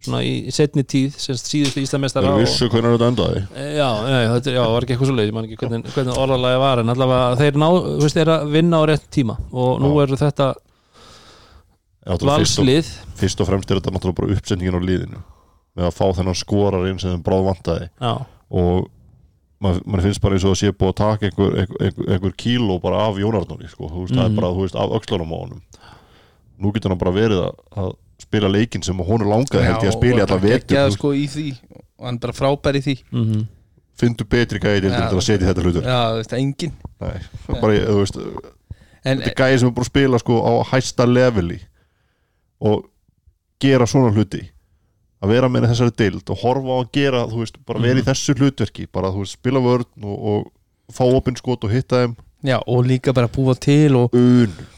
svona 0.05 0.21
í, 0.25 0.33
í 0.49 0.53
setni 0.53 0.85
tíð, 0.85 1.17
semst 1.21 1.49
síðustu 1.49 1.81
íslamestara 1.81 2.29
eru 2.29 2.45
vissu 2.45 2.69
hvernig 2.69 2.99
þetta 2.99 3.09
endaði. 3.09 3.43
Já, 3.79 3.89
nei, 4.05 4.23
þetta, 4.35 4.53
já, 4.53 4.61
það 4.61 4.73
var 4.75 4.87
ekki 4.87 4.95
eitthvað 4.95 5.11
svo 5.11 5.17
leið 5.17 5.31
ég 5.31 5.37
man 5.37 5.49
ekki 5.49 5.61
hvernig, 5.63 5.87
hvernig 5.95 6.21
orðalagi 6.25 6.61
var 6.61 6.83
en 6.83 6.95
allavega 6.95 7.39
þeir 7.41 7.61
ná, 7.63 7.67
veist, 8.03 8.19
þeir 8.19 8.33
að 8.35 8.53
vinna 8.53 8.81
á 8.81 8.83
rétt 8.91 9.07
tíma 9.17 9.39
og 9.49 9.81
nú 9.81 9.93
Já. 9.95 10.01
eru 10.05 10.19
þetta 10.21 10.51
er 12.05 12.11
fyrst, 12.13 12.21
og, 12.21 12.29
valslið. 12.29 12.91
fyrst 13.23 13.41
og 13.41 13.49
fremst 13.49 13.73
er 13.73 13.81
þetta 13.81 13.95
náttúrulega 13.95 14.21
bara 14.21 14.37
uppsendingin 14.37 14.77
á 14.77 14.83
liðinu 14.85 15.23
með 15.77 15.89
að 15.89 15.95
fá 15.99 16.05
þennan 16.19 16.39
skorar 16.39 16.87
inn 16.91 16.99
sem 17.03 17.11
þeim 17.15 17.25
bráð 17.27 17.47
vantaði. 17.49 17.89
Já, 18.01 18.13
og 18.55 18.91
maður 19.65 19.83
mað 19.89 20.03
finnst 20.07 20.21
bara 20.23 20.37
eins 20.37 20.45
og 20.45 20.53
að 20.55 20.61
sé 20.61 20.71
búið 20.73 20.93
að 20.93 20.99
taka 21.01 21.27
einhver, 21.31 21.55
einhver, 21.65 22.09
einhver, 22.15 22.35
kíló 22.37 22.79
bara 22.83 23.01
af 23.09 23.17
Jónarnóni 23.19 23.69
sko, 23.71 23.89
þú 23.89 24.05
veist, 24.05 24.15
það 24.15 24.25
Mhm. 24.29 24.33
er 24.33 24.41
bara, 24.41 24.53
þú 24.55 24.61
veist, 24.67 24.77
af 24.77 24.91
öxlunum 24.99 25.33
á 25.35 25.39
honum. 25.41 25.63
Nú 26.61 26.73
getur 26.73 26.91
hann 26.91 26.99
bara 26.99 27.13
verið 27.13 27.41
að, 27.49 27.55
að 27.77 27.93
spila 28.23 28.49
leikinn 28.49 28.83
sem 28.85 28.97
honum 28.99 29.29
langaði 29.29 29.65
held 29.65 29.83
ég 29.83 29.91
að 29.91 29.99
spila 29.99 30.19
í 30.19 30.25
alla 30.27 30.39
vetur, 30.39 30.59
geggjaður, 30.69 30.85
þú 30.85 30.91
veist, 30.91 30.99
sko 30.99 31.13
í 31.13 31.27
því. 31.35 31.47
Og 31.99 32.05
hann 32.07 32.15
er 32.15 32.19
bara 32.27 32.33
frábær 32.33 32.77
í 32.79 32.83
því. 32.85 32.97
Mm 33.13 33.47
fyndu 33.95 34.25
betri 34.27 34.59
gæði 34.59 34.89
til 34.91 34.91
að 34.91 35.21
setja 35.23 35.47
í 35.47 35.49
þetta 35.53 35.63
hlutur. 35.63 35.85
Já, 35.87 35.99
þú 36.11 36.17
veist, 36.19 36.33
engin 36.35 36.73
Nei, 37.01 37.21
bara, 37.63 37.75
þú 37.79 37.99
veist, 38.01 38.17
en, 39.05 39.19
þetta 39.21 39.31
er 39.31 39.37
gæði 39.39 39.59
sem 39.61 39.69
er 39.69 39.75
búin 39.77 39.85
að 39.85 39.91
spila 39.93 40.19
sko 40.19 40.39
á 40.43 40.53
hæsta 40.73 41.07
leveli 41.07 41.61
og 42.61 42.89
gera 43.63 43.87
svona 43.87 44.11
hluti 44.11 44.41
að 45.25 45.33
vera 45.35 45.49
með 45.53 45.67
þessari 45.71 45.95
deild 46.03 46.31
og 46.35 46.43
horfa 46.45 46.77
á 46.77 46.79
að 46.83 46.93
gera, 46.99 47.25
þú 47.33 47.41
veist, 47.43 47.59
bara 47.67 47.81
vera 47.85 48.03
í 48.03 48.07
þessu 48.07 48.37
hlutverki 48.39 48.87
bara, 48.93 49.11
þú 49.15 49.25
veist, 49.25 49.39
spila 49.41 49.63
vörn 49.65 50.05
og, 50.05 50.31
og 50.35 50.95
fá 50.95 51.05
opinn 51.09 51.37
skot 51.41 51.65
og 51.65 51.73
hitta 51.75 52.05
þeim. 52.05 52.15
Já, 52.45 52.59
og 52.69 52.85
líka 52.85 53.15
bara 53.17 53.29
búa 53.33 53.55
til 53.57 53.95
og, 53.97 54.13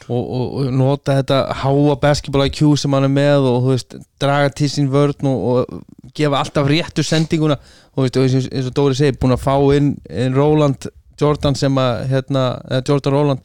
og, 0.07 0.21
og, 0.23 0.43
og 0.61 0.67
nota 0.71 1.17
þetta 1.17 1.39
háa 1.65 1.97
basketball 1.99 2.45
IQ 2.47 2.61
sem 2.79 2.93
hann 2.95 3.03
er 3.09 3.11
með 3.11 3.47
og 3.49 3.57
þú 3.65 3.73
veist, 3.73 3.97
draga 4.23 4.53
til 4.55 4.69
sín 4.71 4.87
vörn 4.93 5.27
og, 5.27 5.43
og 5.67 6.13
gefa 6.15 6.39
alltaf 6.39 6.69
réttu 6.71 7.03
sendinguna. 7.03 7.57
Og 7.91 7.99
þú 7.99 8.05
veist, 8.05 8.17
og 8.17 8.23
eins 8.23 8.37
og- 8.47 8.53
eins 8.55 8.69
og 8.71 8.77
Dóri 8.79 8.95
segir, 8.95 9.17
búin 9.19 9.35
að 9.35 9.43
fá 9.43 9.55
inn, 9.75 9.97
inn 10.07 10.37
Roland 10.37 10.87
Jordan 11.19 11.55
sem 11.59 11.75
að 11.81 12.07
hérna, 12.13 12.45
eða 12.69 12.83
Jordan 12.87 13.13
Roland 13.17 13.39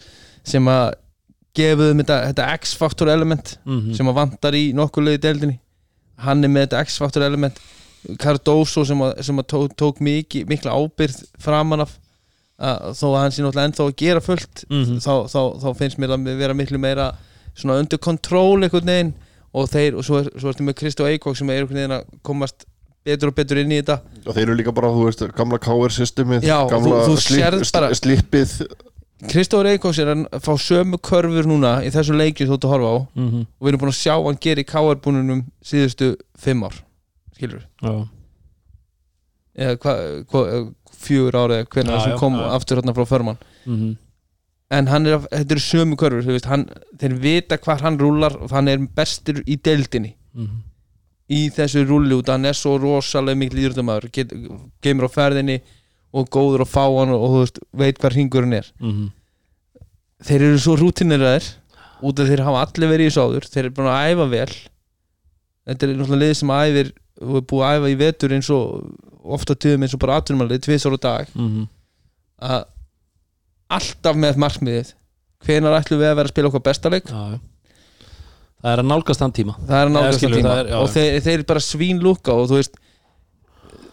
sem 0.44 0.70
að 0.70 0.92
gefa 1.58 1.88
þeim 1.90 2.00
þetta, 2.04 2.18
þetta 2.30 2.48
X-faktor 2.60 3.10
element 3.12 3.58
-hmm. 3.66 3.94
sem 3.96 4.06
að 4.08 4.14
vantar 4.22 4.54
í 4.54 4.72
nokkuð 4.72 5.04
leiði 5.08 5.22
deildinni 5.26 5.58
hann 6.18 6.44
er 6.44 6.48
með 6.52 6.66
þetta 6.68 6.82
X-faktor 6.86 7.22
element 7.26 7.58
Cardoso 8.18 8.82
sem 8.84 8.98
að, 8.98 9.12
sem 9.22 9.38
að 9.38 9.46
tók, 9.52 9.74
tók 9.78 10.00
mikið, 10.02 10.46
mikla 10.50 10.72
ábyrð 10.74 11.20
framan 11.42 11.84
af 11.84 11.92
að, 12.62 12.92
þó 12.98 13.04
að 13.12 13.18
hann 13.20 13.34
sé 13.34 13.42
náttúrulega 13.44 13.68
ennþá 13.70 13.84
að 13.88 13.96
gera 14.02 14.20
fullt 14.20 14.64
Mhm. 14.70 14.98
þá, 15.02 15.12
þá, 15.30 15.40
þá 15.62 15.68
finnst 15.78 15.98
mér 16.02 16.14
að 16.16 16.36
vera 16.38 16.54
miklu 16.54 16.78
meira 16.82 17.12
svona 17.54 17.78
undir 17.82 17.98
kontról 17.98 18.62
einhvern 18.62 18.86
veginn 18.90 19.14
og 19.54 19.68
þeir, 19.68 19.96
og 19.98 20.04
svo, 20.06 20.18
er, 20.22 20.30
svo 20.40 20.48
ertu 20.52 20.64
með 20.66 20.78
Kristó 20.80 21.06
Eikvok 21.06 21.36
sem 21.36 21.50
er 21.50 21.60
einhvern 21.62 21.78
veginn 21.78 21.96
að 21.98 22.04
komast 22.24 22.64
betur 23.04 23.28
og 23.32 23.34
betur 23.36 23.58
inn 23.62 23.72
í 23.74 23.80
þetta 23.82 24.00
og 24.26 24.34
þeir 24.34 24.46
eru 24.48 24.54
líka 24.56 24.72
bara, 24.74 24.88
þú 24.94 25.06
veist, 25.08 25.24
gamla 25.36 25.58
KR 25.62 25.90
systemið, 25.92 26.42
Já, 26.46 26.58
gamla 26.70 27.02
þú- 27.06 27.16
þú 29.22 29.28
sérð 29.28 29.32
bara- 29.32 29.32
slippið 29.32 29.32
Kristó 29.32 29.62
Eikvok 29.66 29.98
er 29.98 30.08
að 30.14 30.40
fá 30.40 30.52
sömu 30.58 30.98
körfur 30.98 31.46
núna 31.46 31.72
í 31.86 31.90
þessu 31.90 32.14
leikju 32.16 32.46
þú 32.48 32.54
ert 32.54 32.64
að 32.64 32.72
horfa 32.74 32.90
á 32.92 32.98
Mm 33.14 33.30
-hmm. 33.30 33.46
og 33.60 33.62
við 33.66 33.68
erum 33.68 33.80
búin 33.80 33.92
að 33.92 34.02
sjá 34.02 34.14
hann 34.24 34.38
gera 34.40 34.60
í 34.60 34.64
KR-búnunum 34.64 35.44
síðustu 35.64 36.16
fimm 36.38 36.62
ár 36.64 36.74
skilur 37.36 37.62
já. 37.82 38.08
eða 39.58 39.76
hva, 39.82 39.92
hva, 40.30 40.72
fjögur 41.02 41.34
eða 41.34 41.66
hvernig 41.68 41.92
Já, 41.98 42.04
sem 42.04 42.18
kom 42.18 42.34
já. 42.34 42.50
aftur 42.56 42.76
hérna 42.80 42.94
frá 42.94 43.04
förmann 43.06 43.38
Mm 43.66 43.76
-hmm. 43.76 43.96
en 44.70 44.86
hann 44.88 45.06
er, 45.06 45.18
þetta 45.18 45.50
eru 45.52 45.60
sömu 45.60 45.96
körfur 45.96 46.22
veist, 46.26 46.46
hann, 46.46 46.66
þeir 46.98 47.12
vita 47.20 47.56
hvar 47.58 47.80
hann 47.80 47.98
rúlar 47.98 48.36
og 48.42 48.50
hann 48.50 48.68
er 48.68 48.78
bestur 48.78 49.42
í 49.46 49.56
deildinni 49.60 50.14
Mhm. 50.34 50.62
í 51.30 51.50
þessu 51.50 51.84
rúli 51.86 52.14
út 52.14 52.26
hann 52.28 52.44
er 52.46 52.52
svo 52.54 52.78
rosalega 52.78 53.36
mikil 53.36 53.58
íðrundamæður 53.58 54.10
gemur 54.82 55.04
á 55.04 55.10
ferðinni 55.10 55.60
og 56.12 56.28
góður 56.34 56.64
að 56.66 56.70
fá 56.74 56.82
hann 56.84 57.12
og, 57.14 57.22
og 57.26 57.36
veist, 57.40 57.58
veit 57.72 57.98
hvar 58.02 58.12
hringurinn 58.16 58.58
er. 58.58 58.66
Mhm. 58.80 59.10
þeir 60.22 60.42
eru 60.48 60.58
svo 60.62 60.76
rútineraðir 60.78 61.46
út 62.02 62.20
af 62.22 62.28
þeir 62.30 62.42
hafa 62.46 62.60
allir 62.66 62.90
verið 62.92 63.06
í 63.06 63.10
þessu 63.10 63.22
áður 63.26 63.46
þeir 63.50 63.64
eru 63.64 63.74
búin 63.78 63.88
að 63.90 64.10
æfa 64.12 64.26
vel. 64.30 64.52
Þetta 65.66 65.86
er 65.86 65.92
náttúrulega 65.96 66.20
liðið 66.22 66.36
sem 66.40 66.52
æfir 66.56 66.92
og 67.22 67.36
er 67.38 67.46
búið 67.52 67.64
að 67.68 67.76
æfa 67.78 67.90
í 67.92 67.96
vetur 68.02 68.34
eins 68.36 68.50
og 68.50 69.32
ofta 69.36 69.54
tíðum 69.54 69.82
eins 69.86 69.94
og 69.96 70.00
bara 70.02 70.16
atvinnumælið 70.20 70.62
tvisar 70.66 70.94
á 70.94 70.98
dag. 71.02 71.28
Mhm. 71.34 71.68
að 72.42 72.64
alltaf 73.72 74.16
með 74.18 74.36
markmiðið. 74.42 74.92
Hvenar 75.46 75.76
ætlum 75.80 75.98
við 76.02 76.10
að 76.10 76.16
vera 76.18 76.28
að 76.28 76.32
spila 76.34 76.48
okkar 76.50 76.62
besta 76.68 76.90
leik? 76.92 77.06
Já, 77.10 77.22
já. 77.34 77.38
það 78.62 78.72
er 78.72 78.82
að 78.82 78.88
nálgast 78.92 79.22
þann 79.22 79.32
tíma. 79.38 79.54
Það 79.66 79.78
er 79.78 79.86
Já, 79.88 79.92
náttúrulega 79.94 80.18
skilur, 80.18 80.38
tíma. 80.38 80.56
já, 80.68 80.76
og 80.78 80.88
þeir, 80.92 81.16
þeir 81.26 81.44
bara 81.50 81.62
svínlúka 81.66 82.34
og 82.36 82.44
þú 82.50 82.58
veist 82.60 82.76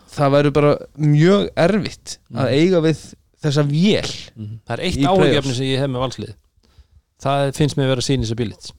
það 0.10 0.32
væri 0.36 0.51
bara 0.55 0.74
mjög 0.97 1.49
erfitt 1.55 2.18
að 2.34 2.45
Mm. 2.45 2.53
eiga 2.60 2.82
við 2.86 3.01
þessa 3.43 3.64
vél 3.64 4.12
Mhm. 4.36 4.60
það 4.68 4.74
er 4.78 4.84
eitt 4.86 4.99
playoffs. 4.99 5.55
sem 5.55 5.66
ég 5.66 5.80
hef 5.80 5.89
með 5.89 6.03
valslið 6.05 6.34
það 7.24 7.53
finnst 7.55 7.76
mér 7.78 7.86
að 7.86 7.93
vera 7.93 8.01
sínis 8.07 8.32
ability 8.32 8.72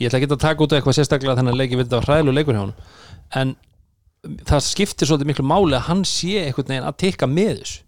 ég 0.00 0.08
ætla 0.10 0.18
ekki 0.20 0.30
að 0.32 0.38
taka 0.40 0.64
út 0.64 0.72
eitthvað 0.76 0.96
sérstaklega 0.98 1.36
þennan 1.38 1.56
leiki 1.56 1.76
við 1.76 1.86
þetta 1.88 2.00
var 2.00 2.08
hræðlu 2.10 2.34
leikur 2.36 2.54
hjá 2.54 2.60
hann 2.60 2.74
en 3.34 3.56
það 4.44 4.60
skiptir 4.66 5.06
svolítið 5.08 5.30
miklu 5.30 5.44
máli 5.46 5.76
að 5.78 5.86
hann 5.88 6.02
sé 6.04 6.46
einhvern 6.46 6.68
veginn 6.68 6.88
að 6.88 6.96
tekka 6.98 7.26
með 7.30 7.60
þessu 7.62 7.80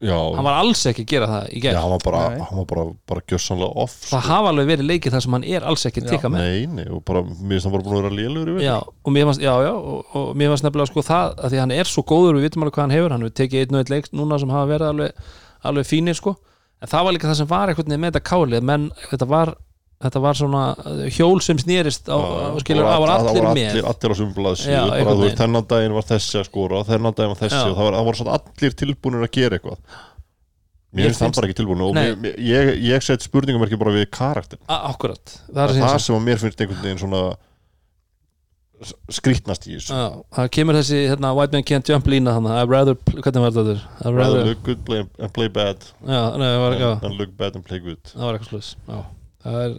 já, 0.00 0.16
hann 0.36 0.46
var 0.46 0.58
alls 0.62 0.82
ekki 0.88 1.04
að 1.04 1.10
gera 1.12 1.26
það 1.30 1.48
í 1.50 1.58
já, 1.58 1.62
gerð 1.66 1.80
hann 1.82 1.92
var 1.94 2.04
bara, 2.04 2.20
Nei. 2.32 2.44
hann 2.48 2.60
var 2.60 2.68
bara, 2.70 2.84
bara 3.12 3.24
gjössanlega 3.28 3.82
off 3.84 3.96
það 4.08 4.28
hafa 4.30 4.52
alveg 4.54 4.70
verið 4.70 4.88
leikið 4.90 5.16
þar 5.16 5.24
sem 5.26 5.36
hann 5.36 5.46
er 5.56 5.66
alls 5.70 5.86
ekki 5.90 6.00
að 6.02 6.06
Já. 6.08 6.12
tekka 6.14 6.30
með. 6.32 6.46
Nei, 6.46 6.66
nei, 6.78 6.86
og 6.88 7.02
bara, 7.10 7.22
mér 7.28 7.54
finnst 7.56 7.68
hann 7.68 7.74
bara 7.76 7.86
búin 7.86 7.98
að 7.98 8.04
vera 8.06 8.18
lélugur 8.20 8.52
í 8.60 8.64
já, 8.64 8.76
vetur 8.80 9.04
og 9.04 9.14
mér 9.16 9.28
fannst, 9.30 9.44
já, 9.44 9.52
já, 9.66 9.72
og, 9.76 10.14
og 10.16 10.30
mér 10.40 10.52
fannst 10.54 10.66
nefnilega 10.68 10.90
sko 10.92 11.04
það 11.10 11.34
að 11.44 11.54
því 11.54 11.62
hann 11.64 11.74
er 11.76 11.90
svo 11.92 12.06
góður 12.08 12.38
við 12.40 12.46
vitum 12.48 12.64
alveg 12.64 12.78
hvað 12.78 12.86
hann 12.88 12.96
hefur, 12.96 13.14
hann 13.16 13.26
hefur 13.26 13.36
tekið 13.42 13.64
einn 13.66 13.76
og 13.76 13.82
einn 13.84 13.94
leik 13.96 14.10
núna 14.16 14.40
sem 14.40 14.54
hafa 14.56 14.70
verið 14.72 14.92
alveg, 14.94 15.26
alveg 15.70 15.90
fínir 15.90 16.16
sko. 16.16 16.36
En 16.80 16.88
það 16.88 17.04
var 17.04 17.12
líka 17.12 17.28
það 17.28 17.40
sem 17.42 17.50
var 17.50 17.74
veginn 17.74 18.00
með 18.00 18.14
þetta 18.14 18.24
kálið 18.30 18.64
menn, 18.72 18.86
þetta 19.10 19.26
var 19.28 19.52
þetta 20.00 20.20
var 20.24 20.38
svona 20.38 20.62
uh, 20.80 21.00
hjól 21.12 21.40
sem 21.44 21.58
snýrist 21.60 22.08
á, 22.08 22.16
á 22.16 22.56
skilur, 22.62 22.86
það 22.88 23.02
var 23.04 23.10
allir 23.16 23.48
með. 23.50 23.72
allir, 23.74 23.88
allir 23.90 24.14
á 24.14 24.16
síðu 24.60 24.78
bara, 25.04 25.16
þú 25.18 25.24
veist, 25.26 25.40
þennan 25.42 25.66
daginn 25.74 25.96
var 25.98 26.06
þessi 26.10 26.38
að 26.40 26.46
skora 26.48 26.80
þennan 26.88 27.16
daginn 27.18 27.34
var 27.34 27.40
þessi 27.42 27.58
Já. 27.60 27.66
og 27.68 27.76
það 27.76 27.88
var, 27.90 27.98
það 27.98 28.08
var 28.10 28.20
allir 28.38 28.78
tilbúinir 28.84 29.26
að 29.26 29.34
gera 29.36 29.58
eitthvað. 29.60 29.98
Mér 30.90 31.04
finnst 31.06 31.20
finnst- 31.22 31.36
bara 31.38 31.46
ekki 31.50 31.58
tilbúin 31.60 31.82
og 31.86 31.92
mér, 31.94 32.16
mér, 32.18 32.32
ég, 32.42 32.70
ég 32.88 33.04
set 33.06 33.22
spurningamerki 33.22 33.76
bara 33.78 33.92
við 33.94 34.08
karakter 34.10 34.58
það 34.66 34.88
það 35.52 35.62
er 35.62 35.74
það 35.76 35.84
það 35.92 36.00
sem 36.06 36.16
að 36.16 36.24
mér 36.26 36.40
finnst 36.42 36.64
einhvern 36.64 36.82
veginn 36.82 37.02
svona 37.04 37.20
s- 38.82 38.94
skrýtnast 39.20 39.68
í 39.68 39.76
þessu. 39.76 40.00
Það 40.34 40.48
kemur 40.56 40.78
þessi 40.80 40.98
hérna, 41.12 41.30
white 41.36 41.52
man 41.54 41.62
can't 41.68 41.86
jump 41.92 42.08
lína 42.10 42.34
I'd 42.64 42.72
rather, 42.72 42.96
hvernig 43.06 43.44
var 43.44 43.54
þetta? 43.54 43.76
I'd 44.02 44.16
rather 44.18 44.44
look 44.50 44.62
good 44.66 44.82
play, 44.88 45.04
and 45.20 45.32
play 45.36 45.48
bad 45.48 45.76
já, 46.02 46.22
nei, 46.40 46.48
það 46.48 46.60
var, 46.64 46.76
já, 46.80 46.90
than 47.04 47.16
look 47.20 47.36
bad 47.36 47.54
and 47.60 47.64
play 47.68 47.78
good. 47.84 48.00
það 48.10 48.26
var 48.26 48.38
eitthvað 48.40 48.50
sluðis 48.54 48.72
já, 48.88 49.00
það 49.44 49.58
er 49.64 49.74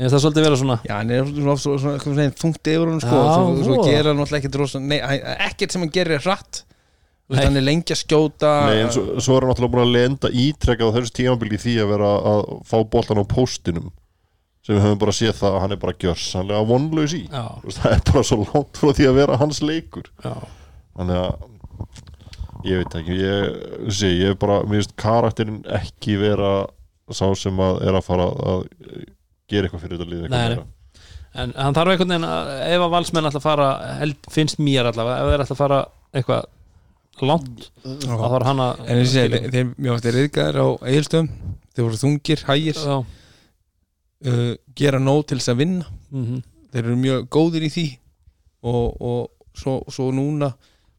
finnst 0.00 0.14
það 0.14 0.22
svolítið 0.24 0.46
vera 0.46 0.58
svona 0.62 0.78
já, 0.86 0.94
hann 0.96 1.10
er 1.12 1.26
svona, 1.28 1.54
svona, 1.60 1.78
svona, 1.84 2.00
svona, 2.00 2.16
svona 2.16 2.34
þungt 2.40 2.70
yfir 2.72 2.88
hann 2.88 3.02
sko, 3.04 3.20
Já, 3.20 3.30
svo, 3.36 3.64
svo 3.68 3.78
gera 3.84 4.08
hann 4.12 4.20
náttúrulega 4.22 4.40
ekkert 4.44 4.58
rosa, 4.62 4.80
nei, 4.80 4.98
hann- 5.04 5.24
ekkert 5.50 5.74
sem 5.74 5.82
hann 5.84 5.92
gerir 5.94 6.16
er 6.16 6.24
hratt. 6.24 6.62
Þú 7.30 7.36
veist, 7.36 7.44
Nei. 7.44 7.46
hann 7.46 7.56
er 7.60 7.62
lengi 7.68 7.94
að 7.94 7.98
skjóta. 8.00 8.48
Nei, 8.66 8.78
en 8.82 8.88
svo, 8.90 9.02
svo 9.22 9.36
er 9.36 9.44
hann 9.44 9.52
alltaf 9.52 9.70
búin 9.70 9.84
að 9.84 9.92
lenda 9.94 10.30
ítrekkað 10.34 10.88
á 10.90 10.94
þessu 10.96 11.12
tímabili 11.14 11.54
í 11.54 11.62
því 11.62 11.74
að 11.84 11.90
vera 11.92 12.08
að 12.32 12.40
fá 12.66 12.76
boltan 12.90 13.20
á 13.22 13.24
póstinum 13.30 13.90
sem 14.66 14.74
við 14.76 14.82
höfum 14.82 14.98
bara 15.04 15.14
séð 15.14 15.36
það 15.38 15.54
að 15.54 15.60
hann 15.62 15.72
er 15.76 15.80
bara 15.84 15.94
gjörsanlega 16.02 16.64
vonlaus 16.72 17.14
í. 17.14 17.20
Já, 17.30 17.44
Þú 17.62 17.68
veist, 17.68 17.78
það 17.84 17.94
er 17.94 18.02
bara 18.10 18.24
svo 18.32 18.40
langt 18.48 18.80
frá 18.82 18.90
því 18.98 19.06
að 19.12 19.20
vera 19.20 19.38
hans 19.44 19.60
leikur. 19.62 20.10
Já, 20.24 20.34
þannig 20.98 21.20
að 21.20 22.66
ég 22.66 22.82
veit 22.82 22.98
ekki 23.00 23.20
ég, 23.20 23.62
sé, 24.00 24.10
ég 24.16 24.34
er 24.34 24.40
bara, 24.42 24.58
mér 24.66 24.80
finnst 24.82 24.96
karakterinn 25.00 25.62
ekki 25.78 26.18
vera 26.20 26.50
sá 27.16 27.26
sem 27.38 27.62
að 27.64 27.80
er 27.88 27.98
að 27.98 28.06
fara 28.06 28.28
að 28.54 28.62
gera 29.50 29.66
eitthvað 29.68 29.82
fyrir 29.84 29.98
þetta 29.98 30.10
lið 30.10 30.22
eitthvað 30.24 30.36
Nei, 30.36 30.54
meira. 30.54 30.66
en 31.42 31.52
hann 31.56 31.76
þarf 31.78 31.92
einhvern 31.94 32.14
veginn 32.14 32.28
að 32.30 32.50
ef 32.68 32.84
að 32.86 32.94
valsmenn 32.96 33.30
að 33.30 33.40
fara 33.44 33.68
held, 34.00 34.30
finnst 34.30 34.58
mér 34.62 34.90
allavega, 34.90 35.20
ef 35.24 35.30
þeir 35.34 35.44
að 35.46 35.60
fara 35.62 35.80
eitthvað 36.14 36.48
langt 37.30 37.66
þá 37.84 38.14
þarf 38.22 38.46
hann 38.48 38.62
að 38.64 38.82
en 38.86 39.00
þessi 39.00 39.12
segi, 39.16 39.40
þeir, 39.52 39.72
mjög 39.76 39.96
átti 39.98 40.14
reyðgæðir 40.16 40.60
á 40.60 40.68
eigilstöðum 40.90 41.30
þeir 41.74 41.84
voru 41.86 42.00
þungir, 42.00 42.44
hægir 42.48 42.80
já, 42.80 42.96
uh, 44.26 44.54
gera 44.76 45.00
nóg 45.02 45.26
til 45.28 45.38
þess 45.40 45.52
að 45.52 45.60
vinna. 45.62 45.86
Mhm, 46.10 46.40
þeir 46.72 46.82
eru 46.84 46.96
mjög 47.00 47.28
góðir 47.36 47.66
í 47.66 47.70
því 47.74 47.86
og, 48.70 48.86
og 49.00 49.54
svo, 49.56 49.80
svo 49.90 50.10
núna 50.14 50.52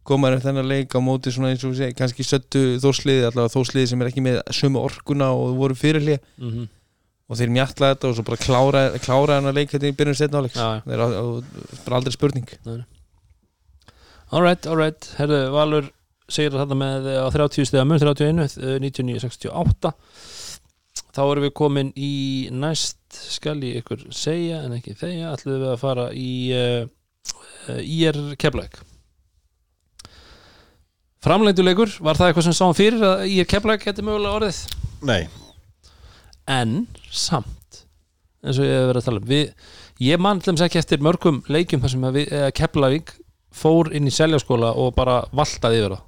komaður 0.07 0.41
þennan 0.45 0.67
leik 0.71 0.95
á 0.97 0.99
móti 1.03 1.31
svona 1.33 1.51
eins 1.53 1.63
og 1.67 1.75
segi, 1.77 1.93
kannski 1.97 2.25
söttu 2.25 2.61
þórsliði 2.81 3.27
allavega 3.27 3.53
þórsliði 3.53 3.89
sem 3.91 4.01
er 4.01 4.09
ekki 4.09 4.23
með 4.25 4.39
sömu 4.57 4.81
orkuna 4.81 5.27
og 5.37 5.55
voru 5.59 5.77
fyrirlið 5.77 6.17
mhm, 6.41 6.65
og 7.31 7.37
þeir 7.39 7.53
mjatla 7.55 7.91
þetta 7.93 8.09
og 8.09 8.15
svo 8.17 8.25
bara 8.27 8.41
klára, 8.41 8.81
klára 9.05 9.37
hennar 9.39 9.55
leik 9.55 9.71
hérna 9.75 9.91
í 9.91 9.95
byrjun 9.99 10.17
setna 10.19 10.41
áleiks 10.41 10.57
eru 10.95 11.05
á- 11.05 11.15
á- 11.15 11.85
bara 11.85 11.99
aldrei 12.01 12.11
spurning. 12.15 12.49
Alright, 14.31 14.67
alright 14.67 15.09
herðu, 15.19 15.39
Valur 15.53 15.89
segir 16.31 16.53
þetta 16.55 16.75
með 16.79 17.07
eh, 17.11 17.19
á 17.19 17.27
30 17.31 17.67
stiga 17.67 17.83
mun 17.87 17.99
31, 17.99 18.45
eh, 18.63 18.77
99-68 18.83 19.91
þá 21.11 21.21
erum 21.25 21.43
við 21.45 21.53
komin 21.59 21.89
í 21.99 22.11
næst 22.55 22.99
skal 23.11 23.57
ég 23.67 23.81
ykkur 23.81 24.05
segja 24.15 24.61
en 24.65 24.77
ekki 24.77 24.93
þegja, 24.99 25.33
ætlum 25.35 25.57
við 25.59 25.71
að 25.73 25.81
fara 25.81 26.05
í 26.15 26.29
uh, 26.55 26.85
uh, 27.67 27.81
IR 27.83 28.19
Keflæk 28.39 28.79
framleinduleikur, 31.25 31.91
var 32.01 32.17
það 32.19 32.31
eitthvað 32.31 32.47
sem 32.49 32.55
sáum 32.57 32.75
fyrir 32.77 33.03
að 33.05 33.23
IR 33.29 33.47
Keflæk 33.51 33.83
geti 33.85 34.05
mögulega 34.05 34.37
orðið? 34.39 34.61
Nei, 35.05 35.21
en 36.51 36.75
samt 37.13 37.81
eins 38.41 38.57
og 38.57 38.65
ég 38.65 38.73
hef 38.73 38.87
verið 38.89 39.01
að 39.03 39.07
tala 39.09 39.21
um 39.21 39.27
við, 39.29 39.51
ég 40.01 40.21
man 40.21 40.39
til 40.41 40.55
þess 40.55 40.65
ekki 40.65 40.79
eftir 40.81 41.03
mörgum 41.05 41.41
leikjum 41.53 41.81
þar 41.83 41.93
sem 41.93 42.07
við, 42.17 42.31
Keflavík 42.57 43.11
fór 43.61 43.91
inn 43.97 44.07
í 44.09 44.13
seljaskóla 44.15 44.71
og 44.81 44.93
bara 44.97 45.19
valtaði 45.35 45.81
yfir 45.83 45.97
það 45.97 46.07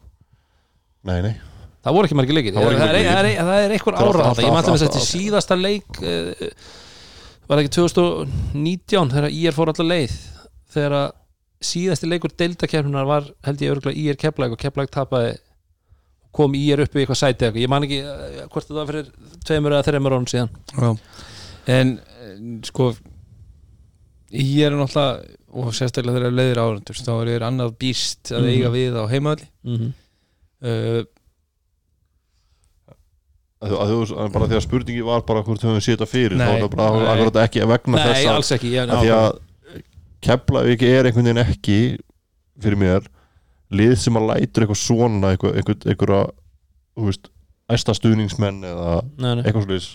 nei, 1.09 1.17
nei. 1.27 1.33
Það 1.83 1.95
voru 1.97 2.07
ekki 2.07 2.15
margir 2.15 2.35
leikir. 2.37 2.53
Það 2.55 2.63
það, 2.63 2.77
það, 2.79 2.93
er, 2.95 3.07
það, 3.11 3.25
er, 3.27 3.33
það 3.43 3.57
er 3.65 3.71
einhver 3.75 3.95
er 3.97 3.99
ára 4.07 4.25
alltaf- 4.29 4.45
ég 4.45 4.53
maður 4.53 4.69
alltaf- 4.71 4.77
þess 4.79 4.85
alltaf- 4.87 5.09
síðasta 5.09 5.57
leik 5.59 5.97
uh, 5.99 6.69
var 7.43 7.57
það 7.59 7.63
ekki 7.65 7.73
2019 7.75 9.11
þegar 9.11 9.35
IR 9.35 9.57
fór 9.57 9.71
allar 9.73 9.89
leið 9.89 10.13
þegar 10.73 10.95
að 11.01 11.09
síðasti 11.63 12.09
leikur 12.09 12.33
deildakefnunar 12.39 13.05
var 13.09 13.29
held 13.47 13.61
ég 13.63 13.73
örgulega 13.75 13.99
IR 14.03 14.19
keflæk 14.19 14.55
og 14.55 14.59
keflæk 14.61 14.91
tapaði 14.93 15.33
kom 16.33 16.55
IR 16.57 16.81
upp 16.85 16.95
í 16.97 17.03
eitthvað 17.03 17.19
sæti 17.19 17.45
eitthvað. 17.45 17.61
ég 17.61 17.69
man 17.69 17.83
ekki 17.85 17.99
uh, 18.03 18.43
hvort 18.49 18.67
það 18.67 18.79
var 18.79 18.91
fyrir 18.91 19.09
tveimur 19.45 19.75
eða 19.77 19.87
þreimur 19.89 20.15
ánum 20.17 20.29
síðan 20.31 20.49
Já. 20.73 20.91
en 21.77 21.91
eh, 22.01 22.37
sko 22.65 22.87
ég 24.33 24.65
er 24.65 24.73
náttúrulega 24.73 25.39
og 25.53 25.73
sérstaklega 25.77 26.17
þegar 26.17 26.33
leiðir 26.33 26.61
árandur 26.63 26.97
þá 27.05 27.11
er 27.21 27.29
ég 27.35 27.43
annað 27.45 27.75
býst 27.83 28.31
að 28.33 28.41
Mhm. 28.47 28.53
eiga 28.55 28.69
við 28.73 28.95
á 28.97 29.03
heimaðli 29.11 29.47
mm 29.63 29.75
-hmm. 29.77 29.91
uh, 30.65 31.03
að, 33.63 33.73
að, 33.77 33.91
að, 33.93 34.13
að 34.25 34.31
bara 34.33 34.47
því 34.49 34.57
að 34.57 34.65
spurningi 34.65 35.03
var 35.07 35.21
bara 35.27 35.43
hvort 35.45 35.61
höfum 35.63 35.77
við 35.77 35.85
séð 35.85 35.95
þetta 35.97 36.09
fyrir 36.11 36.37
Nei, 36.39 36.45
þá 36.47 36.53
er 36.55 36.63
það 36.63 36.71
bara 36.75 37.11
akkurat 37.13 37.37
ekki 37.45 37.67
vegna 37.69 38.01
þess 38.01 38.25
að, 38.25 38.33
alls 38.35 38.51
ekki 38.57 38.71
ég, 38.73 38.89
að 38.89 39.03
því 39.05 39.11
að 39.17 39.29
Keflavík 40.23 40.85
er 40.87 41.09
einhvern 41.09 41.29
veginn 41.29 41.43
ekki 41.43 41.77
fyrir 42.63 42.79
mér 42.79 43.07
lið 43.73 43.95
sem 43.99 44.17
að 44.19 44.29
lætur 44.29 44.65
eitthvað 44.65 44.81
svona 44.81 45.33
eitthvað, 45.33 45.55
eitthvað, 45.59 45.87
eitthvað 45.89 46.25
þú 46.93 47.07
veist, 47.09 47.29
æsta 47.73 47.95
stuðningsmenn 47.97 48.61
eða 48.69 48.89
nei, 49.17 49.31
nei. 49.39 49.43
eitthvað 49.43 49.67
slúðis 49.67 49.89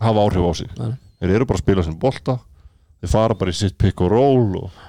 hafa 0.00 0.26
áhrif 0.26 0.46
á 0.46 0.52
sig 0.56 0.70
Nei. 0.78 0.92
þeir 1.20 1.34
eru 1.36 1.48
bara 1.48 1.58
að 1.60 1.64
spila 1.64 1.86
sem 1.86 1.96
bolta 2.00 2.36
þeir 3.00 3.12
fara 3.12 3.36
bara 3.40 3.52
í 3.52 3.58
sitt 3.58 3.76
pick 3.80 4.00
og 4.04 4.12
roll 4.12 4.60
og 4.62 4.84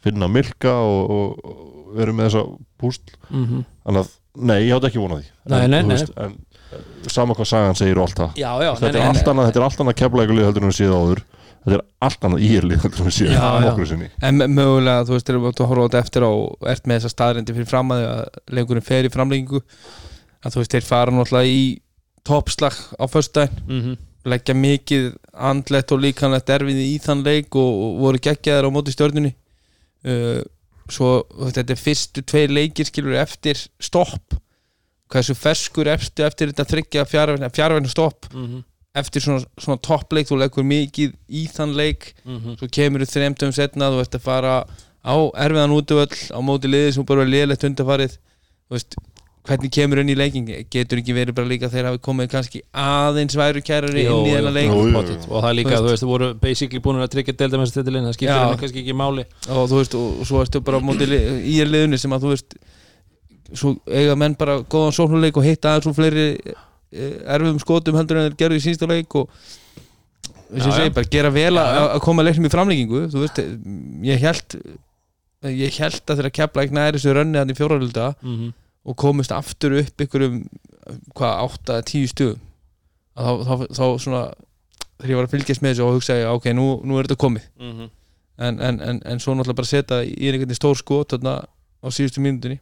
finna 0.00 0.30
milka 0.32 0.72
og, 0.80 1.12
og, 1.12 1.50
og 1.90 2.00
eru 2.00 2.14
með 2.16 2.30
þessa 2.30 2.46
púsl 2.80 3.16
Mm 3.30 3.44
-hmm. 3.46 3.64
þannig 3.84 4.00
að, 4.00 4.08
nei, 4.34 4.60
ég 4.66 4.74
átti 4.74 4.86
ekki 4.88 4.98
vonað 5.02 5.20
því 5.20 5.28
Nei, 5.50 5.60
en, 5.64 5.70
nei, 5.70 5.82
þú 5.82 5.86
nei. 5.86 5.96
veist, 5.96 6.12
en 6.16 7.10
sama 7.10 7.34
hvað 7.34 7.46
sagan 7.46 7.74
segir 7.78 7.98
og 7.98 8.08
allt 8.08 8.18
það 8.18 8.32
þetta, 8.80 8.98
er 8.98 9.06
allt 9.06 9.28
annað, 9.28 9.80
annað 9.80 9.98
keflaugulið 10.00 10.44
heldur 10.44 10.62
en 10.62 10.70
við 10.70 10.78
séð 10.80 10.94
áður 10.94 11.22
þetta 11.64 11.76
er 11.76 11.82
allt 12.06 12.26
annað 12.26 12.44
írlið 12.46 12.84
heldur 12.84 13.06
en 13.06 13.14
við 13.14 13.32
já. 13.34 13.46
nokkru 13.64 13.86
sinni 13.90 14.10
en 14.26 14.44
mögulega 14.54 15.06
þú 15.08 15.16
veist 15.16 15.32
þú 15.32 15.66
horfa 15.70 15.84
á 15.84 15.86
þetta 15.88 16.02
eftir 16.04 16.26
og 16.26 16.68
ert 16.72 16.86
með 16.86 17.00
þessa 17.00 17.14
staðrendi 17.14 17.56
fyrir 17.56 17.68
fram 17.68 17.92
að 17.94 18.04
leikurinn 18.56 18.86
fer 18.86 19.08
í 19.08 19.12
framlengingu 19.12 19.60
að 20.40 20.54
þú 20.54 20.62
veist 20.62 20.76
þeir 20.76 20.86
fara 20.88 21.14
náttúrulega 21.14 21.52
í 21.52 21.64
toppslag 22.26 22.76
á 22.96 23.04
föstudaginn 23.08 23.60
mm 23.66 23.80
-hmm. 23.80 23.98
leggja 24.32 24.54
mikið 24.54 25.10
andlegt 25.34 25.92
og 25.92 26.00
líkanlegt 26.00 26.50
erfiði 26.50 26.86
í 26.94 26.98
þann 26.98 27.24
leik 27.24 27.54
og, 27.56 27.70
og 27.84 28.00
voru 28.04 28.18
geggjaðir 28.18 28.68
á 28.68 28.70
móti 28.72 28.92
stjörnunni 28.96 29.34
uh, 30.04 30.40
svo 30.90 31.24
þetta 31.52 31.72
er 31.72 31.84
fyrstu 31.84 32.22
tveir 32.22 32.50
leikir 32.50 32.88
skilur 32.88 33.20
eftir 33.20 33.56
stopp 33.78 34.34
hversu 35.10 35.34
ferskur 35.34 35.88
eftir, 35.90 36.26
eftir 36.26 36.52
þetta 36.52 36.64
þryggja 36.72 37.04
fjárvægna 37.04 37.88
stopp 37.88 38.32
Mm 38.32 38.46
-hmm. 38.46 38.62
Eftir 39.00 39.24
svona, 39.24 39.42
svona 39.60 39.80
toppleik 39.84 40.28
þú 40.30 40.38
leggur 40.44 40.66
mikið 40.70 41.14
í 41.28 41.44
þann 41.52 41.74
leik 41.78 42.12
svo 42.60 42.68
kemur 42.72 43.04
þú 43.06 43.12
þremtum 43.16 43.52
setna 43.56 43.90
þú 43.94 44.02
ert 44.04 44.18
að 44.20 44.26
fara 44.28 44.54
á 45.00 45.14
erfiðan 45.46 45.76
útvöll 45.78 46.12
á 46.32 46.38
móti 46.44 46.68
liði 46.70 46.92
sem 46.98 47.06
bara 47.08 47.24
er 47.24 47.32
liðlegt 47.32 47.64
undarfarið 47.70 48.18
þú 48.20 48.76
veist, 48.76 48.96
hvernig 49.48 49.70
kemur 49.72 49.98
inn 50.02 50.10
í 50.12 50.14
leiking 50.20 50.50
getur 50.70 51.00
ekki 51.00 51.14
verið 51.16 51.34
bara 51.38 51.48
líka 51.48 51.70
þegar 51.72 51.86
hafi 51.94 52.00
komið 52.04 52.28
kannski 52.34 52.60
aðeins 52.76 53.36
væru 53.40 53.62
kærari 53.64 54.02
inn 54.04 54.26
í 54.28 54.34
þennan 54.36 54.52
leik? 54.58 54.74
og 54.76 55.38
það 55.40 55.48
er 55.48 55.56
líka, 55.56 55.78
Þú 55.80 55.88
veist. 55.88 56.02
þú 56.04 56.10
voru 56.10 56.28
basically 56.42 56.82
búin 56.84 57.00
að 57.00 57.08
tryggja 57.14 57.34
deildamestartitilinn, 57.40 58.04
það 58.10 58.18
skiptir 58.18 58.36
henni 58.36 58.60
kannski 58.60 58.82
ekki 58.84 58.96
máli. 59.00 59.24
Og 59.48 59.64
þú 59.72 59.78
veist, 59.80 59.96
og, 59.96 60.20
og 60.20 60.28
svo 60.28 60.42
ertu 60.44 60.60
bara 60.68 60.78
á 60.78 60.82
móti 60.84 61.08
í 61.08 61.56
er 61.64 61.72
liðunni 61.72 61.98
sem 61.98 62.12
að 62.12 62.26
þú 62.28 62.34
veist 62.34 62.58
svo 63.56 63.72
eiga 63.88 64.14
menn 64.20 64.36
bara 64.38 64.60
góðan 64.70 64.94
sóknuleik 64.94 65.40
og 65.40 65.48
hitta 65.48 65.72
aðeins 65.72 65.88
og 65.90 65.96
fleiri 65.96 66.26
eh, 66.92 67.16
erfiðum 67.36 67.62
skotum 67.62 67.98
heldur 67.98 68.20
en 68.20 68.28
þeir 68.28 68.38
gerðu 68.42 68.60
í 68.60 68.64
síðasta 68.66 68.90
leik 68.90 69.16
og 69.20 69.32
þess 70.50 70.66
að 70.66 70.76
segja 70.78 70.94
bara 70.98 71.12
gera 71.16 71.32
vel 71.34 71.54
Já, 71.54 71.62
að 71.62 71.78
já. 71.78 71.84
að 71.86 72.04
koma 72.06 72.26
leiknum 72.26 72.48
í 72.48 72.52
framlengingu 72.52 73.02
þú 73.12 73.24
veist, 73.24 73.42
ég 74.10 74.24
held 74.24 74.58
ég 75.50 75.80
held 75.80 76.02
að 76.04 76.20
þeirra 76.20 76.36
kepla 76.36 76.66
ekki 76.66 76.76
næri 76.76 76.98
þessu 76.98 77.16
rönni 77.16 77.40
hann 77.40 77.52
í 77.52 77.56
fjóralölda 77.56 78.12
mm 78.18 78.36
-hmm. 78.36 78.52
og 78.84 78.96
komist 78.96 79.32
aftur 79.32 79.78
upp 79.80 80.04
ykkurum 80.04 80.42
hvað, 81.14 81.50
8-10 81.64 82.12
stugum 82.12 82.40
að 83.16 83.44
þá, 83.44 83.52
þá, 83.60 83.66
þá 83.78 83.84
svona 84.04 84.22
þegar 85.00 85.12
ég 85.12 85.18
var 85.18 85.28
að 85.28 85.34
fylgjast 85.34 85.64
með 85.64 85.74
þessu 85.74 85.86
og 85.86 85.96
hugsa 85.96 86.18
ég, 86.18 86.28
ok, 86.28 86.46
nú, 86.56 86.66
nú 86.86 86.98
er 86.98 87.08
þetta 87.08 87.20
komið. 87.24 87.48
En, 88.40 88.56
en, 88.56 88.80
en, 88.80 89.00
en 89.04 89.20
svo 89.20 89.34
náttúrulega 89.36 89.60
bara 89.60 89.68
setja 89.68 90.00
í 90.04 90.14
einhvern 90.30 90.46
veginn 90.46 90.58
stór 90.58 90.78
skot 90.80 91.14
þarna 91.14 91.34
á 91.44 91.86
síðustu 91.92 92.22
mínútunni. 92.24 92.60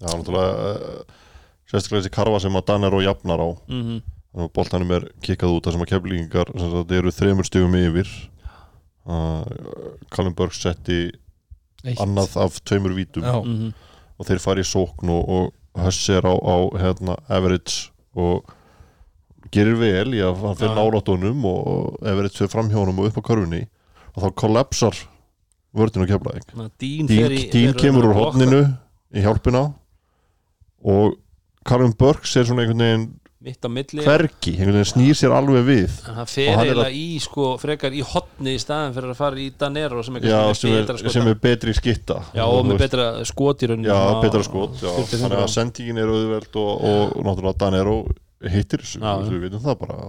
Já, 0.00 0.08
náttúrulega 0.10 0.72
uh, 0.72 1.20
sérstaklega 1.70 2.02
þessi 2.04 2.14
karfa 2.14 2.40
sem 2.40 2.56
að 2.60 2.66
Danner 2.70 2.94
og 2.94 3.02
jafnar 3.02 3.40
á. 3.42 3.48
Mm 3.68 3.82
-hmm. 3.82 4.02
að 4.36 4.52
boltanum 4.52 4.90
er 4.92 5.04
kikkað 5.22 5.52
út 5.56 5.64
þar 5.64 5.72
sem 5.72 5.80
að 5.82 5.88
keflingar 5.92 6.46
sem 6.60 6.70
sagt, 6.70 6.90
eru 6.92 7.10
þremur 7.10 7.44
stigum 7.46 7.74
yfir. 7.74 8.08
Uh, 9.06 9.44
Callum 10.10 10.34
Burke 10.34 10.54
setti 10.54 11.12
Eitt. 11.84 11.98
annað 12.00 12.36
af 12.36 12.60
tveimur 12.64 12.92
vítum. 12.94 13.22
Já, 13.22 13.40
Mhm. 13.44 13.72
og 14.18 14.26
þeir 14.26 14.38
fari 14.40 14.60
í 14.60 14.64
sókn 14.64 15.08
og, 15.08 15.28
og 15.28 15.52
Huss 15.84 16.08
er 16.08 16.22
á, 16.22 16.32
á 16.34 16.56
hérna, 16.80 17.16
average 17.28 17.90
og 18.14 18.44
gerir 19.52 19.76
vel 19.78 20.12
í 20.14 20.20
að 20.24 20.36
hann 20.40 20.56
fyrir 20.56 20.74
nálatunum 20.74 21.44
og, 21.44 21.66
og 21.66 22.06
average 22.06 22.36
fyrir 22.36 22.48
framhjónum 22.50 22.98
og 22.98 23.06
upp 23.06 23.16
á 23.18 23.28
körfunni. 23.28 23.66
Og 24.16 24.22
þá 24.22 24.30
kollapsar 24.34 24.96
vördin 25.74 26.02
og 26.02 26.08
keflaðing 26.08 26.70
Dín, 26.80 27.06
Dín, 27.06 27.08
fer 27.08 27.30
í- 27.30 27.50
Dín 27.52 27.74
kemur 27.74 28.04
úr 28.04 28.14
að 28.14 28.20
hodninu 28.24 28.76
í 29.14 29.20
hjálpina 29.22 29.74
og 30.84 31.16
Callum 31.66 31.94
Burke 31.98 32.28
ser 32.30 32.46
svona 32.48 32.64
einhvern 32.64 32.84
veginn 32.84 33.06
mitt 33.46 33.62
á 33.62 33.70
milli. 33.70 34.02
hvergi, 34.02 34.56
einhvern 34.56 34.78
veginn 34.80 34.88
snýr 34.90 35.16
sér 35.18 35.34
alveg 35.36 35.66
við. 35.66 35.96
Og 36.10 36.30
fer 36.30 36.50
er 36.50 36.60
eiginlega 36.64 36.98
í 36.98 37.18
sko 37.22 37.48
frekar 37.62 37.94
í 37.94 38.02
hotni 38.06 38.56
í 38.56 38.60
staðin 38.62 38.94
fyrir 38.96 39.12
að 39.12 39.20
fara 39.20 39.40
í 39.42 39.48
Danero 39.60 40.02
sem 40.06 40.18
er 40.18 40.26
já, 40.26 40.38
sem, 40.58 40.74
betra 40.74 40.96
er, 40.96 41.00
skota. 41.02 41.14
sem 41.14 41.30
er 41.30 41.40
betri 41.46 41.74
skitta. 41.76 42.18
Já 42.36 42.44
og 42.46 42.66
með 42.66 42.82
betra 42.82 43.08
skot 43.28 43.62
í 43.62 43.70
rauninni. 43.70 43.90
Já, 43.90 44.20
betra 44.24 44.42
skot 44.46 44.78
já. 44.80 44.90
45 44.96 45.22
þannig 45.24 45.44
að 45.44 45.52
sendingin 45.54 46.02
er 46.02 46.14
auðveld 46.14 46.60
og, 46.62 46.86
og, 46.90 47.16
náttúrulega 47.28 47.60
Danero 47.62 47.98
hittir 48.46 48.82
þessu, 48.82 49.02
við 49.30 49.46
vitum 49.46 49.62
það 49.64 49.78
bara. 49.84 50.00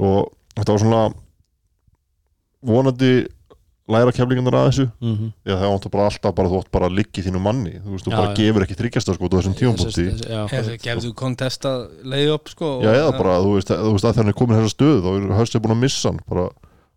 Og 0.00 0.20
þetta 0.58 0.76
var 0.76 0.84
svona 0.84 1.04
vonandi 2.64 3.14
læra 3.84 4.12
keflingarnar 4.16 4.54
að 4.56 4.68
þessu. 4.70 4.84
Mhm. 5.04 5.26
Já, 5.44 5.54
það 5.60 5.72
ántt 5.74 5.88
bara 5.92 6.04
alltaf 6.08 6.34
bara 6.34 6.48
þú 6.48 6.58
átt 6.62 6.70
bara 6.72 6.86
að 6.88 6.94
liggja 6.98 7.20
í 7.20 7.24
þínu 7.26 7.40
manni. 7.44 7.72
Þú 7.84 7.90
veist, 7.92 8.04
þú 8.06 8.12
Já, 8.12 8.16
bara 8.16 8.30
já. 8.30 8.36
gefur 8.38 8.64
ekki 8.64 8.76
þryggjasta 8.80 9.14
sko 9.14 9.24
á 9.24 9.32
þessum 9.34 9.56
Hefðu 10.54 10.78
gefðu 10.80 11.10
kontesta 11.14 11.72
leið 12.04 12.32
upp 12.34 12.48
sko 12.48 12.70
Já, 12.80 12.90
eða 12.96 13.10
bara, 13.18 13.34
þú 13.44 13.50
veist, 13.58 13.68
þú 13.68 13.92
veist 13.92 14.04
að 14.08 14.14
þannig 14.16 14.32
er 14.32 14.38
komin 14.40 14.56
þessa 14.56 14.72
stöð 14.72 15.02
þá 15.04 15.10
er 15.12 15.36
höstið 15.40 15.60
búin 15.66 15.76
að 15.76 15.82
missa 15.84 16.08
hann 16.08 16.20
bara, 16.28 16.46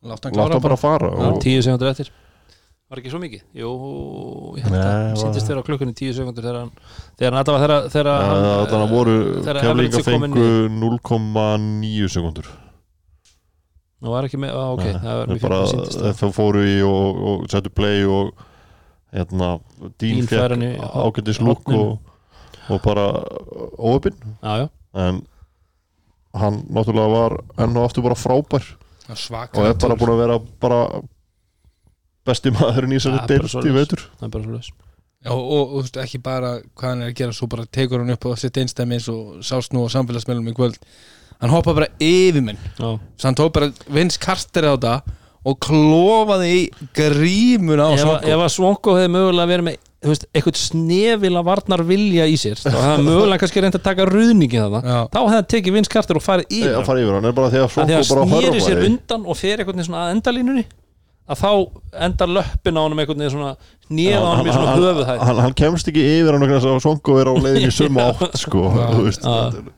hann 0.01 0.11
láta 0.14 0.31
klára 0.31 0.53
hann 0.55 0.61
bara. 0.64 0.77
fara 0.77 1.09
Já, 1.11 1.27
og, 1.27 1.41
tíu 1.43 1.59
sekundur 1.61 1.91
eftir. 1.91 2.09
Var 2.88 2.99
ekki 3.01 3.11
svo 3.11 3.19
mikið? 3.19 3.41
Jú, 3.51 3.69
ég 4.55 4.64
held 4.64 4.76
að 4.80 4.85
var- 4.88 5.18
Sýndist 5.19 5.47
þér 5.51 5.59
á 5.59 5.64
klukkunni 5.68 5.91
tíu 5.93 6.14
sekundur 6.15 6.39
þegar 6.45 6.59
hann 6.61 6.72
Þegar 7.19 7.31
hann 7.34 7.39
alltaf 7.43 7.57
þegar, 7.59 7.89
þegar 7.91 8.80
hann 8.80 8.88
voru 8.88 9.15
komin 9.43 9.91
fengu 10.07 10.47
0,9 10.72 12.07
sekundur 12.07 12.47
Nú 13.97 14.13
var 14.13 14.27
ekki 14.27 14.37
með, 14.37 14.53
á, 14.53 14.65
ok, 14.75 14.83
Nei, 14.85 14.99
það 15.01 15.19
var 15.19 15.31
mjög 15.31 15.41
bara, 15.41 15.57
fyrir 15.57 15.71
sýndist 15.73 16.01
það. 16.01 16.17
þeir 16.19 16.33
fóru 16.37 16.65
í 16.67 16.75
og, 16.85 17.21
og 17.31 17.47
settu 17.49 17.71
play 17.73 18.03
og 18.05 18.43
hérna, 19.15 19.49
Dín 19.97 20.27
fekk 20.29 20.85
ágætis 21.01 21.41
lúk 21.41 21.71
og, 21.73 22.13
og 22.69 22.81
bara 22.85 23.07
óöpinn 23.81 24.17
Já, 24.43 24.53
já, 24.61 24.67
en 25.07 25.21
hann 26.37 26.59
náttúrulega 26.69 27.09
var 27.09 27.37
enn 27.57 27.77
og 27.79 27.87
aftur 27.87 28.05
bara 28.05 28.17
frábær. 28.19 28.65
Og 29.09 29.63
er 29.63 29.77
bara 29.81 29.95
búin 29.97 30.11
að 30.13 30.19
vera 30.21 30.35
bara 30.61 30.81
besti 32.27 32.51
maðurinn 32.53 32.93
í 32.93 32.99
þessari 32.99 33.23
bara 33.23 33.31
deilt 33.31 33.69
í 33.69 33.73
veitur 33.75 34.03
það 34.19 34.27
er 34.27 34.33
bara 34.35 34.45
svo 34.45 34.57
leis 34.57 34.69
Já, 35.25 35.31
og, 35.33 35.45
og 35.49 35.69
þú 35.71 35.81
veist, 35.81 35.99
ekki 36.03 36.19
bara 36.23 36.49
hvað 36.77 36.91
hann 36.91 37.03
er 37.03 37.11
að 37.11 37.15
gera 37.17 37.35
svo 37.35 37.47
bara 37.49 37.65
tekur 37.73 38.03
hann 38.03 38.13
upp 38.13 38.27
á 38.29 38.31
sitt 38.37 38.59
einstæmi 38.61 38.99
eins 38.99 39.07
og 39.11 39.39
sást 39.47 39.73
nú 39.73 39.87
á 39.87 39.89
samfélagsmeilum 39.95 40.51
í 40.51 40.55
kvöld 40.57 40.77
hann 41.41 41.53
hoppa 41.53 41.76
bara 41.77 41.89
yfir 42.01 42.43
menn 42.45 42.59
Já, 42.77 42.95
svo 42.97 43.27
hann 43.30 43.38
tók 43.38 43.53
bara 43.57 43.72
vins 43.93 44.18
karter 44.22 44.68
á 44.69 44.73
þetta 44.76 44.95
og 45.47 45.59
klofaði 45.64 46.47
í 46.53 46.64
grímun 46.97 47.80
á 47.80 47.88
ef, 47.93 48.01
Sonko. 48.01 48.23
ef 48.27 48.41
að 48.47 48.55
Svonko 48.55 48.95
hefði 48.97 49.11
mögulega 49.14 49.51
verið 49.53 49.68
með 49.69 49.77
veist, 50.07 50.26
eitthvað 50.35 50.57
snefila 50.61 51.43
varnar 51.47 51.84
vilja 51.88 52.26
í 52.27 52.35
sér 52.39 52.59
þá 52.59 52.68
hefði 52.73 52.88
hann 52.89 53.05
mögulega 53.11 53.41
kannski 53.43 53.64
reynd 53.64 53.77
að 53.80 53.85
taka 53.88 54.07
ruðningi 54.09 54.59
Já. 54.59 54.97
þá 55.14 55.19
hefði 55.22 55.38
hann 55.38 55.47
tekið 55.53 55.77
vinskartir 55.77 56.19
og 56.19 56.26
farið 56.26 56.51
yfir 56.57 56.73
að 56.73 56.80
hann. 56.81 56.89
fara 56.89 57.05
yfir 57.05 57.18
hann. 57.18 57.30
Er 57.30 57.38
bara 57.38 57.53
því 57.53 57.61
að 57.64 57.69
að 57.69 57.93
því 57.93 58.01
Svonko 58.01 58.11
bara 58.11 58.27
snýri 58.34 58.65
sér 58.65 58.84
undan 58.89 59.26
og 59.27 59.39
fer 59.39 59.64
veginn 59.64 59.88
svona 59.88 60.03
að 60.07 60.14
endalínunni 60.18 60.65
að 61.27 61.41
þá 61.41 61.49
endar 62.07 62.29
löppin 62.37 62.77
á 62.79 62.81
honum 62.83 63.01
einhvern 63.01 63.19
veginn 63.23 63.33
svona 63.33 63.55
nýða 63.91 64.19
á 64.19 64.27
honum 64.31 64.47
í 64.47 64.53
svona 64.55 64.75
höfuðhæð. 64.77 65.23
hann, 65.27 65.41
hann 65.45 65.55
kemst 65.61 65.89
ekki 65.91 66.03
yfir 66.17 66.37
hann 66.37 66.45
þess 66.47 66.67
að 66.69 66.77
Svonko 66.85 67.17
er 67.21 67.31
á 67.31 67.33
leiðin 67.35 67.67
í 67.67 67.73
sömu 67.75 68.03
átt 68.03 68.37
sko, 68.39 68.63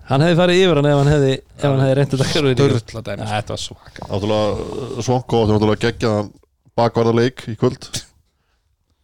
hann 0.09 0.25
hefði 0.25 0.37
farið 0.41 0.61
yfir 0.65 0.81
hann 0.81 0.89
ef 0.91 0.99
hann 0.99 1.11
hefði, 1.13 1.31
ef 1.57 1.65
hann 1.65 1.81
hefði 1.83 1.97
reyndið 1.99 2.19
að 2.19 2.25
taka 2.27 2.43
ruðningi 2.45 2.83
Sturla 2.83 3.03
dæmi 3.09 3.29
Þetta 3.33 3.55
var 3.55 3.63
svaka. 3.63 4.05
Náttúrulega 4.11 5.07
Svonko 5.09 5.41
átti 5.43 5.55
náttúrulega 5.55 5.83
geggjaðan 5.87 6.31
bakvarðarleik 6.79 7.43
í 7.51 7.57
kvöld. 7.59 7.89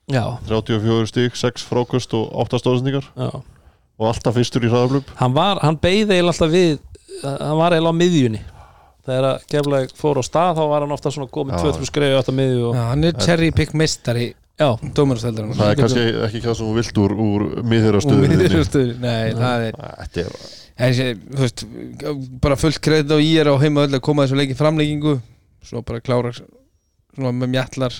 Já, 0.06 0.24
34 0.46 1.10
stík, 1.10 1.38
6 1.40 1.64
frákust 1.66 2.12
og 2.14 2.30
8 2.46 2.60
stóðsendingar 2.62 3.08
já, 3.18 3.30
og 3.98 4.06
alltaf 4.12 4.36
fyrstur 4.38 4.62
í 4.68 4.70
hraðaflöp 4.70 5.08
hann 5.18 5.34
var, 5.34 5.58
hann 5.66 5.80
beigði 5.82 6.20
eiginlega 6.20 6.30
alltaf 6.36 6.52
við 6.54 6.76
hann 7.24 7.58
var 7.58 7.74
eiginlega 7.74 7.90
á 7.90 8.00
miðjunni 8.04 8.42
þegar 9.06 9.28
að 9.30 9.46
Keflæk 9.52 9.94
fór 10.00 10.20
á 10.20 10.24
stað 10.26 10.58
þá 10.60 10.64
var 10.72 10.86
hann 10.86 10.96
ofta 10.96 11.14
svona 11.14 11.32
góð 11.32 11.52
með 11.52 11.56
Já. 11.60 11.76
2-3 11.76 11.90
skreiðu 11.92 12.18
átt 12.20 12.32
að 12.32 12.38
miðju 12.40 12.66
og, 12.70 12.76
Já, 12.80 12.84
hann 12.92 13.08
er 13.10 13.16
cherry 13.22 13.52
pick 13.56 13.74
mistari 13.78 14.28
já, 14.56 14.68
dómarasteldur 14.98 15.50
það 15.56 15.72
er 15.72 15.80
kannski 15.82 16.06
ekki 16.28 16.44
það 16.46 16.60
sem 16.60 16.70
þú 16.70 16.76
vilt 16.80 17.02
úr, 17.06 17.16
úr 17.26 17.48
miðhyrastöður 17.74 18.94
Nei, 19.04 19.34
það 19.36 19.66
er 19.70 19.82
þetta 19.82 20.26
er 20.26 20.38
Þessi, 20.76 21.06
þú 21.32 21.40
veist, 21.40 21.62
bara 22.44 22.58
fullt 22.60 22.82
kredit 22.84 23.14
á 23.16 23.20
ég 23.24 23.46
er 23.46 23.48
á 23.48 23.56
heima 23.62 23.86
öll 23.86 23.96
að 23.96 24.02
koma 24.04 24.26
þessu 24.26 24.40
leiki 24.42 24.58
framleikingu 24.60 25.14
svo 25.64 25.80
bara 25.88 26.04
klára 26.04 26.34
með 27.16 27.48
mjallar 27.54 27.94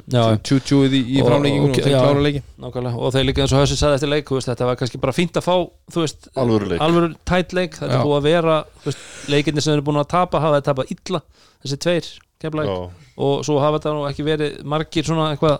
tjú-tjúið 0.44 0.94
í, 0.98 1.02
í 1.16 1.22
Og- 1.22 1.28
framleikingu 1.30 1.70
og, 1.70 1.70
og- 1.70 1.78
og 1.80 1.86
þeir 1.86 1.96
klára 2.02 2.24
leiki 2.26 2.42
nákvæmlega. 2.60 3.00
Og 3.00 3.14
þeir 3.16 3.26
líka 3.30 3.42
eins 3.46 3.54
og 3.56 3.62
Hössi 3.64 3.78
sagði 3.80 3.96
eftir 4.00 4.12
leik 4.12 4.26
þú 4.28 4.36
veist, 4.40 4.50
þetta 4.52 4.66
var 4.70 4.76
kannski 4.76 5.00
bara 5.02 5.14
fínt 5.16 5.40
að 5.40 5.46
fá 5.48 5.56
þú 5.96 6.04
veist, 6.04 6.28
alvöru 6.36 6.68
leik. 6.70 6.82
alvöru 6.82 7.16
tætt 7.26 7.54
leik. 7.54 7.72
Þetta 7.80 7.94
er 8.00 8.04
búið 8.06 8.20
að 8.20 8.28
vera 8.30 8.58
þú 8.84 8.86
veist, 8.92 9.08
leikinni 9.30 9.62
sem 9.62 9.72
þeir 9.74 9.80
eru 9.80 9.88
búin 9.92 10.02
að 10.04 10.08
tapa 10.12 10.40
hafa 10.44 10.60
þeir 10.62 10.68
tapað 10.74 10.92
illa 10.98 11.22
þessi 11.64 11.78
tveir 11.86 12.12
og 13.18 13.46
svo 13.48 13.60
hafa 13.64 13.80
þetta 13.80 13.94
nú 13.96 14.06
ekki 14.10 14.24
verið 14.28 14.64
margir 14.66 15.04
svona 15.08 15.32
eitthvað 15.34 15.60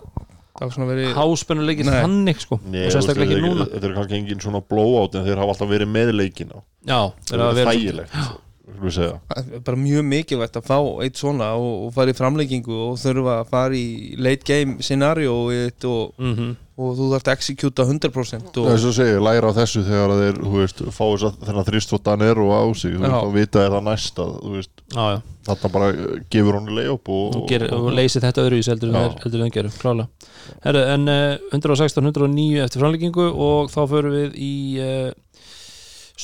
háspennuleikir 1.16 1.84
Nei. 1.84 2.00
þannig 2.02 2.38
sko. 2.40 2.60
Nei, 2.64 2.84
veist, 2.86 2.96
sérstaklega 2.96 3.26
þetta 3.26 3.36
ekki 3.36 3.44
er- 3.44 3.48
núna. 3.48 3.66
þetta 3.72 3.84
er 3.90 3.94
kannski 3.96 4.16
engin 4.20 4.40
svona 4.40 4.60
blowout 4.68 5.14
en 5.14 5.24
þeir 5.26 5.36
hafa 5.40 5.52
alltaf 5.52 5.68
verið 5.68 5.88
með 5.92 6.12
leikina. 6.16 6.62
Já, 6.86 7.12
þeir 7.26 7.38
það 7.38 7.44
hafa 7.44 7.50
er 7.50 7.66
verið 7.66 7.72
þægilegt 7.72 8.12
segja 8.12 8.44
bara 8.66 9.78
mjög 9.78 10.06
mikilvægt 10.10 10.58
að 10.58 10.66
fá 10.66 10.78
eitt 11.04 11.20
svona 11.20 11.52
og, 11.54 11.86
og 11.86 11.92
fara 11.94 12.12
í 12.12 12.18
framleikingu 12.18 12.78
og 12.88 13.00
þurfa 13.00 13.40
að 13.40 13.50
fara 13.52 13.78
í 13.78 14.16
late 14.18 14.46
game 14.46 14.82
scenario 14.82 15.36
og, 15.46 16.14
mm 16.18 16.54
og 16.76 16.90
þú 16.92 17.06
þarft 17.14 17.28
að 17.30 17.38
executa 17.38 17.84
100% 17.88 18.58
og 18.60 18.66
þess 18.68 18.88
að 18.90 18.94
segja, 18.98 19.20
læra 19.24 19.48
á 19.48 19.56
þessu 19.56 19.82
þegar 19.86 20.12
að 20.12 20.18
þeir, 20.22 20.40
þú 20.42 20.50
veist, 20.60 20.82
fá 20.92 21.04
þess 21.04 21.24
að 21.28 21.38
þennan 21.46 21.66
þrýstóttan 21.70 22.24
er 22.26 22.40
og 22.42 22.50
á 22.52 22.64
sig, 22.76 22.92
þú 22.92 23.00
veist, 23.00 23.16
þá 23.16 23.36
vita 23.36 23.62
er 23.62 23.72
það 23.72 23.86
næsta, 23.86 24.26
þú 24.34 24.52
veist, 24.58 24.82
já, 24.92 25.06
já, 25.14 25.16
þetta 25.48 25.70
bara 25.72 25.88
gefur 26.34 26.58
honum 26.58 26.76
leið 26.76 26.90
upp 26.92 27.10
og, 27.16 27.38
og, 27.78 27.88
leysir 27.96 28.26
þetta 28.26 28.44
en 28.90 28.98
Já. 28.98 29.06
þeir 29.06 29.24
heldur 29.24 29.46
en 29.46 29.54
gerum, 29.56 29.76
klálega. 29.80 30.32
Herru, 30.66 30.82
en 30.92 31.08
uh, 31.10 31.56
116, 31.56 32.10
109 32.12 32.64
eftir 32.66 32.84
framleikingu 32.84 33.26
og 33.46 33.72
þá 33.72 33.80
förum 33.94 34.16
við 34.18 34.36
í 34.36 34.52
uh, 34.76 35.08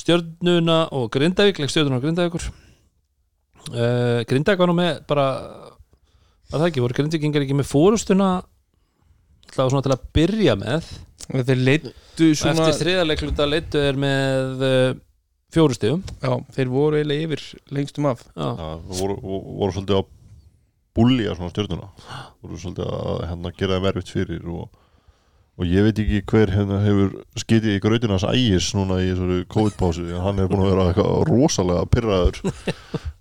stjörnuna 0.03 0.79
og 0.95 1.09
Grindavík, 1.13 1.61
leik 1.63 1.71
stjörnuna 1.71 1.99
og 1.99 2.05
Grindavíkur. 2.05 2.47
Uh, 3.71 4.21
Grindavík 4.27 4.59
var 4.59 4.69
nú 4.69 4.77
með 4.77 5.03
bara 5.09 5.27
var 6.51 6.59
það 6.59 6.67
ekki, 6.69 6.83
voru 6.83 6.97
Grindavíkingar 6.99 7.45
ekki 7.45 7.57
með 7.57 7.71
fórustuna 7.71 8.33
alltaf 9.53 9.71
svona 9.71 9.85
til 9.85 9.93
að 9.93 10.05
byrja 10.17 10.55
með? 10.59 10.91
Þeir 11.23 11.61
leittu 11.61 12.29
svona 12.35 12.65
eftir 12.67 12.79
þriðarleikluta 12.81 13.47
leittu 13.47 13.79
er 13.79 13.99
með 13.99 14.63
uh, 14.67 14.97
fjórustegum 15.53 16.01
já, 16.01 16.33
þeir 16.55 16.71
voru 16.73 16.99
eiginlega 16.99 17.27
yfir 17.27 17.43
lengstum 17.77 18.09
af. 18.09 18.25
Já, 18.33 18.47
Já, 18.49 18.69
voru, 18.99 19.17
voru, 19.21 19.57
voru 19.61 19.75
svolítið 19.77 19.99
að 20.01 20.09
búlja 20.93 21.35
svona 21.37 21.53
stjórnuna 21.53 21.89
voru 22.43 22.61
svolítið 22.61 22.95
að 22.97 23.21
hérna, 23.29 23.53
gera 23.59 23.77
þeim 23.77 23.89
erfitt 23.91 24.13
fyrir 24.13 24.49
og, 24.51 24.81
og 25.53 25.69
ég 25.69 25.85
veit 25.85 25.99
ekki 26.01 26.21
hver 26.31 26.53
hérna, 26.53 26.79
hefur 26.81 27.11
skitið 27.37 27.75
í 27.75 27.81
grautina 27.83 28.15
hans 28.17 28.25
ægis 28.25 28.71
núna 28.77 28.99
í 29.03 29.11
þessari 29.11 29.43
COVID-pásu 29.53 30.21
hann 30.23 30.41
er 30.41 30.49
búin 30.49 30.63
að 30.65 30.71
vera 30.73 30.87
eitthvað 30.89 31.27
rosalega 31.29 31.89
pyrraður 31.93 32.39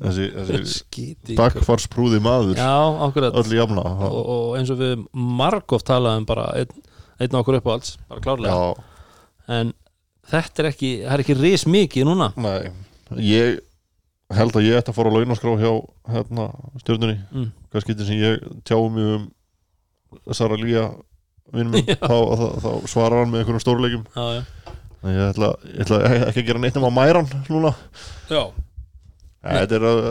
þessi, 0.00 0.28
þessi 0.36 1.34
dagfarsprúði 1.38 2.20
maður. 2.24 2.60
Já, 2.60 2.76
akkurat. 3.06 3.36
Öll 3.40 3.56
jafna. 3.58 3.84
Og, 4.08 4.20
og 4.20 4.54
eins 4.58 4.70
og 4.72 4.80
við 4.80 5.02
margóft 5.12 5.88
talaðum 5.90 6.28
bara 6.28 6.46
einn, 6.60 6.86
einn 7.20 7.40
okkur 7.40 7.60
uppáhalds 7.60 7.96
bara 8.10 8.24
klárlega, 8.24 8.54
Já, 8.54 9.10
en 9.58 9.74
þetta 10.30 10.62
er 10.62 10.70
ekki 10.70 10.92
það 11.02 11.16
er 11.16 11.24
ekki 11.24 11.38
ris 11.40 11.66
mikið 11.68 12.08
núna. 12.08 12.30
Nei. 12.40 12.70
Ég 13.26 13.60
held 14.36 14.56
að 14.56 14.68
ég 14.68 14.78
ætti 14.78 14.92
að 14.92 14.98
fara 15.00 15.10
á 15.10 15.16
launaskrá 15.18 15.56
hjá 15.58 15.70
hérna, 16.14 16.48
stjórnunni 16.84 17.16
mm. 17.18 17.46
hvað 17.72 17.84
skiptir 17.84 18.06
sem 18.06 18.20
ég 18.20 18.44
tjáum 18.68 18.98
um 19.02 19.24
Sara 20.34 20.58
Lía 20.58 20.84
minn, 21.56 21.74
þá, 21.88 22.16
þá, 22.40 22.46
þá 22.64 22.70
svarar 22.90 23.22
hann 23.22 23.32
með 23.32 23.42
einhverjum 23.42 23.64
stórleikum. 23.64 24.04
Já, 24.14 24.26
já. 24.38 24.74
ég 25.10 25.22
ætla, 25.28 25.52
ég 25.66 25.84
ætla 25.84 26.00
ekki 26.28 26.42
að 26.42 26.48
gera 26.50 26.62
neitt 26.62 26.78
nema 26.78 26.92
mæran 26.94 27.30
núna. 27.48 27.72
Já. 28.30 28.42
Nei, 29.40 29.54
þetta 29.62 29.78
er, 29.78 29.86
uh, 29.88 30.10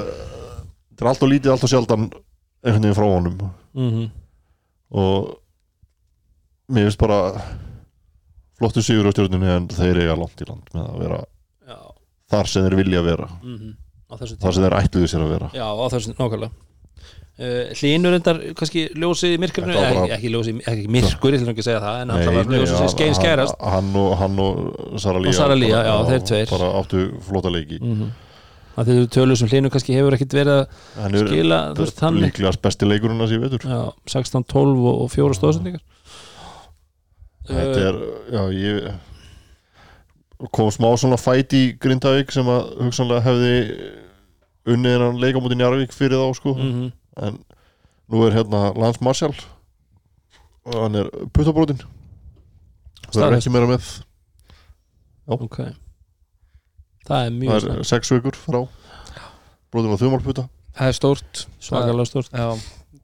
þetta 0.92 1.06
er 1.06 1.12
allt 1.12 1.26
og 1.26 1.34
lítið, 1.34 1.52
allt 1.54 1.68
og 1.68 1.74
sjaldan 1.74 2.08
einhvern 2.10 2.88
veginn 2.88 2.98
frá 2.98 3.10
honum. 3.10 3.44
Mm 3.78 4.08
og 4.90 5.36
mér 6.74 6.88
finnst 6.88 6.98
bara 6.98 7.20
flottu 8.58 8.82
sigur 8.82 9.06
á 9.06 9.14
stjórnunni 9.14 9.52
en 9.54 9.68
þeir 9.70 10.00
eiga 10.02 10.16
langt 10.18 10.42
í 10.42 10.48
land 10.48 10.72
með 10.74 10.88
að 10.88 11.04
vera 11.04 11.20
já. 11.70 11.78
þar 12.34 12.50
sem 12.50 12.66
þeir 12.66 12.76
vilja 12.80 13.04
vera. 13.06 13.28
Mm 13.44 13.76
þessu 14.18 14.40
þar 14.42 14.56
sem 14.56 14.66
þeir 14.66 14.76
ætluðu 14.80 15.12
sér 15.12 15.26
að 15.28 15.32
vera. 15.36 15.52
Já, 15.54 15.66
á 15.70 15.86
þessu, 15.94 16.16
nákvæmlega 16.18 16.69
Uh, 17.40 17.70
hlínur 17.80 18.18
endar 18.18 18.36
kannski 18.60 18.82
ljósið 19.00 19.38
í 19.38 19.40
myrkurinu 19.40 19.76
ekki, 19.80 20.08
ekki 20.12 20.30
ljósið, 20.34 20.58
ekki 20.68 20.90
myrkur 20.92 21.32
ég 21.32 21.40
ætlum 21.40 21.54
ekki 21.54 21.64
að 21.64 21.68
segja 21.70 21.84
það 21.86 22.00
en 22.02 22.10
hann 22.12 22.20
Nei, 22.20 22.36
var 22.36 22.50
ljósið 22.52 22.72
sem 22.74 22.82
hann- 22.84 22.92
skein 22.92 23.16
skærast 23.16 23.56
hann, 23.64 23.70
hann, 23.72 23.94
og, 24.02 24.10
hann 24.20 24.42
og 24.44 24.98
Sara 25.00 25.22
Lía 25.24 25.32
Og 25.32 25.38
Sara 25.38 25.56
Lía, 25.56 25.80
já, 25.88 25.94
þeir 26.10 26.26
tveir. 26.28 26.50
bara 26.52 26.72
áttu 26.82 27.06
flota 27.24 27.54
leiki 27.54 27.78
mm 27.80 27.94
-hmm. 27.94 28.10
að 28.76 28.92
þið 28.92 29.08
tölur 29.16 29.40
sem 29.40 29.48
hlínur 29.54 29.72
kannski 29.72 29.96
hefur 29.96 30.18
ekkit 30.18 30.36
verið 30.36 30.56
að 30.58 30.66
hann 31.00 31.16
er 31.16 31.28
skila 31.32 31.62
þú 31.72 31.86
veist, 31.86 32.02
þannig 32.04 32.26
líklegast 32.28 32.62
besti 32.68 32.92
leikurinn 32.92 33.24
að 33.24 33.32
sé 33.32 33.40
vetur 33.40 33.62
já, 33.64 33.82
16, 34.18 34.44
12 34.44 34.86
og, 34.92 35.02
og 35.02 35.12
4 35.16 35.40
stóðsendingar 35.40 35.82
þetta 37.48 37.80
er, 37.88 37.96
já, 38.36 38.44
ég 38.52 38.92
kom 40.52 40.72
smá 40.72 40.92
svona 40.98 41.16
fæt 41.16 41.54
í 41.56 41.64
Grindavík 41.80 42.32
sem 42.32 42.48
að 42.48 42.62
hugsanlega 42.84 43.26
hefði 43.26 43.56
unnið 44.70 44.92
hennan 44.96 45.20
leika 45.20 45.40
mútið 45.40 45.60
Njarvík 45.60 45.96
fyrir 45.96 46.20
þá 46.20 46.36
sko 46.36 46.54
mm 46.54 46.72
-hmm. 46.72 46.92
En 47.28 47.40
nú 48.10 48.26
er 48.26 48.36
hérna 48.38 48.70
Lance 48.78 49.04
Marshall 49.06 49.36
og 50.66 50.76
hann 50.84 51.00
er 51.00 51.10
puttabrótin 51.34 51.82
það 53.14 53.28
er 53.28 53.38
ekki 53.40 53.54
meira 53.54 53.70
með. 53.70 53.88
Ok. 55.30 55.58
Það 57.10 57.26
er 57.26 57.34
mjög 57.36 57.52
það 57.52 57.64
snart, 57.64 57.80
er 57.82 57.90
sex 57.90 58.14
vikur 58.14 58.38
frá. 58.38 58.60
Brótin 59.70 59.94
var 59.94 60.02
þumalputta. 60.02 60.46
Það 60.78 60.92
er 60.92 60.98
stórt. 60.98 61.42
Svakalega 61.62 62.10
stort 62.10 62.30
Já, 62.34 62.46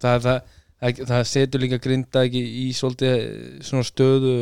það, 0.01 0.27
það, 0.27 0.53
það, 0.81 1.01
það 1.11 1.25
setur 1.31 1.63
líka 1.63 1.81
grinda 1.81 2.23
ekki 2.25 2.43
í 2.65 2.67
svolítið 2.77 3.25
svona 3.65 3.87
stöðu. 3.87 4.35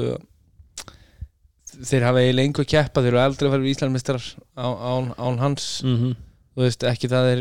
Þeir 1.74 2.06
hafa 2.06 2.22
eiginlega 2.22 2.50
einhver 2.50 2.70
keppa. 2.70 3.04
Þeir 3.04 3.14
eru 3.14 3.24
aldrei 3.24 3.50
að 3.50 3.56
fara 3.56 3.68
í 3.68 3.74
Íslandmestrar 3.74 4.30
án, 4.54 4.76
án, 4.78 5.12
án 5.18 5.41
hans. 5.41 5.68
Mm 5.86 5.98
-hmm. 5.98 6.20
Þú 6.54 6.66
veist 6.66 6.84
ekki 6.90 7.10
það 7.12 7.30
er 7.32 7.40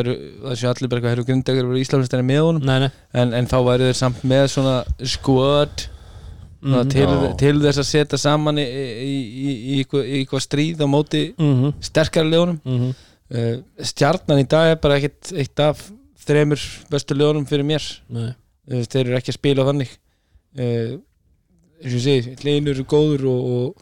er, 0.00 0.08
það 0.44 0.56
sé 0.60 0.70
allir 0.70 0.88
bara 0.88 1.00
eitthvað 1.00 1.12
þeir 1.12 1.20
eru 1.20 1.26
að 1.66 1.74
vera 1.74 1.82
Íslandmestrar 1.84 2.24
með 2.24 2.42
honum? 2.46 2.64
Nei, 2.64 2.78
nei. 2.86 2.90
En, 3.12 3.34
en 3.36 3.50
þá 3.50 3.58
væri 3.66 3.90
þeir 3.90 4.00
samt 4.00 4.24
með 4.24 4.48
svona 4.54 4.78
squad 5.16 5.86
Mhm. 6.66 6.88
til, 6.90 7.06
til 7.38 7.58
þess 7.62 7.78
að 7.78 7.86
setja 7.86 8.18
saman 8.18 8.58
í, 8.58 8.64
í, 8.64 8.86
í, 9.06 9.50
í, 9.52 9.74
eitthvað, 9.82 10.06
í 10.08 10.14
eitthvað 10.22 10.42
stríð 10.42 10.80
á 10.82 10.86
móti 10.90 11.20
mm 11.36 11.74
sterkari 11.84 12.30
leðunum 12.32 12.58
-hmm. 12.64 12.94
uh, 13.30 13.84
stjarnan 13.84 14.42
í 14.42 14.46
dag 14.48 14.72
er 14.72 14.80
bara 14.82 14.96
ekkit 14.96 15.32
eitt 15.36 15.60
af 15.60 15.84
þremur 16.26 16.58
bestu 16.90 17.14
leðunum 17.14 17.46
fyrir 17.46 17.64
mér. 17.64 17.84
Veist, 18.66 18.90
þeir 18.90 19.06
eru 19.06 19.16
ekki 19.16 19.30
að 19.30 19.38
spila 19.38 19.66
þannig. 19.68 19.90
Uh, 20.58 20.96
eins 21.84 21.92
og 21.92 22.00
ég 22.00 22.02
segi 22.02 22.36
hlinur 22.42 22.74
eru 22.74 22.84
góður 22.88 23.26
og, 23.30 23.40
og 23.46 23.74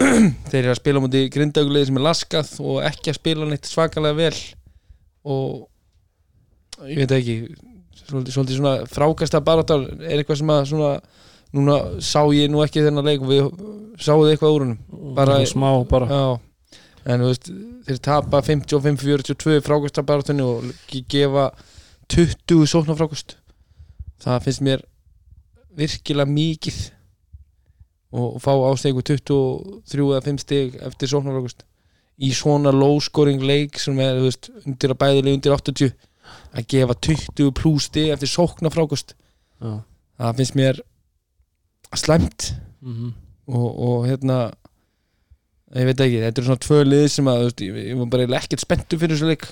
þeir 0.00 0.60
eru 0.64 0.72
að 0.74 0.78
spila 0.80 1.00
á 1.00 1.04
móti 1.04 1.20
grindaugulegi 1.32 1.88
sem 1.90 1.98
er 2.00 2.04
laskað 2.06 2.52
og 2.64 2.78
ekki 2.88 3.12
að 3.12 3.18
spila 3.20 3.48
neitt 3.50 3.68
svakalega 3.68 4.16
vel 4.16 4.36
og 5.30 6.86
ég 6.88 7.02
veit 7.02 7.12
ekki 7.18 7.34
svolítið, 8.06 8.32
svolítið 8.34 8.56
svona 8.60 8.74
frákasta 8.90 9.40
barátar 9.44 9.84
er 10.00 10.20
eitthvað 10.22 10.40
sem 10.40 10.52
að 10.54 10.62
svona 10.70 10.92
núna 11.56 11.76
sá 12.04 12.20
ég 12.32 12.48
nú 12.52 12.62
ekki 12.64 12.84
þennan 12.86 13.08
leik 13.10 13.24
og 13.24 13.32
við 13.32 13.50
sáuð 14.00 14.30
eitthvað 14.32 14.54
úr 14.56 14.64
húnum 14.64 15.14
Bara- 15.16 15.40
smá 15.50 15.68
bara. 15.90 16.06
Já, 16.08 16.70
en 17.10 17.20
þú 17.24 17.28
veist 17.32 17.50
þeir 17.90 18.00
tapa 18.06 18.40
55-42 18.46 19.60
frákasta 19.66 20.04
barátunni 20.06 20.44
og 20.46 20.70
ge- 20.88 21.04
gefa 21.10 21.50
20 22.10 22.64
sóknarfrákust 22.70 23.36
það 24.24 24.42
finnst 24.46 24.64
mér 24.64 24.82
virkilega 25.76 26.28
mikið 26.30 26.80
og, 28.10 28.38
fá 28.42 28.52
ástegu 28.70 29.02
23 29.06 30.06
eða 30.10 30.22
5 30.26 30.42
stig 30.44 30.78
eftir 30.82 31.12
sóknarfrákust 31.12 31.64
í 32.20 32.32
svona 32.36 32.72
low 32.74 32.98
scoring 33.00 33.40
leik 33.42 33.78
sem 33.80 33.98
er 34.02 34.20
veist, 34.20 34.50
undir 34.66 34.92
að 34.92 35.00
bæðileg 35.00 35.38
undir 35.38 35.56
80 35.56 35.94
að 36.54 36.68
gefa 36.70 36.98
20 37.08 37.54
pluss 37.56 37.88
stig 37.88 38.12
eftir 38.12 38.30
sóknarfrákust 38.30 39.14
já. 39.14 39.80
það 40.20 40.36
finnst 40.42 40.58
mér 40.58 40.84
slæmt. 41.96 42.52
Mm 42.80 43.12
og, 43.50 43.68
og 43.82 44.06
hérna 44.08 44.38
ég 45.76 45.88
veit 45.90 46.02
ekki, 46.02 46.22
þetta 46.24 46.40
eru 46.40 46.48
svona 46.48 46.64
tvö 46.64 46.80
lið 46.86 47.06
sem 47.14 47.30
að 47.30 47.44
veist, 47.46 47.64
ég, 47.64 47.78
ég 47.90 48.00
var 48.00 48.10
bara 48.14 48.40
ekkert 48.40 48.64
spenntu 48.64 48.98
fyrir 49.00 49.16
þessu 49.16 49.30
leik. 49.30 49.46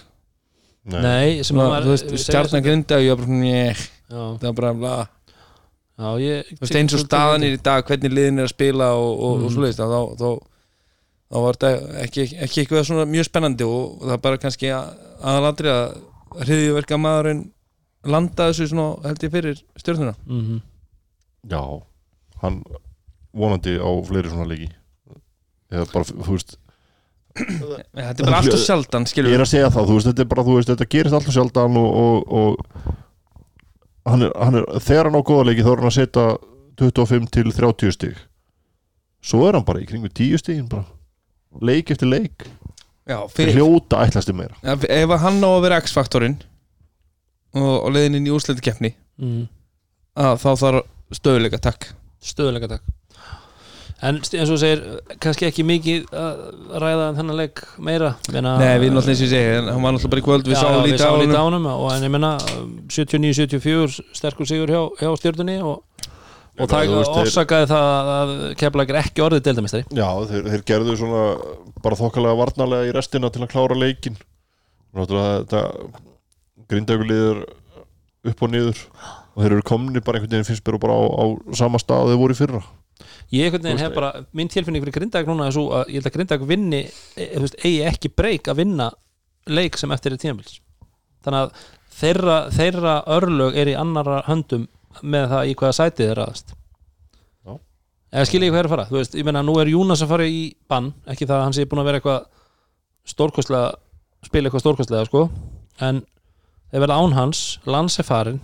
Nei, 0.89 1.45
sem 1.45 1.59
var 1.59 1.85
þú 1.85 1.95
veist, 1.95 2.13
stjarnan 2.25 2.65
grinda 2.65 2.99
og 2.99 3.05
ég 3.05 3.15
var 3.15 3.29
bara, 3.29 3.71
já, 4.09 4.21
það 4.41 4.47
var 4.49 4.59
bara 4.61 4.75
bla. 4.79 4.97
Já, 5.99 6.09
ég 6.23 6.53
þú 6.55 6.61
veist, 6.63 6.77
eins 6.79 6.95
og 6.95 7.03
staðan 7.05 7.45
er 7.49 7.57
í 7.57 7.63
dag 7.63 7.85
hvernig 7.89 8.13
liðin 8.15 8.39
er 8.43 8.47
að 8.49 8.55
spila 8.55 8.93
og, 8.95 9.11
og, 9.19 9.33
og 9.33 9.43
Mhm. 9.43 9.53
svo 9.55 9.65
leiðist 9.65 9.81
þá, 9.83 10.01
þá 10.21 10.29
þá 11.29 11.37
var 11.45 11.59
þetta 11.59 12.03
ekki, 12.05 12.23
ekki 12.47 12.61
eitthvað 12.63 12.87
svona 12.89 13.05
mjög 13.11 13.27
spennandi 13.29 13.65
og 13.69 13.99
það 14.07 14.13
er 14.15 14.23
bara 14.25 14.39
kannski 14.41 14.71
aðalandri 14.73 15.69
að 15.69 15.99
hriðjuverka 16.47 16.97
maðurinn 17.03 17.43
landa 18.09 18.47
þessu 18.49 18.69
svona 18.71 19.03
held 19.05 19.25
ég 19.27 19.33
fyrir 19.35 19.59
stjórnuna 19.77 20.15
mm 20.27 20.61
Já, 21.49 21.61
hann 22.43 22.63
vonandi 23.33 23.77
á 23.79 23.89
fleiri 24.05 24.29
svona 24.29 24.49
leiki. 24.51 24.67
Eða 25.71 25.85
bara, 25.93 26.05
þú 26.05 26.33
veist 26.35 26.57
þetta 27.39 28.09
er 28.19 28.25
bara 28.27 28.41
alltaf 28.41 28.63
sjaldan 28.65 29.05
ég 29.07 29.13
skilur 29.13 29.35
er 29.37 29.45
að 29.45 29.51
segja 29.53 29.69
það, 29.71 29.87
þú 29.89 29.95
veist, 29.99 30.09
þetta 30.11 30.25
er 30.25 30.31
bara, 30.33 30.45
þú 30.49 30.57
veist, 30.57 30.71
þetta 30.73 30.89
gerist 30.95 31.15
alltaf 31.19 31.37
sjaldan 31.37 31.77
og, 31.79 31.91
og, 32.03 32.33
og 32.41 32.98
hann, 34.13 34.25
er, 34.27 34.35
hann 34.37 34.59
er, 34.61 34.67
þegar 34.85 35.09
hann 35.09 35.19
á 35.19 35.23
góða 35.27 35.49
leiki 35.49 35.65
þá 35.67 35.71
er 35.73 35.83
hann 35.83 35.91
að 35.91 35.97
setja 35.99 36.27
25 36.79 37.31
til 37.35 37.53
30 37.55 37.95
stig. 37.97 38.21
Svo 39.25 39.47
er 39.49 39.59
hann 39.59 39.67
bara 39.67 39.83
í 39.83 39.89
kringu 39.89 40.11
10 40.11 40.43
stigin 40.43 40.69
bara, 40.71 40.87
leik 41.65 41.93
eftir 41.95 42.11
leik. 42.11 42.47
Já, 43.09 43.23
fyrir, 43.33 43.57
hljóta 43.57 44.03
ætlasti 44.05 44.35
meira. 44.37 44.59
Ja, 44.63 44.77
ef 44.77 45.15
hann 45.23 45.41
á 45.41 45.49
að 45.49 45.63
vera 45.65 45.81
X-faktorinn 45.81 46.37
og, 47.57 47.73
og 47.73 47.91
leiðin 47.95 48.21
inn 48.21 48.29
í 48.29 48.35
úrslætikeppni 48.37 48.93
mm. 49.17 49.49
að 50.21 50.45
þá 50.45 50.51
þarf 50.63 51.19
stöðuleika 51.19 51.61
takk. 51.65 51.91
Stöðuleika 52.21 52.69
takk 52.77 52.98
en 53.99 54.19
eins 54.23 54.53
og 54.53 54.61
segir, 54.61 54.83
kannski 55.23 55.49
ekki 55.49 55.65
mikið 55.67 56.13
að 56.15 56.43
ræða 56.83 57.09
um 57.11 57.17
þennan 57.19 57.39
leik 57.41 57.63
meira. 57.83 58.13
Meina, 58.31 58.55
Nei, 58.61 58.77
við 58.79 58.93
náttúrulega 58.95 59.15
eins 59.15 59.23
og 59.23 59.27
ég 59.27 59.33
segi 59.33 59.57
hann 59.57 59.83
var 59.83 59.97
náttúrulega 59.97 60.13
bara 60.15 60.23
í 60.23 60.27
kvöld, 60.29 60.51
við 60.51 60.61
sáum 60.61 60.85
lítið 60.87 61.35
á 61.35 61.43
honum. 61.43 61.67
og 61.73 61.89
en 61.97 62.07
ég 62.07 62.15
menna 62.15 62.33
79-74 62.95 63.99
sterkur 64.15 64.49
sigur 64.49 64.71
hjá, 64.71 64.81
hjá 65.03 65.11
stjórnunni 65.19 65.59
og, 65.67 65.83
og 66.59 66.71
það 66.71 66.95
orsakaði 67.25 67.71
það 67.75 68.13
að 68.15 68.35
keflag 68.63 68.95
er 68.95 69.01
ekki 69.03 69.27
orðið 69.27 69.47
deildamistari 69.49 69.87
Já, 69.91 70.09
þeir, 70.31 70.51
þeir 70.55 70.67
gerðu 70.73 70.99
svona 71.03 71.25
bara 71.83 71.99
þokkalega 71.99 72.41
varnarlega 72.45 72.91
í 72.91 72.95
restina 72.95 73.33
til 73.35 73.43
að 73.45 73.55
klára 73.55 73.79
leikin 73.79 74.19
Náttúrulega 74.95 75.43
þetta 75.43 75.65
grindaugulíður 76.71 77.47
upp 78.29 78.43
og 78.45 78.53
niður 78.53 78.81
og 79.39 79.43
þeir 79.43 79.55
eru 79.55 79.65
komni 79.67 80.03
bara 80.03 80.19
einhvern 80.19 80.39
veginn 80.39 80.49
finnst 80.49 80.67
mér 80.67 80.79
bara 80.83 80.97
á, 80.99 81.03
á 81.07 81.25
sama 81.59 81.79
stað 81.83 82.07
og 82.07 82.13
þeir 82.13 82.21
voru 82.23 82.35
í 82.35 82.39
fyrra 82.39 82.63
ég 83.35 83.47
einhvern 83.47 83.67
veginn 83.67 83.83
hef 83.83 83.97
bara 83.97 84.13
minn 84.37 84.53
tilfinning 84.53 84.85
fyrir 84.85 84.99
grindag 84.99 85.29
núna 85.29 85.49
er 85.49 85.57
svo 85.57 85.69
að 85.81 85.93
ég 85.93 86.01
held 86.01 86.11
að 86.11 86.17
grindag 86.19 86.47
vinni 86.49 86.83
e, 86.85 87.29
þú 87.35 87.45
veist, 87.45 87.59
eigi 87.65 87.83
ekki 87.91 88.13
breyk 88.15 88.51
að 88.51 88.63
vinna 88.63 88.91
leik 89.49 89.79
sem 89.81 89.93
eftir 89.95 90.15
er 90.15 90.23
tímabils. 90.23 90.61
Þannig 91.25 91.47
að 91.47 91.67
þeirra, 91.99 92.39
þeirra 92.55 92.95
örlög 93.19 93.59
er 93.59 93.73
í 93.73 93.79
annara 93.79 94.23
höndum 94.29 94.69
með 95.03 95.29
það 95.33 95.51
í 95.51 95.59
hvaða 95.59 95.79
sætið 95.79 96.13
er 96.13 96.25
aðast 96.27 96.59
eða 98.13 98.29
skilja 98.29 98.49
ég 98.49 98.55
hvað 98.55 98.63
er 98.63 98.69
að 98.69 98.75
fara? 98.75 98.87
Þú 98.89 98.99
veist, 98.99 99.17
ég 99.19 99.27
meina 99.29 99.45
nú 99.45 99.55
er 99.61 99.71
Júnas 99.73 100.03
að 100.05 100.13
fara 100.15 100.29
í 100.29 100.43
bann 100.71 100.93
ekki 101.09 101.29
það 101.29 101.39
að 101.39 101.45
hann 101.47 101.57
sé 101.57 101.67
búin 101.69 101.83
að 101.83 101.89
vera 101.91 102.01
eitthvað 102.01 102.21
stórkostlega 103.09 104.29
spila 104.29 104.49
eitthvað 104.49 104.65
stórkostlega 104.65 105.09
sko. 105.09 105.25
En 105.85 106.01
þeir 106.73 106.85
verða 106.85 107.01
án 107.03 107.17
hans 107.17 107.43
lands 107.69 107.99
er 108.01 108.09
farin 108.09 108.41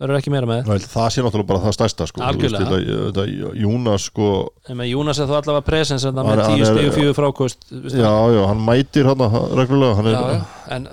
verður 0.00 0.18
ekki 0.18 0.32
meira 0.34 0.48
með 0.50 0.66
Vel, 0.68 0.78
Það 0.90 1.08
sé 1.14 1.22
náttúrulega 1.24 1.48
bara 1.52 1.60
það 1.64 1.74
stærsta 1.76 2.06
sko. 2.10 2.20
Þú 2.20 2.26
Algjörlega. 2.28 2.70
veist, 2.70 2.88
þetta, 2.88 3.24
þetta, 3.24 3.52
Júnas 3.62 4.06
sko, 4.10 4.28
en 4.68 4.76
með 4.80 4.88
Júnas 4.90 5.20
er 5.22 5.28
þú 5.30 5.36
allavega 5.38 5.66
presens 5.68 6.04
en 6.08 6.14
það 6.16 6.24
Hann- 6.24 6.38
með 6.38 6.44
hann 6.44 6.56
tíu 6.58 6.64
er- 6.64 6.72
stíu 6.78 6.94
fjögur 6.96 7.18
frákost 7.20 7.68
veist 7.70 7.96
Já, 8.00 8.12
já, 8.34 8.40
hann 8.50 8.64
mætir 8.66 9.04
hann 9.10 9.22
reglulega 9.60 9.94
hann 10.00 10.06
er, 10.06 10.16
já, 10.18 10.22
já, 10.34 10.42
en 10.76 10.88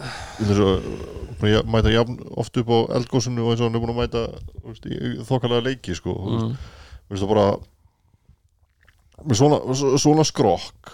Svo, 0.51 0.69
búinn 1.41 1.57
að 1.57 1.71
mæta 1.73 1.89
jafn 1.95 2.19
oft 2.37 2.57
upp 2.61 2.69
á 2.69 2.77
eldgósinu 2.99 3.41
og 3.47 3.51
eins 3.55 3.61
og 3.61 3.67
hann 3.71 3.75
er 3.75 3.81
búin 3.81 3.95
að 3.95 4.01
mæta 4.03 4.21
þú 4.61 4.67
veist, 4.69 4.85
í 4.85 5.25
þokkalega 5.25 5.65
leiki 5.65 5.95
sko. 5.97 6.13
mm. 6.13 6.37
mm, 6.37 6.55
Þú 7.09 7.15
veist 7.15 7.23
það 7.25 7.33
bara 7.33 7.47
með 9.25 9.37
svona, 9.37 9.97
svona 10.01 10.23
skrokk 10.25 10.93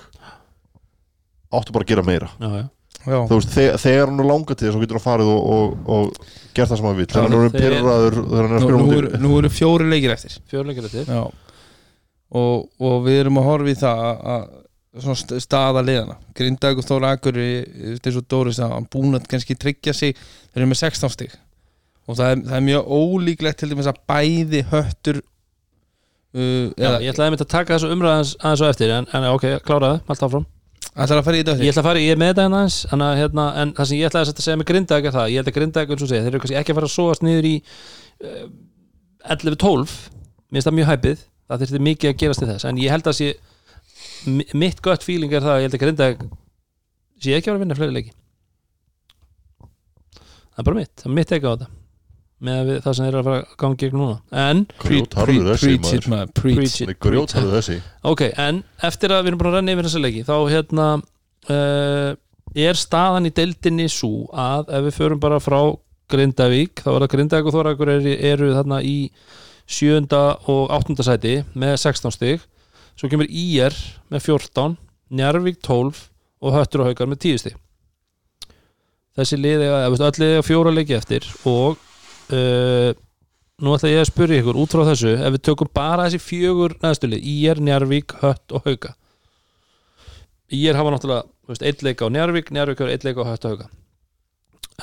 áttu 1.55 1.71
bara 1.75 1.83
að 1.85 1.91
gera 1.91 2.03
meira 2.03 2.29
já, 2.39 2.47
já. 2.61 2.65
Já, 3.07 3.17
þú 3.29 3.37
veist, 3.39 3.51
þegar, 3.55 3.77
þegar 3.85 4.09
hann 4.11 4.19
er 4.23 4.27
langa 4.27 4.55
til 4.57 4.67
þess 4.67 4.75
þá 4.77 4.81
getur 4.83 4.97
hann 4.99 5.05
farið 5.07 5.29
og, 5.31 5.49
og, 5.55 5.75
og 5.87 6.31
gert 6.57 6.67
það 6.71 6.77
sem 6.81 6.87
hann 6.89 6.97
vil 6.97 7.05
þegar 7.07 7.27
hann 7.27 7.45
er 7.47 7.57
pirraður 7.57 8.17
þegar 8.19 8.47
hann 8.47 8.55
er 8.57 8.57
að 8.57 8.63
nú, 8.63 8.67
spila 8.67 8.83
nú, 8.83 8.97
eru, 8.99 9.19
nú 9.23 9.33
eru 9.39 9.51
fjóri 9.53 9.87
leikir 9.93 10.13
eftir. 10.17 10.37
Fjörleikir 10.51 10.87
eftir. 10.89 11.07
Já. 11.07 11.21
Og, 12.37 12.65
og 12.83 12.97
við 13.05 13.21
erum 13.23 13.39
að 13.39 13.47
horfa 13.47 13.71
í 13.71 13.77
það 13.79 14.01
að- 14.03 14.23
að 14.97 15.39
staða 15.43 15.83
liðana 15.85 16.15
Grindag 16.35 16.79
og 16.81 16.85
Þóra 16.87 17.11
Akuri 17.15 17.47
eins 17.95 18.17
og 18.17 18.25
Dóri 18.31 18.51
sagði, 18.57 18.73
hann 18.73 18.87
búin 18.91 19.15
að 19.19 19.27
kannski 19.31 19.55
tryggja 19.59 19.93
sig. 19.93 20.17
Þeir 20.51 20.63
eru 20.65 20.69
með 20.73 20.79
16 20.81 21.13
stig. 21.13 21.35
Og 22.07 22.15
það 22.17 22.31
er, 22.33 22.41
það 22.49 22.57
er 22.59 22.65
mjög 22.67 22.91
ólíklegt 22.97 23.59
til 23.61 23.69
dæmis 23.71 23.89
að 23.91 23.99
bæði 24.09 24.61
höttur 24.71 25.21
uh, 25.21 26.67
Já, 26.75 26.91
ég 27.03 27.11
ætlaði 27.13 27.27
að 27.27 27.33
mynda 27.35 27.45
að 27.47 27.51
taka 27.53 27.75
þessu 27.77 27.89
umræðans 27.95 28.35
aðeins 28.41 28.63
og 28.63 28.71
eftir 28.73 28.93
en, 28.95 29.07
en 29.15 29.27
ok, 29.33 29.47
kláraði, 29.67 29.99
allt 30.07 30.23
áfram 30.27 30.45
ætlar 30.97 31.19
að 31.21 31.25
fara 31.27 31.37
í 31.37 31.41
þetta 31.43 31.55
Ég 31.63 31.71
ætla 31.73 31.81
að 31.83 31.87
fara, 31.87 32.01
ég 32.03 32.11
er 32.15 32.19
með 32.21 32.31
þetta 32.33 32.45
að, 32.97 33.17
hérna, 33.21 33.45
en 33.61 33.73
það 33.77 33.89
sem 33.89 33.97
ég 33.99 34.09
ætlaði 34.09 34.31
að 34.33 34.41
segja 34.45 34.59
með 34.61 34.69
grindag 34.71 35.07
er 35.09 35.15
það, 35.17 35.27
ég 35.33 35.41
held 35.41 35.51
að 35.51 35.57
grindag, 35.57 35.91
eins 35.93 36.03
og 36.05 36.09
segja, 36.11 36.23
þeir 36.25 36.31
eru 36.33 36.41
kannski 36.43 36.57
ekki 36.61 36.73
að 36.73 36.79
fara 36.79 36.89
að 36.89 36.95
sóast 36.95 37.25
niður 37.25 37.47
í 37.49 37.53
uh, 38.23 38.45
11-12 39.37 39.95
mér 40.47 40.57
finnst 40.57 40.69
það 40.69 40.77
mjög 40.79 40.89
hæpið, 40.91 41.23
það 41.47 41.63
þurfti 41.63 41.83
mikið 41.87 42.11
að 42.13 42.17
gerast 42.23 42.43
til 42.43 42.49
þess, 42.51 42.67
en 42.71 42.81
ég 42.81 42.93
held 42.95 43.09
að 43.11 43.17
sé 43.19 43.29
mi- 44.37 44.49
mitt 44.63 44.81
gott 44.85 45.05
feeling 45.05 45.33
er 45.37 45.43
það 45.45 45.53
að 45.55 45.61
ég 45.61 45.67
held 45.67 45.77
að 45.79 45.83
grindag 45.85 46.23
sé 47.21 47.35
ekki 47.37 47.49
að 47.49 47.53
vera 47.53 47.57
að 47.57 47.65
vinna 47.65 47.77
fleiri 47.77 47.97
leiki. 47.97 48.13
Það 50.57 50.63
er 50.63 50.67
bara 50.71 50.79
mitt, 50.81 50.93
það 51.01 51.09
er 51.11 51.15
mitt 51.19 51.35
ekki 51.37 51.45
á 51.45 51.53
þetta 51.53 51.69
með 52.43 52.71
það 52.85 52.95
sem 52.97 53.07
eru 53.07 53.19
að 53.19 53.27
fara 53.27 53.39
að 53.39 53.55
ganga 53.63 53.79
gegn 53.81 53.97
núna. 53.97 54.17
En 54.45 54.63
grjótharður 54.83 55.47
þessi 55.57 56.95
grjótharður 57.01 57.55
þessi. 57.57 57.77
Ok, 58.05 58.23
en 58.37 58.61
eftir 58.85 59.13
að 59.13 59.23
við 59.23 59.31
erum 59.31 59.41
búin 59.41 59.51
að 59.51 59.57
renna 59.57 59.73
yfir 59.73 59.89
þessa 59.89 60.03
leiki 60.03 60.23
þá 60.27 60.35
hérna 60.51 60.87
uh, 61.49 62.11
er 62.67 62.79
staðan 62.79 63.29
í 63.29 63.33
deildinni 63.35 63.87
svo 63.91 64.27
að 64.37 64.71
ef 64.77 64.87
við 64.87 64.97
förum 64.99 65.21
bara 65.23 65.41
frá 65.43 65.59
Grindavík, 66.07 66.85
þá 66.85 66.91
er 66.93 67.03
það 67.03 67.13
Grindavík 67.15 67.49
og 67.49 67.55
Þórakur 67.57 67.89
eru, 67.97 68.13
eru 68.29 68.53
þarna 68.55 68.77
í 68.85 68.97
sjönda 69.67 70.21
og 70.47 70.69
áttunda 70.71 71.03
sæti 71.03 71.41
með 71.57 71.73
16 71.81 72.15
stig. 72.15 72.45
Svo 72.97 73.09
kemur 73.11 73.27
IR 73.27 73.75
með 74.13 74.29
14 74.29 74.77
Njarvík 75.17 75.59
12 75.65 76.05
og 76.43 76.53
Höttur 76.55 76.83
og 76.83 76.91
Haukar 76.91 77.09
með 77.11 77.25
10 77.25 77.41
stig. 77.43 77.57
Þessi 79.17 79.39
liði, 79.41 79.67
eða 79.67 79.91
veist, 79.91 80.05
öll 80.05 80.21
liði 80.21 80.39
á 80.39 80.43
fjóra 80.45 80.73
leiki 80.73 80.95
eftir 80.97 81.27
og 81.49 81.79
uh, 82.33 82.91
nú 83.63 83.73
ætla 83.75 83.91
ég 83.91 84.03
að 84.03 84.09
spyrja 84.11 84.41
ykkur 84.43 84.59
út 84.61 84.73
frá 84.73 84.83
þessu 84.89 85.13
ef 85.15 85.33
við 85.35 85.43
tökum 85.49 85.71
bara 85.73 86.07
þessi 86.07 86.21
fjögur 86.23 86.77
næstu 86.83 87.09
lið 87.09 87.27
IR, 87.33 87.61
Njarvík, 87.63 88.17
Hött 88.21 88.55
og 88.55 88.67
Hauka. 88.67 88.93
IR 90.53 90.79
hafa 90.79 90.93
náttúrulega 90.93 91.25
þú 91.27 91.53
veist, 91.53 91.67
eitt 91.67 91.83
leik 91.85 92.03
á 92.03 92.07
Njarvík, 92.13 92.53
Njarvík 92.55 92.83
hafa 92.83 92.95
eitt 92.95 93.07
leik 93.07 93.21
á 93.21 93.29
Hött 93.29 93.47
og 93.47 93.53
Hauka. 93.55 93.69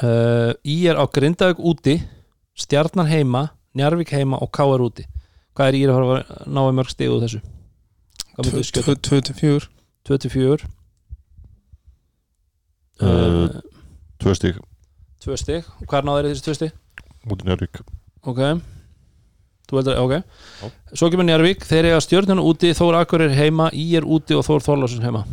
Uh, 0.02 0.52
IR 0.66 0.98
á 0.98 1.04
Grindavík 1.06 1.60
úti 1.62 1.98
Stjarnan 2.58 3.10
heima, 3.10 3.48
Njarvík 3.74 4.14
heima 4.14 4.38
og 4.42 4.50
KR 4.54 4.82
úti. 4.82 5.06
Hvað 5.54 5.70
er 5.70 5.80
IR 5.80 5.92
að 5.92 6.00
fara 6.00 6.22
að 6.38 6.48
ná 6.50 6.62
í 6.66 6.74
mörg 6.74 7.04
úr 7.10 7.26
þessu? 7.26 7.42
Hvað 8.34 8.48
myndu 8.48 8.64
skjöta? 8.66 8.96
24 9.10 9.68
24 10.08 10.72
Uh, 13.02 13.08
uh, 13.08 13.48
Tvö 14.22 14.34
stík 14.38 14.58
Tvö 15.18 15.36
stig, 15.40 15.64
og 15.80 15.88
hvað 15.90 16.04
náður 16.06 16.28
þessi 16.30 16.44
tvö 16.46 16.54
stig? 16.54 16.74
Mútið 17.28 17.50
Njörvík 17.50 17.80
Ok. 18.24 18.40
Þú 19.68 19.78
heldur, 19.78 19.98
ok. 20.00 20.12
Já. 20.60 20.68
Svo 20.96 21.08
kemur 21.12 21.24
Njarvík, 21.28 21.64
þeir 21.64 21.88
eiga 21.90 22.00
stjörnuna 22.04 22.44
úti 22.44 22.70
Þór 22.76 22.98
Akkur 23.00 23.24
er 23.24 23.32
heima, 23.36 23.70
Í 23.72 23.84
er 23.96 24.04
úti 24.04 24.36
og 24.36 24.44
Þór 24.44 24.60
Þorlásson 24.64 25.04
heima. 25.04 25.24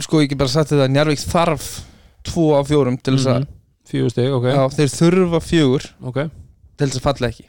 Sko 0.00 0.22
ég 0.22 0.30
get 0.30 0.38
bara 0.40 0.50
sagt 0.52 0.70
þetta 0.72 0.86
að 0.86 0.94
Njarvík 0.94 1.22
þarf 1.28 1.68
2 2.28 2.46
af 2.58 2.68
4 2.70 2.96
til 3.02 3.14
þess 3.18 3.26
að 3.32 3.40
Mhm. 3.42 3.54
Fjögur 3.88 4.10
stig, 4.12 4.32
ok, 4.36 4.44
já, 4.52 4.68
þeir 4.76 4.90
þurfa 4.92 5.38
4 5.40 5.86
ok. 6.04 6.18
til 6.76 6.86
þess 6.88 6.98
að 6.98 7.06
falla 7.06 7.28
ekki. 7.32 7.44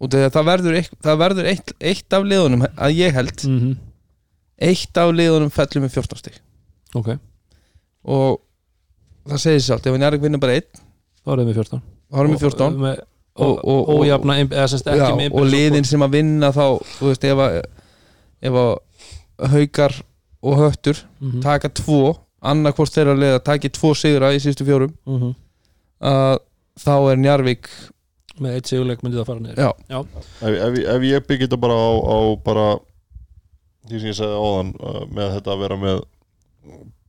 Og 0.00 0.08
það 0.10 0.44
verður, 0.46 0.76
eitt, 0.78 0.92
það 1.02 1.18
verður 1.18 1.48
eitt, 1.50 1.72
eitt 1.80 2.12
af 2.14 2.22
liðunum 2.24 2.62
að 2.78 2.94
ég 2.94 3.12
held 3.12 3.44
mm 3.46 3.76
eitt 4.60 4.96
af 5.00 5.08
liðunum 5.16 5.50
fellur 5.50 5.80
með 5.82 5.90
14 5.96 6.18
stig. 6.20 6.34
Ok, 6.94 7.18
og 8.04 8.40
það 9.30 9.42
segir 9.44 9.62
sér 9.66 9.76
allt 9.78 9.86
ef 9.90 9.98
Njarvík 10.02 10.24
vinnur 10.26 10.42
bara 10.42 10.56
einn 10.58 10.68
þá 11.24 11.32
erum 11.34 11.50
við 11.50 11.58
14 11.60 11.80
þá 12.10 12.20
erum 12.22 12.34
við 12.36 12.44
14 12.46 12.66
Og, 12.66 12.80
með, 12.84 13.00
Og- 13.40 13.50
og, 13.50 13.58
og- 13.64 13.88
og, 13.88 14.00
ójafna 14.04 14.38
inn- 14.42 14.50
eða 14.52 14.68
semst 14.72 14.88
ekki 14.90 14.98
já, 15.24 15.30
og 15.32 15.46
liðin 15.46 15.84
sem 15.86 16.02
að 16.02 16.10
vinna 16.18 16.50
þá 16.52 16.64
þú 16.98 17.06
veist 17.10 17.24
ef 17.30 17.38
að, 17.46 17.60
ef 18.50 18.58
að 18.64 19.50
haukar 19.54 19.94
og 20.42 20.58
höttur 20.60 20.98
mm 21.20 21.40
taka 21.44 21.68
tvo 21.68 22.16
annarkvort 22.42 22.92
þeirra 22.92 23.14
liða 23.16 23.40
taki 23.44 23.68
tvo 23.68 23.94
sigra 23.94 24.32
í 24.34 24.40
sístu 24.40 24.64
fjórum 24.64 24.92
-hmm. 25.06 25.34
að 26.00 26.38
þá 26.80 26.94
er 27.12 27.16
Njarvík 27.16 27.68
Með 28.40 28.54
eitt 28.56 28.66
sigurleik 28.70 29.02
myndi 29.04 29.18
það 29.18 29.26
fara 29.26 29.40
niður. 29.40 29.56
Já, 29.90 29.98
ef, 30.40 30.54
ef, 30.64 30.78
ef 30.94 31.02
ég 31.04 31.26
byggi 31.28 31.44
þetta 31.44 31.58
bara 31.60 31.74
á, 31.76 31.90
á 32.08 32.16
bara 32.44 32.66
því 33.90 33.98
sem 34.00 34.08
ég 34.08 34.16
segði 34.16 34.38
áðan 34.40 34.70
uh, 34.80 35.02
með 35.12 35.34
þetta 35.34 35.50
að 35.52 35.60
vera 35.60 35.76
með 35.76 35.98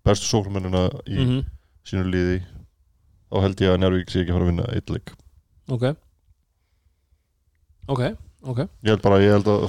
bestu 0.04 0.26
sóknumennina 0.28 0.82
í 1.08 1.16
Mhm. 1.22 1.46
Sínu 1.88 2.06
liði 2.10 2.40
þá 3.32 3.44
held 3.46 3.64
ég 3.64 3.74
að 3.74 3.82
Njárvík 3.82 4.12
sé 4.12 4.22
ekki 4.22 4.34
að 4.34 4.38
fara 4.38 4.48
að 4.48 4.52
vinna 4.52 4.70
eitt 4.76 4.92
leik. 4.94 5.14
Ok. 5.72 5.86
Ok, 7.92 8.02
ok, 8.46 8.60
ég 8.86 8.94
held 8.94 9.02
bara, 9.04 9.18
ég 9.24 9.34
held 9.36 9.48
að 9.52 9.64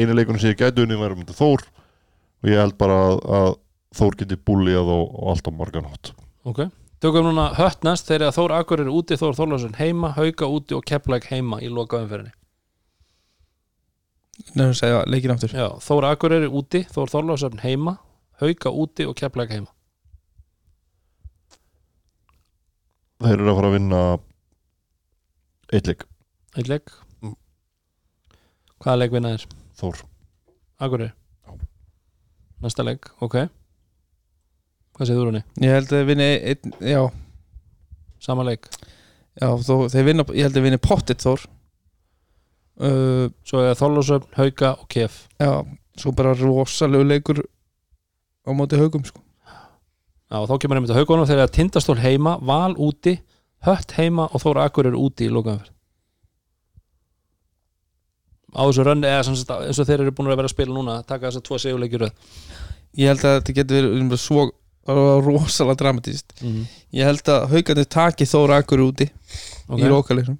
einu 0.00 0.14
leikunum 0.16 0.40
sem 0.42 0.54
ég 0.54 0.58
gæti 0.58 0.82
unni 0.82 0.96
væri 0.98 1.18
myndi 1.18 1.36
Þór 1.36 1.62
og 1.64 2.48
ég 2.50 2.58
held 2.58 2.78
bara 2.80 2.96
að, 3.10 3.18
að 3.38 3.50
Þór 3.94 4.16
geti 4.22 4.38
búlíað 4.48 4.88
og, 4.90 5.04
og 5.12 5.28
allt 5.30 5.46
á 5.46 5.52
morgan 5.54 5.86
hátt. 5.86 6.10
Ok. 6.48 6.64
Tökum 7.04 7.28
núna 7.28 7.50
hött 7.58 7.84
næst 7.86 8.08
þegar 8.08 8.32
Þór 8.34 8.56
Akur 8.56 8.80
er 8.82 8.88
úti 8.90 9.18
Þór 9.20 9.36
Þórlarsson 9.36 9.76
heima, 9.76 10.14
Hauka 10.16 10.48
úti 10.48 10.74
og 10.74 10.86
Keflæk 10.88 11.28
heima 11.28 11.60
í 11.60 11.68
loka 11.68 12.00
umferðinni 12.00 12.32
Nefnum 14.54 14.72
að 14.72 14.78
segja 14.80 15.02
leikinn 15.06 15.34
aftur. 15.34 15.52
Já, 15.54 15.68
Þór 15.84 16.08
Akur 16.08 16.34
er 16.34 16.48
úti, 16.48 16.82
Þór 16.90 17.12
Þórlarsson 17.12 17.60
heima 17.62 17.98
Hauka 18.40 18.72
úti 18.72 19.06
og 19.06 19.14
Keflæk 19.20 19.52
heima 19.52 19.70
þeir 23.24 23.40
eru 23.40 23.50
að 23.52 23.58
fara 23.58 23.70
að 23.70 23.76
vinna 23.78 24.00
eitt 25.74 25.88
leik, 25.90 26.04
Eitt 26.54 26.70
leik? 26.70 26.92
Mm. 27.24 27.34
Hvaða 28.84 29.00
leik 29.00 29.14
vinna 29.14 29.32
þér? 29.34 29.46
Þór. 29.80 30.02
Akureyri? 30.86 31.12
Næsta 32.64 32.84
leik, 32.86 33.08
ok. 33.24 33.38
Hvað 34.94 35.08
segir 35.08 35.18
þú 35.18 35.26
Rúni? 35.28 35.42
Ég 35.64 35.74
held 35.74 35.88
að 35.90 35.96
þeir 35.98 36.08
vinni 36.12 36.28
einn, 36.52 36.76
já, 36.86 37.00
Sama 38.24 38.46
leik? 38.46 38.68
Já 39.40 39.48
þó, 39.66 39.74
þeir 39.92 40.06
vinna, 40.06 40.24
ég 40.30 40.46
held 40.46 40.52
að 40.54 40.60
þeir 40.60 40.66
vinni 40.68 40.82
pottit 40.84 41.24
þór. 41.24 41.42
Uh, 42.74 43.26
Svo 43.46 43.60
er 43.62 43.76
Þorlósöfn, 43.78 44.30
Hauka 44.38 44.70
og 44.78 44.86
Kef. 44.90 45.24
Já, 45.42 45.50
svo 45.98 46.14
bara 46.16 46.36
rosalegu 46.38 47.06
leikur 47.06 47.42
á 48.46 48.50
móti 48.54 48.78
haugum 48.78 49.04
sko 49.06 49.23
Já, 50.30 50.40
og 50.40 50.48
þá 50.48 50.54
kemur 50.62 50.78
einmitt 50.80 50.92
að 50.94 51.00
Haukunum 51.02 51.28
þegar 51.28 51.52
Tindastól 51.52 51.98
heima, 52.00 52.38
Val 52.40 52.72
úti 52.80 53.18
Hött 53.64 53.94
heima 53.98 54.26
og 54.30 54.42
Þóra 54.42 54.66
Akureyri 54.68 54.98
úti 54.98 55.28
í 55.28 55.32
lokaumferð 55.32 55.70
Á 58.54 58.62
þessu 58.68 58.84
rönni 58.86 59.08
eða 59.10 59.22
sagt, 59.26 59.50
eins 59.50 59.80
og 59.82 59.88
þeir 59.88 60.04
eru 60.04 60.12
búin 60.14 60.30
að 60.30 60.38
vera 60.38 60.48
að 60.48 60.54
spila 60.54 60.74
núna 60.76 61.00
taka 61.02 61.26
þess 61.26 61.40
að 61.40 61.46
tvo 61.48 61.58
seguleikir 61.58 62.06
Ég 62.94 63.10
held 63.10 63.24
að 63.26 63.40
þetta 63.40 63.56
getur 63.58 63.88
verið 63.90 64.20
svo 64.22 64.44
rosalega 64.84 65.80
dramatíst 65.80 66.34
mm. 66.44 66.64
Ég 66.94 67.08
held 67.08 67.30
að 67.32 67.46
haugarnir 67.54 67.88
taki 67.90 68.28
þóra 68.28 68.60
akkur 68.62 68.84
úti 68.84 69.08
Ok. 69.68 69.80
í 69.80 69.88
lokaleiknum 69.88 70.38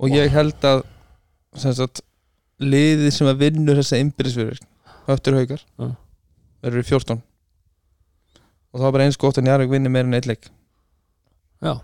og 0.00 0.14
ég 0.16 0.32
held 0.32 0.64
að 0.64 0.82
sagt, 1.60 2.00
liðið 2.60 3.10
sem 3.12 3.28
að 3.28 3.42
vinnur 3.42 3.76
þessa 3.80 3.98
innbyrðisverður 4.00 4.60
höftur 5.08 5.36
haugar 5.36 5.64
Já. 5.64 5.88
verður 6.64 6.80
í 6.84 6.86
14 6.88 7.20
og 8.70 8.80
það 8.80 8.86
var 8.86 8.96
bara 8.96 9.06
eins 9.08 9.20
gott 9.20 9.38
að 9.40 9.46
Njarvík 9.48 9.72
vinni 9.72 9.92
meira 9.92 10.08
en 10.08 10.16
eitt 10.18 10.28
leik. 10.30 10.48
Já, 11.60 11.74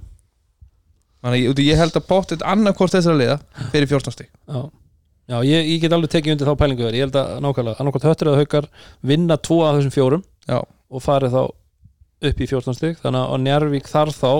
þannig 1.22 1.48
að 1.50 1.62
ég, 1.66 1.76
held 1.80 1.98
að 1.98 2.08
pottet 2.08 2.44
annarkvort 2.46 2.94
þessara 2.94 3.20
liða 3.20 3.38
fyrir 3.74 3.90
14 3.90 4.14
stík 4.14 4.30
já. 4.30 4.60
Já, 5.26 5.40
ég, 5.42 5.68
ég 5.72 5.80
get 5.82 5.94
alveg 5.96 6.12
tekið 6.12 6.36
undir 6.36 6.46
þá 6.46 6.58
pælingu 6.60 6.84
þér. 6.86 6.96
Ég 6.96 7.08
held 7.08 7.16
að 7.18 7.30
nákvæmlega, 7.42 7.80
annarkvæmt 7.82 8.04
höttur 8.06 8.28
eða 8.30 8.42
haukar 8.44 8.68
vinna 9.10 9.36
tvo 9.42 9.56
af 9.66 9.80
þessum 9.80 9.94
fjórum 9.96 10.22
Já. 10.46 10.60
og 10.62 11.02
farið 11.02 11.34
þá 11.34 11.40
upp 12.30 12.42
í 12.44 12.46
14 12.46 12.76
stig. 12.78 13.00
Þannig 13.02 13.32
að 13.34 13.42
Njarvík 13.42 13.90
þarf 13.90 14.20
þá 14.20 14.30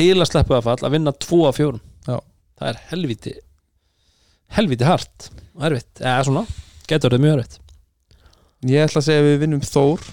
til 0.00 0.14
að 0.16 0.30
sleppu 0.30 0.56
að 0.56 0.70
fall 0.70 0.78
að 0.88 0.96
vinna 0.96 1.12
tvo 1.20 1.42
af 1.50 1.60
fjórum. 1.60 1.82
Já. 2.08 2.16
það 2.56 2.70
er 2.70 2.80
helviti 2.94 3.34
helviti 4.56 4.86
hart 4.86 5.30
og 5.56 5.64
erfitt, 5.68 6.00
eða 6.00 6.24
svona, 6.26 6.44
getur 6.88 7.10
þetta 7.10 7.22
mjög 7.24 7.38
erfitt. 7.38 7.58
Ég 8.66 8.86
ætla 8.86 9.02
að 9.02 9.08
segja 9.08 9.22
að 9.22 9.28
við 9.28 9.42
vinnum 9.42 9.64
Þór 9.66 10.04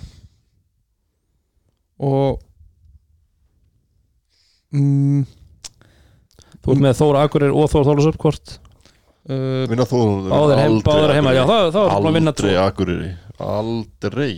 og 2.04 2.42
mm, 4.76 5.24
Þú 6.64 6.74
ert 6.74 6.84
með 6.86 7.00
Þóra 7.00 7.24
Akureyri 7.28 7.56
og 7.56 7.72
Þóra 7.72 7.88
Þólasöp 7.90 8.20
hvort? 8.24 8.54
Uh, 9.24 9.64
vinna 9.72 9.88
Þór 9.88 10.30
báðir, 10.30 10.62
heim, 10.62 10.78
báðir 10.84 11.16
heima, 11.18 11.34
já 11.36 11.44
þá, 11.48 11.58
þá 11.76 11.80
er 11.84 11.96
búin 11.96 12.12
að 12.12 12.18
vinna 12.20 12.34
aldrei 12.34 12.54
Akureyri. 12.64 13.10
Aldrei. 13.44 14.36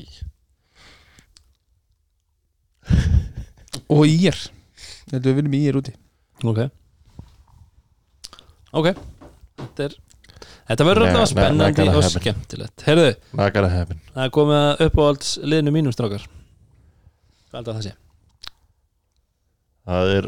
Og 3.94 4.08
Ír. 4.10 4.40
Ég 5.06 5.14
held 5.14 5.22
að 5.22 5.30
við 5.30 5.38
vinnum 5.42 5.60
Ír 5.60 5.78
úti. 5.82 5.94
Ok. 6.46 6.66
Ok. 8.76 8.92
Þetta 9.62 9.88
er 9.90 10.00
Þetta 10.66 10.86
verður 10.88 11.12
alltaf 11.12 11.30
spennandi 11.30 11.84
og 11.92 12.06
skemmtilegt. 12.10 12.84
Herðu, 12.88 13.12
not 13.38 13.54
gonna 13.54 13.70
happen 13.70 14.00
það 14.16 14.24
er 14.24 14.32
komið 14.34 14.58
að 14.58 14.82
uppáhalds 14.88 15.36
liðinu 15.44 15.74
mínum 15.76 15.94
strákar 15.94 16.26
Hvað 17.56 17.62
heldur 17.62 17.78
það 17.78 17.86
sé? 17.88 17.94
það 19.86 20.10
er 20.16 20.28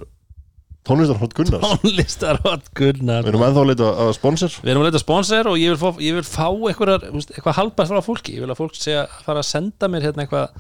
tónlistar 0.88 1.18
Hot 1.20 1.34
Gunnars. 1.36 1.66
Tónlistar 1.82 2.40
hot 2.46 2.70
Gunnar 2.78 3.26
við 3.26 3.34
erum 3.34 3.44
ennþá 3.44 3.64
að 3.66 3.70
leita 3.74 3.92
að 4.06 4.12
sponsor. 4.16 4.54
Við 4.64 4.72
erum 4.72 4.86
að 4.86 4.88
leita 4.88 5.02
sponsor 5.04 5.50
og 5.52 5.60
ég 5.60 5.74
vil 5.74 5.80
fá, 5.82 5.90
ég 6.06 6.16
vil 6.16 6.24
fá 6.24 6.46
eitthvað, 6.48 7.08
eitthvað 7.34 7.58
halbært 7.58 7.92
frá 7.92 8.04
fólki. 8.06 8.38
Ég 8.38 8.46
vil 8.46 8.54
að 8.54 8.62
fólk 8.62 8.78
sé 8.80 8.96
að 9.02 9.18
fara 9.26 9.44
að 9.44 9.50
senda 9.50 9.90
mér 9.92 10.08
hérna 10.08 10.24
eitthvað 10.24 10.56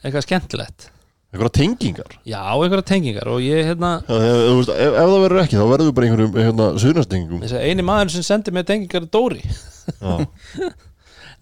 eitthvað 0.00 0.24
skemmtilegt. 0.24 0.88
Einhverja 1.34 1.54
tengingar. 1.58 2.16
Já, 2.24 2.40
eitthvað 2.54 2.84
tengingar 2.88 3.28
og 3.28 3.44
ég 3.44 3.66
hérna 3.66 3.92
Já, 4.06 4.14
ef, 4.16 4.68
ef, 4.70 4.70
ef 4.72 4.96
það 4.96 5.20
verður 5.26 5.40
ekki 5.42 5.58
þá 5.58 5.64
verður 5.74 5.94
bara 5.98 6.08
einhverjum 6.08 6.36
hérna, 6.38 6.68
suðnastengingum 6.80 7.42
eini 7.60 7.84
maður 7.84 8.14
sem 8.14 8.24
sendi 8.24 8.54
mér 8.54 8.68
tengingar 8.70 9.02
er 9.04 9.10
Dóri 9.12 9.42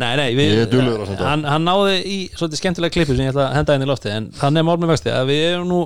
Nei, 0.02 0.10
nei, 0.18 0.28
við, 0.34 0.52
Ég 0.64 1.20
hann, 1.22 1.44
hann 1.46 1.66
náði 1.68 1.96
í 2.02 2.18
svolítið 2.34 2.58
skemmtilega 2.60 2.94
klippu 2.96 3.14
sem 3.14 3.28
ég 3.28 3.30
ætla 3.34 3.44
að 3.50 3.56
henda 3.60 3.76
inn 3.78 3.84
í 3.84 3.88
lofti 3.90 4.10
en 4.10 4.24
þannig 4.34 4.62
er 4.64 4.66
mál 4.66 4.78
með 4.82 4.90
vexti 4.94 5.12
að 5.14 5.28
við 5.30 5.42
erum 5.52 5.68
nú 5.70 5.80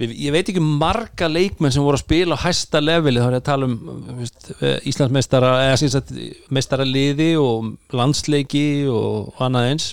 við, 0.00 0.12
ég 0.28 0.34
veit 0.36 0.52
ekki 0.52 0.62
marga 0.62 1.26
leikmenn 1.30 1.74
sem 1.74 1.82
voru 1.82 1.98
að 1.98 2.04
spila 2.04 2.38
á 2.38 2.44
hæsta 2.44 2.82
leveli 2.84 3.18
þá 3.22 3.26
er 3.26 3.34
ég 3.34 3.42
að 3.42 3.48
tala 3.50 3.66
um 3.66 3.74
veist, 4.20 4.46
Íslandsmeistara 4.92 5.50
eða 5.66 5.80
síðan 5.82 6.22
meistara 6.54 6.86
liði 6.86 7.32
og 7.42 7.72
landsleiki 7.98 8.64
og, 8.94 9.34
annað 9.42 9.72
eins 9.72 9.90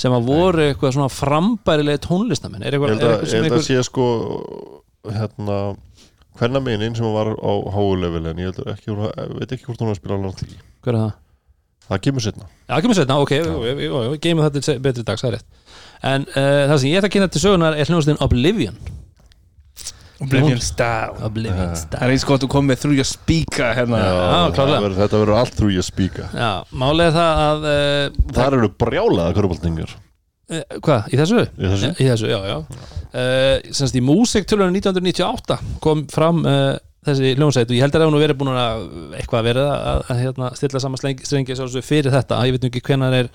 sem 0.00 0.14
að 0.16 0.28
voru 0.32 0.64
eitthvað 0.64 0.94
svona 0.96 1.12
frambærilegi 1.12 2.00
tónlistamenn. 2.06 2.62
Er 2.64 2.72
ég 2.74 2.80
eitthvað, 2.80 3.02
er 3.04 3.10
að, 3.10 3.10
eitthvað 3.12 3.26
ég 3.26 3.30
sem 3.30 3.42
held 3.44 3.52
að 3.52 3.58
eitthvað 3.58 3.66
sé 3.68 3.82
sko 3.84 4.06
hérna 5.10 5.56
hvernig 6.40 6.64
meinin 6.64 6.96
sem 6.96 7.08
var 7.12 7.32
á 7.36 7.52
háulevel 7.74 8.22
en 8.30 8.40
ég 8.40 8.48
held 8.50 8.70
ekki, 8.74 8.94
hún- 8.94 9.38
veit 9.38 9.52
ekki 9.52 9.66
hvort 9.68 9.82
hún 9.82 9.90
var 9.90 9.96
að 9.96 10.00
spila 10.00 10.16
á 10.16 10.24
landslíki 10.24 10.56
hver 10.84 10.94
er 10.94 11.02
það? 11.02 11.12
Það 11.90 12.02
kemur 12.06 12.24
setna 12.24 12.46
Já, 12.70 12.76
kemur 12.84 12.96
setna, 12.98 13.18
ok, 13.24 13.34
við 13.80 14.16
geymum 14.24 14.46
þetta 14.46 14.62
til 14.68 14.78
betri 14.86 15.04
dags, 15.08 15.22
það 15.24 15.32
er 15.32 15.36
rétt. 15.38 15.48
En 16.10 16.24
uh, 16.30 16.64
það 16.70 16.76
sem 16.80 16.90
ég 16.94 17.00
ætla 17.02 17.10
að 17.10 17.14
kynna 17.18 17.28
til 17.34 17.42
sögunar 17.44 17.76
er 17.76 17.90
hljóðastinn 17.90 18.20
Oblivion. 18.24 18.76
Oblivion 20.20 20.60
Style. 20.60 21.16
Oblivion 21.24 21.70
Það 21.70 21.78
style. 21.80 22.00
Er 22.04 22.12
eins 22.12 22.24
gott 22.28 22.42
að 22.44 22.50
koma 22.52 22.68
með 22.74 22.82
þrjú 22.82 23.00
að 23.00 23.08
spíka 23.08 23.70
hérna. 23.78 24.00
Já, 24.00 24.10
klárlega. 24.12 24.56
það 24.58 24.84
verður- 24.84 24.98
þetta 25.00 25.20
verður 25.22 25.38
allt 25.40 25.54
þrjú 25.60 25.78
að 25.80 25.86
spíka. 25.86 26.26
Já, 26.36 26.50
málið 26.82 27.06
er 27.06 27.14
það 27.16 27.40
að 27.46 27.66
uh, 27.70 28.18
þar 28.36 28.56
eru 28.58 28.70
brjálaða 28.84 29.36
köruboltingar 29.38 29.94
uh, 29.96 30.60
Hvað, 30.84 31.08
í 31.14 31.20
þessu? 31.22 31.44
í 31.56 31.70
þessu. 31.72 31.92
Í 31.96 32.08
þessu, 32.10 32.28
já, 32.34 32.40
já. 32.52 32.58
Uh, 33.10 33.72
Semst 33.80 33.96
í 33.96 34.02
músiktölunum 34.04 34.76
1998 34.76 35.56
kom 35.82 36.04
fram 36.12 36.44
uh, 36.44 36.76
þessi 37.06 37.32
hljónsveit 37.38 37.70
og 37.70 37.76
ég 37.76 37.84
held 37.84 37.94
að 37.94 37.98
það 37.98 38.06
hefur 38.06 38.14
nú 38.14 38.22
verið 38.22 38.38
búin 38.40 38.52
að 38.60 38.86
eitthvað 39.18 39.46
verið 39.48 39.68
að, 39.70 39.82
að, 39.90 40.00
að 40.12 40.22
hérna, 40.24 40.48
stilla 40.58 40.82
saman 40.84 41.00
strengi, 41.00 41.82
fyrir 41.86 42.12
þetta, 42.12 42.40
ég 42.46 42.56
veit 42.56 42.64
nú 42.64 42.70
ekki 42.70 42.82
hvenær 42.90 43.16
er 43.22 43.30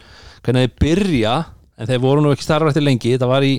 hvenær 0.46 0.66
þeir 0.66 0.76
byrja 0.84 1.38
en 1.76 1.90
þeir 1.90 2.04
voru 2.04 2.24
nú 2.24 2.34
ekki 2.36 2.46
starfa 2.46 2.72
eftir 2.72 2.86
lengi, 2.86 3.16
þetta 3.16 3.30
var 3.32 3.46
í 3.48 3.56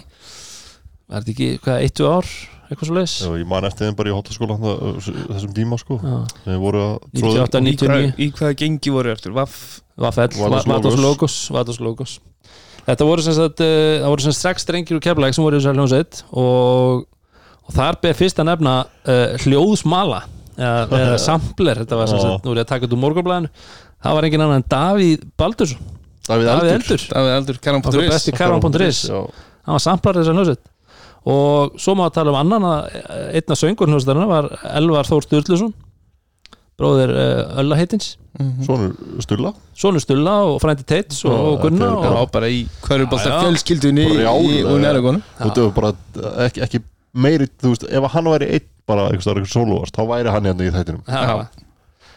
var 1.06 1.24
þetta 1.24 1.34
ekki, 1.34 1.48
hvað, 1.64 1.80
eittu 1.86 2.10
ár? 2.10 2.30
Eitthvað 2.66 2.88
svo 2.88 2.96
leis 2.96 3.16
Já, 3.22 3.28
ég 3.38 3.50
man 3.50 3.66
eftir 3.68 3.86
þeim 3.86 3.98
bara 3.98 4.10
í 4.10 4.14
hóttaskóla 4.14 4.56
þessum 4.98 5.52
tíma 5.54 5.76
sko. 5.78 5.98
Þeir 6.42 6.62
voru 6.62 6.80
að 6.82 6.94
98, 7.14 7.60
í, 7.70 7.76
hvað, 7.82 8.00
99 8.06 8.24
í 8.24 8.30
hvaða 8.38 8.56
gengi 8.62 8.94
voru 8.94 9.12
eftir 9.12 9.36
Vados 9.36 9.84
Logos. 10.66 10.98
Logos 11.02 11.36
Vados 11.54 11.82
Logos 11.82 12.16
Þetta 12.86 13.06
voru 13.08 13.22
sem 13.26 13.34
sagt, 13.34 13.62
uh, 13.64 13.98
það 14.02 14.12
voru 14.12 14.24
sem 14.24 14.34
sagt 14.34 14.44
sex 14.44 14.66
drengir 14.68 14.98
úr 14.98 15.02
keflæk 15.02 15.34
sem 15.34 15.42
voru 15.42 15.58
í 15.58 15.62
þessar 15.62 15.78
hljónsveit 15.78 16.20
og, 16.30 17.06
og 17.66 17.74
þar 17.74 17.98
ber 18.02 18.16
fyrst 18.18 18.38
að 18.42 18.48
nefna 18.52 18.74
uh, 18.86 19.34
hljóðsmala 19.44 20.22
eða, 20.56 20.86
eða 21.00 21.18
sampler, 21.28 21.82
þetta 21.82 21.98
var 22.00 22.10
sem 22.12 22.22
sagt, 22.22 22.46
nú 22.46 22.54
er 22.54 22.62
ég 22.62 22.66
að 22.66 22.72
taka 22.72 22.86
þetta 22.86 22.96
úr 22.98 23.02
morgunblæðinu 23.04 23.52
það 24.06 24.18
var 24.18 24.28
engin 24.28 24.44
annan 24.46 24.62
en 24.62 24.68
Davíð 24.70 25.26
Baldursson. 25.40 25.92
Davíð 26.26 26.48
Davíð 26.50 26.72
Eldur. 26.76 27.04
Eldur, 27.36 27.60
besti 28.10 28.34
Karan.is 28.36 29.04
Já. 29.10 29.18
hann 29.66 29.78
var 29.78 29.82
samplar 29.82 30.18
þessar 30.20 30.36
hljónsveit 30.38 30.72
og 31.26 31.74
svo 31.82 31.96
má 31.98 32.04
að 32.06 32.14
tala 32.20 32.30
um 32.30 32.38
annan 32.38 32.66
að 32.68 33.00
einna 33.34 33.56
söngur 33.58 33.90
hljónsveitana 33.90 34.28
var 34.30 34.46
Elvar 34.78 35.08
Þór 35.08 35.26
Sturluson 35.26 35.72
bróðir 36.76 37.10
uh, 37.16 37.58
Ölla 37.62 37.78
heitins. 37.80 38.14
Svonur 38.66 38.92
Stulla 39.24 39.54
Sónur 39.72 40.02
Stulla 40.04 40.34
og 40.44 40.58
frændi 40.60 40.84
Teits 40.84 41.22
og, 41.24 41.32
og 41.32 41.62
Gunna 41.64 41.88
þetta 41.88 42.10
er 42.10 42.16
og, 42.20 42.28
bara 42.34 42.50
í 42.52 42.58
hverjubálta 42.84 43.30
Já, 43.30 43.32
já. 43.32 43.38
fjölskyldunni 43.46 44.04
Brjálæði. 44.10 44.58
úr 44.68 44.82
nærugónum 44.84 45.22
Þú 45.40 45.64
veit, 45.64 45.78
bara 45.78 45.92
ekki, 46.44 46.62
ekki 46.66 46.82
meiri, 47.14 47.48
þú 47.62 47.74
veist, 47.74 47.86
ef 47.90 48.08
hann 48.14 48.32
væri 48.32 48.50
einn 48.56 48.66
bara 48.86 49.06
einhvers 49.10 49.52
sólóvast, 49.52 49.96
þá 49.96 50.02
væri 50.10 50.34
hann 50.34 50.48
hérna 50.50 50.66
í 50.66 50.74
þættinum. 50.74 51.02
Já. 51.06 51.64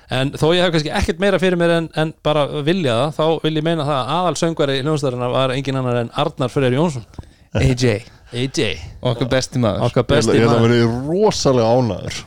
En 0.09 0.31
þó 0.33 0.47
ég 0.55 0.63
hef 0.65 0.73
kannski 0.73 0.93
ekkert 0.97 1.19
meira 1.21 1.39
fyrir 1.41 1.59
mér 1.61 1.75
en, 1.75 1.89
en 2.01 2.13
bara 2.25 2.47
vilja 2.65 2.95
það, 2.95 3.17
þá 3.19 3.43
vil 3.45 3.55
ég 3.59 3.65
meina 3.65 3.85
það 3.85 3.99
að 3.99 4.13
aðal 4.15 4.39
söngvari 4.41 4.79
hljónstæðarinn 4.81 5.35
var 5.35 5.53
engin 5.53 5.77
annar 5.81 5.99
en 6.01 6.09
Arnar 6.23 6.49
Freyr 6.49 6.77
Jónsson. 6.77 7.05
AJ, 7.53 7.99
AJ, 8.33 8.65
okkar 9.05 9.29
besti 9.29 9.61
maður. 9.61 9.85
Okkar 9.89 10.07
besti 10.09 10.37
ég 10.37 10.45
held 10.45 10.55
að 10.55 10.63
maður. 10.63 10.73
verið 10.73 11.11
rosalega 11.11 11.77
ánæður 11.77 12.19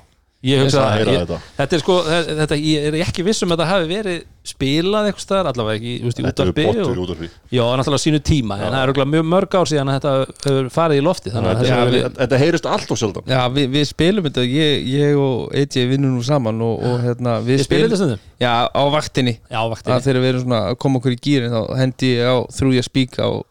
ég 0.43 0.63
hugsa 0.63 0.83
að 0.83 0.87
að 0.87 0.95
heyra 0.97 1.13
ég, 1.13 1.23
þetta. 1.23 1.39
þetta 1.59 1.77
er 1.77 1.83
sko, 1.83 1.97
þetta, 2.43 2.57
ég 2.59 2.87
er 2.89 2.97
ekki 3.05 3.25
viss 3.27 3.45
um 3.45 3.53
að 3.53 3.61
þetta 3.61 3.69
hafi 3.71 3.91
verið 3.93 4.23
spilað 4.43 5.09
eitthvað 5.09 5.23
staðar, 5.23 5.49
allavega 5.53 5.79
ekki, 5.79 5.93
þú 6.03 6.09
veist, 6.09 6.19
í 6.19 6.25
Þetta 6.27 6.43
er 6.43 6.51
útvarpi 6.51 6.65
bottur 6.67 6.83
og, 6.83 6.97
í 6.97 7.03
útvarpi 7.05 7.29
já, 7.55 7.63
náttúrulega 7.79 8.03
sínu 8.03 8.21
tíma, 8.27 8.59
en 8.59 8.75
það 8.75 8.91
er 8.91 9.11
mjög 9.13 9.29
mörg 9.31 9.55
ár 9.55 9.71
síðan 9.71 9.93
að 9.93 9.99
þetta 10.01 10.15
hefur 10.49 10.71
farið 10.75 10.99
í 10.99 11.05
lofti 11.07 11.35
þannig 11.35 11.63
að 11.63 11.99
Þetta 12.17 12.41
heyrist 12.43 12.67
allt 12.71 12.91
og 12.91 12.99
sjaldan. 12.99 13.31
Já, 13.31 13.41
við, 13.55 13.69
við 13.77 13.87
spilum 13.93 14.27
þetta, 14.27 14.45
ég, 14.51 14.85
ég 14.91 15.23
og 15.23 15.55
AJ 15.55 15.87
vinnum 15.93 16.17
nú 16.17 16.27
saman 16.27 16.63
og, 16.67 16.83
og 16.91 16.99
hérna 17.07 17.39
við 17.47 17.63
spilum 17.69 17.87
þetta 17.87 18.01
stundum? 18.01 18.23
Já, 18.43 18.53
á 18.67 18.83
vaktinni. 18.93 19.37
Já, 19.47 19.61
að 19.63 19.73
vaktinni. 19.77 20.05
Þegar 20.07 20.25
við 20.25 20.33
erum 20.33 20.45
svona 20.47 20.63
að 20.73 20.79
koma 20.83 20.99
okkur 20.99 21.15
í 21.15 21.21
gýrin 21.23 21.55
þá 21.55 21.61
hendi 21.79 22.15
ég 22.17 22.35
á 22.35 22.37
þrjú 22.57 22.75
ég 22.75 22.87
spíka 22.87 23.29
og, 23.31 23.47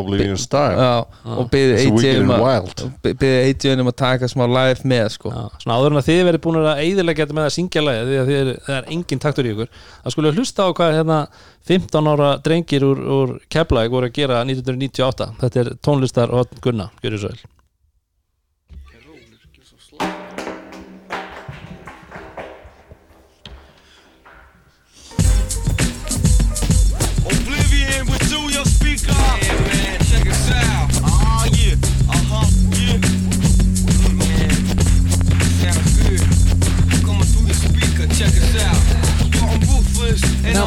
Oblivion 0.00 0.40
Style. 0.40 0.76
Já, 0.76 0.94
og 1.36 1.56
AJ 1.56 1.90
wicked 1.96 2.22
um 2.24 2.34
að 2.36 3.86
um 3.86 3.92
taka 3.96 4.30
smá 4.30 4.44
live 4.46 4.86
með 4.88 5.08
sko. 5.16 5.32
Já, 5.34 5.44
svona 5.62 5.78
áður 5.80 5.94
en 5.94 6.00
að 6.02 6.08
þið 6.10 6.22
verið 6.30 6.44
búin 6.46 6.60
að 6.62 6.82
eyðilegja 6.84 7.26
þetta 7.26 7.38
með 7.38 7.48
að 7.48 7.54
syngja 7.56 7.84
lagi 7.84 8.06
því 8.06 8.20
að 8.20 8.30
þið 8.30 8.40
er, 8.40 8.52
það 8.66 8.78
er 8.78 8.88
engin 8.96 9.22
taktur 9.26 9.48
í 9.48 9.52
ykkur 9.54 9.72
það 9.74 10.16
skulle 10.16 10.34
hlusta 10.36 10.66
á 10.66 10.70
hvað 10.76 10.96
hérna 11.00 11.18
15 11.66 12.12
ára 12.12 12.30
drengir 12.46 12.86
úr, 12.86 13.04
úr 13.18 13.36
Keflæk 13.52 13.92
voru 13.92 14.10
að 14.10 14.16
gera 14.20 14.40
1998 14.46 15.30
þetta 15.42 15.62
er 15.64 15.72
tónlistar 15.82 16.34
og 16.34 16.58
Gunna, 16.64 16.90
gjörðu 17.02 17.24
svo 17.26 17.36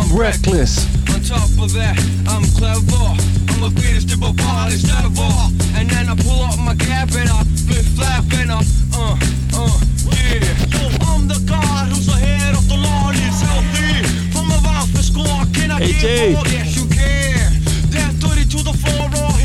I'm, 0.10 0.18
reckless. 0.18 0.86
On 1.14 1.22
top 1.22 1.50
of 1.62 1.74
that, 1.74 1.98
I'm 2.28 2.44
clever. 2.58 3.14
I'm 3.54 3.64
a 3.64 3.70
greatest 3.76 4.10
to 4.10 4.18
bodies 4.18 4.86
ever. 4.90 5.30
And 5.78 5.90
then 5.90 6.10
I 6.10 6.16
pull 6.16 6.42
up 6.42 6.58
my 6.60 6.76
cap 6.76 7.10
and 7.14 7.30
I 7.30 7.44
flip 7.68 7.86
flap 7.96 8.26
and 8.34 8.52
I, 8.52 8.62
uh, 8.96 9.18
uh, 9.54 9.80
yeah. 10.10 10.42
Yo, 10.74 10.90
I'm 11.06 11.28
the 11.28 11.44
god 11.48 11.90
who's 11.90 12.08
ahead 12.08 12.56
of 12.56 12.68
the 12.68 12.78
law. 12.78 13.12
It's 13.14 13.42
healthy. 13.42 14.04
From 14.32 14.50
a 14.50 15.04
score, 15.04 15.46
can 15.54 15.72
I 15.72 15.82
AJ. 15.82 16.02
get 16.02 16.34
more? 16.34 16.48
Yes, 16.48 16.76
you 16.78 16.88
can. 16.90 17.62
That 17.92 18.14
30 18.22 18.46
to 18.50 18.64
the 18.64 18.74
floor, 18.74 19.39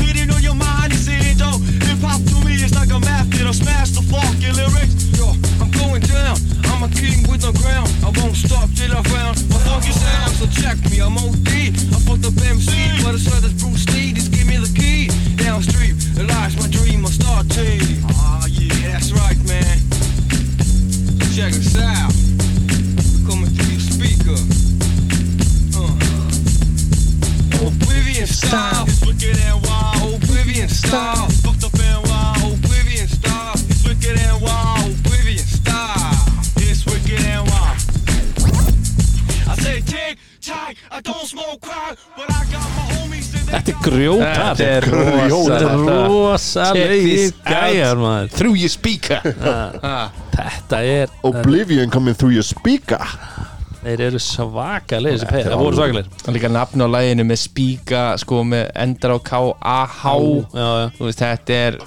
like. 3.45 3.55
I 3.55 3.63
smash 3.63 3.89
the 3.91 4.01
fucking 4.09 4.55
lyrics. 4.57 4.93
Yo, 5.17 5.29
I'm 5.61 5.69
going 5.71 6.01
down. 6.01 6.37
I'm 6.65 6.83
a 6.83 6.89
king 6.89 7.21
with 7.29 7.41
the 7.41 7.53
ground. 7.61 7.89
I 8.01 8.09
won't 8.19 8.35
stop 8.35 8.69
till 8.73 8.91
I 8.91 9.01
found 9.03 9.37
my 9.49 9.57
funky 9.61 9.91
sound. 9.91 10.33
So 10.35 10.45
check 10.49 10.77
me, 10.89 10.99
I'm 10.99 11.17
OD. 11.17 11.49
I 11.93 11.97
put 12.05 12.21
the 12.21 12.33
MC, 12.41 12.73
but 13.03 13.13
I 13.13 13.19
swear 13.21 13.41
that's 13.41 13.53
Bruce 13.61 13.85
Lee. 13.93 14.13
Just 14.13 14.31
give 14.31 14.47
me 14.47 14.57
the 14.57 14.71
key. 14.73 15.09
Down 15.37 15.61
street, 15.61 15.93
lies 16.17 16.57
my 16.57 16.67
dream, 16.69 17.05
I 17.05 17.09
start 17.09 17.49
team. 17.49 18.01
Ah, 18.17 18.45
yeah, 18.49 18.97
that's 18.97 19.11
right, 19.13 19.37
man. 19.45 19.77
Check 21.35 21.53
us 21.53 21.77
out. 21.77 22.13
Coming 23.29 23.51
through 23.53 23.77
your 23.77 23.85
speaker. 23.85 24.39
Uh. 25.77 25.93
Oblivion 27.61 28.27
style. 28.27 28.85
It's 28.87 29.05
wicked 29.05 29.37
and 29.37 29.61
wild. 29.65 30.23
Oblivion 30.23 30.69
style. 30.69 31.29
Fucked 31.43 31.65
up 31.65 31.73
and 31.79 32.07
wild. 32.09 32.34
Wicked 34.05 34.21
and 34.21 34.41
wild. 34.41 34.93
Oblivion 34.99 35.37
style. 35.39 36.13
It's 36.57 36.85
wicked 36.85 37.25
and 37.25 37.49
wild. 37.49 37.77
I 39.49 39.55
say 39.57 39.81
tick, 39.81 40.19
tock. 40.41 40.75
I 40.91 41.01
don't 41.01 41.25
smoke 41.25 41.59
crack, 41.61 41.97
but 42.15 42.29
I 42.29 42.45
got 42.51 42.69
my 42.77 42.85
homies. 42.93 43.31
they 43.31 43.41
Þetta 43.51 43.71
er 43.71 43.79
grjótar 43.81 44.55
Þetta 44.59 44.67
er 44.75 44.85
Þetta 44.85 45.57
er 45.57 45.73
rosa 45.87 46.67
this 46.73 47.33
gæjar 47.45 47.97
maður 47.97 48.29
Through 48.37 48.55
your 48.61 48.69
speaker 48.69 49.21
Þetta 50.37 50.83
er, 50.83 51.09
Oblivion 51.23 51.89
coming 51.89 52.13
through 52.13 52.35
your 52.35 52.45
speaker 52.45 53.01
þeir 53.85 54.01
eru 54.01 54.17
svakalegir 54.21 55.19
þessi 55.19 55.27
peð, 55.29 55.49
það 55.51 55.59
voru 55.61 55.77
svakalegir 55.77 56.07
Það 56.17 56.29
er 56.31 56.37
líka 56.39 56.49
nafn 56.53 56.85
á 56.85 56.87
læginu 56.89 57.25
með 57.29 57.41
spíka 57.43 58.05
sko 58.17 58.39
með 58.49 58.71
endar 58.81 59.13
á 59.13 59.17
K-A-H 59.29 60.13
þetta 61.21 61.59
er 61.67 61.77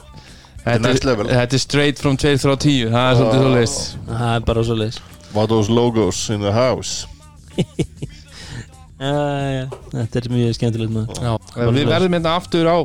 Þetta 0.65 0.91
er, 0.93 1.47
er 1.47 1.61
straight 1.63 2.01
from 2.03 2.19
2 2.19 2.35
frá 2.43 2.55
10 2.57 2.91
Það 2.93 3.05
er 3.05 3.19
svolítið 3.21 3.45
svolítið 3.45 3.77
Það 4.09 4.35
er 4.35 4.47
bara 4.51 4.65
svo 4.67 4.79
leiðis 4.79 5.01
What 5.35 5.51
those 5.53 5.71
logos 5.73 6.29
in 6.33 6.41
the 6.41 6.53
house? 6.53 7.07
Þetta 8.99 10.19
er 10.19 10.27
mjög 10.33 10.57
skemmtilegt 10.57 10.91
maður. 10.91 11.21
Já, 11.23 11.35
Við 11.71 11.85
verðum 11.87 12.17
hérna 12.17 12.33
aftur 12.39 12.67
á 12.67 12.79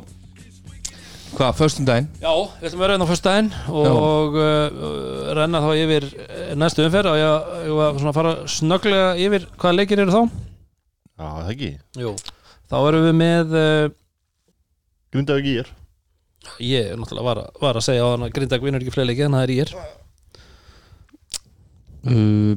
Hvað, 1.33 1.55
föstum 1.57 1.87
daginn 1.87 2.09
Já, 2.21 2.29
við 2.61 2.67
ætlum 2.67 2.77
að 2.77 2.83
vera 2.83 2.93
hérna 2.93 3.07
á 3.07 3.09
fyrstæðin 3.09 3.47
og 3.73 4.35
uh, 4.37 5.31
renna 5.33 5.61
þá 5.63 5.69
yfir 5.81 6.05
næstu 6.61 6.83
umferð. 6.85 7.09
Og 7.09 7.17
ég, 7.17 7.47
ég 7.65 7.79
var 7.79 7.97
svona 7.97 8.11
að 8.11 8.19
fara 8.19 8.33
snögglega 8.53 9.07
yfir 9.23 9.47
hvaða 9.55 9.77
leikir 9.79 10.03
eru 10.03 10.13
þá? 10.13 10.21
Já, 11.17 11.25
það 11.25 11.49
ekki. 11.55 11.71
Jú. 12.03 12.11
Þá 12.69 12.77
erum 12.83 13.07
við 13.07 13.17
með 13.23 13.57
uh, 13.57 13.87
Grindavík 15.15 15.49
í 15.49 15.55
er 15.63 15.73
ég 16.59 16.91
er 16.91 16.99
náttúrulega 16.99 17.25
var, 17.27 17.41
var 17.61 17.79
að 17.79 17.85
segja 17.87 18.05
á 18.05 18.11
hann 18.11 18.25
að 18.27 18.35
Grindag 18.35 18.63
vinnur 18.63 18.83
ekki 18.83 18.93
fleiri 18.93 19.09
leiki 19.11 19.25
en 19.25 19.37
það 19.37 19.45
er 19.45 19.53
ég 19.53 19.61
er 19.63 19.71
uh, 22.11 22.55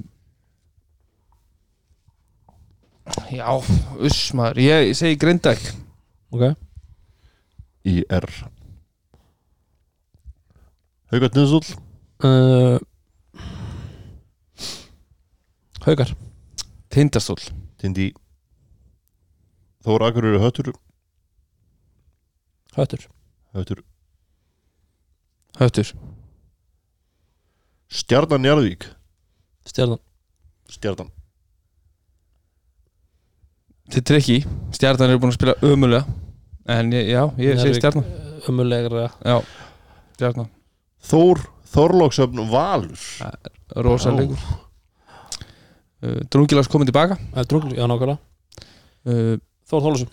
Já, 3.30 3.48
uss 4.02 4.32
maður. 4.36 4.60
Ég, 4.64 4.92
segi 4.98 5.18
Grindag 5.20 5.62
Ok. 6.34 6.50
Í 7.86 8.00
er 8.10 8.26
Haugat 11.14 11.36
Niðsúll 11.38 11.64
uh, 12.26 12.78
Haukar. 15.86 16.10
Tindastól. 16.90 17.38
Tindi. 17.78 18.08
Þóra 19.86 20.08
Akureyri 20.10 20.40
Höttur. 20.42 20.72
Höttur 22.74 23.06
Höttur. 23.56 23.80
Höttur. 25.56 25.92
Stjarnan 27.88 28.42
Njarðvík. 28.44 28.84
Stjarnan. 29.64 30.02
Stjarnan. 30.68 31.08
Þetta 33.86 34.00
er 34.00 34.06
trikki 34.10 34.36
Stjarnan 34.74 35.12
eru 35.12 35.20
búin 35.22 35.30
að 35.30 35.36
spila 35.38 35.54
ömulega 35.62 36.02
En 36.66 36.90
ég, 36.90 37.12
já, 37.12 37.20
ég 37.38 37.60
segi 37.62 37.78
stjarnan. 37.78 38.06
Ömulegra 38.50 39.06
Já, 39.22 39.36
stjarnan. 40.16 40.48
Þór 41.06 41.44
Þorlóksöfn 41.70 42.42
Valur. 42.50 43.04
Rósalegur 43.86 44.40
uh, 46.02 46.20
Drungilags 46.32 46.70
komið 46.70 46.90
tilbaka. 46.90 47.20
Er 47.38 47.46
drungl, 47.46 47.72
já 47.78 47.86
nákvæmlega. 47.86 48.18
Uh, 49.06 49.36
Þór 49.70 49.86
Þólusum 49.86 50.10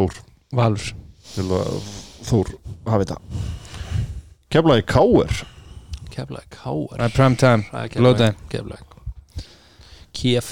Þór. 0.00 0.20
Valur. 0.56 0.92
Til 1.34 1.48
að 1.52 2.07
Þór 2.26 2.50
hafi 2.88 3.04
þetta. 3.04 3.18
Keflaði 4.52 4.84
Káer 4.88 5.34
Keflæk, 6.14 6.56
Háar 6.64 6.96
Það 6.98 7.04
er 7.04 7.12
prime 7.14 7.36
time. 7.38 7.84
Lóðdæn 8.02 8.38
Keflæk 8.50 8.96
Kiev. 10.18 10.48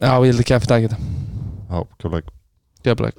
Já, 0.00 0.12
ég 0.22 0.30
held 0.30 0.40
að 0.44 0.46
kæft 0.48 0.72
að 0.72 0.84
geta 0.86 0.98
Já, 1.68 1.82
Keflaði 2.00 2.24
Keflag 2.86 3.18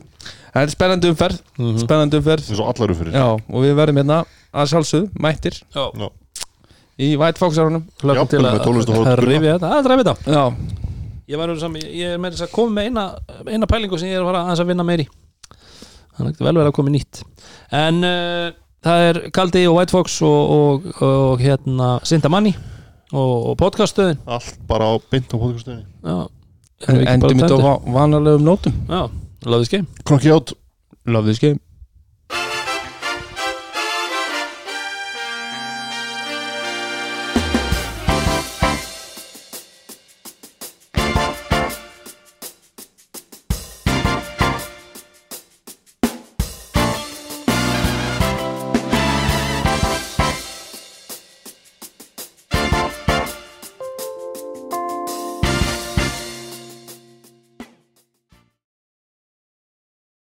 Það 0.49 0.63
er 0.63 0.71
spennandi 0.73 1.11
umferð 1.11 1.41
Mhm. 1.59 1.77
Spennandi 1.83 2.17
umferð. 2.21 2.47
Eins 2.49 2.59
og 2.63 2.71
allar 2.71 2.93
umfyrir 2.95 3.13
Já, 3.13 3.25
og 3.35 3.59
við 3.65 3.75
verðum 3.77 3.99
hérna 4.01 4.21
að 4.53 4.71
sjálfsögðu 4.71 5.11
mættir 5.21 5.59
Já, 5.75 6.09
í 6.99 7.11
White 7.19 7.37
Fox 7.39 7.59
árunum 7.61 7.83
hlökkum 8.01 8.15
Jafnvel 8.15 8.29
til 8.29 8.39
að 8.39 9.11
að 9.13 9.23
rifja 9.27 9.53
þetta. 9.59 9.69
Það 9.69 9.79
er 9.79 9.91
ræfið 9.93 10.09
þetta. 10.09 10.33
Já, 10.33 10.43
Ég 11.29 11.37
var 11.37 11.45
nú 11.51 11.59
sami, 11.61 11.79
ég 11.93 12.15
er 12.15 12.17
með 12.17 12.33
þess 12.33 12.47
að 12.47 12.51
koma 12.55 12.71
með 12.79 12.87
eina, 12.89 13.03
eina 13.53 13.67
pælingu 13.69 13.99
sem 14.01 14.09
ég 14.09 14.15
er 14.17 14.23
að 14.23 14.29
fara 14.31 14.39
aðeins 14.47 14.61
að 14.63 14.69
vinna 14.71 14.83
meir 14.87 15.03
í 15.03 15.07
Þannig 16.19 16.35
að 16.41 16.49
vel 16.49 16.55
verið 16.59 16.71
að 16.71 16.75
koma 16.77 16.93
nýtt. 16.93 17.21
En 17.79 18.01
uh, 18.03 18.49
það 18.85 19.05
er 19.07 19.19
Kaldi 19.35 19.63
og 19.69 19.77
White 19.79 19.95
Fox 19.95 20.17
og, 20.27 20.51
og, 20.57 20.89
og 21.07 21.43
hérna 21.43 21.93
Sindamanni 22.07 22.51
og, 23.13 23.33
og 23.53 23.55
podcaststöðin. 23.61 24.19
Allt 24.27 24.59
bara 24.69 24.91
á 24.91 24.93
beint 25.09 25.31
á 25.31 25.37
endum 27.15 27.39
þetta 27.39 27.55
tæmdir? 27.55 27.63
á 27.63 27.67
va- 27.69 27.95
vanalegum 27.95 28.45
nótum? 28.47 28.75
Já, 28.91 29.01
love 29.47 29.63
this 29.63 29.71
game. 29.73 29.87
Krokki 30.03 30.31
átt 30.35 30.53
Love 31.09 31.31
this 31.31 31.39
game 31.41 31.57